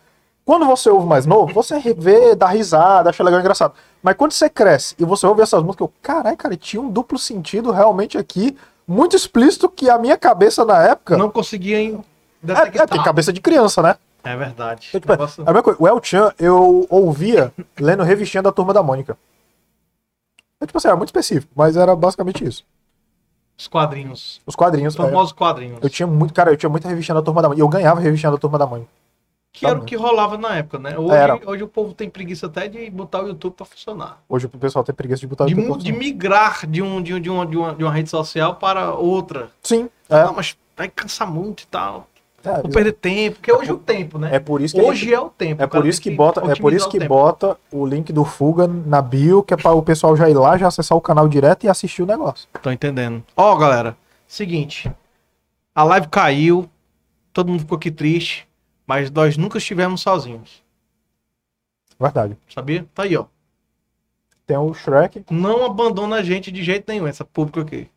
Quando 0.44 0.64
você 0.64 0.88
ouve 0.88 1.04
mais 1.04 1.26
novo, 1.26 1.52
você 1.52 1.80
vê, 1.94 2.36
dá 2.36 2.46
risada, 2.46 3.10
acha 3.10 3.24
legal 3.24 3.40
engraçado. 3.40 3.74
Mas 4.00 4.14
quando 4.14 4.30
você 4.30 4.48
cresce 4.48 4.94
e 5.00 5.04
você 5.04 5.26
ouve 5.26 5.42
essas 5.42 5.64
músicas, 5.64 5.88
eu, 5.88 5.92
caralho, 6.00 6.36
cara, 6.36 6.56
tinha 6.56 6.80
um 6.80 6.88
duplo 6.88 7.18
sentido 7.18 7.72
realmente 7.72 8.16
aqui, 8.16 8.56
muito 8.86 9.16
explícito 9.16 9.68
que 9.68 9.90
a 9.90 9.98
minha 9.98 10.16
cabeça 10.16 10.64
na 10.64 10.80
época. 10.80 11.16
Não 11.16 11.28
conseguia 11.28 11.78
ainda 11.78 12.04
é, 12.46 12.82
é, 12.82 12.86
tem 12.86 13.02
cabeça 13.02 13.32
de 13.32 13.40
criança, 13.40 13.82
né? 13.82 13.96
É 14.22 14.36
verdade. 14.36 14.90
Então, 14.90 15.00
tipo, 15.00 15.12
Negócio- 15.12 15.42
a 15.42 15.46
mesma 15.46 15.62
coisa, 15.64 15.82
o 15.82 15.88
El 15.88 16.00
Chan 16.00 16.32
eu 16.38 16.86
ouvia 16.88 17.52
lendo 17.80 18.04
revistinha 18.04 18.42
da 18.42 18.52
turma 18.52 18.72
da 18.72 18.80
Mônica. 18.82 19.18
É, 20.62 20.66
tipo 20.66 20.78
assim, 20.78 20.86
era 20.88 20.96
muito 20.96 21.08
específico, 21.08 21.52
mas 21.56 21.76
era 21.76 21.94
basicamente 21.96 22.44
isso. 22.44 22.64
Os 23.58 23.66
quadrinhos. 23.66 24.40
Os 24.46 24.54
quadrinhos. 24.54 24.94
Os 24.94 25.00
é, 25.00 25.04
famosos 25.06 25.32
quadrinhos. 25.32 25.78
eu 25.82 25.90
tinha 25.90 26.06
muito, 26.06 26.32
cara, 26.32 26.50
eu 26.52 26.56
tinha 26.56 26.70
muita 26.70 26.88
revistinha 26.88 27.14
da 27.16 27.22
turma 27.22 27.42
da 27.42 27.48
Mônica. 27.48 27.60
E 27.60 27.64
eu 27.64 27.68
ganhava 27.68 28.00
revistinha 28.00 28.30
da 28.30 28.38
turma 28.38 28.58
da 28.58 28.66
Mônica. 28.66 28.88
Que 29.52 29.66
era 29.66 29.78
o 29.78 29.84
que 29.84 29.94
rolava 29.96 30.38
na 30.38 30.56
época, 30.56 30.78
né? 30.78 30.96
Hoje, 30.98 31.14
Era. 31.14 31.38
hoje 31.44 31.62
o 31.62 31.68
povo 31.68 31.92
tem 31.92 32.08
preguiça 32.08 32.46
até 32.46 32.68
de 32.68 32.88
botar 32.88 33.22
o 33.22 33.28
YouTube 33.28 33.52
pra 33.52 33.66
funcionar. 33.66 34.22
Hoje 34.26 34.46
o 34.46 34.48
pessoal 34.48 34.82
tem 34.82 34.94
preguiça 34.94 35.20
de 35.20 35.26
botar 35.26 35.44
De, 35.44 35.54
no 35.54 35.60
mu- 35.60 35.66
YouTube. 35.68 35.82
de 35.84 35.92
migrar 35.92 36.66
de, 36.66 36.80
um, 36.80 37.02
de, 37.02 37.12
um- 37.12 37.20
de, 37.20 37.28
uma, 37.28 37.44
de, 37.46 37.56
uma, 37.58 37.74
de 37.74 37.84
uma 37.84 37.92
rede 37.92 38.08
social 38.08 38.54
para 38.54 38.94
outra. 38.94 39.50
Sim, 39.62 39.90
é. 40.08 40.24
Não, 40.24 40.32
mas 40.32 40.56
vai 40.74 40.88
cansar 40.88 41.30
muito 41.30 41.64
e 41.64 41.66
tal. 41.66 42.06
É, 42.44 42.60
Vou 42.62 42.70
perder 42.70 42.92
tempo. 42.92 43.36
Porque 43.36 43.52
hoje 43.52 43.70
é 43.70 43.72
o 43.72 43.78
tempo, 43.78 44.18
né? 44.18 44.34
é 44.34 44.38
por 44.40 44.60
isso 44.60 44.74
que 44.74 44.80
Hoje 44.82 45.00
gente- 45.02 45.14
é 45.14 45.20
o 45.20 45.30
tempo. 45.30 45.62
é 45.62 45.64
o 45.64 45.68
por 45.68 45.86
isso 45.86 46.00
que 46.00 46.08
tem 46.10 46.16
bota, 46.16 46.40
é 46.50 46.54
por 46.56 46.72
isso 46.72 46.88
o 46.88 46.90
que 46.90 46.98
tempo. 46.98 47.08
bota 47.14 47.56
o 47.70 47.86
link 47.86 48.12
do 48.12 48.24
Fuga 48.24 48.66
na 48.66 49.00
bio, 49.00 49.42
que 49.42 49.54
é 49.54 49.56
para 49.56 49.72
o 49.72 49.82
pessoal 49.82 50.16
já 50.16 50.28
ir 50.28 50.34
lá, 50.34 50.56
já 50.58 50.66
acessar 50.66 50.98
o 50.98 51.00
canal 51.00 51.28
direto 51.28 51.64
e 51.64 51.68
assistir 51.68 52.02
o 52.02 52.06
negócio. 52.06 52.48
Tô 52.60 52.70
entendendo. 52.70 53.22
Ó, 53.36 53.54
galera, 53.56 53.96
seguinte. 54.26 54.90
A 55.74 55.84
live 55.84 56.08
caiu, 56.08 56.68
todo 57.32 57.48
mundo 57.48 57.60
ficou 57.60 57.76
aqui 57.76 57.90
triste, 57.90 58.46
mas 58.86 59.10
nós 59.10 59.36
nunca 59.36 59.58
estivemos 59.58 60.00
sozinhos. 60.00 60.62
Verdade. 61.98 62.36
Sabia? 62.52 62.84
Tá 62.94 63.04
aí, 63.04 63.16
ó. 63.16 63.26
Tem 64.44 64.56
o 64.56 64.74
Shrek, 64.74 65.24
Não 65.30 65.64
abandona 65.64 66.16
a 66.16 66.22
gente 66.22 66.50
de 66.50 66.62
jeito 66.64 66.84
nenhum, 66.90 67.06
essa 67.06 67.24
pública 67.24 67.60
aqui. 67.60 67.88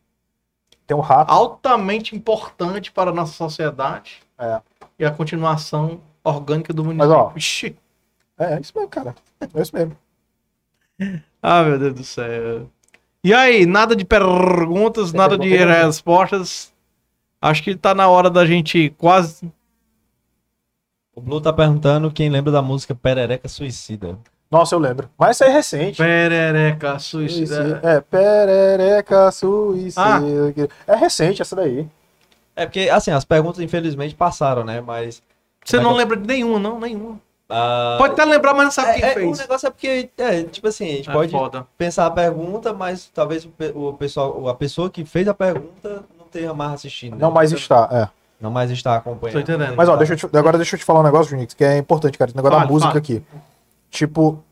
Tem 0.86 0.96
o 0.96 1.00
Rato. 1.00 1.30
Altamente 1.32 2.14
importante 2.14 2.92
para 2.92 3.10
a 3.10 3.14
nossa 3.14 3.32
sociedade 3.32 4.20
É. 4.38 4.60
e 4.98 5.04
a 5.04 5.10
continuação 5.10 6.00
orgânica 6.22 6.72
do 6.72 6.84
Mas, 6.84 6.96
município. 6.96 7.16
ó, 7.18 7.32
Ixi. 7.36 7.76
É, 8.38 8.54
é 8.54 8.60
isso 8.60 8.72
mesmo, 8.74 8.88
cara. 8.90 9.14
É 9.40 9.60
isso 9.62 9.74
mesmo. 9.74 9.96
Ah, 11.42 11.62
meu 11.62 11.78
Deus 11.78 11.94
do 11.94 12.02
céu. 12.04 12.68
E 13.22 13.32
aí, 13.32 13.66
nada 13.66 13.94
de 13.94 14.04
perguntas, 14.04 15.12
Tem 15.12 15.18
nada 15.18 15.36
de 15.38 15.48
pergunta 15.48 15.72
aí, 15.72 15.78
né? 15.80 15.84
respostas. 15.84 16.72
Acho 17.40 17.62
que 17.62 17.76
tá 17.76 17.94
na 17.94 18.08
hora 18.08 18.28
da 18.28 18.44
gente 18.46 18.90
quase. 18.98 19.52
O 21.14 21.20
Blue 21.20 21.40
tá 21.40 21.52
perguntando 21.52 22.10
quem 22.10 22.28
lembra 22.28 22.50
da 22.50 22.60
música 22.62 22.94
Perereca 22.94 23.46
Suicida. 23.48 24.18
Nossa, 24.50 24.74
eu 24.74 24.78
lembro. 24.78 25.08
Mas 25.18 25.36
isso 25.36 25.44
aí 25.44 25.50
é 25.50 25.52
recente. 25.52 25.96
Perereca, 25.98 26.98
suicida. 26.98 27.80
É, 27.82 28.00
perereca 28.00 29.30
suicida. 29.32 30.00
Ah. 30.02 30.20
É 30.86 30.94
recente 30.96 31.42
essa 31.42 31.56
daí. 31.56 31.86
É 32.54 32.64
porque, 32.64 32.88
assim, 32.88 33.10
as 33.10 33.24
perguntas 33.24 33.60
infelizmente 33.60 34.14
passaram, 34.14 34.64
né? 34.64 34.80
Mas. 34.80 35.22
Você 35.64 35.76
Como 35.78 35.80
é 35.80 35.90
não 35.90 35.92
que 35.96 35.98
lembra 35.98 36.16
de 36.16 36.26
nenhuma, 36.26 36.58
não? 36.60 36.78
Nenhuma. 36.78 37.18
ah, 37.50 37.96
Pode 37.98 38.12
até 38.14 38.24
lembrar, 38.24 38.54
mas 38.54 38.64
não 38.66 38.70
sabe 38.70 38.90
é, 38.90 38.94
quem 38.94 39.04
é, 39.04 39.14
fez. 39.14 39.38
O 39.38 39.42
negócio 39.42 39.66
é 39.66 39.70
porque, 39.70 40.10
é, 40.16 40.42
tipo 40.44 40.68
assim, 40.68 40.84
a 40.84 40.96
gente 40.96 41.10
É 41.10 41.12
pode 41.12 41.32
foda. 41.32 41.66
pensar 41.76 42.06
a 42.06 42.10
pergunta, 42.10 42.72
mas 42.72 43.10
talvez 43.12 43.44
o, 43.44 43.50
o 43.88 43.92
pessoal, 43.94 44.48
a 44.48 44.54
pessoa 44.54 44.88
que 44.88 45.04
fez 45.04 45.26
a 45.26 45.34
pergunta 45.34 46.04
não 46.16 46.24
esteja 46.26 46.54
mais 46.54 46.72
assistindo. 46.74 47.12
né? 47.14 47.18
Não 47.20 47.30
mais 47.32 47.50
está, 47.52 47.88
é. 47.92 48.08
Não 48.40 48.50
mais 48.50 48.70
está 48.70 48.96
acompanhando. 48.96 49.34
Tô 49.34 49.40
entendendo. 49.40 49.74
Mas 49.76 49.88
ó, 49.88 49.96
deixa 49.96 50.12
eu 50.12 50.16
te- 50.16 50.36
agora 50.36 50.56
deixa 50.56 50.76
eu 50.76 50.78
te 50.78 50.84
falar 50.84 51.00
um 51.00 51.04
negócio, 51.04 51.30
Junix, 51.30 51.52
que 51.52 51.64
é 51.64 51.76
importante, 51.76 52.16
cara. 52.16 52.28
Esse 52.30 52.36
negócio 52.36 52.58
da 52.60 52.66
música 52.66 52.96
aqui. 52.96 53.22
Tipo, 53.90 54.42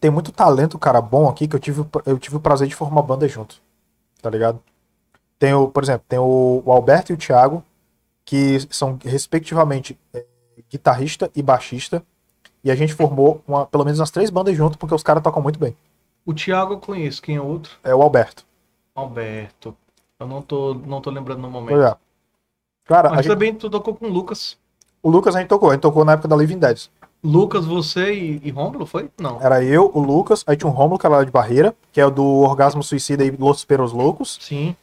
tem 0.00 0.10
muito 0.10 0.32
talento, 0.32 0.78
cara, 0.78 1.00
bom 1.00 1.28
aqui 1.28 1.46
que 1.46 1.54
eu 1.56 1.60
tive, 1.60 1.84
eu 2.06 2.18
tive 2.18 2.36
o 2.36 2.40
prazer 2.40 2.68
de 2.68 2.74
formar 2.74 3.02
banda 3.02 3.26
junto. 3.28 3.60
Tá 4.20 4.30
ligado? 4.30 4.60
Tem 5.38 5.52
o, 5.54 5.68
por 5.68 5.82
exemplo, 5.82 6.04
tem 6.08 6.18
o, 6.18 6.62
o 6.64 6.72
Alberto 6.72 7.12
e 7.12 7.14
o 7.14 7.18
Thiago, 7.18 7.64
que 8.24 8.60
são 8.70 8.98
respectivamente 9.04 9.98
é, 10.14 10.24
guitarrista 10.70 11.30
e 11.34 11.42
baixista. 11.42 12.02
E 12.64 12.70
a 12.70 12.74
gente 12.76 12.94
formou 12.94 13.42
uma- 13.46 13.66
pelo 13.66 13.84
menos 13.84 13.98
umas 13.98 14.10
três 14.12 14.30
bandas 14.30 14.56
junto, 14.56 14.78
porque 14.78 14.94
os 14.94 15.02
caras 15.02 15.22
tocam 15.22 15.42
muito 15.42 15.58
bem. 15.58 15.76
O 16.24 16.32
Thiago 16.32 16.74
eu 16.74 16.78
conheço. 16.78 17.20
Quem 17.20 17.34
é 17.36 17.40
outro? 17.40 17.72
É 17.82 17.92
o 17.92 18.00
Alberto. 18.00 18.46
Alberto. 18.94 19.76
Eu 20.20 20.28
não 20.28 20.40
tô, 20.40 20.74
não 20.74 21.00
tô 21.00 21.10
lembrando 21.10 21.40
no 21.40 21.50
momento. 21.50 21.74
Pois 21.74 21.84
é. 21.90 21.96
Cara, 22.84 23.08
a 23.08 23.14
Mas 23.14 23.24
gente- 23.24 23.32
também 23.34 23.54
tu 23.54 23.68
tocou 23.68 23.94
com 23.96 24.06
o 24.06 24.08
Lucas. 24.08 24.56
o 25.02 25.10
Lucas 25.10 25.34
a 25.34 25.40
gente 25.40 25.48
tocou, 25.48 25.70
a 25.70 25.72
gente 25.72 25.82
tocou 25.82 26.04
na 26.04 26.12
época 26.12 26.28
da 26.28 26.36
Living 26.36 26.58
Dead. 26.58 26.86
Lucas, 27.24 27.64
você 27.64 28.12
e, 28.14 28.40
e 28.42 28.50
Rômulo, 28.50 28.84
foi? 28.84 29.08
Não. 29.20 29.40
Era 29.40 29.62
eu, 29.62 29.90
o 29.94 30.00
Lucas, 30.00 30.42
aí 30.46 30.56
tinha 30.56 30.68
um 30.68 30.72
Rômulo, 30.74 30.98
que 30.98 31.06
era 31.06 31.16
lá 31.16 31.24
de 31.24 31.30
Barreira, 31.30 31.74
que 31.92 32.00
é 32.00 32.06
o 32.06 32.10
do 32.10 32.24
Orgasmo 32.24 32.82
Suicida 32.82 33.24
e 33.24 33.30
Los 33.30 33.64
Peros 33.64 33.92
Loucos. 33.92 34.38
Sim. 34.40 34.74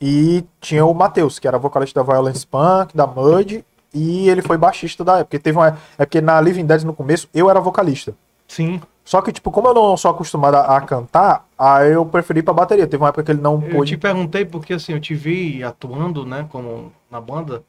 E 0.00 0.44
tinha 0.60 0.84
o 0.84 0.94
Matheus, 0.94 1.38
que 1.38 1.46
era 1.48 1.58
vocalista 1.58 2.02
da 2.02 2.12
Violence 2.12 2.46
Punk, 2.46 2.96
da 2.96 3.06
Mud, 3.06 3.64
e 3.94 4.28
ele 4.28 4.42
foi 4.42 4.56
baixista 4.56 5.04
da 5.04 5.18
época. 5.18 5.38
Teve 5.38 5.58
uma, 5.58 5.76
é 5.98 6.04
porque 6.04 6.20
na 6.20 6.40
Living 6.40 6.66
Dead 6.66 6.82
no 6.82 6.94
começo 6.94 7.28
eu 7.34 7.50
era 7.50 7.60
vocalista. 7.60 8.14
Sim. 8.48 8.80
Só 9.04 9.20
que, 9.20 9.32
tipo, 9.32 9.50
como 9.50 9.66
eu 9.68 9.74
não 9.74 9.96
sou 9.96 10.10
acostumado 10.12 10.54
a, 10.56 10.76
a 10.76 10.80
cantar, 10.80 11.44
aí 11.58 11.92
eu 11.92 12.06
preferi 12.06 12.42
pra 12.42 12.54
bateria. 12.54 12.86
Teve 12.86 13.02
uma 13.02 13.08
época 13.08 13.24
que 13.24 13.32
ele 13.32 13.40
não 13.40 13.60
Eu 13.60 13.70
pôde. 13.76 13.92
te 13.92 13.96
perguntei 13.96 14.44
porque 14.44 14.74
assim, 14.74 14.92
eu 14.92 15.00
te 15.00 15.14
vi 15.14 15.62
atuando, 15.64 16.24
né, 16.24 16.46
como 16.50 16.92
na 17.10 17.20
banda, 17.20 17.62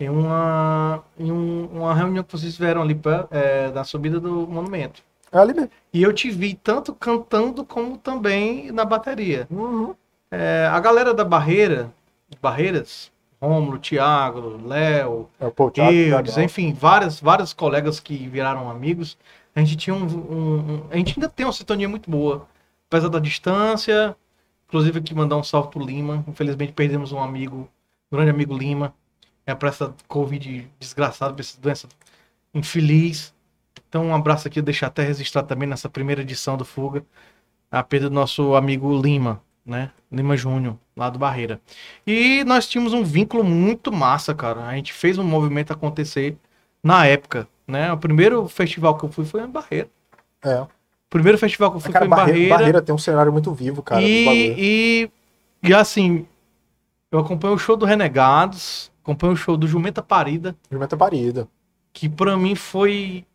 em 0.00 0.08
uma, 0.08 1.04
em 1.18 1.30
um- 1.30 1.66
uma 1.72 1.94
reunião 1.94 2.24
que 2.24 2.32
vocês 2.32 2.54
tiveram 2.54 2.80
ali 2.82 2.94
pra, 2.94 3.28
é, 3.30 3.70
na 3.70 3.84
subida 3.84 4.18
do 4.18 4.46
monumento. 4.48 5.02
É 5.30 5.38
ali 5.38 5.52
mesmo. 5.54 5.70
E 5.92 6.02
eu 6.02 6.12
te 6.12 6.30
vi 6.30 6.54
tanto 6.54 6.92
cantando 6.94 7.64
como 7.64 7.96
também 7.98 8.72
na 8.72 8.84
bateria. 8.84 9.46
Uhum. 9.50 9.94
É, 10.30 10.68
a 10.72 10.80
galera 10.80 11.12
da 11.12 11.24
Barreira, 11.24 11.92
Barreiras, 12.40 13.12
Rômulo, 13.40 13.78
Thiago, 13.78 14.60
Léo, 14.66 15.28
É, 15.38 15.50
Eudes, 16.16 16.36
enfim, 16.42 16.72
vários, 16.72 17.20
vários 17.20 17.52
colegas 17.52 18.00
que 18.00 18.16
viraram 18.28 18.70
amigos. 18.70 19.16
A 19.54 19.60
gente 19.60 19.76
tinha 19.76 19.94
um, 19.94 20.04
um- 20.04 20.56
um- 20.74 20.82
A 20.90 20.96
gente 20.96 21.14
ainda 21.16 21.28
tem 21.28 21.44
uma 21.46 21.52
sintonia 21.52 21.88
muito 21.88 22.10
boa. 22.10 22.46
Apesar 22.88 23.08
da 23.08 23.18
distância. 23.18 24.16
Inclusive 24.68 24.98
aqui 25.00 25.14
mandar 25.14 25.36
um 25.36 25.42
salve 25.42 25.68
pro 25.70 25.84
Lima. 25.84 26.24
Infelizmente 26.28 26.72
perdemos 26.72 27.12
um 27.12 27.20
amigo, 27.20 27.68
um 28.10 28.16
grande 28.16 28.30
amigo 28.30 28.56
Lima. 28.56 28.94
É 29.50 29.54
pra 29.54 29.68
essa 29.68 29.94
Covid 30.06 30.70
desgraçada, 30.78 31.34
pra 31.34 31.42
essa 31.42 31.60
doença 31.60 31.88
infeliz. 32.54 33.34
Então 33.88 34.06
um 34.06 34.14
abraço 34.14 34.46
aqui, 34.46 34.62
deixar 34.62 34.86
até 34.86 35.02
registrar 35.02 35.42
também 35.42 35.68
nessa 35.68 35.88
primeira 35.88 36.22
edição 36.22 36.56
do 36.56 36.64
Fuga. 36.64 37.04
A 37.70 37.82
perda 37.82 38.08
do 38.08 38.14
nosso 38.14 38.54
amigo 38.54 39.00
Lima, 39.00 39.42
né? 39.64 39.90
Lima 40.10 40.36
Júnior, 40.36 40.76
lá 40.96 41.10
do 41.10 41.18
Barreira. 41.18 41.60
E 42.06 42.42
nós 42.44 42.68
tínhamos 42.68 42.92
um 42.92 43.04
vínculo 43.04 43.44
muito 43.44 43.92
massa, 43.92 44.34
cara. 44.34 44.66
A 44.66 44.74
gente 44.74 44.92
fez 44.92 45.18
um 45.18 45.24
movimento 45.24 45.72
acontecer 45.72 46.36
na 46.82 47.06
época, 47.06 47.46
né? 47.66 47.92
O 47.92 47.98
primeiro 47.98 48.48
festival 48.48 48.96
que 48.96 49.04
eu 49.04 49.10
fui 49.10 49.24
foi 49.24 49.42
em 49.42 49.48
Barreira. 49.48 49.88
É. 50.42 50.60
O 50.60 50.68
primeiro 51.10 51.38
festival 51.38 51.70
que 51.70 51.76
eu 51.76 51.80
fui 51.80 51.92
Cara, 51.92 52.04
foi 52.04 52.06
em 52.06 52.10
Barreira, 52.10 52.32
Barreira. 52.32 52.56
Barreira 52.56 52.82
tem 52.82 52.94
um 52.94 52.98
cenário 52.98 53.32
muito 53.32 53.52
vivo, 53.52 53.82
cara. 53.82 54.02
e, 54.02 54.54
e, 54.56 55.10
e 55.62 55.74
assim, 55.74 56.26
eu 57.10 57.18
acompanho 57.18 57.54
o 57.54 57.58
show 57.58 57.76
do 57.76 57.84
Renegados, 57.84 58.90
acompanho 59.10 59.32
o 59.32 59.36
show 59.36 59.56
do 59.56 59.66
Jumenta 59.66 60.02
Parida, 60.02 60.56
Jumenta 60.70 60.96
Parida. 60.96 61.48
que 61.92 62.08
pra 62.08 62.36
mim 62.36 62.54
foi. 62.54 63.26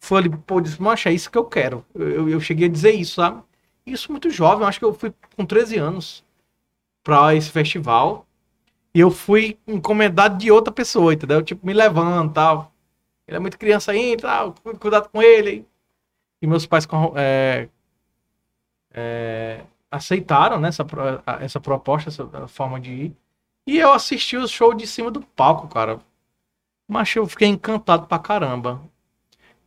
Foi 0.00 0.18
ali, 0.18 0.28
pô, 0.30 0.60
disse, 0.60 0.80
mancha, 0.82 1.08
é 1.08 1.12
isso 1.14 1.30
que 1.30 1.38
eu 1.38 1.44
quero. 1.46 1.84
Eu, 1.94 2.10
eu- 2.10 2.28
eu 2.28 2.40
cheguei 2.40 2.68
a 2.68 2.70
dizer 2.70 2.92
isso, 2.92 3.14
sabe? 3.16 3.42
Isso 3.86 4.10
muito 4.12 4.28
jovem, 4.30 4.66
acho 4.66 4.78
que 4.78 4.84
eu 4.84 4.92
fui 4.94 5.12
com 5.36 5.46
13 5.46 5.78
anos 5.78 6.22
pra 7.02 7.34
esse 7.34 7.50
festival. 7.50 8.26
E 8.94 9.00
eu 9.00 9.10
fui 9.10 9.58
encomendado 9.66 10.38
de 10.38 10.50
outra 10.50 10.72
pessoa, 10.72 11.14
entendeu? 11.14 11.42
Tipo, 11.42 11.66
me 11.66 11.72
levando 11.72 12.30
e 12.30 12.34
tal. 12.34 12.72
Ele 13.26 13.36
é 13.38 13.40
muito 13.40 13.58
criança 13.58 13.92
ainda, 13.92 14.22
tal, 14.22 14.54
cu- 14.62 14.78
cuidado 14.78 15.08
com 15.10 15.22
ele. 15.22 15.66
E 16.42 16.46
meus 16.46 16.66
pais 16.66 16.86
é, 17.16 17.68
é, 18.92 19.64
aceitaram 19.90 20.60
né, 20.60 20.68
essa, 20.68 20.84
essa 21.40 21.60
proposta, 21.60 22.08
essa 22.10 22.48
forma 22.48 22.80
de 22.80 22.90
ir. 22.92 23.16
E 23.66 23.78
eu 23.78 23.92
assisti 23.92 24.36
o 24.36 24.46
show 24.46 24.74
de 24.74 24.86
cima 24.86 25.10
do 25.10 25.20
palco, 25.20 25.68
cara. 25.68 25.98
Mas 26.86 27.14
eu 27.16 27.26
fiquei 27.26 27.48
encantado 27.48 28.06
pra 28.06 28.18
caramba. 28.18 28.80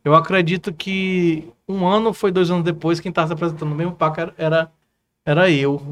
Eu 0.04 0.14
acredito 0.14 0.72
que 0.72 1.52
um 1.68 1.86
ano 1.86 2.12
foi 2.12 2.30
dois 2.30 2.50
anos 2.50 2.64
depois, 2.64 3.00
quem 3.00 3.10
tava 3.10 3.26
se 3.26 3.32
apresentando 3.32 3.68
no 3.68 3.74
mesmo 3.74 3.92
palco 3.92 4.20
era, 4.20 4.34
era, 4.38 4.72
era 5.24 5.50
eu, 5.50 5.82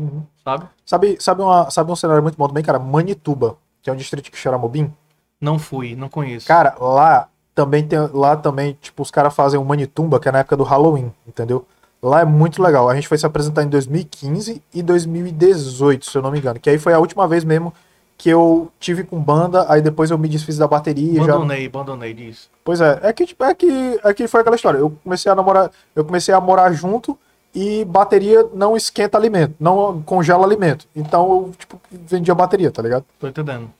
sabe? 0.42 0.66
Sabe, 0.84 1.16
sabe, 1.20 1.42
uma, 1.42 1.68
sabe 1.70 1.90
um 1.90 1.96
cenário 1.96 2.22
muito 2.22 2.38
bom 2.38 2.46
também, 2.46 2.62
cara? 2.62 2.78
Manituba, 2.78 3.58
que 3.82 3.90
é 3.90 3.92
um 3.92 3.96
distrito 3.96 4.30
que 4.30 4.38
Xaramobim. 4.38 4.92
Não 5.40 5.58
fui, 5.58 5.96
não 5.96 6.08
conheço. 6.08 6.46
Cara, 6.46 6.76
lá 6.78 7.28
também 7.54 7.86
tem. 7.86 7.98
Lá 8.12 8.36
também, 8.36 8.78
tipo, 8.80 9.02
os 9.02 9.10
caras 9.10 9.34
fazem 9.34 9.58
um 9.58 9.64
Manitumba, 9.64 10.20
que 10.20 10.28
é 10.28 10.32
na 10.32 10.38
época 10.38 10.56
do 10.56 10.62
Halloween, 10.62 11.12
entendeu? 11.26 11.66
Lá 12.02 12.20
é 12.20 12.24
muito 12.24 12.62
legal. 12.62 12.88
A 12.88 12.94
gente 12.94 13.08
foi 13.08 13.18
se 13.18 13.26
apresentar 13.26 13.64
em 13.64 13.68
2015 13.68 14.62
e 14.72 14.82
2018, 14.82 16.06
se 16.06 16.16
eu 16.16 16.22
não 16.22 16.30
me 16.30 16.38
engano. 16.38 16.60
Que 16.60 16.70
aí 16.70 16.78
foi 16.78 16.94
a 16.94 16.98
última 16.98 17.26
vez 17.26 17.44
mesmo 17.44 17.72
que 18.16 18.30
eu 18.30 18.70
tive 18.80 19.04
com 19.04 19.20
banda, 19.20 19.70
aí 19.70 19.82
depois 19.82 20.10
eu 20.10 20.18
me 20.18 20.28
desfiz 20.28 20.56
da 20.56 20.66
bateria. 20.66 21.22
Já... 21.22 21.34
abandonei, 21.34 21.66
abandonei 21.66 22.14
disso. 22.14 22.50
Pois 22.64 22.80
é, 22.80 22.98
é 23.02 23.12
que, 23.12 23.26
tipo, 23.26 23.44
é 23.44 23.54
que, 23.54 24.00
é 24.02 24.14
que 24.14 24.26
foi 24.26 24.40
aquela 24.40 24.56
história. 24.56 24.78
Eu 24.78 24.90
comecei 25.04 25.30
a 25.30 25.34
namorar, 25.34 25.70
eu 25.94 26.04
comecei 26.04 26.34
a 26.34 26.40
morar 26.40 26.72
junto 26.72 27.18
e 27.54 27.84
bateria 27.84 28.46
não 28.54 28.76
esquenta 28.76 29.16
alimento, 29.16 29.54
não 29.60 30.02
congela 30.02 30.44
alimento. 30.44 30.86
Então 30.94 31.30
eu, 31.30 31.52
tipo, 31.58 31.80
vendia 31.90 32.34
bateria, 32.34 32.70
tá 32.70 32.82
ligado? 32.82 33.04
Tô 33.18 33.28
entendendo. 33.28 33.70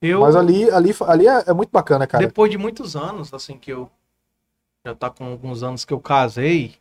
Eu, 0.00 0.20
Mas 0.20 0.34
ali, 0.34 0.68
ali, 0.70 0.92
ali 1.06 1.28
é, 1.28 1.44
é 1.46 1.52
muito 1.52 1.70
bacana, 1.70 2.06
cara. 2.08 2.26
depois 2.26 2.50
de 2.50 2.58
muitos 2.58 2.96
anos, 2.96 3.32
assim, 3.32 3.56
que 3.56 3.72
eu 3.72 3.88
já 4.84 4.94
tá 4.96 5.08
com 5.08 5.24
alguns 5.24 5.62
anos 5.62 5.84
que 5.84 5.92
eu 5.94 6.00
casei, 6.00 6.74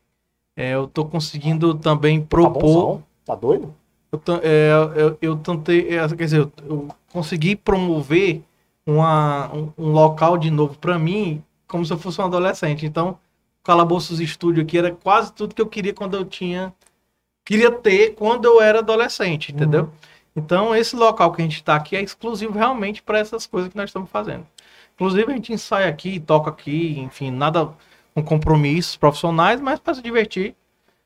é, 0.58 0.74
eu 0.74 0.88
tô 0.88 1.06
conseguindo 1.06 1.76
também 1.76 2.20
Tá 2.22 2.28
propor. 2.28 2.62
bonzão? 2.62 3.04
Tá 3.24 3.36
doido? 3.36 3.74
Eu, 4.12 4.22
é, 4.44 5.02
eu, 5.02 5.18
eu 5.22 5.38
tentei, 5.38 5.98
é, 5.98 6.08
quer 6.10 6.26
dizer, 6.26 6.40
eu, 6.40 6.52
eu 6.68 6.88
consegui 7.12 7.56
promover 7.56 8.44
uma, 8.86 9.54
um, 9.54 9.74
um 9.78 9.92
local 9.92 10.38
de 10.38 10.52
novo 10.52 10.78
pra 10.78 11.00
mim, 11.00 11.44
como 11.68 11.86
se 11.86 11.94
eu 11.94 11.98
fosse 11.98 12.20
um 12.20 12.26
adolescente. 12.26 12.86
Então, 12.86 13.12
o 13.12 13.64
Calabouços 13.64 14.20
Estúdio 14.20 14.64
aqui 14.64 14.78
era 14.78 14.92
quase 14.92 15.32
tudo 15.34 15.56
que 15.56 15.62
eu 15.62 15.68
queria 15.68 15.94
quando 15.94 16.16
eu 16.16 16.26
tinha. 16.26 16.74
Queria 17.46 17.72
ter 17.72 18.16
quando 18.16 18.46
eu 18.46 18.62
era 18.62 18.80
adolescente, 18.80 19.52
entendeu? 19.52 19.90
Então, 20.36 20.76
esse 20.76 20.96
local 20.96 21.32
que 21.32 21.42
a 21.42 21.46
gente 21.46 21.64
tá 21.64 21.76
aqui 21.76 21.96
é 21.96 22.02
exclusivo 22.02 22.54
realmente 22.54 23.02
para 23.02 23.20
essas 23.20 23.46
coisas 23.46 23.70
que 23.70 23.78
nós 23.78 23.90
estamos 23.90 24.10
fazendo. 24.10 24.46
Inclusive, 24.96 25.32
a 25.32 25.36
gente 25.36 25.54
ensaia 25.54 25.90
aqui, 25.90 26.20
toca 26.20 26.50
aqui, 26.50 27.00
enfim, 27.00 27.32
nada 27.32 27.70
com 28.14 28.24
compromissos 28.24 28.96
profissionais, 28.96 29.60
mas 29.60 29.80
para 29.80 29.94
se 29.94 30.02
divertir, 30.02 30.56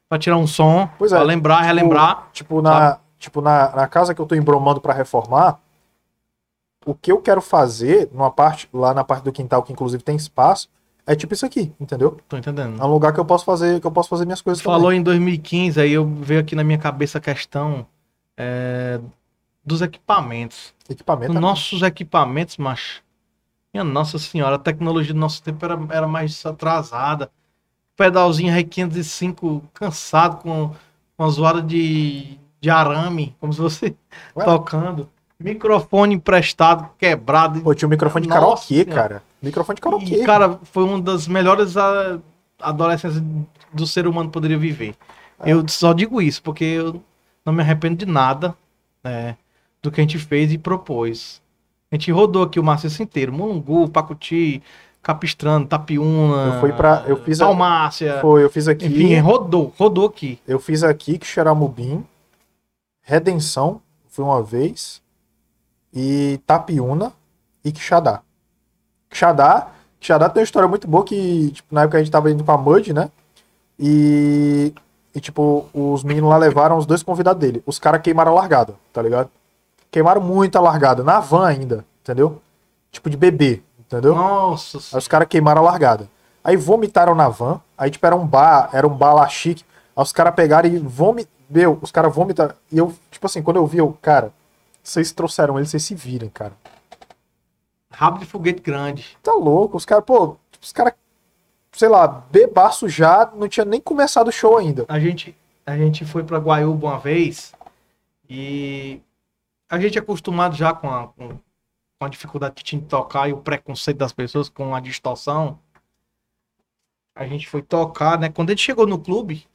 para 0.08 0.20
tirar 0.20 0.38
um 0.38 0.48
som, 0.48 0.90
Pois 0.98 1.12
é, 1.12 1.16
para 1.16 1.26
lembrar, 1.26 1.62
relembrar. 1.62 2.30
Tipo, 2.32 2.62
na, 2.62 3.00
tipo 3.18 3.42
na, 3.42 3.76
na 3.76 3.88
casa 3.88 4.14
que 4.14 4.22
eu 4.22 4.26
tô 4.26 4.36
embromando 4.36 4.80
pra 4.80 4.94
reformar, 4.94 5.60
o 6.86 6.94
que 6.94 7.12
eu 7.12 7.20
quero 7.20 7.42
fazer 7.42 8.10
numa 8.12 8.30
parte, 8.30 8.70
lá 8.72 8.94
na 8.94 9.04
parte 9.04 9.24
do 9.24 9.32
quintal, 9.32 9.64
que 9.64 9.74
inclusive 9.74 10.04
tem 10.04 10.16
espaço, 10.16 10.70
é 11.08 11.16
tipo 11.16 11.34
isso 11.34 11.46
aqui, 11.46 11.72
entendeu? 11.80 12.18
Tô 12.28 12.38
entendendo. 12.38 12.82
É 12.82 12.86
um 12.86 12.92
lugar 12.92 13.14
que 13.14 13.20
eu 13.20 13.26
posso 13.26 13.46
fazer, 13.46 13.80
que 13.80 13.88
eu 13.88 13.92
posso 13.92 14.10
fazer 14.10 14.26
minhas 14.26 14.42
coisas 14.42 14.64
Falou 14.64 14.92
em 14.92 15.02
2015, 15.02 15.80
aí 15.80 15.92
eu 15.92 16.06
veio 16.08 16.40
aqui 16.40 16.56
na 16.56 16.64
minha 16.64 16.78
cabeça 16.78 17.18
a 17.18 17.22
questão 17.22 17.86
é, 18.38 19.00
dos 19.64 19.82
equipamentos. 19.82 20.74
também. 20.84 20.96
Equipamento. 20.96 21.32
Os 21.32 21.38
é- 21.38 21.40
nossos 21.40 21.82
equipamentos, 21.82 22.58
macho. 22.58 23.04
Minha 23.74 23.84
nossa 23.84 24.18
senhora, 24.18 24.56
a 24.56 24.60
tecnologia 24.60 25.14
do 25.14 25.20
nosso 25.20 25.44
tempo 25.44 25.64
era, 25.66 25.78
era 25.90 26.08
mais 26.08 26.46
atrasada. 26.46 27.30
Pedalzinho 27.96 28.54
R505 28.54 29.62
cansado 29.74 30.38
com 30.42 30.72
uma 31.18 31.30
zoada 31.30 31.62
de, 31.62 32.38
de 32.60 32.70
arame, 32.70 33.36
como 33.40 33.54
se 33.54 33.60
você 33.62 33.96
Ué? 34.36 34.46
tocando. 34.46 35.10
Microfone 35.40 36.16
emprestado, 36.16 36.90
quebrado. 36.98 37.62
Pô, 37.62 37.74
tinha 37.74 37.88
um 37.88 37.90
microfone 37.90 38.24
de 38.24 38.30
Nossa 38.30 38.42
karaokê, 38.68 38.86
cara. 38.86 39.24
Microfone 39.42 39.76
de 39.76 39.82
karaokê. 39.82 40.22
E, 40.22 40.26
cara, 40.26 40.60
foi 40.64 40.84
uma 40.84 41.02
das 41.02 41.28
melhores 41.28 41.76
a- 41.78 42.20
adolescências 42.62 43.22
do 43.74 43.86
ser 43.86 44.08
humano 44.08 44.30
poderia 44.30 44.58
viver. 44.58 44.96
É. 45.40 45.52
Eu 45.52 45.68
só 45.68 45.92
digo 45.94 46.22
isso, 46.22 46.42
porque 46.42 46.64
eu 46.64 47.04
não 47.46 47.52
me 47.54 47.62
arrependo 47.62 47.98
de 47.98 48.06
nada 48.06 48.56
né, 49.04 49.36
do 49.82 49.92
que 49.92 50.00
a 50.00 50.04
gente 50.04 50.18
fez 50.18 50.52
e 50.54 50.58
propôs. 50.58 51.42
A 51.92 51.96
gente 51.96 52.12
rodou 52.12 52.44
aqui 52.44 52.60
o 52.60 52.64
maciço 52.64 53.04
inteiro. 53.04 53.32
Mulungu, 53.34 53.90
Pacuti, 53.90 54.64
Capistrano, 55.06 55.68
Tapiúna, 55.68 56.56
Eu 56.56 56.60
fui 56.60 56.74
pra- 56.74 57.04
eu 57.06 57.16
fiz 57.18 57.40
a- 57.40 57.46
Palmácia. 57.46 58.18
Foi, 58.22 58.44
eu 58.44 58.50
fiz 58.50 58.68
aqui. 58.68 58.88
Enfim, 58.88 59.20
rodou, 59.20 59.72
rodou 59.78 60.08
aqui. 60.08 60.40
Eu 60.48 60.58
fiz 60.60 60.82
aqui 60.84 61.20
Xaramubim, 61.24 62.04
Redenção, 63.04 63.82
fui 64.10 64.26
uma 64.26 64.42
vez, 64.42 65.04
e 65.94 66.40
Tapiúna 66.48 67.14
e 67.64 67.72
Quixadá. 67.72 68.22
Quixadá, 69.08 69.68
Quixadá 70.00 70.28
tem 70.28 70.42
uma 70.42 70.44
história 70.44 70.68
muito 70.68 70.88
boa 70.88 71.04
que, 71.06 71.52
tipo, 71.52 71.74
na 71.74 71.84
época 71.84 71.98
a 71.98 72.02
gente 72.02 72.12
tava 72.12 72.32
indo 72.32 72.44
pra 72.44 72.58
Mud, 72.58 72.92
né? 72.92 73.12
E, 73.80 74.74
e, 75.14 75.20
tipo, 75.20 75.68
os 75.72 76.04
meninos 76.04 76.32
lá 76.32 76.38
levaram 76.38 76.78
os 76.80 76.86
dois 76.88 77.04
convidados 77.04 77.40
dele. 77.40 77.62
Os 77.68 77.78
caras 77.78 78.02
queimaram 78.02 78.32
a 78.32 78.36
largada, 78.36 78.74
tá 78.92 79.04
ligado? 79.04 79.30
Queimaram 79.92 80.20
muito 80.22 80.56
a 80.58 80.62
largada, 80.62 81.04
na 81.04 81.20
van 81.20 81.46
ainda, 81.46 81.86
entendeu? 82.02 82.42
Tipo 82.92 83.08
de 83.10 83.18
bebê, 83.18 83.62
entendeu? 83.86 84.16
Nossa 84.16 84.78
Aí 84.78 84.98
os 84.98 85.08
caras 85.08 85.28
queimaram 85.28 85.62
a 85.62 85.66
largada. 85.66 86.10
Aí 86.44 86.56
vomitaram 86.56 87.16
na 87.16 87.28
van. 87.28 87.60
Aí, 87.78 87.90
tipo, 87.90 88.06
era 88.06 88.16
um 88.16 88.26
bar, 88.26 88.70
era 88.72 88.88
um 88.88 88.96
bar 88.96 89.14
lá 89.14 89.28
chique. 89.28 89.64
Aí 89.96 90.04
os 90.04 90.12
caras 90.12 90.36
pegaram 90.36 90.70
e 90.70 90.78
vomitaram. 90.78 91.36
Meu, 91.50 91.78
os 91.82 91.92
caras 91.92 92.14
vomitaram. 92.14 92.56
E 92.72 92.78
eu, 92.78 92.94
tipo 93.12 93.26
assim, 93.26 93.42
quando 93.42 93.58
eu 93.58 93.68
vi, 93.68 93.78
eu, 93.78 93.96
cara, 94.02 94.32
vocês 94.84 95.12
trouxeram 95.12 95.58
ele, 95.58 95.68
vocês 95.68 95.84
se 95.84 95.96
virem, 95.96 96.30
cara. 96.30 96.54
Rabo 97.92 98.20
de 98.20 98.26
foguete 98.26 98.62
grande. 98.62 99.18
Tá 99.24 99.34
louco, 99.34 99.78
os 99.78 99.86
caras, 99.86 100.04
pô, 100.04 100.38
os 100.62 100.72
caras, 100.72 100.94
sei 101.72 101.88
lá, 101.88 102.08
bebaço 102.08 102.90
já, 102.90 103.32
não 103.34 103.48
tinha 103.48 103.66
nem 103.66 103.80
começado 103.80 104.28
o 104.28 104.32
show 104.32 104.58
ainda. 104.58 104.86
A 104.88 105.00
gente, 105.00 105.36
a 105.66 105.78
gente 105.78 106.04
foi 106.04 106.24
pra 106.24 106.38
Guaiúba 106.38 106.88
uma 106.88 107.00
vez 107.00 107.54
e 108.30 109.02
a 109.70 109.80
gente 109.80 109.98
é 109.98 110.02
acostumado 110.02 110.56
já 110.56 110.74
com 110.74 110.90
a, 110.90 111.08
com, 111.08 111.40
com 112.00 112.06
a 112.06 112.10
dificuldade 112.10 112.56
que 112.56 112.64
tinha 112.64 112.82
de 112.82 112.88
tocar 112.88 113.30
e 113.30 113.34
o 113.34 113.38
preconceito 113.38 113.98
das 113.98 114.12
pessoas 114.12 114.50
com 114.50 114.76
a 114.76 114.80
distorção. 114.80 115.60
A 117.16 117.26
gente 117.26 117.48
foi 117.48 117.62
tocar, 117.62 118.20
né? 118.20 118.30
Quando 118.30 118.50
a 118.50 118.54
gente 118.54 118.64
chegou 118.64 118.86
no 118.86 119.00
clube, 119.00 119.48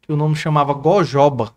que 0.00 0.12
o 0.12 0.16
nome 0.16 0.34
chamava 0.34 0.72
Gojoba. 0.72 1.54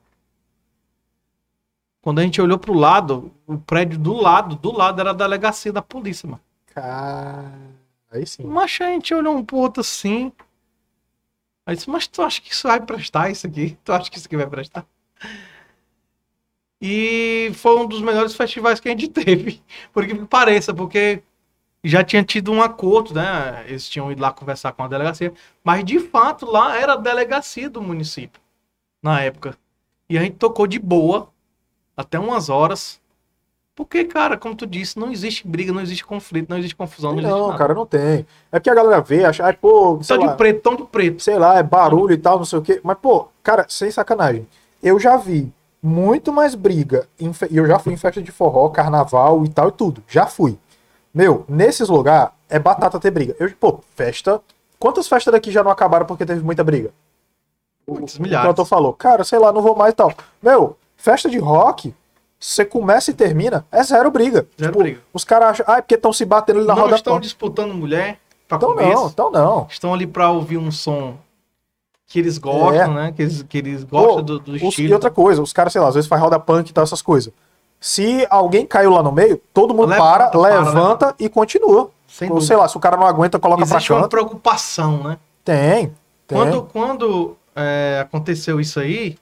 Quando 2.02 2.20
a 2.20 2.24
gente 2.24 2.42
olhou 2.42 2.60
pro 2.60 2.74
lado, 2.74 3.34
o 3.48 3.58
prédio 3.58 3.98
do 3.98 4.14
lado, 4.14 4.56
do 4.56 4.72
lado 4.72 5.00
era 5.00 5.12
a 5.12 5.14
delegacia 5.14 5.72
da 5.72 5.82
polícia, 5.82 6.30
mano. 6.30 6.42
Cara, 6.68 7.52
aí 8.12 8.28
sim. 8.28 8.44
Mas 8.44 8.78
a 8.82 8.86
gente 8.86 9.14
olhou 9.14 9.36
um 9.36 9.44
pro 9.44 9.58
outro 9.58 9.82
assim. 9.82 10.32
Aí 11.66 11.76
disse, 11.76 11.90
mas 11.90 12.06
tu 12.06 12.22
acha 12.22 12.42
que 12.42 12.52
isso 12.52 12.68
vai 12.68 12.80
prestar 12.80 13.32
isso 13.32 13.48
aqui? 13.48 13.78
Tu 13.84 13.94
acha 13.94 14.12
que 14.12 14.18
isso 14.18 14.28
aqui 14.28 14.36
vai 14.36 14.48
prestar? 14.48 14.86
E 16.86 17.50
foi 17.56 17.78
um 17.78 17.88
dos 17.88 18.02
melhores 18.02 18.36
festivais 18.36 18.78
que 18.82 18.90
a 18.90 18.92
gente 18.92 19.08
teve. 19.10 19.62
Por 19.94 20.06
que 20.06 20.14
pareça, 20.26 20.74
porque 20.74 21.24
já 21.82 22.04
tinha 22.04 22.22
tido 22.24 22.52
um 22.52 22.62
acordo, 22.62 23.14
né? 23.14 23.64
Eles 23.66 23.88
tinham 23.88 24.12
ido 24.12 24.22
lá 24.22 24.34
conversar 24.34 24.74
com 24.74 24.84
a 24.84 24.88
delegacia. 24.90 25.32
Mas 25.64 25.86
de 25.86 25.98
fato 25.98 26.46
lá 26.46 26.78
era 26.78 26.94
a 26.94 26.98
delegacia 26.98 27.70
do 27.70 27.82
município. 27.82 28.42
Na 29.02 29.22
época. 29.22 29.58
E 30.10 30.18
a 30.18 30.22
gente 30.22 30.36
tocou 30.36 30.68
de 30.68 30.78
boa. 30.78 31.30
Até 31.96 32.20
umas 32.20 32.50
horas. 32.50 33.00
Porque, 33.76 34.04
cara, 34.04 34.36
como 34.38 34.54
tu 34.54 34.68
disse, 34.68 35.00
não 35.00 35.10
existe 35.10 35.48
briga, 35.48 35.72
não 35.72 35.82
existe 35.82 36.06
conflito, 36.06 36.50
não 36.50 36.58
existe 36.58 36.76
confusão, 36.76 37.12
não, 37.14 37.20
existe 37.20 37.32
Não, 37.34 37.48
nada. 37.48 37.58
cara, 37.58 37.74
não 37.74 37.86
tem. 37.86 38.26
É 38.52 38.60
porque 38.60 38.70
a 38.70 38.76
galera 38.76 39.02
vê, 39.02 39.24
acha, 39.26 39.52
pô, 39.54 40.00
sei 40.04 40.16
Tão 40.16 40.26
lá, 40.26 40.32
de 40.34 40.38
preto, 40.38 40.62
tão 40.62 40.76
de 40.76 40.84
preto. 40.84 41.24
sei 41.24 41.40
lá, 41.40 41.58
é 41.58 41.64
barulho 41.64 42.14
e 42.14 42.18
tal, 42.18 42.38
não 42.38 42.46
sei 42.46 42.60
o 42.60 42.62
quê. 42.62 42.80
Mas, 42.84 42.98
pô, 43.02 43.30
cara, 43.42 43.66
sem 43.70 43.90
sacanagem. 43.90 44.48
Eu 44.82 45.00
já 45.00 45.18
vi 45.18 45.52
muito 45.84 46.32
mais 46.32 46.56
briga. 46.56 47.08
E 47.20 47.30
eu 47.58 47.68
já 47.68 47.78
fui 47.78 47.94
em 47.94 47.98
festa 47.98 48.22
de 48.22 48.32
forró, 48.32 48.70
carnaval 48.70 49.44
e 49.44 49.50
tal 49.50 49.68
e 49.68 49.72
tudo. 49.74 50.02
Já 50.08 50.26
fui. 50.26 50.58
Meu, 51.14 51.44
nesses 51.48 51.90
lugares 51.90 52.32
é 52.50 52.58
batata 52.58 53.00
ter 53.00 53.12
briga. 53.12 53.36
Eu, 53.38 53.52
pô, 53.60 53.82
festa. 53.96 54.42
Quantas 54.80 55.08
festas 55.08 55.32
daqui 55.32 55.52
já 55.52 55.64
não 55.64 55.72
acabaram 55.72 56.06
porque 56.06 56.26
teve 56.26 56.42
muita 56.44 56.64
briga? 56.64 56.92
Muitos 57.88 58.18
O 58.18 58.22
milhares. 58.22 58.48
cantor 58.48 58.66
falou, 58.66 58.94
cara, 58.94 59.24
sei 59.26 59.38
lá, 59.40 59.52
não 59.52 59.62
vou 59.62 59.76
mais 59.76 59.92
e 59.92 59.96
tal. 59.96 60.12
Meu, 60.42 60.78
festa 60.96 61.30
de 61.30 61.38
rock, 61.38 61.94
você 62.40 62.64
começa 62.66 63.12
e 63.12 63.14
termina, 63.14 63.66
é 63.72 63.84
zero 63.84 64.10
briga. 64.10 64.48
Zero 64.60 64.78
briga. 64.78 65.02
Os 65.14 65.24
caras 65.26 65.50
acham, 65.52 65.66
ah, 65.68 65.78
é 65.78 65.82
porque 65.82 65.96
estão 65.96 66.14
se 66.14 66.24
batendo 66.26 66.60
ali 66.60 66.68
na 66.68 66.76
não 66.76 66.84
roda 66.84 66.96
estão 66.96 67.14
punk. 67.16 67.24
disputando 67.24 67.74
mulher 67.74 68.18
pra 68.48 68.58
Então 68.58 68.70
começo. 68.70 68.94
não, 69.02 69.08
então 69.08 69.32
não. 69.32 69.68
Estão 69.70 69.94
ali 69.94 70.08
pra 70.08 70.32
ouvir 70.32 70.58
um 70.58 70.72
som 70.72 71.18
que 72.14 72.20
eles 72.20 72.38
gostam, 72.38 72.94
né? 72.94 73.12
Que 73.12 73.24
eles, 73.24 73.42
que 73.42 73.58
eles 73.58 73.84
gostam 73.84 74.16
Pô, 74.18 74.22
do, 74.22 74.40
do 74.40 74.52
os- 74.54 74.62
estilo. 74.62 74.90
e 74.90 74.94
outra 74.94 75.10
coisa, 75.10 75.42
os 75.42 75.52
caras, 75.52 75.74
sei 75.74 75.82
lá, 75.82 75.88
às 75.88 75.96
vezes 75.96 76.08
faz 76.08 76.22
roda 76.22 76.40
punk 76.40 76.70
e 76.70 76.72
tal, 76.74 76.84
essas 76.84 77.02
coisas. 77.02 77.34
Se 77.80 78.28
alguém 78.30 78.68
caiu 78.68 78.92
lá 78.92 79.02
no 79.02 79.12
meio, 79.12 79.42
todo 79.52 79.74
mundo 79.74 79.90
Levanta, 79.90 80.12
para, 80.12 80.28
para, 80.30 80.40
levanta 80.40 81.16
e 81.20 81.28
continua. 81.28 81.90
Sem 82.08 82.28
Ou, 82.30 82.36
dúvida. 82.36 82.48
sei 82.48 82.56
lá, 82.56 82.68
se 82.68 82.78
o 82.78 82.80
cara 82.80 82.96
não 82.96 83.08
aguenta, 83.08 83.40
coloca 83.40 83.64
Existe 83.64 83.88
pra 83.88 83.96
uma 83.96 84.02
canto. 84.04 84.12
preocupação, 84.12 85.04
né? 85.04 85.18
Tem, 85.44 85.88
tem. 86.28 86.38
Quando, 86.38 86.62
quando 86.72 87.36
é, 87.56 87.98
aconteceu 88.02 88.60
isso 88.62 88.80
aí, 88.80 89.18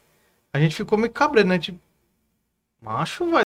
a 0.53 0.59
gente 0.59 0.75
ficou 0.75 0.97
meio 0.97 1.13
cabreiro, 1.13 1.47
né? 1.47 1.57
Tipo, 1.57 1.79
macho, 2.81 3.25
vai. 3.31 3.43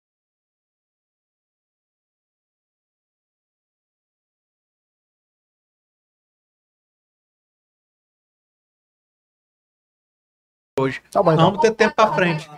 Tá 11.11 11.21
bom, 11.21 11.31
então. 11.33 11.45
Vamos 11.45 11.59
ter 11.61 11.71
tempo 11.71 11.95
pra 11.95 12.13
frente. 12.13 12.49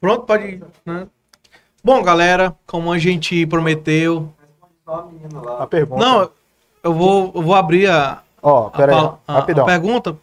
Pronto, 0.00 0.24
pode 0.26 0.44
ir. 0.44 0.64
Né? 0.84 1.06
Bom, 1.82 2.02
galera, 2.02 2.54
como 2.66 2.92
a 2.92 2.98
gente 2.98 3.46
prometeu. 3.46 4.32
A 5.58 5.66
pergunta. 5.66 6.04
Não, 6.04 6.30
eu 6.82 6.92
vou, 6.92 7.32
eu 7.34 7.42
vou 7.42 7.54
abrir 7.54 7.88
a, 7.88 8.22
Ó, 8.42 8.66
a, 8.66 8.70
pera 8.70 8.92
aí, 8.92 8.98
pala- 8.98 9.20
a- 9.26 9.32
a 9.32 9.36
rapidão. 9.36 9.64
pergunta. 9.66 10.16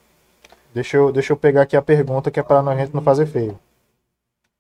Deixa 0.74 0.98
eu, 0.98 1.12
deixa 1.12 1.32
eu 1.34 1.38
pegar 1.38 1.62
aqui 1.64 1.76
a 1.78 1.82
pergunta 1.82 2.32
que 2.32 2.40
é 2.40 2.44
pra 2.44 2.60
a 2.60 2.76
gente 2.76 2.94
não 2.94 3.02
fazer 3.02 3.26
feio. 3.26 3.58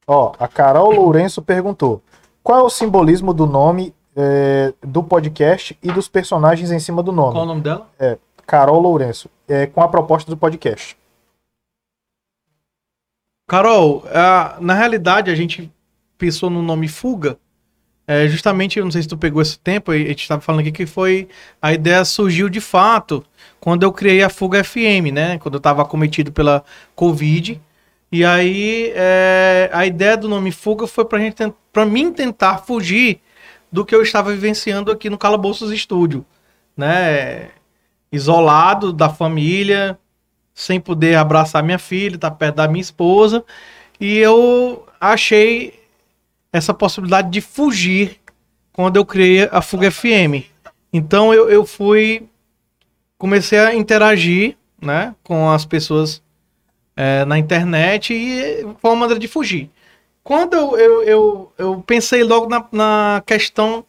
Ó, 0.07 0.33
a 0.39 0.47
Carol 0.47 0.91
Lourenço 0.93 1.41
perguntou: 1.41 2.01
Qual 2.41 2.59
é 2.59 2.63
o 2.63 2.69
simbolismo 2.69 3.33
do 3.33 3.45
nome 3.45 3.93
é, 4.15 4.73
do 4.81 5.01
podcast 5.03 5.77
e 5.81 5.91
dos 5.91 6.07
personagens 6.07 6.71
em 6.71 6.79
cima 6.79 7.01
do 7.01 7.13
Qual 7.13 7.29
o 7.29 7.33
nome? 7.33 7.47
nome 7.47 7.61
dela? 7.61 7.87
Carol 8.45 8.79
Lourenço, 8.79 9.29
é, 9.47 9.65
com 9.67 9.81
a 9.81 9.87
proposta 9.87 10.29
do 10.29 10.35
podcast. 10.37 10.97
Carol, 13.47 14.05
na 14.59 14.73
realidade 14.73 15.29
a 15.29 15.35
gente 15.35 15.71
pensou 16.17 16.49
no 16.49 16.61
nome 16.61 16.87
Fuga. 16.87 17.37
É, 18.05 18.27
justamente, 18.27 18.79
eu 18.79 18.85
não 18.85 18.91
sei 18.91 19.01
se 19.01 19.07
tu 19.07 19.17
pegou 19.17 19.41
esse 19.41 19.57
tempo, 19.57 19.91
a 19.91 19.97
gente 19.97 20.21
estava 20.21 20.41
falando 20.41 20.61
aqui 20.61 20.71
que 20.71 20.85
foi. 20.85 21.29
A 21.61 21.73
ideia 21.73 22.03
surgiu 22.03 22.49
de 22.49 22.59
fato 22.59 23.25
quando 23.59 23.83
eu 23.83 23.93
criei 23.93 24.21
a 24.23 24.29
Fuga 24.29 24.63
FM, 24.63 25.11
né? 25.13 25.37
Quando 25.39 25.55
eu 25.55 25.59
estava 25.59 25.85
cometido 25.85 26.31
pela 26.31 26.63
Covid. 26.95 27.61
E 28.11 28.23
aí 28.25 28.91
é, 28.95 29.69
a 29.73 29.85
ideia 29.85 30.17
do 30.17 30.27
nome 30.27 30.51
Fuga 30.51 30.85
foi 30.85 31.05
pra 31.05 31.19
gente 31.19 31.35
pra 31.71 31.85
mim 31.85 32.11
tentar 32.13 32.59
fugir 32.59 33.21
do 33.71 33.85
que 33.85 33.95
eu 33.95 34.03
estava 34.03 34.31
vivenciando 34.31 34.91
aqui 34.91 35.09
no 35.09 35.17
Calabouços 35.17 35.71
Estúdio, 35.71 36.25
né? 36.77 37.49
Isolado 38.11 38.93
da 38.93 39.09
família, 39.09 39.97
sem 40.53 40.79
poder 40.79 41.15
abraçar 41.15 41.63
minha 41.63 41.79
filha, 41.79 42.15
estar 42.15 42.31
perto 42.31 42.55
da 42.55 42.67
minha 42.67 42.81
esposa, 42.81 43.43
e 43.99 44.17
eu 44.17 44.85
achei 44.99 45.79
essa 46.51 46.73
possibilidade 46.73 47.29
de 47.29 47.41
fugir 47.41 48.19
quando 48.71 48.97
eu 48.97 49.05
criei 49.05 49.47
a 49.51 49.61
Fuga 49.61 49.89
FM. 49.89 50.45
Então 50.91 51.33
eu, 51.33 51.49
eu 51.49 51.65
fui, 51.65 52.27
comecei 53.17 53.59
a 53.59 53.73
interagir, 53.73 54.55
né, 54.81 55.15
com 55.23 55.49
as 55.49 55.65
pessoas 55.65 56.21
é, 56.95 57.25
na 57.25 57.39
internet 57.39 58.13
e 58.13 58.61
foi 58.79 58.91
uma 58.91 58.97
maneira 58.97 59.19
de 59.19 59.27
fugir. 59.27 59.69
Quando 60.23 60.55
eu, 60.55 60.77
eu, 60.77 61.03
eu, 61.03 61.53
eu 61.57 61.83
pensei 61.85 62.23
logo 62.23 62.47
na, 62.47 62.65
na 62.71 63.23
questão 63.25 63.85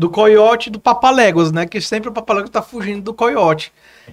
do 0.00 0.08
coiote 0.08 0.70
e 0.70 0.72
do 0.72 0.80
Papaléguas, 0.80 1.52
né? 1.52 1.66
Que 1.66 1.78
sempre 1.78 2.08
o 2.08 2.12
Papaléguas 2.12 2.48
tá 2.48 2.62
fugindo 2.62 3.02
do 3.02 3.12
coiote. 3.12 3.70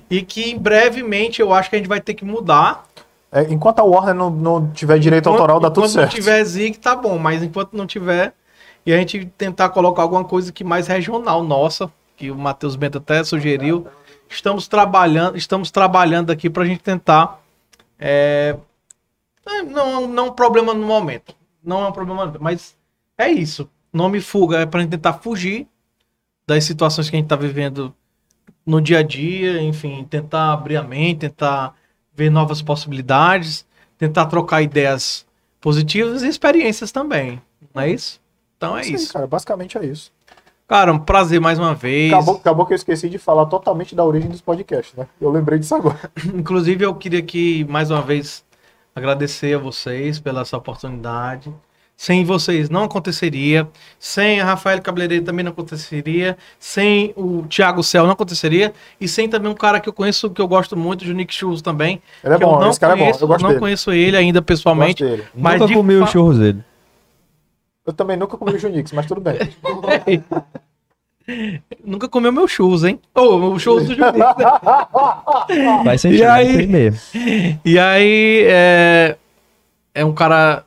E 0.10 0.22
que 0.22 0.54
brevemente 0.54 1.42
eu 1.42 1.54
acho 1.54 1.70
que 1.70 1.78
a 1.78 1.80
gente 1.80 1.88
vai 1.88 2.02
ter 2.02 2.14
que 2.14 2.26
mudar. 2.26 2.86
É, 3.32 3.44
enquanto 3.44 3.80
a 3.80 3.84
Warner 3.84 4.14
não, 4.14 4.30
não 4.30 4.70
tiver 4.72 5.00
direito 5.00 5.30
autoral, 5.30 5.62
dá 5.62 5.70
tudo 5.70 5.86
enquanto 5.86 5.94
certo. 5.94 6.12
não 6.12 6.16
tiver 6.16 6.44
Zig, 6.44 6.78
tá 6.78 6.94
bom. 6.94 7.18
Mas 7.18 7.42
enquanto 7.42 7.72
não 7.72 7.88
tiver, 7.88 8.34
e 8.86 8.92
a 8.92 8.98
gente 8.98 9.28
tentar 9.38 9.70
colocar 9.70 10.02
alguma 10.02 10.26
coisa 10.26 10.52
que 10.52 10.62
mais 10.62 10.88
regional 10.88 11.42
nossa, 11.42 11.90
que 12.18 12.30
o 12.30 12.36
Matheus 12.36 12.76
Bento 12.76 12.98
até 12.98 13.24
sugeriu. 13.24 13.88
Estamos 14.30 14.68
trabalhando, 14.68 15.38
estamos 15.38 15.72
trabalhando 15.72 16.32
aqui 16.32 16.50
pra 16.50 16.66
gente 16.66 16.82
tentar. 16.82 17.40
é, 17.98 18.58
é, 19.46 19.64
não, 19.64 20.06
não 20.06 20.26
é 20.26 20.30
um 20.32 20.34
problema 20.34 20.74
no 20.74 20.86
momento. 20.86 21.34
Não 21.64 21.86
é 21.86 21.88
um 21.88 21.94
problema, 21.94 22.34
mas 22.42 22.76
é 23.18 23.30
isso. 23.30 23.70
Nome 23.94 24.20
fuga 24.20 24.60
é 24.60 24.66
pra 24.66 24.82
gente 24.82 24.90
tentar 24.90 25.14
fugir 25.14 25.66
das 26.48 26.64
situações 26.64 27.10
que 27.10 27.16
a 27.16 27.20
gente 27.20 27.28
tá 27.28 27.36
vivendo 27.36 27.94
no 28.66 28.82
dia 28.82 29.00
a 29.00 29.04
dia, 29.04 29.62
enfim, 29.62 30.06
tentar 30.10 30.54
abrir 30.54 30.78
a 30.78 30.84
mente, 30.84 31.20
tentar 31.20 31.76
ver 32.14 32.30
novas 32.30 32.62
possibilidades, 32.62 33.66
tentar 33.98 34.26
trocar 34.26 34.62
ideias 34.62 35.26
positivas 35.62 36.24
e 36.24 36.28
experiências 36.28 36.92
também. 36.92 37.42
Não 37.74 37.82
é 37.84 37.90
isso? 37.92 38.20
Então 38.58 38.78
é 38.78 38.82
Isso 38.82 38.90
aí, 38.90 38.96
isso. 38.96 39.14
cara, 39.14 39.28
basicamente 39.28 39.78
é 39.78 39.86
isso. 39.86 40.12
Cara, 40.68 40.92
um 40.92 41.00
prazer 41.00 41.40
mais 41.40 41.60
uma 41.60 41.74
vez. 41.74 42.12
Acabou, 42.12 42.36
acabou 42.36 42.66
que 42.66 42.74
eu 42.74 42.76
esqueci 42.76 43.08
de 43.08 43.18
falar 43.18 43.46
totalmente 43.46 43.96
da 43.96 44.04
origem 44.04 44.30
dos 44.30 44.42
podcasts, 44.42 44.94
né? 44.96 45.08
Eu 45.22 45.30
lembrei 45.30 45.60
disso 45.60 45.76
agora. 45.76 46.12
Inclusive, 46.36 46.84
eu 46.84 46.94
queria 46.96 47.20
aqui, 47.20 47.66
mais 47.70 47.90
uma 47.90 48.02
vez, 48.02 48.44
agradecer 48.94 49.56
a 49.56 49.60
vocês 49.60 50.20
pela 50.20 50.42
essa 50.42 50.58
oportunidade. 50.58 51.54
Sem 52.00 52.24
vocês 52.24 52.70
não 52.70 52.84
aconteceria. 52.84 53.68
Sem 54.00 54.40
a 54.40 54.46
Rafael 54.46 54.80
Cabeleireiro 54.84 55.26
também 55.26 55.44
não 55.44 55.52
aconteceria. 55.52 56.38
Sem 56.60 57.12
o 57.18 57.44
Thiago 57.50 57.82
Cel 57.84 58.04
não 58.06 58.12
aconteceria. 58.12 58.72
E 59.02 59.08
sem 59.08 59.28
também 59.28 59.52
um 59.52 59.56
cara 59.56 59.80
que 59.80 59.90
eu 59.90 59.94
conheço, 59.94 60.30
que 60.30 60.40
eu 60.40 60.48
gosto 60.48 60.78
muito, 60.78 61.02
o 61.04 61.12
Nick 61.14 61.34
Churros 61.34 61.60
também. 61.60 62.00
Ele 62.24 62.34
é 62.34 62.36
eu 62.36 62.40
bom, 62.40 62.60
não 62.60 62.70
esse 62.70 62.80
cara 62.80 62.94
é 62.94 62.98
bom, 62.98 63.02
conheço, 63.06 63.24
eu 63.24 63.28
gosto 63.28 63.42
não 63.42 63.50
dele. 63.50 63.60
conheço 63.60 63.92
ele 63.92 64.16
ainda 64.16 64.44
pessoalmente. 64.44 65.04
Dele. 65.04 65.24
Mas 65.36 65.54
Nunca 65.56 65.68
de 65.68 65.74
comi 65.74 65.98
fa- 65.98 66.04
o 66.04 66.08
churros 66.08 66.38
dele. 66.38 66.64
Eu 67.84 67.94
também 67.94 68.16
nunca 68.16 68.38
comi 68.38 68.54
o 68.54 68.60
Junix, 68.60 68.92
mas 68.92 69.08
tudo 69.08 69.20
bem. 69.22 69.40
Nunca 71.84 72.08
comeu 72.08 72.32
meu 72.32 72.48
churros, 72.48 72.84
hein? 72.86 73.00
Ô, 73.14 73.36
o 73.52 73.60
churros 73.60 73.86
do 73.88 73.96
Juninho. 73.96 74.24
Vai 75.84 75.98
sentindo, 75.98 76.24
E 76.24 76.26
vai 76.26 76.46
aí? 76.46 76.54
ser 76.56 76.68
mesmo. 76.68 77.00
E 77.66 77.78
aí, 77.80 78.46
é, 78.48 79.18
é 79.94 80.06
um 80.06 80.14
cara 80.14 80.64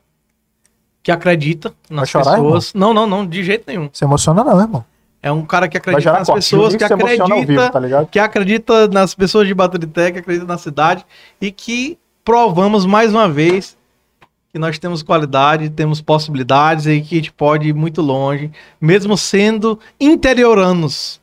que 1.02 1.10
acredita 1.10 1.72
nas 1.88 2.08
chorar, 2.08 2.36
pessoas. 2.36 2.74
Não, 2.74 2.92
não, 2.92 3.06
não, 3.06 3.26
de 3.26 3.42
jeito 3.42 3.64
nenhum. 3.66 3.88
Se 3.92 4.04
emociona 4.04 4.44
não, 4.44 4.60
irmão. 4.60 4.84
É 5.22 5.30
um 5.30 5.44
cara 5.44 5.68
que 5.68 5.76
acredita 5.76 6.12
nas 6.12 6.26
corte. 6.26 6.36
pessoas, 6.36 6.74
que 6.74 6.84
acredita, 6.84 7.24
vivo, 7.46 7.70
tá 7.70 7.80
ligado? 7.80 8.06
que 8.06 8.18
acredita 8.18 8.88
nas 8.88 9.14
pessoas 9.14 9.46
de 9.46 9.52
Baturité, 9.52 10.10
que 10.10 10.18
acredita 10.18 10.46
na 10.46 10.56
cidade 10.56 11.04
e 11.40 11.50
que 11.50 11.98
provamos 12.24 12.86
mais 12.86 13.10
uma 13.10 13.28
vez 13.28 13.76
que 14.52 14.58
nós 14.58 14.78
temos 14.78 15.02
qualidade, 15.02 15.70
temos 15.70 16.00
possibilidades 16.00 16.86
e 16.86 17.00
que 17.00 17.14
a 17.14 17.18
gente 17.18 17.32
pode 17.32 17.68
ir 17.68 17.74
muito 17.74 18.02
longe, 18.02 18.50
mesmo 18.80 19.16
sendo 19.16 19.78
interioranos. 20.00 21.20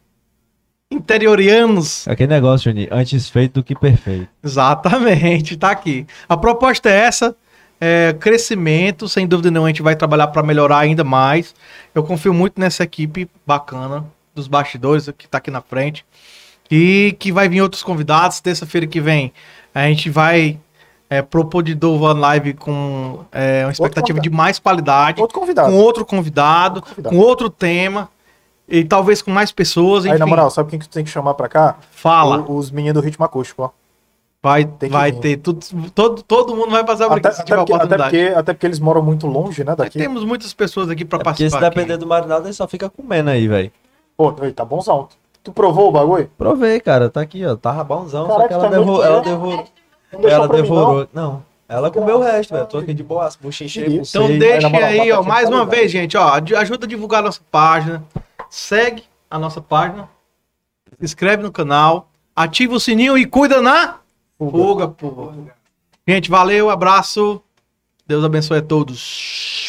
Interiorianos. 0.90 2.08
Aquele 2.08 2.30
negócio, 2.30 2.72
Juninho, 2.72 2.88
antes 2.92 3.28
feito 3.28 3.56
do 3.56 3.64
que 3.64 3.76
perfeito. 3.76 4.30
Exatamente, 4.42 5.58
tá 5.58 5.72
aqui. 5.72 6.08
A 6.30 6.38
proposta 6.38 6.90
é 6.90 7.00
essa, 7.00 7.36
é 7.80 8.14
crescimento, 8.20 9.08
sem 9.08 9.28
dúvida 9.28 9.52
nenhuma 9.52 9.68
a 9.68 9.72
gente 9.72 9.82
vai 9.82 9.96
trabalhar 9.96 10.28
para 10.28 10.42
melhorar 10.44 10.80
ainda 10.80 11.04
mais. 11.04 11.54
Eu 11.94 12.04
confio 12.04 12.34
muito 12.34 12.60
nessa 12.60 12.84
equipe 12.84 13.30
bacana 13.46 14.06
dos 14.34 14.48
bastidores 14.48 15.10
que 15.18 15.28
tá 15.28 15.38
aqui 15.38 15.50
na 15.52 15.62
frente 15.62 16.06
e 16.70 17.16
que 17.20 17.32
vai 17.32 17.48
vir 17.50 17.62
outros 17.62 17.84
convidados. 17.84 18.40
Terça-feira 18.40 18.86
que 18.88 19.00
vem 19.02 19.32
a 19.74 19.84
gente 19.88 20.10
vai 20.10 20.60
é, 21.10 21.22
propor 21.22 21.64
de 21.64 21.74
novo 21.76 22.04
uma 22.06 22.14
live 22.14 22.54
com 22.54 23.24
é, 23.32 23.64
uma 23.66 23.72
expectativa 23.72 24.20
de 24.20 24.30
mais 24.30 24.60
qualidade, 24.60 25.22
Outro 25.22 25.40
convidado. 25.40 25.70
com 25.72 25.78
outro 25.78 26.06
convidado, 26.06 26.76
Outro 26.78 26.90
convidado. 26.96 27.16
com 27.16 27.22
outro 27.22 27.50
tema 27.50 28.10
e 28.68 28.84
talvez 28.84 29.22
com 29.22 29.32
mais 29.32 29.52
pessoas. 29.52 30.04
Enfim, 30.04 30.14
Aí, 30.16 30.20
na 30.20 30.26
moral, 30.28 30.50
sabe 30.52 30.70
quem 30.70 30.78
que 30.80 30.88
tu 30.90 30.92
tem 30.92 31.04
que 31.06 31.10
chamar 31.10 31.34
pra 31.36 31.48
cá? 31.48 31.76
fala. 31.92 32.40
O- 32.40 32.58
os 32.58 32.70
meninos 32.72 32.96
do 33.02 33.06
ritmo 33.06 33.24
acústico, 33.24 33.64
ó. 33.64 33.70
Vai, 34.42 34.70
vai 34.90 35.12
vir. 35.12 35.20
ter 35.20 35.38
tudo, 35.38 35.60
todo, 35.94 36.22
todo 36.22 36.56
mundo 36.56 36.70
vai 36.70 36.84
passar 36.86 37.08
por 37.08 37.18
Até, 37.18 37.30
aqui 37.30 37.36
se 37.38 37.42
até 37.42 37.52
tiver 37.52 37.66
porque, 37.66 37.74
até, 37.74 37.98
porque, 37.98 38.34
até 38.36 38.54
porque 38.54 38.66
eles 38.68 38.80
moram 38.80 39.02
muito 39.02 39.26
longe, 39.28 39.64
né, 39.64 39.76
daqui. 39.76 39.98
Temos 39.98 40.24
muitas 40.24 40.54
pessoas 40.54 40.90
aqui 40.90 41.04
para 41.04 41.20
É 41.20 41.24
porque 41.24 41.50
se 41.50 41.52
participar. 41.52 41.70
depender 41.70 41.94
aqui. 41.94 42.00
do 42.02 42.08
marinado, 42.08 42.46
ele 42.46 42.54
só 42.54 42.68
fica 42.68 42.90
comendo 42.90 43.30
aí, 43.32 43.48
velho. 43.48 43.72
Pô, 44.16 44.32
tá 44.32 44.64
bonzão. 44.64 45.10
Tu 45.44 45.52
provou 45.52 45.90
o 45.90 45.92
bagulho? 45.92 46.30
Provei, 46.38 46.80
cara, 46.80 47.10
tá 47.10 47.22
aqui, 47.22 47.46
ó. 47.46 47.56
Tava 47.56 47.84
bonzão, 47.84 48.28
só 48.28 48.34
Caraca, 48.34 48.48
que 48.48 48.54
ela, 48.54 48.64
tá 48.64 48.70
devorou, 48.70 49.04
ela, 49.04 49.22
devorou, 49.22 49.66
ela 50.12 50.20
pra 50.20 50.30
mim, 50.30 50.40
não? 50.40 50.48
devorou. 50.50 51.08
Não, 51.14 51.44
ela 51.68 51.90
comeu 51.92 52.18
o 52.18 52.22
resto, 52.22 52.54
velho. 52.54 52.66
Tô 52.68 52.78
aqui 52.78 52.94
de 52.94 53.04
boa, 53.04 53.30
buchinchei, 53.42 53.86
Então 53.86 54.26
Então 54.26 54.40
deixem 54.40 54.76
Aí, 54.76 55.00
aí, 55.02 55.12
ó, 55.12 55.24
mais 55.24 55.50
uma 55.50 55.66
vez, 55.66 55.92
gente, 55.92 56.16
ó, 56.16 56.40
ajuda 56.58 56.86
a 56.86 56.90
divulgar 56.90 57.24
nossa 57.24 57.42
página. 57.52 58.04
segue 58.50 59.04
a 59.30 59.38
nossa 59.40 59.62
página, 59.62 60.08
se 61.00 61.06
inscreve 61.06 61.44
no 61.44 61.52
canal, 61.52 62.10
ativa 62.36 62.74
o 62.76 62.80
sininho 62.80 63.18
e 63.18 63.26
cuida 63.26 63.62
na 63.62 63.98
fuga, 64.38 64.88
pô. 64.88 65.34
Gente, 66.08 66.30
valeu, 66.30 66.70
abraço. 66.70 67.42
Deus 68.06 68.24
abençoe 68.24 68.60
a 68.60 68.62
todos. 68.62 69.67